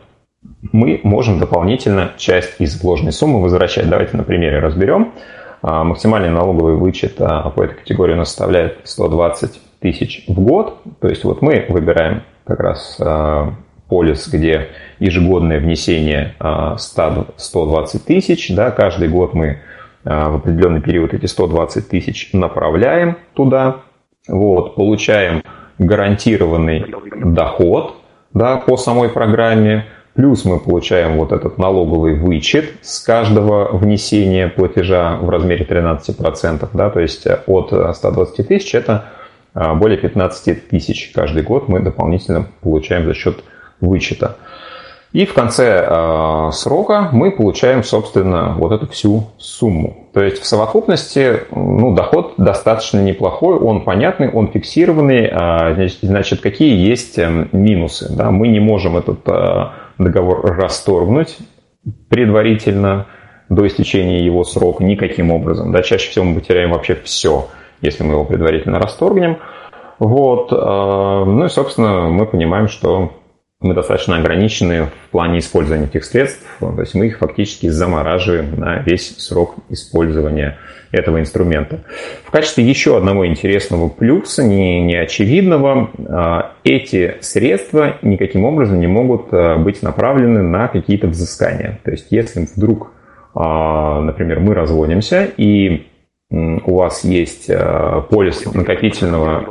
мы 0.72 1.00
можем 1.04 1.40
дополнительно 1.40 2.12
часть 2.18 2.60
из 2.60 2.82
вложенной 2.82 3.12
суммы 3.12 3.42
возвращать. 3.42 3.90
Давайте 3.90 4.18
на 4.18 4.24
примере 4.24 4.60
разберем. 4.60 5.14
А, 5.62 5.84
максимальный 5.84 6.30
налоговый 6.30 6.76
вычет 6.76 7.16
а, 7.20 7.50
по 7.50 7.64
этой 7.64 7.76
категории 7.76 8.14
у 8.14 8.18
нас 8.18 8.30
составляет 8.30 8.80
120 8.84 9.62
тысяч 9.80 10.26
в 10.28 10.40
год. 10.40 10.82
То 11.00 11.08
есть 11.08 11.24
вот 11.24 11.42
мы 11.42 11.66
выбираем 11.70 12.24
как 12.46 12.60
раз 12.60 13.00
полис, 13.88 14.28
где 14.28 14.70
ежегодное 15.00 15.60
внесение 15.60 16.36
120 16.78 18.06
тысяч. 18.06 18.54
Да, 18.54 18.72
каждый 18.72 19.08
год 19.08 19.34
мы 19.34 19.60
в 20.04 20.36
определенный 20.36 20.82
период 20.82 21.14
эти 21.14 21.26
120 21.26 21.88
тысяч 21.88 22.30
направляем 22.34 23.18
туда. 23.34 23.78
Вот, 24.28 24.76
получаем 24.76 25.44
гарантированный 25.78 26.86
доход 27.16 27.96
да, 28.34 28.58
по 28.58 28.78
самой 28.78 29.10
программе, 29.10 29.86
плюс 30.14 30.46
мы 30.46 30.60
получаем 30.60 31.18
вот 31.18 31.32
этот 31.32 31.58
налоговый 31.58 32.16
вычет 32.16 32.66
с 32.82 33.00
каждого 33.00 33.76
внесения 33.76 34.48
платежа 34.48 35.18
в 35.18 35.30
размере 35.30 35.66
13%, 35.66 36.70
да, 36.74 36.90
то 36.90 37.00
есть 37.00 37.28
от 37.48 37.96
120 37.96 38.48
тысяч 38.48 38.76
это 38.76 39.06
а, 39.54 39.76
более 39.76 39.98
15 39.98 40.68
тысяч 40.70 41.12
каждый 41.14 41.44
год 41.44 41.68
мы 41.68 41.80
дополнительно 41.80 42.48
получаем 42.62 43.06
за 43.06 43.14
счет 43.14 43.44
вычета. 43.82 44.38
И 45.14 45.28
в 45.28 45.34
конце 45.36 45.88
э, 45.88 46.50
срока 46.54 47.10
мы 47.12 47.30
получаем, 47.30 47.84
собственно, 47.84 48.56
вот 48.58 48.72
эту 48.72 48.88
всю 48.88 49.26
сумму. 49.38 50.08
То 50.12 50.24
есть 50.24 50.42
в 50.42 50.46
совокупности 50.46 51.42
ну, 51.52 51.94
доход 51.94 52.34
достаточно 52.38 53.00
неплохой, 53.00 53.58
он 53.58 53.82
понятный, 53.82 54.32
он 54.32 54.48
фиксированный. 54.48 55.28
Э, 55.28 55.88
значит, 56.02 56.42
какие 56.42 56.76
есть 56.76 57.20
эм, 57.20 57.48
минусы? 57.52 58.12
Да? 58.12 58.32
Мы 58.32 58.48
не 58.48 58.60
можем 58.60 58.98
этот 58.98 59.20
э, 59.28 59.68
договор 60.00 60.58
расторгнуть 60.58 61.38
предварительно 62.10 63.06
до 63.50 63.68
истечения 63.68 64.26
его 64.26 64.44
срока 64.44 64.84
никаким 64.84 65.30
образом. 65.30 65.72
Да? 65.72 65.84
Чаще 65.84 66.10
всего 66.10 66.26
мы 66.26 66.40
потеряем 66.40 66.72
вообще 66.72 66.96
все, 66.96 67.50
если 67.82 68.04
мы 68.04 68.14
его 68.14 68.26
предварительно 68.26 68.80
расторгнем. 68.80 69.38
Вот. 70.00 70.50
Ну 70.52 71.46
и, 71.46 71.50
собственно, 71.50 72.10
мы 72.10 72.26
понимаем, 72.26 72.68
что 72.68 73.12
мы 73.64 73.74
достаточно 73.74 74.18
ограничены 74.18 74.86
в 74.86 75.12
плане 75.12 75.40
использования 75.40 75.86
этих 75.86 76.04
средств, 76.04 76.46
то 76.60 76.80
есть 76.80 76.94
мы 76.94 77.08
их 77.08 77.18
фактически 77.18 77.68
замораживаем 77.68 78.60
на 78.60 78.80
весь 78.80 79.18
срок 79.18 79.56
использования 79.70 80.58
этого 80.94 81.20
инструмента. 81.20 81.84
В 82.24 82.32
качестве 82.32 82.64
еще 82.64 82.96
одного 82.96 83.26
интересного 83.26 83.90
плюса, 83.90 84.44
не, 84.44 84.82
не 84.82 84.96
очевидного, 84.96 85.90
а, 86.08 86.52
эти 86.64 87.16
средства 87.22 87.98
никаким 88.04 88.46
образом 88.46 88.80
не 88.80 88.88
могут 88.88 89.34
а, 89.34 89.58
быть 89.58 89.82
направлены 89.82 90.44
на 90.44 90.68
какие-то 90.68 91.08
взыскания. 91.08 91.80
То 91.84 91.92
есть 91.92 92.08
если 92.12 92.48
вдруг, 92.56 92.92
а, 93.34 94.02
например, 94.02 94.40
мы 94.40 94.54
разводимся 94.54 95.28
и 95.36 95.88
у 96.30 96.78
вас 96.78 97.04
есть 97.04 97.48
полис 98.10 98.44
накопительного 98.54 99.46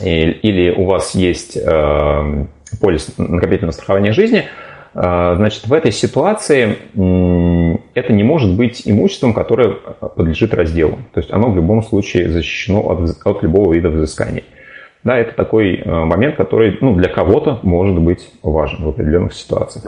или 0.00 0.70
у 0.70 0.84
вас 0.84 1.14
есть 1.14 1.56
э, 1.56 2.46
полис 2.80 3.14
накопительного 3.18 3.72
страхования 3.72 4.12
жизни, 4.12 4.44
э, 4.94 5.34
значит, 5.36 5.66
в 5.66 5.72
этой 5.72 5.92
ситуации 5.92 6.78
это 7.94 8.12
не 8.12 8.22
может 8.22 8.56
быть 8.56 8.82
имуществом, 8.86 9.34
которое 9.34 9.70
подлежит 10.16 10.54
разделу. 10.54 10.98
То 11.12 11.20
есть 11.20 11.30
оно 11.30 11.50
в 11.50 11.56
любом 11.56 11.82
случае 11.82 12.30
защищено 12.30 12.80
от, 12.80 13.26
от 13.26 13.42
любого 13.42 13.72
вида 13.72 13.90
взысканий. 13.90 14.44
Да, 15.04 15.18
это 15.18 15.34
такой 15.34 15.76
э, 15.76 16.04
момент, 16.04 16.36
который 16.36 16.78
ну, 16.80 16.94
для 16.94 17.08
кого-то 17.08 17.58
может 17.62 17.98
быть 17.98 18.30
важен 18.42 18.84
в 18.84 18.88
определенных 18.88 19.34
ситуациях. 19.34 19.84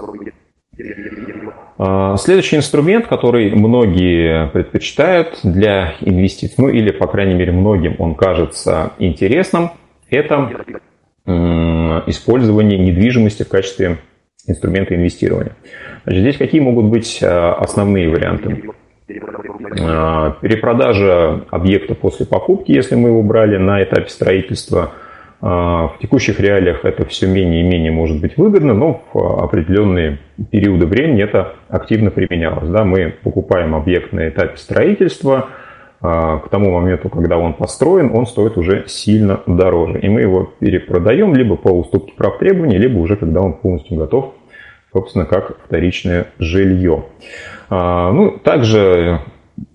Следующий 2.19 2.57
инструмент, 2.57 3.07
который 3.07 3.53
многие 3.55 4.49
предпочитают 4.49 5.39
для 5.43 5.95
инвестиций, 6.01 6.55
ну 6.59 6.69
или, 6.69 6.91
по 6.91 7.07
крайней 7.07 7.35
мере, 7.35 7.53
многим 7.53 7.97
он 7.99 8.15
кажется 8.17 8.93
интересным– 8.99 9.71
это 10.11 10.51
использование 12.07 12.79
недвижимости 12.79 13.43
в 13.45 13.49
качестве 13.49 13.99
инструмента 14.47 14.95
инвестирования. 14.95 15.57
Значит, 16.05 16.23
здесь 16.23 16.37
какие 16.37 16.61
могут 16.61 16.87
быть 16.87 17.21
а, 17.23 17.55
основные 17.55 18.11
варианты? 18.11 18.63
А, 19.81 20.33
перепродажа 20.43 21.45
объекта 21.51 21.95
после 21.95 22.27
покупки, 22.27 22.73
если 22.73 22.95
мы 22.95 23.09
его 23.09 23.23
брали 23.23 23.57
на 23.57 23.83
этапе 23.83 24.09
строительства. 24.09 24.93
А, 25.41 25.89
в 25.89 25.99
текущих 26.01 26.41
реалиях 26.41 26.85
это 26.85 27.07
все 27.07 27.27
менее 27.27 27.63
и 27.63 27.65
менее 27.65 27.91
может 27.91 28.21
быть 28.21 28.37
выгодно, 28.37 28.75
но 28.75 29.03
в 29.13 29.43
определенные 29.43 30.19
периоды 30.51 30.87
времени 30.87 31.23
это 31.23 31.55
активно 31.69 32.11
применялось. 32.11 32.69
Да? 32.69 32.85
Мы 32.85 33.15
покупаем 33.23 33.75
объект 33.75 34.13
на 34.13 34.29
этапе 34.29 34.57
строительства– 34.57 35.49
к 36.05 36.49
тому 36.51 36.71
моменту, 36.71 37.09
когда 37.09 37.39
он 37.39 37.55
построен, 37.55 38.11
он 38.15 38.27
стоит 38.27 38.59
уже 38.59 38.85
сильно 38.89 39.41
дороже. 39.47 40.01
И 40.01 40.09
мы 40.11 40.21
его 40.21 40.53
перепродаем 40.59 41.35
либо 41.35 41.57
по 41.57 41.69
уступке 41.69 42.13
прав 42.15 42.37
требований, 42.37 42.77
либо 42.77 42.99
уже 42.99 43.17
когда 43.17 43.41
он 43.41 43.55
полностью 43.55 43.97
готов, 43.97 44.35
собственно, 44.93 45.25
как 45.25 45.57
вторичное 45.65 46.27
жилье. 46.39 47.05
Ну, 47.71 48.39
также 48.45 49.21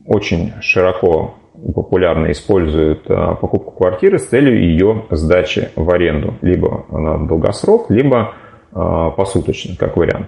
очень 0.06 0.54
широко 0.62 1.34
популярно 1.74 2.32
используют 2.32 3.06
покупку 3.06 3.72
квартиры 3.72 4.20
с 4.20 4.28
целью 4.28 4.62
ее 4.62 5.06
сдачи 5.10 5.70
в 5.76 5.90
аренду. 5.90 6.36
Либо 6.42 6.86
на 6.92 7.18
долгосрок, 7.26 7.90
либо 7.90 8.36
посуточно, 8.72 9.76
как 9.80 9.98
вариант. 9.98 10.28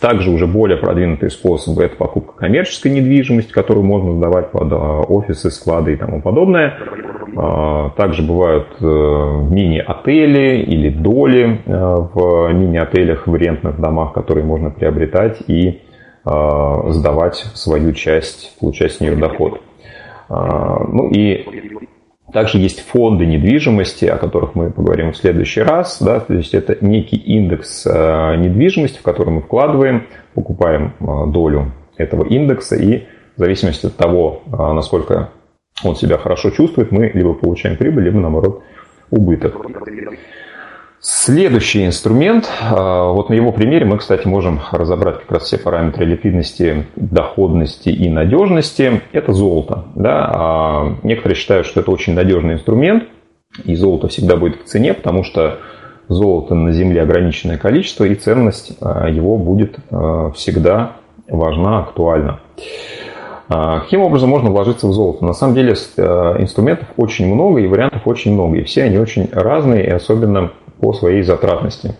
Также 0.00 0.30
уже 0.30 0.46
более 0.46 0.76
продвинутые 0.76 1.30
способы– 1.30 1.82
это 1.84 1.96
покупка 1.96 2.34
коммерческой 2.34 2.92
недвижимости, 2.92 3.52
которую 3.52 3.84
можно 3.84 4.12
сдавать 4.14 4.50
под 4.52 4.72
офисы, 4.72 5.50
склады 5.50 5.94
и 5.94 5.96
тому 5.96 6.22
подобное. 6.22 6.78
Также 7.96 8.22
бывают 8.22 8.68
э, 8.80 8.84
мини-отели 8.84 10.62
или 10.62 10.88
доли 10.88 11.60
э, 11.64 11.96
в 12.14 12.52
мини-отелях 12.52 13.26
в 13.26 13.36
рентных 13.36 13.80
домах, 13.80 14.12
которые 14.12 14.44
можно 14.44 14.70
приобретать 14.70 15.42
и 15.46 15.82
сдавать 16.24 17.36
свою 17.36 17.92
часть, 17.92 18.58
получать 18.60 18.92
с 18.92 19.00
нее 19.00 19.16
доход. 19.16 19.62
Ну 20.28 21.08
и 21.10 21.46
также 22.32 22.58
есть 22.58 22.86
фонды 22.86 23.24
недвижимости, 23.24 24.04
о 24.04 24.18
которых 24.18 24.54
мы 24.54 24.70
поговорим 24.70 25.12
в 25.12 25.16
следующий 25.16 25.62
раз. 25.62 26.00
Да? 26.00 26.20
То 26.20 26.34
есть 26.34 26.54
это 26.54 26.76
некий 26.84 27.16
индекс 27.16 27.86
э, 27.86 28.36
недвижимости, 28.36 28.98
в 28.98 29.02
который 29.02 29.30
мы 29.30 29.40
вкладываем, 29.40 30.06
покупаем 30.34 30.94
э, 31.00 31.04
долю 31.30 31.72
этого 31.96 32.26
индекса, 32.26 32.76
и 32.76 33.04
в 33.36 33.40
зависимости 33.40 33.86
от 33.86 33.96
того, 33.96 34.42
э, 34.46 34.72
насколько 34.72 35.30
он 35.82 35.96
себя 35.96 36.18
хорошо 36.18 36.50
чувствует, 36.50 36.92
мы 36.92 37.10
либо 37.14 37.32
получаем 37.34 37.76
прибыль, 37.76 38.04
либо 38.04 38.18
наоборот 38.18 38.62
убыток. 39.10 39.56
Следующий 41.00 41.86
инструмент, 41.86 42.50
а, 42.60 43.12
вот 43.12 43.28
на 43.28 43.34
его 43.34 43.52
примере 43.52 43.86
мы, 43.86 43.98
кстати, 43.98 44.26
можем 44.26 44.60
разобрать 44.72 45.20
как 45.20 45.30
раз 45.30 45.44
все 45.44 45.56
параметры 45.56 46.04
ликвидности, 46.04 46.86
доходности 46.96 47.88
и 47.88 48.08
надежности. 48.08 49.00
Это 49.12 49.32
золото. 49.32 49.84
Да? 49.94 50.28
А 50.34 50.94
некоторые 51.04 51.36
считают, 51.36 51.68
что 51.68 51.80
это 51.80 51.92
очень 51.92 52.14
надежный 52.14 52.54
инструмент, 52.54 53.04
и 53.64 53.76
золото 53.76 54.08
всегда 54.08 54.36
будет 54.36 54.60
в 54.60 54.64
цене, 54.64 54.92
потому 54.92 55.22
что 55.22 55.58
золото 56.08 56.56
на 56.56 56.72
Земле 56.72 57.02
ограниченное 57.02 57.58
количество, 57.58 58.02
и 58.02 58.16
ценность 58.16 58.76
а, 58.80 59.08
его 59.08 59.36
будет 59.36 59.76
всегда 60.34 60.96
важна, 61.28 61.78
актуальна. 61.78 62.40
Каким 63.46 64.02
образом 64.02 64.28
можно 64.28 64.50
вложиться 64.50 64.86
в 64.88 64.92
золото? 64.92 65.24
На 65.24 65.32
самом 65.32 65.54
деле 65.54 65.72
инструментов 65.72 66.88
очень 66.98 67.32
много 67.32 67.60
и 67.60 67.66
вариантов 67.66 68.02
очень 68.04 68.34
много, 68.34 68.58
и 68.58 68.64
все 68.64 68.82
они 68.82 68.98
очень 68.98 69.28
разные, 69.32 69.86
и 69.86 69.90
особенно 69.90 70.50
по 70.80 70.92
своей 70.92 71.22
затратности. 71.22 71.94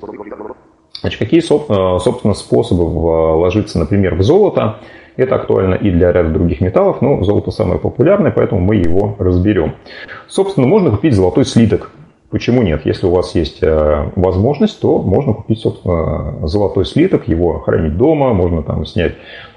Значит, 1.01 1.19
какие, 1.19 1.41
э, 1.41 1.99
собственно, 2.01 2.35
способы 2.35 2.87
вложиться, 2.87 3.79
например, 3.79 4.17
в 4.17 4.23
золото? 4.23 4.79
Это 5.17 5.35
актуально 5.35 5.75
и 5.75 5.91
для 5.91 6.13
ряда 6.13 6.31
других 6.31 6.61
металлов, 6.61 7.03
но 7.03 7.23
золото 7.25 7.51
самое 7.51 7.81
популярное, 7.81 8.31
поэтому 8.31 8.61
мы 8.61 8.77
его 8.77 9.17
разберем. 9.19 9.75
Собственно, 10.29 10.67
можно 10.67 10.91
купить 10.91 11.15
золотой 11.15 11.45
слиток. 11.45 11.91
Почему 12.31 12.63
нет? 12.63 12.83
Если 12.85 13.07
у 13.07 13.11
вас 13.11 13.35
есть 13.35 13.63
э, 13.63 14.11
возможность, 14.15 14.81
то 14.81 14.99
можно 14.99 15.33
купить, 15.33 15.61
собственно, 15.61 16.47
золотой 16.47 16.85
слиток, 16.85 17.27
его 17.27 17.59
хранить 17.61 17.97
дома, 17.97 18.35
можно 18.35 18.63
там 18.63 18.85
снять, 18.85 19.15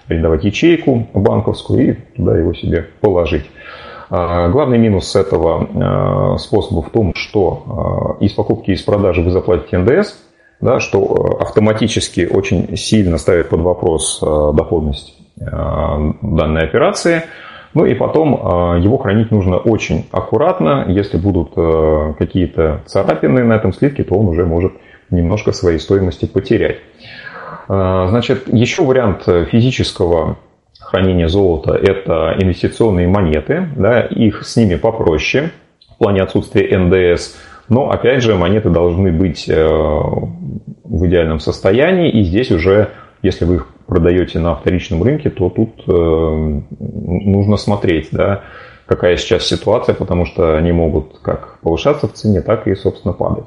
арендовать 0.07 0.45
ячейку 0.45 1.07
банковскую 1.13 1.91
и 1.91 1.93
туда 2.15 2.37
его 2.37 2.53
себе 2.53 2.87
положить. 3.01 3.45
А, 4.13 4.49
главный 4.49 4.77
минус 4.77 5.15
этого 5.15 6.33
а, 6.33 6.37
способа 6.37 6.81
в 6.81 6.89
том, 6.89 7.13
что 7.15 8.17
а, 8.19 8.23
из 8.23 8.33
покупки 8.33 8.71
и 8.71 8.73
из 8.73 8.81
продажи 8.81 9.21
вы 9.21 9.31
заплатите 9.31 9.77
НДС, 9.77 10.15
да, 10.59 10.81
что 10.81 11.37
автоматически 11.39 12.27
очень 12.29 12.75
сильно 12.75 13.17
ставит 13.17 13.49
под 13.49 13.61
вопрос 13.61 14.19
доходность 14.21 15.17
данной 15.37 16.61
операции. 16.61 17.23
Ну 17.73 17.85
и 17.85 17.95
потом 17.95 18.79
его 18.79 18.99
хранить 18.99 19.31
нужно 19.31 19.57
очень 19.57 20.05
аккуратно. 20.11 20.85
Если 20.87 21.17
будут 21.17 21.55
какие-то 22.19 22.81
царапины 22.85 23.43
на 23.43 23.53
этом 23.53 23.73
слитке, 23.73 24.03
то 24.03 24.13
он 24.13 24.27
уже 24.27 24.45
может 24.45 24.73
немножко 25.09 25.51
своей 25.51 25.79
стоимости 25.79 26.25
потерять. 26.25 26.77
Значит, 27.67 28.43
еще 28.53 28.83
вариант 28.83 29.23
физического 29.49 30.37
хранения 30.91 31.27
золота– 31.27 31.73
это 31.81 32.35
инвестиционные 32.37 33.07
монеты, 33.07 33.69
да, 33.77 34.01
их 34.01 34.45
с 34.45 34.57
ними 34.57 34.75
попроще 34.75 35.51
в 35.89 35.97
плане 35.97 36.21
отсутствия 36.21 36.77
НДС, 36.77 37.35
но, 37.69 37.89
опять 37.89 38.21
же, 38.21 38.35
монеты 38.35 38.69
должны 38.69 39.13
быть 39.13 39.47
э, 39.47 39.55
в 39.55 41.07
идеальном 41.07 41.39
состоянии, 41.39 42.11
и 42.11 42.23
здесь 42.23 42.51
уже, 42.51 42.89
если 43.21 43.45
вы 43.45 43.55
их 43.55 43.67
продаете 43.87 44.39
на 44.39 44.55
вторичном 44.55 45.01
рынке, 45.03 45.29
то 45.29 45.49
тут 45.49 45.81
э, 45.87 46.61
нужно 46.79 47.55
смотреть, 47.55 48.09
да, 48.11 48.41
какая 48.85 49.15
сейчас 49.15 49.45
ситуация, 49.45 49.95
потому 49.95 50.25
что 50.25 50.57
они 50.57 50.73
могут 50.73 51.19
как 51.21 51.59
повышаться 51.61 52.09
в 52.09 52.13
цене, 52.13 52.41
так 52.41 52.67
и, 52.67 52.75
собственно, 52.75 53.13
падать. 53.13 53.45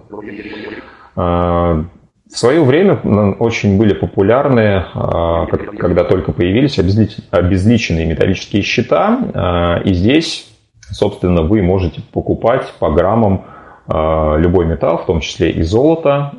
В 2.34 2.38
свое 2.38 2.64
время 2.64 2.96
очень 3.38 3.78
были 3.78 3.94
популярны, 3.94 4.84
а, 4.92 5.46
когда 5.78 6.02
только 6.02 6.32
появились 6.32 6.80
обезличенные 6.80 8.06
металлические 8.06 8.62
счета. 8.62 9.20
А, 9.32 9.80
и 9.84 9.94
здесь, 9.94 10.52
собственно, 10.90 11.42
вы 11.42 11.62
можете 11.62 12.02
покупать 12.12 12.74
по 12.80 12.90
граммам 12.90 13.44
а, 13.86 14.34
любой 14.36 14.66
металл, 14.66 14.98
в 14.98 15.06
том 15.06 15.20
числе 15.20 15.52
и 15.52 15.62
золото, 15.62 16.32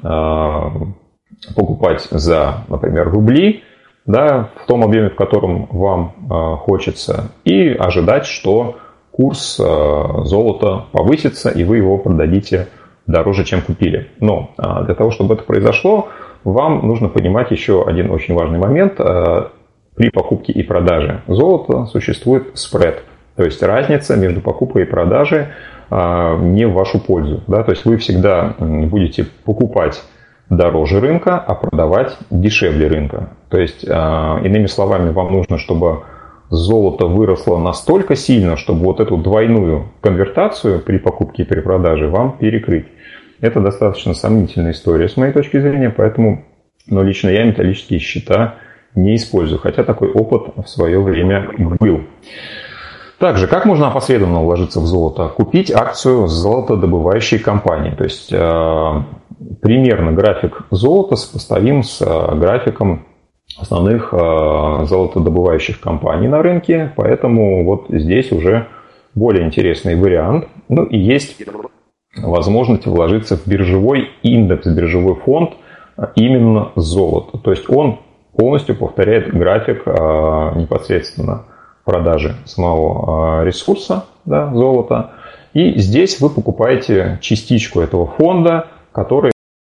покупать 1.55 2.05
за, 2.11 2.65
например, 2.67 3.09
рубли, 3.09 3.63
да, 4.05 4.49
в 4.63 4.67
том 4.67 4.83
объеме, 4.83 5.11
в 5.11 5.15
котором 5.15 5.67
вам 5.71 6.57
хочется, 6.57 7.31
и 7.45 7.69
ожидать, 7.69 8.25
что 8.25 8.79
курс 9.11 9.55
золота 9.55 10.85
повысится, 10.91 11.49
и 11.51 11.63
вы 11.63 11.77
его 11.77 11.97
продадите 11.97 12.67
дороже, 13.07 13.43
чем 13.43 13.61
купили. 13.61 14.09
Но 14.19 14.51
а, 14.57 14.83
для 14.83 14.95
того, 14.95 15.11
чтобы 15.11 15.35
это 15.35 15.43
произошло, 15.43 16.09
вам 16.43 16.87
нужно 16.87 17.07
понимать 17.07 17.51
еще 17.51 17.83
один 17.85 18.11
очень 18.11 18.33
важный 18.33 18.59
момент. 18.59 18.95
А, 18.99 19.51
при 19.95 20.09
покупке 20.09 20.51
и 20.51 20.63
продаже 20.63 21.21
золота 21.27 21.85
существует 21.85 22.49
спред, 22.55 23.03
то 23.37 23.45
есть 23.45 23.63
разница 23.63 24.17
между 24.17 24.41
покупкой 24.41 24.83
и 24.83 24.85
продажей 24.85 25.47
а, 25.89 26.37
не 26.37 26.65
в 26.65 26.73
вашу 26.73 26.99
пользу. 26.99 27.43
Да? 27.47 27.63
То 27.63 27.71
есть 27.71 27.85
вы 27.85 27.97
всегда 27.97 28.55
будете 28.59 29.25
покупать 29.45 30.03
дороже 30.49 30.99
рынка, 30.99 31.37
а 31.39 31.55
продавать 31.55 32.17
дешевле 32.29 32.87
рынка. 32.87 33.29
То 33.49 33.57
есть, 33.57 33.83
иными 33.83 34.67
словами, 34.67 35.09
вам 35.09 35.31
нужно, 35.31 35.57
чтобы 35.57 36.03
золото 36.49 37.07
выросло 37.07 37.57
настолько 37.57 38.15
сильно, 38.15 38.57
чтобы 38.57 38.85
вот 38.85 38.99
эту 38.99 39.17
двойную 39.17 39.89
конвертацию 40.01 40.79
при 40.79 40.97
покупке 40.97 41.43
и 41.43 41.45
при 41.45 41.61
продаже 41.61 42.07
вам 42.07 42.37
перекрыть. 42.37 42.85
Это 43.41 43.59
достаточно 43.59 44.13
сомнительная 44.13 44.71
история 44.71 45.09
с 45.09 45.17
моей 45.17 45.33
точки 45.33 45.59
зрения, 45.59 45.89
поэтому 45.89 46.45
но 46.87 47.01
лично 47.03 47.29
я 47.29 47.43
металлические 47.43 47.99
счета 47.99 48.55
не 48.93 49.15
использую, 49.15 49.59
хотя 49.59 49.83
такой 49.83 50.11
опыт 50.11 50.53
в 50.55 50.69
свое 50.69 51.01
время 51.01 51.49
был. 51.57 52.01
Также, 53.17 53.47
как 53.47 53.65
можно 53.65 53.87
опосредованно 53.87 54.41
вложиться 54.41 54.79
в 54.79 54.85
золото? 54.85 55.29
Купить 55.29 55.71
акцию 55.71 56.27
золотодобывающей 56.27 57.39
компании. 57.39 57.91
То 57.91 58.03
есть, 58.03 58.31
э, 58.31 59.03
примерно 59.61 60.11
график 60.11 60.63
золота 60.69 61.15
сопоставим 61.15 61.83
с 61.83 62.01
э, 62.01 62.35
графиком 62.35 63.05
основных 63.57 64.13
э, 64.13 64.17
золотодобывающих 64.85 65.79
компаний 65.79 66.27
на 66.27 66.41
рынке, 66.41 66.91
поэтому 66.95 67.63
вот 67.65 67.85
здесь 67.89 68.31
уже 68.31 68.67
более 69.13 69.45
интересный 69.45 69.95
вариант. 69.95 70.47
Ну 70.67 70.83
и 70.83 70.97
есть 70.97 71.41
возможность 72.17 72.85
вложиться 72.85 73.37
в 73.37 73.47
биржевой 73.47 74.09
индекс, 74.23 74.67
биржевой 74.67 75.15
фонд 75.15 75.53
именно 76.15 76.71
золото. 76.75 77.37
То 77.37 77.51
есть 77.51 77.69
он 77.69 77.99
полностью 78.35 78.75
повторяет 78.75 79.33
график 79.33 79.83
а, 79.85 80.53
непосредственно 80.55 81.45
продажи 81.85 82.35
самого 82.45 83.39
а, 83.39 83.45
ресурса 83.45 84.05
да, 84.25 84.53
золота. 84.53 85.11
И 85.53 85.79
здесь 85.79 86.19
вы 86.19 86.29
покупаете 86.29 87.17
частичку 87.21 87.79
этого 87.79 88.07
фонда, 88.07 88.67
который 88.91 89.31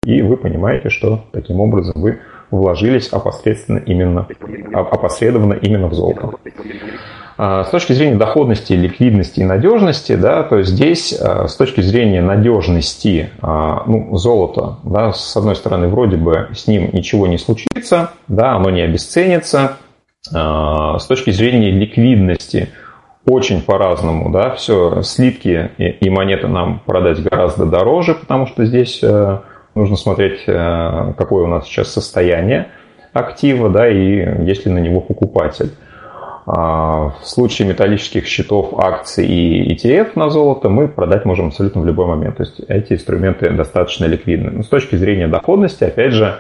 и 0.04 0.22
вы 0.22 0.38
понимаете, 0.38 0.90
что 0.90 1.26
таким 1.32 1.60
образом 1.60 1.94
вы 2.02 2.20
вложились 2.52 3.08
опосредственно 3.10 3.80
именно, 3.80 4.28
опосредованно 4.74 5.54
именно 5.54 5.88
в 5.88 5.94
золото. 5.94 6.32
А, 7.38 7.64
с 7.64 7.70
точки 7.70 7.94
зрения 7.94 8.16
доходности, 8.16 8.74
ликвидности 8.74 9.42
и 9.42 9.44
надежности, 9.44 10.16
да, 10.16 10.42
то 10.44 10.64
здесь 10.64 11.14
а, 11.14 11.48
с 11.48 11.56
точки 11.56 11.82
зрения 11.82 12.22
надежности 12.22 13.30
а, 13.42 13.84
ну, 13.86 14.18
золото, 14.18 14.78
да, 14.84 15.14
с 15.14 15.38
одной 15.38 15.56
стороны, 15.56 15.88
вроде 15.88 16.18
бы 16.18 16.50
с 16.56 16.66
ним 16.68 16.90
ничего 16.94 17.28
не 17.28 17.38
случится, 17.38 18.12
да, 18.28 18.56
оно 18.56 18.70
не 18.70 18.82
обесценится. 18.82 19.78
С 20.30 21.06
точки 21.08 21.30
зрения 21.30 21.72
ликвидности 21.72 22.68
очень 23.26 23.62
по-разному, 23.62 24.30
да, 24.30 24.56
все, 24.56 25.02
слитки 25.02 25.72
и, 25.78 25.86
и 25.86 26.10
монеты 26.10 26.48
нам 26.48 26.82
продать 26.86 27.22
гораздо 27.24 27.66
дороже, 27.66 28.16
потому 28.16 28.48
что 28.48 28.66
здесь 28.66 29.00
э, 29.02 29.40
нужно 29.78 29.96
смотреть, 29.96 30.44
э, 30.48 31.14
какое 31.18 31.46
у 31.46 31.48
нас 31.48 31.66
сейчас 31.66 31.92
состояние 31.92 32.68
актива, 33.14 33.70
да, 33.70 33.88
и 33.88 34.46
есть 34.46 34.66
ли 34.66 34.72
на 34.72 34.80
него 34.80 35.02
покупатель. 35.02 35.72
А, 36.50 37.10
в 37.22 37.28
случае 37.28 37.68
металлических 37.68 38.26
счетов, 38.26 38.74
акций 38.80 39.28
и 39.28 39.74
ETF 39.74 40.12
на 40.16 40.30
золото 40.30 40.70
мы 40.70 40.88
продать 40.88 41.26
можем 41.26 41.48
абсолютно 41.48 41.82
в 41.82 41.86
любой 41.86 42.06
момент. 42.06 42.38
То 42.38 42.44
есть 42.44 42.62
эти 42.70 42.94
инструменты 42.94 43.50
достаточно 43.50 44.06
ликвидны. 44.06 44.52
Но 44.52 44.64
с 44.64 44.70
точки 44.70 44.96
зрения 44.96 45.28
доходности, 45.28 45.84
опять 45.84 46.14
же, 46.14 46.36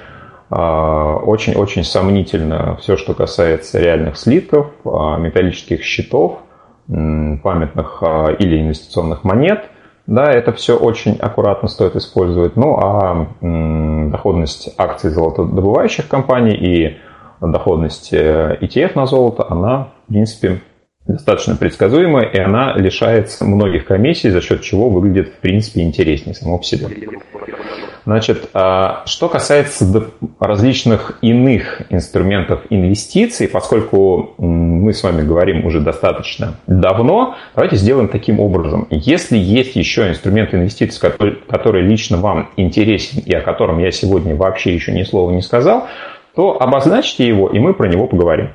а, 0.49 1.17
очень-очень 1.17 1.83
сомнительно 1.83 2.77
все, 2.77 2.95
что 2.95 3.13
касается 3.13 3.81
реальных 3.81 4.17
слитков, 4.17 4.67
а, 4.85 5.17
металлических 5.17 5.83
счетов, 5.83 6.39
памятных 6.87 8.01
или 8.39 8.61
инвестиционных 8.61 9.25
монет. 9.25 9.65
Да, 10.07 10.31
это 10.31 10.53
все 10.53 10.77
очень 10.77 11.17
аккуратно 11.17 11.67
стоит 11.67 11.97
использовать. 11.97 12.55
Ну 12.55 12.77
а 12.77 13.27
доходность 14.09 14.73
акций 14.77 15.09
золотодобывающих 15.09 16.07
компаний 16.07 16.55
и 16.55 16.97
доходность 17.41 18.13
э, 18.13 18.57
ETF 18.61 18.93
на 18.95 19.05
золото, 19.05 19.45
она, 19.49 19.89
в 20.05 20.07
принципе, 20.07 20.61
достаточно 21.07 21.55
предсказуемая, 21.55 22.25
и 22.25 22.37
она 22.37 22.73
лишается 22.75 23.45
многих 23.45 23.85
комиссий, 23.85 24.29
за 24.29 24.41
счет 24.41 24.61
чего 24.61 24.89
выглядит, 24.89 25.29
в 25.29 25.37
принципе, 25.37 25.81
интереснее 25.81 26.35
само 26.35 26.57
по 26.57 26.63
себе. 26.63 26.87
Значит, 28.05 28.49
а, 28.53 29.03
что 29.05 29.27
касается 29.27 29.85
различных 30.39 31.19
иных 31.21 31.81
инструментов 31.89 32.61
инвестиций, 32.69 33.49
поскольку 33.49 34.33
мы 34.37 34.93
с 34.93 35.03
вами 35.03 35.23
говорим 35.23 35.65
уже 35.65 35.81
достаточно 35.81 36.55
давно, 36.67 37.35
давайте 37.53 37.75
сделаем 37.75 38.07
таким 38.07 38.39
образом. 38.39 38.87
Если 38.91 39.37
есть 39.37 39.75
еще 39.75 40.07
инструмент 40.07 40.53
инвестиций, 40.53 41.11
который 41.49 41.81
лично 41.81 42.15
вам 42.15 42.49
интересен 42.55 43.21
и 43.25 43.33
о 43.33 43.41
котором 43.41 43.79
я 43.79 43.91
сегодня 43.91 44.37
вообще 44.37 44.73
еще 44.73 44.93
ни 44.93 45.03
слова 45.03 45.31
не 45.31 45.41
сказал, 45.41 45.87
то 46.33 46.61
обозначьте 46.61 47.27
его, 47.27 47.49
и 47.49 47.59
мы 47.59 47.73
про 47.73 47.89
него 47.89 48.07
поговорим. 48.07 48.51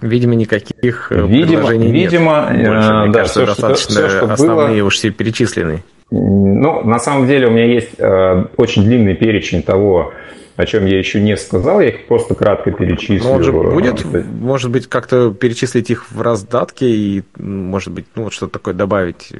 Видимо, 0.00 0.36
никаких 0.36 1.10
э, 1.10 1.26
видимо, 1.26 1.72
видимо, 1.72 2.50
нет. 2.52 2.68
Больше, 2.68 2.88
э, 2.88 3.06
да, 3.06 3.12
кажется, 3.12 3.24
все, 3.24 3.46
достаточно 3.46 3.94
все, 3.94 4.08
что 4.08 4.32
основные 4.32 4.80
было... 4.80 4.86
уж 4.86 4.94
все 4.94 5.10
перечислены. 5.10 5.82
Ну, 6.10 6.84
на 6.84 6.98
самом 7.00 7.26
деле 7.26 7.48
у 7.48 7.50
меня 7.50 7.64
есть 7.64 7.98
э, 7.98 8.44
очень 8.56 8.84
длинный 8.84 9.14
перечень 9.14 9.62
того, 9.64 10.12
о 10.56 10.66
чем 10.66 10.86
я 10.86 10.98
еще 10.98 11.20
не 11.20 11.36
сказал, 11.36 11.80
я 11.80 11.88
их 11.88 12.06
просто 12.06 12.36
кратко 12.36 12.70
перечислю. 12.70 13.28
Но 13.28 13.32
он 13.34 13.42
же 13.42 13.52
будет, 13.52 14.04
может 14.40 14.70
быть, 14.70 14.86
как-то 14.86 15.32
перечислить 15.32 15.90
их 15.90 16.10
в 16.10 16.22
раздатке 16.22 16.86
и, 16.86 17.24
может 17.36 17.92
быть, 17.92 18.06
ну 18.14 18.24
вот 18.24 18.32
что-то 18.32 18.52
такое 18.54 18.74
добавить, 18.74 19.32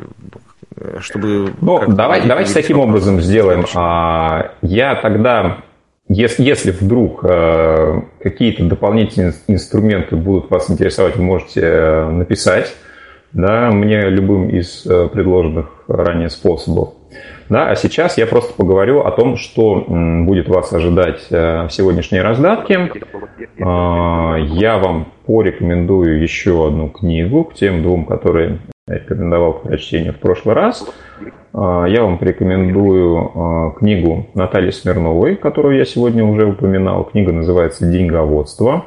чтобы... 1.01 1.53
Ну, 1.61 1.85
давай, 1.87 2.27
давайте 2.27 2.53
таким 2.53 2.81
образом 2.81 3.21
сделаем. 3.21 3.65
А, 3.75 4.55
я 4.63 4.97
тогда 4.97 5.59
если, 6.09 6.43
если 6.43 6.71
вдруг 6.71 7.25
э, 7.25 8.01
какие-то 8.21 8.65
дополнительные 8.65 9.35
инструменты 9.47 10.17
будут 10.17 10.51
вас 10.51 10.71
интересовать, 10.71 11.17
вы 11.17 11.23
можете 11.23 11.61
э, 11.63 12.11
написать 12.11 12.75
да, 13.33 13.71
мне 13.71 14.01
любым 14.09 14.49
из 14.49 14.87
э, 14.87 15.09
предложенных 15.09 15.85
ранее 15.87 16.31
способов. 16.31 16.95
Да, 17.49 17.71
а 17.71 17.77
сейчас 17.77 18.19
я 18.19 18.27
просто 18.27 18.53
поговорю 18.55 19.01
о 19.01 19.11
том, 19.11 19.37
что 19.37 19.85
м, 19.87 20.27
будет 20.27 20.49
вас 20.49 20.73
ожидать 20.73 21.27
э, 21.31 21.67
в 21.67 21.71
сегодняшней 21.71 22.21
раздатке. 22.21 22.91
Э, 23.59 24.37
я 24.39 24.79
вам 24.79 25.13
порекомендую 25.27 26.23
еще 26.23 26.69
одну 26.69 26.89
книгу 26.89 27.45
к 27.45 27.55
тем 27.55 27.83
двум, 27.83 28.05
которые 28.05 28.59
я 28.87 28.95
рекомендовал 28.97 29.55
к 29.55 29.63
прочтению 29.63 30.13
в 30.15 30.19
прошлый 30.19 30.55
раз. 30.55 30.87
А, 31.53 31.87
я 31.87 32.03
вам 32.03 32.19
порекомендую 32.19 33.33
а, 33.35 33.71
книгу 33.73 34.27
Натальи 34.35 34.71
Смирновой, 34.71 35.37
которую 35.37 35.79
я 35.79 35.85
сегодня 35.85 36.25
уже 36.25 36.47
упоминал. 36.47 37.05
Книга 37.05 37.33
называется 37.33 37.87
«Деньговодство». 37.91 38.87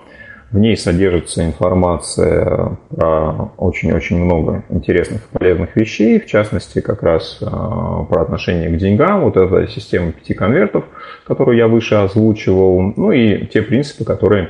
В 0.52 0.58
ней 0.58 0.76
содержится 0.76 1.46
информация 1.46 2.78
про 2.90 3.52
очень-очень 3.56 4.18
много 4.18 4.66
интересных 4.68 5.22
и 5.22 5.38
полезных 5.38 5.78
вещей, 5.78 6.20
в 6.20 6.26
частности, 6.26 6.82
как 6.82 7.04
раз 7.04 7.40
а, 7.42 8.04
про 8.04 8.24
отношение 8.24 8.70
к 8.70 8.78
деньгам, 8.78 9.22
вот 9.22 9.38
эта 9.38 9.68
система 9.68 10.12
пяти 10.12 10.34
конвертов, 10.34 10.84
которую 11.26 11.58
я 11.58 11.68
выше 11.68 11.96
озвучивал, 11.96 12.94
ну 12.96 13.12
и 13.14 13.46
те 13.46 13.62
принципы, 13.62 14.04
которые 14.04 14.50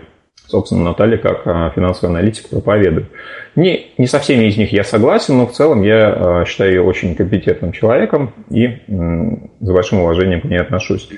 собственно, 0.52 0.84
Наталья 0.84 1.18
как 1.18 1.44
финансовый 1.74 2.12
аналитик 2.12 2.50
проповедует. 2.50 3.08
Не, 3.56 3.88
не 3.98 4.08
со 4.08 4.20
всеми 4.20 4.46
из 4.46 4.58
них 4.58 4.72
я 4.72 4.84
согласен, 4.84 5.38
но 5.38 5.48
в 5.48 5.52
целом 5.52 5.82
я 5.82 6.44
считаю 6.46 6.72
ее 6.72 6.82
очень 6.84 7.16
компетентным 7.16 7.72
человеком 7.72 8.32
и 8.50 8.78
с 9.60 9.72
большим 9.72 10.02
уважением 10.02 10.42
к 10.42 10.46
ней 10.46 10.60
отношусь. 10.60 11.10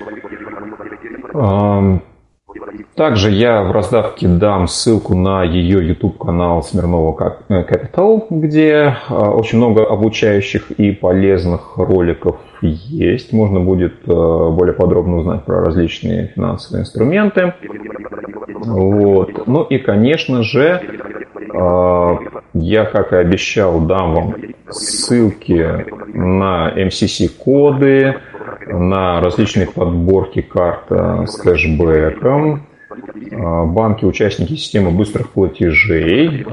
Также 2.96 3.32
я 3.32 3.64
в 3.64 3.72
раздавке 3.72 4.28
дам 4.28 4.68
ссылку 4.68 5.16
на 5.16 5.44
ее 5.44 5.86
YouTube-канал 5.88 6.62
Смирнова 6.62 7.40
Capital, 7.50 8.28
где 8.30 8.96
очень 9.10 9.58
много 9.58 9.84
обучающих 9.84 10.70
и 10.72 10.92
полезных 10.92 11.78
роликов 11.78 12.38
есть. 12.70 13.34
Можно 13.34 13.60
будет 13.60 14.06
более 14.06 14.74
подробно 14.74 15.18
узнать 15.18 15.46
про 15.46 15.64
различные 15.64 16.28
финансовые 16.28 16.82
инструменты. 16.82 17.54
Вот. 18.66 19.48
Ну 19.48 19.64
и, 19.64 19.78
конечно 19.78 20.44
же, 20.44 20.82
а, 21.54 22.18
я, 22.54 22.86
как 22.86 23.14
и 23.14 23.18
обещал, 23.18 23.82
дам 23.82 24.16
вам 24.16 24.36
ссылки 24.70 25.86
на 26.14 26.72
MCC-коды, 26.76 28.16
на 28.68 29.22
различные 29.22 29.68
подборки 29.68 30.42
карт 30.42 30.86
э, 30.90 31.26
с 31.28 31.36
кэшбэком, 31.38 32.64
банки-участники 33.32 34.54
системы 34.54 34.92
быстрых 34.92 35.30
платежей, 35.30 36.46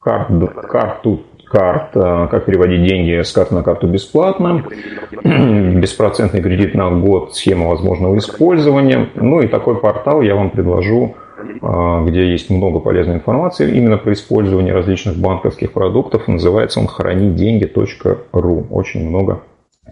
карт, 0.00 0.30
карту 0.68 1.22
карт, 1.48 1.92
как 1.92 2.44
переводить 2.44 2.84
деньги 2.86 3.22
с 3.22 3.32
карты 3.32 3.54
на 3.54 3.62
карту 3.62 3.86
бесплатно, 3.86 4.64
беспроцентный 5.24 6.42
кредит 6.42 6.74
на 6.74 6.90
год, 6.90 7.34
схема 7.34 7.68
возможного 7.68 8.16
использования. 8.18 9.08
Ну 9.14 9.40
и 9.40 9.48
такой 9.48 9.80
портал 9.80 10.22
я 10.22 10.34
вам 10.34 10.50
предложу 10.50 11.16
а, 11.62 12.04
где 12.04 12.30
есть 12.30 12.50
много 12.50 12.80
полезной 12.80 13.16
информации 13.16 13.76
именно 13.76 13.96
про 13.96 14.12
использование 14.12 14.74
различных 14.74 15.16
банковских 15.16 15.72
продуктов. 15.72 16.26
Называется 16.26 16.80
он 16.80 16.86
храниденьги.ру. 16.86 18.66
Очень 18.70 19.08
много 19.08 19.42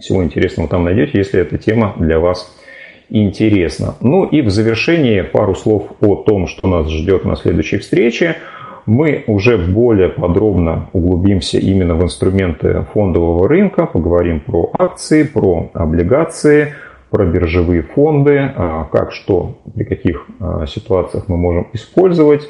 всего 0.01 0.25
интересного 0.25 0.69
там 0.69 0.85
найдете, 0.85 1.19
если 1.19 1.41
эта 1.41 1.57
тема 1.57 1.95
для 1.99 2.19
вас 2.19 2.53
интересна. 3.09 3.95
Ну 4.01 4.25
и 4.25 4.43
в 4.43 4.51
завершении 4.51 5.23
пару 5.23 5.55
слов 5.55 5.93
о 6.01 6.17
том, 6.17 6.49
что 6.49 6.67
нас 6.67 6.91
ждет 6.91 7.25
на 7.25 7.37
следующей 7.37 7.79
встрече. 7.79 8.37
Мы 8.87 9.25
уже 9.27 9.59
более 9.59 10.09
подробно 10.09 10.89
углубимся 10.93 11.59
именно 11.59 11.95
в 11.97 12.03
инструменты 12.03 12.87
фондового 12.93 13.49
рынка, 13.49 13.87
поговорим 13.87 14.41
про 14.41 14.71
акции, 14.79 15.25
про 15.25 15.71
облигации– 15.75 16.75
про 17.11 17.25
биржевые 17.25 17.83
фонды, 17.83 18.39
а, 18.39 18.85
как 18.91 19.13
что, 19.13 19.59
при 19.75 19.85
каких 19.85 20.27
а, 20.41 20.67
ситуациях 20.67 21.25
мы 21.29 21.37
можем 21.37 21.69
использовать, 21.73 22.49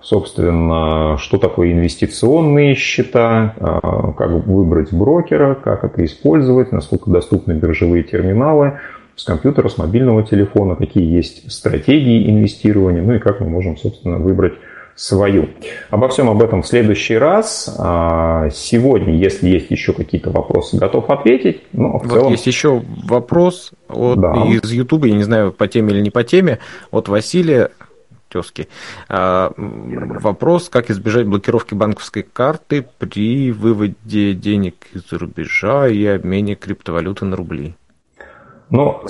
собственно, 0.00 1.16
что 1.18 1.38
такое 1.38 1.72
инвестиционные 1.72 2.74
счета, 2.74 3.54
а, 3.58 4.12
как 4.12 4.30
выбрать 4.46 4.92
брокера, 4.92 5.54
как 5.54 5.84
это 5.84 6.04
использовать, 6.04 6.72
насколько 6.72 7.10
доступны 7.10 7.52
биржевые 7.52 8.02
терминалы 8.02 8.80
с 9.14 9.24
компьютера, 9.24 9.68
с 9.68 9.78
мобильного 9.78 10.24
телефона, 10.24 10.74
какие 10.74 11.08
есть 11.08 11.50
стратегии 11.52 12.28
инвестирования, 12.28 13.02
ну 13.02 13.14
и 13.14 13.20
как 13.20 13.40
мы 13.40 13.48
можем, 13.48 13.76
собственно, 13.76 14.18
выбрать 14.18 14.54
свою. 14.96 15.48
Обо 15.90 16.08
всем 16.08 16.30
об 16.30 16.42
этом 16.42 16.62
в 16.62 16.66
следующий 16.66 17.16
раз. 17.16 17.74
А, 17.78 18.48
сегодня, 18.50 19.14
если 19.14 19.48
есть 19.48 19.70
еще 19.70 19.92
какие-то 19.92 20.30
вопросы, 20.30 20.76
готов 20.76 21.10
ответить. 21.10 21.62
Но 21.72 21.98
в 21.98 22.04
вот 22.04 22.12
целом... 22.12 22.32
есть 22.32 22.46
еще 22.46 22.82
вопрос 23.04 23.72
от, 23.88 24.20
да. 24.20 24.44
из 24.46 24.70
Ютуба, 24.70 25.06
я 25.06 25.14
не 25.14 25.24
знаю, 25.24 25.52
по 25.52 25.66
теме 25.66 25.92
или 25.92 26.00
не 26.00 26.10
по 26.10 26.22
теме, 26.22 26.58
от 26.90 27.08
Василия 27.08 27.70
тезки. 28.28 28.68
А, 29.08 29.52
вопрос, 29.56 30.68
как 30.68 30.90
избежать 30.90 31.26
блокировки 31.26 31.74
банковской 31.74 32.22
карты 32.22 32.86
при 32.98 33.52
выводе 33.52 34.34
денег 34.34 34.74
из 34.92 35.12
рубежа 35.12 35.88
и 35.88 36.04
обмене 36.04 36.54
криптовалюты 36.54 37.24
на 37.24 37.36
рубли. 37.36 37.74
Ну, 38.70 39.02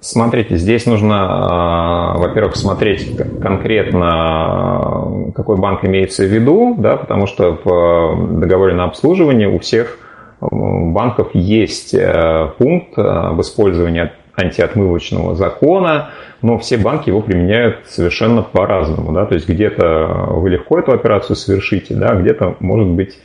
смотрите, 0.00 0.56
здесь 0.56 0.86
нужно, 0.86 1.16
а, 1.20 2.18
во-первых, 2.18 2.56
смотреть 2.56 3.16
конкретно, 3.40 5.32
какой 5.34 5.56
банк 5.58 5.84
имеется 5.84 6.24
в 6.24 6.28
виду, 6.28 6.74
да, 6.78 6.96
потому 6.96 7.26
что 7.26 7.58
в 7.62 8.38
договоре 8.40 8.74
на 8.74 8.84
обслуживание 8.84 9.48
у 9.48 9.58
всех 9.58 9.98
банков 10.40 11.30
есть 11.34 11.94
э, 11.94 12.52
пункт 12.58 12.96
об 12.96 13.40
использовании 13.40 14.12
антиотмывочного 14.36 15.34
закона, 15.34 16.10
но 16.42 16.58
все 16.58 16.76
банки 16.76 17.08
его 17.08 17.20
применяют 17.20 17.86
совершенно 17.86 18.42
по-разному. 18.42 19.12
Да? 19.12 19.26
То 19.26 19.34
есть 19.34 19.48
где-то 19.48 20.28
вы 20.30 20.50
легко 20.50 20.78
эту 20.78 20.92
операцию 20.92 21.34
совершите, 21.34 21.94
да? 21.94 22.14
где-то, 22.14 22.54
может 22.60 22.86
быть, 22.86 23.18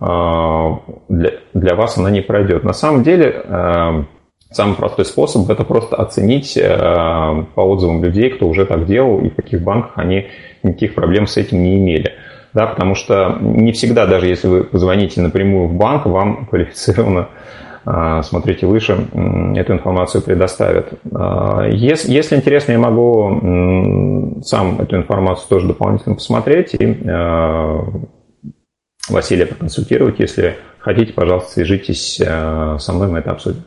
для, 0.00 1.32
для 1.54 1.74
вас 1.74 1.96
она 1.96 2.10
не 2.10 2.20
пройдет. 2.20 2.62
На 2.64 2.74
самом 2.74 3.02
деле, 3.02 3.42
самый 4.50 4.76
простой 4.76 5.04
способ– 5.04 5.48
это 5.50 5.64
просто 5.64 5.96
оценить 5.96 6.58
по 6.60 7.62
отзывам 7.62 8.02
людей, 8.02 8.30
кто 8.30 8.48
уже 8.48 8.66
так 8.66 8.86
делал 8.86 9.20
и 9.20 9.30
в 9.30 9.36
каких 9.36 9.62
банках 9.62 9.92
они 9.96 10.26
никаких 10.62 10.94
проблем 10.94 11.26
с 11.26 11.36
этим 11.36 11.62
не 11.62 11.78
имели 11.78 12.12
да, 12.52 12.66
потому 12.66 12.94
что 12.94 13.38
не 13.40 13.72
всегда, 13.72 14.06
даже 14.06 14.26
если 14.26 14.48
вы 14.48 14.64
позвоните 14.64 15.20
напрямую 15.20 15.68
в 15.68 15.74
банк, 15.74 16.06
вам 16.06 16.46
квалифицированно 16.46 17.28
а, 17.84 18.22
смотрите 18.22 18.66
выше, 18.66 19.08
эту 19.56 19.72
информацию 19.72 20.22
предоставят. 20.22 20.92
А, 21.12 21.66
если, 21.68 22.12
если 22.12 22.36
интересно, 22.36 22.72
я 22.72 22.78
могу 22.78 24.42
сам 24.42 24.80
эту 24.80 24.96
информацию 24.96 25.48
тоже 25.48 25.68
дополнительно 25.68 26.14
посмотреть 26.14 26.74
и 26.74 26.98
Василия 29.08 29.46
проконсультировать. 29.46 30.20
Если 30.20 30.56
хотите, 30.78 31.12
пожалуйста, 31.12 31.52
свяжитесь 31.52 32.16
со 32.16 32.92
мной, 32.92 33.08
мы 33.08 33.18
это 33.18 33.30
обсудим. 33.32 33.64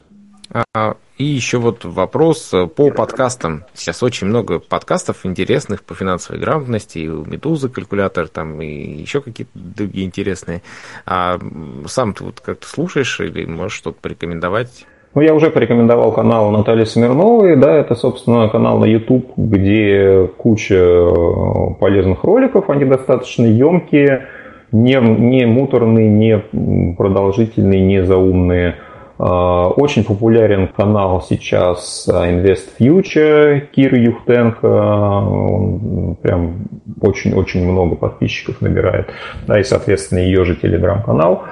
И 1.18 1.26
еще 1.26 1.60
вот 1.60 1.86
вопрос 1.86 2.52
э, 2.54 2.66
по 2.66 2.90
подкастам. 2.90 3.66
Сейчас 3.76 4.02
очень 4.02 4.28
много 4.28 4.60
подкастов 4.60 5.28
интересных 5.28 5.84
по 5.84 5.94
финансовой 5.94 6.42
грамотности, 6.42 6.98
и 6.98 7.08
у 7.08 7.24
Медузы 7.24 7.70
калькулятор, 7.70 8.28
там 8.28 8.60
и 8.62 8.66
еще 8.68 9.22
какие-то 9.22 9.52
другие 9.54 10.08
интересные. 10.08 10.64
А 11.06 11.38
сам 11.86 12.14
ты 12.14 12.24
вот 12.24 12.40
как-то 12.40 12.68
слушаешь 12.68 13.20
или 13.20 13.46
можешь 13.46 13.78
что-то 13.78 14.00
порекомендовать? 14.02 14.88
Ну, 15.14 15.22
я 15.22 15.36
уже 15.36 15.52
порекомендовал 15.52 16.12
канал 16.12 16.50
Натальи 16.50 16.86
Смирновой, 16.86 17.56
да, 17.56 17.76
это, 17.76 17.94
собственно, 17.94 18.50
канал 18.50 18.80
на 18.80 18.86
YouTube, 18.86 19.34
где 19.38 20.28
куча 20.38 20.76
э, 20.76 21.74
полезных 21.80 22.24
роликов, 22.24 22.72
они 22.72 22.86
достаточно 22.86 23.46
емкие, 23.46 24.28
не, 24.72 24.96
не 24.96 25.46
муторные, 25.46 26.10
не 26.10 26.96
продолжительные, 26.96 27.82
не 27.82 28.04
заумные. 28.04 28.78
А, 29.26 29.70
очень 29.70 30.04
популярен 30.04 30.68
канал 30.68 31.22
сейчас 31.22 32.10
а, 32.12 32.30
Invest 32.30 32.72
Future 32.78 33.62
Кир 33.74 33.96
Юхтенко. 33.96 34.66
Он 34.68 36.18
прям 36.22 36.66
очень-очень 37.00 37.64
много 37.66 37.96
подписчиков 37.96 38.60
набирает. 38.60 39.12
Да, 39.48 39.58
и, 39.58 39.64
соответственно, 39.64 40.20
ее 40.20 40.44
же 40.44 40.56
телеграм-канал. 40.56 41.44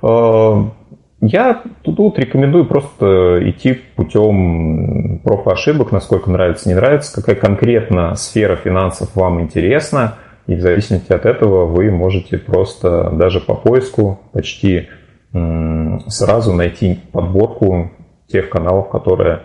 А, 0.00 0.70
я 1.20 1.62
тут 1.82 2.18
рекомендую 2.18 2.64
просто 2.64 3.40
идти 3.50 3.78
путем 3.94 5.20
проб 5.22 5.46
и 5.48 5.50
ошибок, 5.50 5.92
насколько 5.92 6.30
нравится, 6.30 6.70
не 6.70 6.74
нравится, 6.74 7.14
какая 7.14 7.36
конкретно 7.36 8.14
сфера 8.14 8.56
финансов 8.56 9.14
вам 9.14 9.42
интересна, 9.42 10.14
и 10.46 10.54
в 10.54 10.60
зависимости 10.60 11.12
от 11.12 11.26
этого 11.26 11.66
вы 11.66 11.90
можете 11.90 12.38
просто 12.38 13.10
даже 13.10 13.38
по 13.40 13.54
поиску 13.54 14.18
почти 14.32 14.88
сразу 15.32 16.52
найти 16.52 17.00
подборку 17.12 17.90
тех 18.28 18.48
каналов, 18.50 18.90
которые 18.90 19.42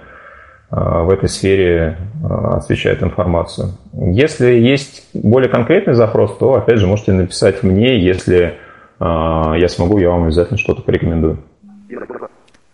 а, 0.70 1.04
в 1.04 1.10
этой 1.10 1.30
сфере 1.30 1.98
а, 2.24 2.58
освещают 2.58 3.02
информацию. 3.02 3.70
Если 3.94 4.48
есть 4.48 5.10
более 5.14 5.50
конкретный 5.50 5.94
запрос, 5.94 6.38
то, 6.38 6.56
опять 6.56 6.80
же, 6.80 6.88
можете 6.88 7.14
написать 7.14 7.64
мне, 7.64 8.04
если 8.04 8.58
а, 9.00 9.56
я 9.58 9.70
смогу, 9.70 9.98
я 9.98 10.10
вам 10.10 10.24
обязательно 10.24 10.58
что-то 10.58 10.82
порекомендую. 10.82 11.40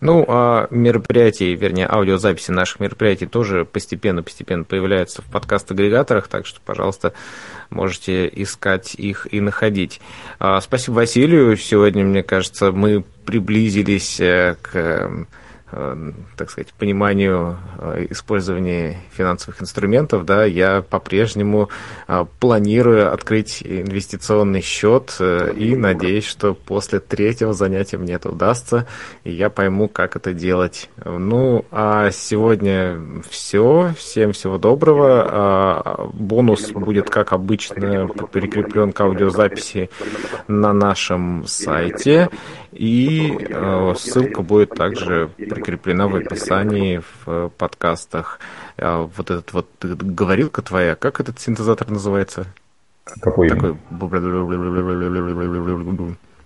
Ну, 0.00 0.22
а 0.28 0.66
мероприятия, 0.70 1.54
вернее, 1.54 1.86
аудиозаписи 1.88 2.50
наших 2.50 2.78
мероприятий 2.78 3.26
тоже 3.26 3.64
постепенно-постепенно 3.64 4.64
появляются 4.64 5.22
в 5.22 5.26
подкаст-агрегаторах, 5.26 6.28
так 6.28 6.44
что, 6.44 6.60
пожалуйста, 6.62 7.14
можете 7.74 8.30
искать 8.34 8.94
их 8.94 9.26
и 9.30 9.40
находить. 9.40 10.00
А, 10.38 10.60
спасибо 10.60 10.96
Василию. 10.96 11.56
Сегодня, 11.56 12.04
мне 12.04 12.22
кажется, 12.22 12.72
мы 12.72 13.04
приблизились 13.24 14.20
э, 14.20 14.56
к 14.62 14.70
Э, 14.74 15.24
так 16.36 16.50
сказать, 16.50 16.72
пониманию 16.74 17.58
э, 17.78 18.06
использования 18.10 18.98
финансовых 19.12 19.60
инструментов, 19.62 20.24
да, 20.24 20.44
я 20.44 20.82
по-прежнему 20.82 21.68
э, 22.08 22.24
планирую 22.40 23.12
открыть 23.12 23.62
инвестиционный 23.62 24.60
счет 24.60 25.16
и 25.20 25.76
надеюсь, 25.76 26.26
что 26.26 26.54
после 26.54 27.00
третьего 27.00 27.52
занятия 27.52 27.98
мне 27.98 28.14
это 28.14 28.30
удастся, 28.30 28.86
и 29.24 29.32
я 29.32 29.50
пойму, 29.50 29.88
как 29.88 30.16
это 30.16 30.32
делать. 30.32 30.90
Ну, 31.04 31.64
а 31.70 32.10
сегодня 32.10 33.00
все. 33.28 33.92
Всем 33.98 34.32
всего 34.32 34.58
доброго. 34.58 35.26
А, 35.28 36.10
бонус 36.12 36.70
будет, 36.72 37.10
как 37.10 37.32
обычно, 37.32 38.08
прикреплен 38.32 38.92
к 38.92 39.00
аудиозаписи 39.00 39.90
на 40.48 40.72
нашем 40.72 41.44
сайте. 41.46 42.30
И 42.72 43.36
э, 43.40 43.94
ссылка 43.96 44.42
будет 44.42 44.70
также 44.70 45.30
прикреплена 45.36 45.63
в 46.08 46.14
описании 46.16 46.98
в 46.98 47.28
э, 47.28 47.50
подкастах. 47.56 48.38
Э, 48.76 49.08
вот 49.16 49.30
этот 49.30 49.52
вот 49.52 49.68
говорилка 49.82 50.62
твоя, 50.62 50.94
как 50.94 51.20
этот 51.20 51.40
синтезатор 51.40 51.90
называется? 51.90 52.46
Какой? 53.20 53.48
Такой... 53.48 53.76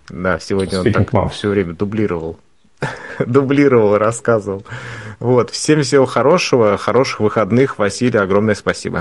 Да, 0.09 0.39
сегодня 0.39 0.81
он 0.81 0.93
так 0.93 1.31
все 1.33 1.51
время 1.51 1.75
дублировал. 1.75 2.39
дублировал, 3.19 3.99
рассказывал. 3.99 4.65
Вот. 5.19 5.51
Всем 5.51 5.83
всего 5.83 6.07
хорошего, 6.07 6.77
хороших 6.77 7.21
выходных. 7.21 7.79
Василий, 7.79 8.19
огромное 8.19 8.55
спасибо. 8.55 8.97